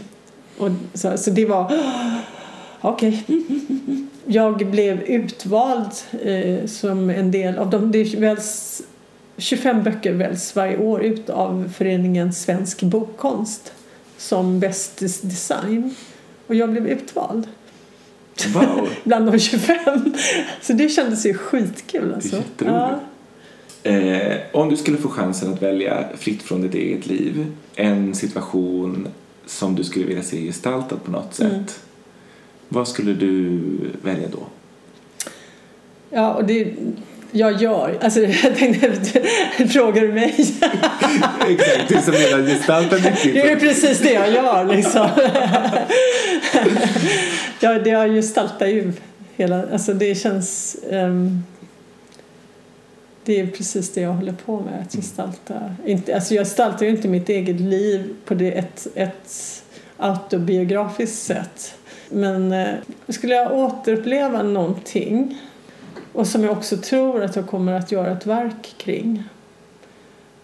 Och 0.58 0.70
så, 0.94 1.18
så 1.18 1.32
det 1.32 1.46
var 1.46 1.72
okej. 2.82 3.24
Jag 4.30 4.58
blev 4.72 5.02
utvald 5.02 5.90
eh, 6.24 6.66
som 6.66 7.10
en 7.10 7.32
del 7.32 7.58
av 7.58 7.70
dem. 7.70 7.92
Det 7.92 8.16
väljs, 8.16 8.82
25 9.38 9.84
böcker 9.84 10.14
väljs 10.14 10.56
varje 10.56 10.78
år 10.78 11.04
ut 11.04 11.30
av 11.30 11.72
föreningen 11.78 12.34
Svensk 12.34 12.82
bokkonst 12.84 13.74
som 14.18 14.60
bäst 14.60 15.00
des- 15.00 15.22
design. 15.22 15.96
Och 16.48 16.56
jag 16.56 16.72
blev 16.72 16.88
utvald 16.88 17.48
Wow. 18.54 18.90
bland 19.04 19.32
de 19.32 19.40
25. 19.40 20.14
Så 20.62 20.74
det 20.74 20.90
kändes 20.90 21.26
ju 21.26 21.34
skitkul 21.34 22.14
alltså. 22.14 22.36
jätteroligt. 22.36 23.02
Eh, 23.84 24.38
om 24.54 24.70
du 24.70 24.78
skulle 24.78 24.98
få 24.98 25.10
chansen 25.10 25.54
att 25.54 25.62
välja 25.62 26.06
fritt 26.18 26.42
från 26.44 26.62
ditt 26.62 26.74
eget 26.76 27.08
liv 27.08 27.46
en 27.76 28.16
situation 28.16 29.08
som 29.46 29.76
du 29.76 29.84
skulle 29.84 30.06
vilja 30.06 30.24
se 30.24 30.42
gestaltad 30.46 30.96
på 31.06 31.12
något 31.12 31.34
sätt. 31.34 31.52
Mm. 31.52 31.64
Vad 32.70 32.88
skulle 32.88 33.14
du 33.14 33.60
välja 34.04 34.28
då? 34.28 34.48
Ja, 36.10 36.34
och 36.34 36.46
det 36.46 36.74
jag 37.32 37.62
gör. 37.62 37.98
Alltså, 38.02 38.20
jag 38.44 38.56
tänkte, 38.56 38.94
frågar 39.70 40.02
du 40.02 40.14
mig? 40.14 40.36
Exakt, 41.50 41.88
du 41.90 42.02
som 42.02 42.14
redan 42.14 42.46
gestaltar 42.46 42.98
ditt 42.98 43.26
liv. 43.26 43.34
Det 43.34 43.52
är 43.52 43.60
precis 43.60 44.00
det 44.00 44.14
jag 44.14 44.32
gör 44.32 44.66
liksom. 44.76 45.10
ja, 47.60 47.74
det 47.74 47.90
jag 47.90 48.10
gestaltar 48.10 48.66
ju 48.68 48.94
hela, 49.36 49.72
alltså 49.72 49.94
det 49.94 50.16
känns 50.16 50.78
ehm, 50.92 51.44
det 53.24 53.40
är 53.40 53.48
precis 53.48 53.94
det 53.94 54.02
jag 54.02 54.14
håller 54.14 54.36
på 54.46 54.60
med, 54.60 54.82
att 54.82 54.96
gestalta. 54.96 55.76
Inte, 55.86 56.16
alltså 56.16 56.34
jag 56.34 56.46
gestaltar 56.46 56.86
ju 56.86 56.92
inte 56.92 57.08
mitt 57.08 57.30
eget 57.30 57.60
liv 57.60 58.16
på 58.26 58.34
det, 58.34 58.52
ett, 58.52 58.88
ett 58.96 59.64
autobiografiskt 59.98 61.24
sätt. 61.24 61.76
Men 62.10 62.52
eh, 62.52 62.76
skulle 63.08 63.36
jag 63.36 63.54
återuppleva 63.54 64.44
någonting 64.44 65.42
och 66.14 66.28
som 66.28 66.44
jag 66.44 66.52
också 66.52 66.78
tror 66.78 67.24
att 67.24 67.36
jag 67.36 67.48
kommer 67.48 67.74
att 67.74 67.92
göra 67.92 68.12
ett 68.12 68.26
verk 68.26 68.76
kring. 68.78 69.24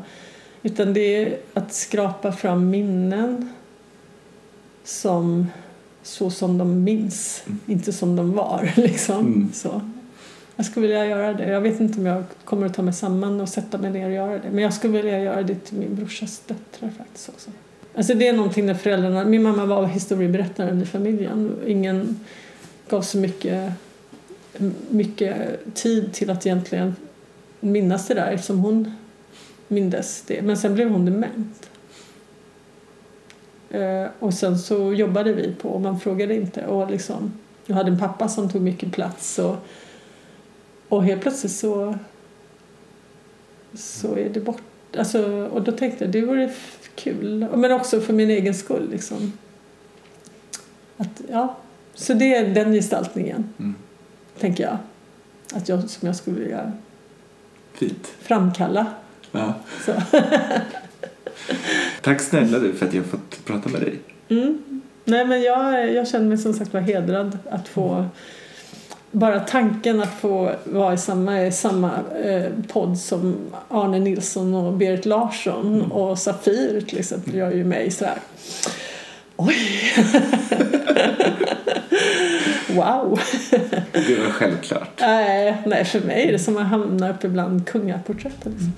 utan 0.61 0.93
det 0.93 1.15
är 1.15 1.37
att 1.53 1.73
skrapa 1.73 2.31
fram 2.31 2.69
minnen 2.69 3.53
som 4.87 5.47
så 6.03 6.29
som 6.29 6.57
de 6.57 6.83
minns, 6.83 7.43
Mm. 7.45 7.59
inte 7.65 7.93
som 7.93 8.15
de 8.15 8.33
var. 8.33 8.73
Liksom. 8.75 9.19
Mm. 9.19 9.49
Så. 9.53 9.81
Jag 10.55 10.65
skulle 10.65 10.87
vilja 10.87 11.05
göra 11.05 11.33
det. 11.33 11.49
Jag 11.49 11.61
vet 11.61 11.79
inte 11.79 11.99
om 11.99 12.05
jag 12.05 12.23
kommer 12.45 12.65
att 12.65 12.73
ta 12.73 12.81
mig 12.81 12.93
samman 12.93 13.41
och 13.41 13.49
sätta 13.49 13.77
mig 13.77 13.91
ner 13.91 14.05
och 14.05 14.13
göra 14.13 14.31
det. 14.31 14.49
Men 14.51 14.63
jag 14.63 14.73
skulle 14.73 14.93
vilja 14.93 15.19
göra 15.23 15.43
det 15.43 15.55
till 15.55 15.77
min 15.77 15.95
brorsas 15.95 16.41
döttrar 16.47 16.89
faktiskt 16.97 17.29
också. 17.29 17.49
Alltså 17.95 18.13
det 18.13 18.27
är 18.27 18.33
någonting 18.33 18.65
när 18.65 18.73
föräldrarna... 18.73 19.25
Min 19.25 19.43
mamma 19.43 19.65
var 19.65 19.85
historieberättaren 19.85 20.81
i 20.81 20.85
familjen. 20.85 21.55
Ingen 21.67 22.19
gav 22.89 23.01
så 23.01 23.17
mycket, 23.17 23.71
mycket 24.89 25.35
tid 25.73 26.13
till 26.13 26.29
att 26.29 26.45
egentligen 26.45 26.95
minnas 27.59 28.07
det 28.07 28.13
där 28.13 28.37
som 28.37 28.59
hon 28.59 28.91
mindes 29.67 30.23
det. 30.27 30.41
Men 30.41 30.57
sen 30.57 30.73
blev 30.73 30.89
hon 30.89 31.05
dement. 31.05 31.69
Eh, 33.69 34.07
och 34.19 34.33
sen 34.33 34.59
så 34.59 34.93
jobbade 34.93 35.33
vi 35.33 35.53
på 35.61 35.69
och 35.69 35.81
man 35.81 35.99
frågade 35.99 36.35
inte. 36.35 36.65
Och 36.67 36.91
liksom, 36.91 37.33
jag 37.65 37.75
hade 37.75 37.91
en 37.91 37.99
pappa 37.99 38.27
som 38.27 38.49
tog 38.49 38.61
mycket 38.61 38.91
plats 38.91 39.39
och, 39.39 39.55
och 40.89 41.03
helt 41.03 41.21
plötsligt 41.21 41.51
så, 41.51 41.95
så 43.73 44.15
är 44.17 44.29
det 44.29 44.39
bort. 44.39 44.61
Alltså, 44.97 45.47
och 45.53 45.61
då 45.61 45.71
tänkte 45.71 46.03
jag 46.03 46.11
det 46.13 46.21
vore 46.21 46.51
kul. 46.95 47.47
Men 47.55 47.71
också 47.71 48.01
för 48.01 48.13
min 48.13 48.29
egen 48.29 48.53
skull. 48.53 48.89
Liksom. 48.91 49.33
Att, 50.97 51.21
ja. 51.29 51.55
Så 51.93 52.13
det 52.13 52.35
är 52.35 52.53
den 52.53 52.73
gestaltningen, 52.73 53.53
Mm. 53.59 53.75
tänker 54.39 54.63
jag. 54.63 54.77
Att 55.53 55.69
jag, 55.69 55.89
som 55.89 56.07
jag 56.07 56.15
skulle 56.15 56.39
vilja 56.39 56.71
Fint. 57.73 58.07
framkalla. 58.21 58.85
Ja. 59.31 59.53
Tack 62.01 62.21
snälla 62.21 62.59
du 62.59 62.73
för 62.73 62.85
att 62.85 62.93
jag 62.93 63.01
har 63.01 63.07
fått 63.07 63.45
prata 63.45 63.69
med 63.69 63.81
dig. 63.81 63.99
Mm. 64.29 64.81
Nej, 65.05 65.25
men 65.25 65.41
jag, 65.41 65.93
jag 65.93 66.07
känner 66.07 66.25
mig 66.25 66.37
som 66.37 66.53
sagt 66.53 66.73
var 66.73 66.81
hedrad 66.81 67.37
att 67.49 67.67
få 67.67 68.05
bara 69.11 69.39
tanken 69.39 70.01
att 70.01 70.19
få 70.19 70.51
vara 70.63 70.93
i 70.93 70.97
samma, 70.97 71.51
samma 71.51 71.91
eh, 72.23 72.51
podd 72.67 72.97
som 72.97 73.35
Arne 73.69 73.99
Nilsson 73.99 74.55
och 74.55 74.73
Berit 74.73 75.05
Larsson 75.05 75.75
mm. 75.75 75.91
och 75.91 76.19
Safir 76.19 76.81
till 76.81 76.99
exempel 76.99 77.35
jag 77.35 77.51
är 77.51 77.55
ju 77.55 77.63
med 77.63 77.85
i 77.85 77.91
sådär 77.91 78.17
Oj! 79.39 79.55
wow! 82.75 83.19
Det 83.91 84.19
var 84.19 84.31
självklart. 84.31 84.99
Nej, 84.99 85.57
nej, 85.65 85.85
för 85.85 85.99
mig 85.99 86.27
är 86.27 86.31
det 86.31 86.39
som 86.39 86.57
att 86.57 86.67
hamna 86.67 87.09
uppe 87.09 87.29
bland 87.29 87.67
kungaporträtten. 87.67 88.51
Liksom. 88.51 88.73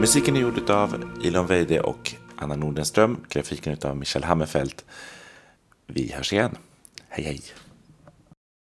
Musiken 0.00 0.36
är 0.36 0.40
gjord 0.40 0.70
av 0.70 1.04
Ilon 1.22 1.46
Weide 1.46 1.80
och 1.80 2.14
Anna 2.36 2.56
Nordenström. 2.56 3.16
Grafiken 3.28 3.76
av 3.84 3.96
Michel 3.96 4.24
Hammerfeldt. 4.24 4.84
Vi 5.86 6.12
hörs 6.12 6.32
igen. 6.32 6.56
Hej 7.08 7.24
hej! 7.24 7.42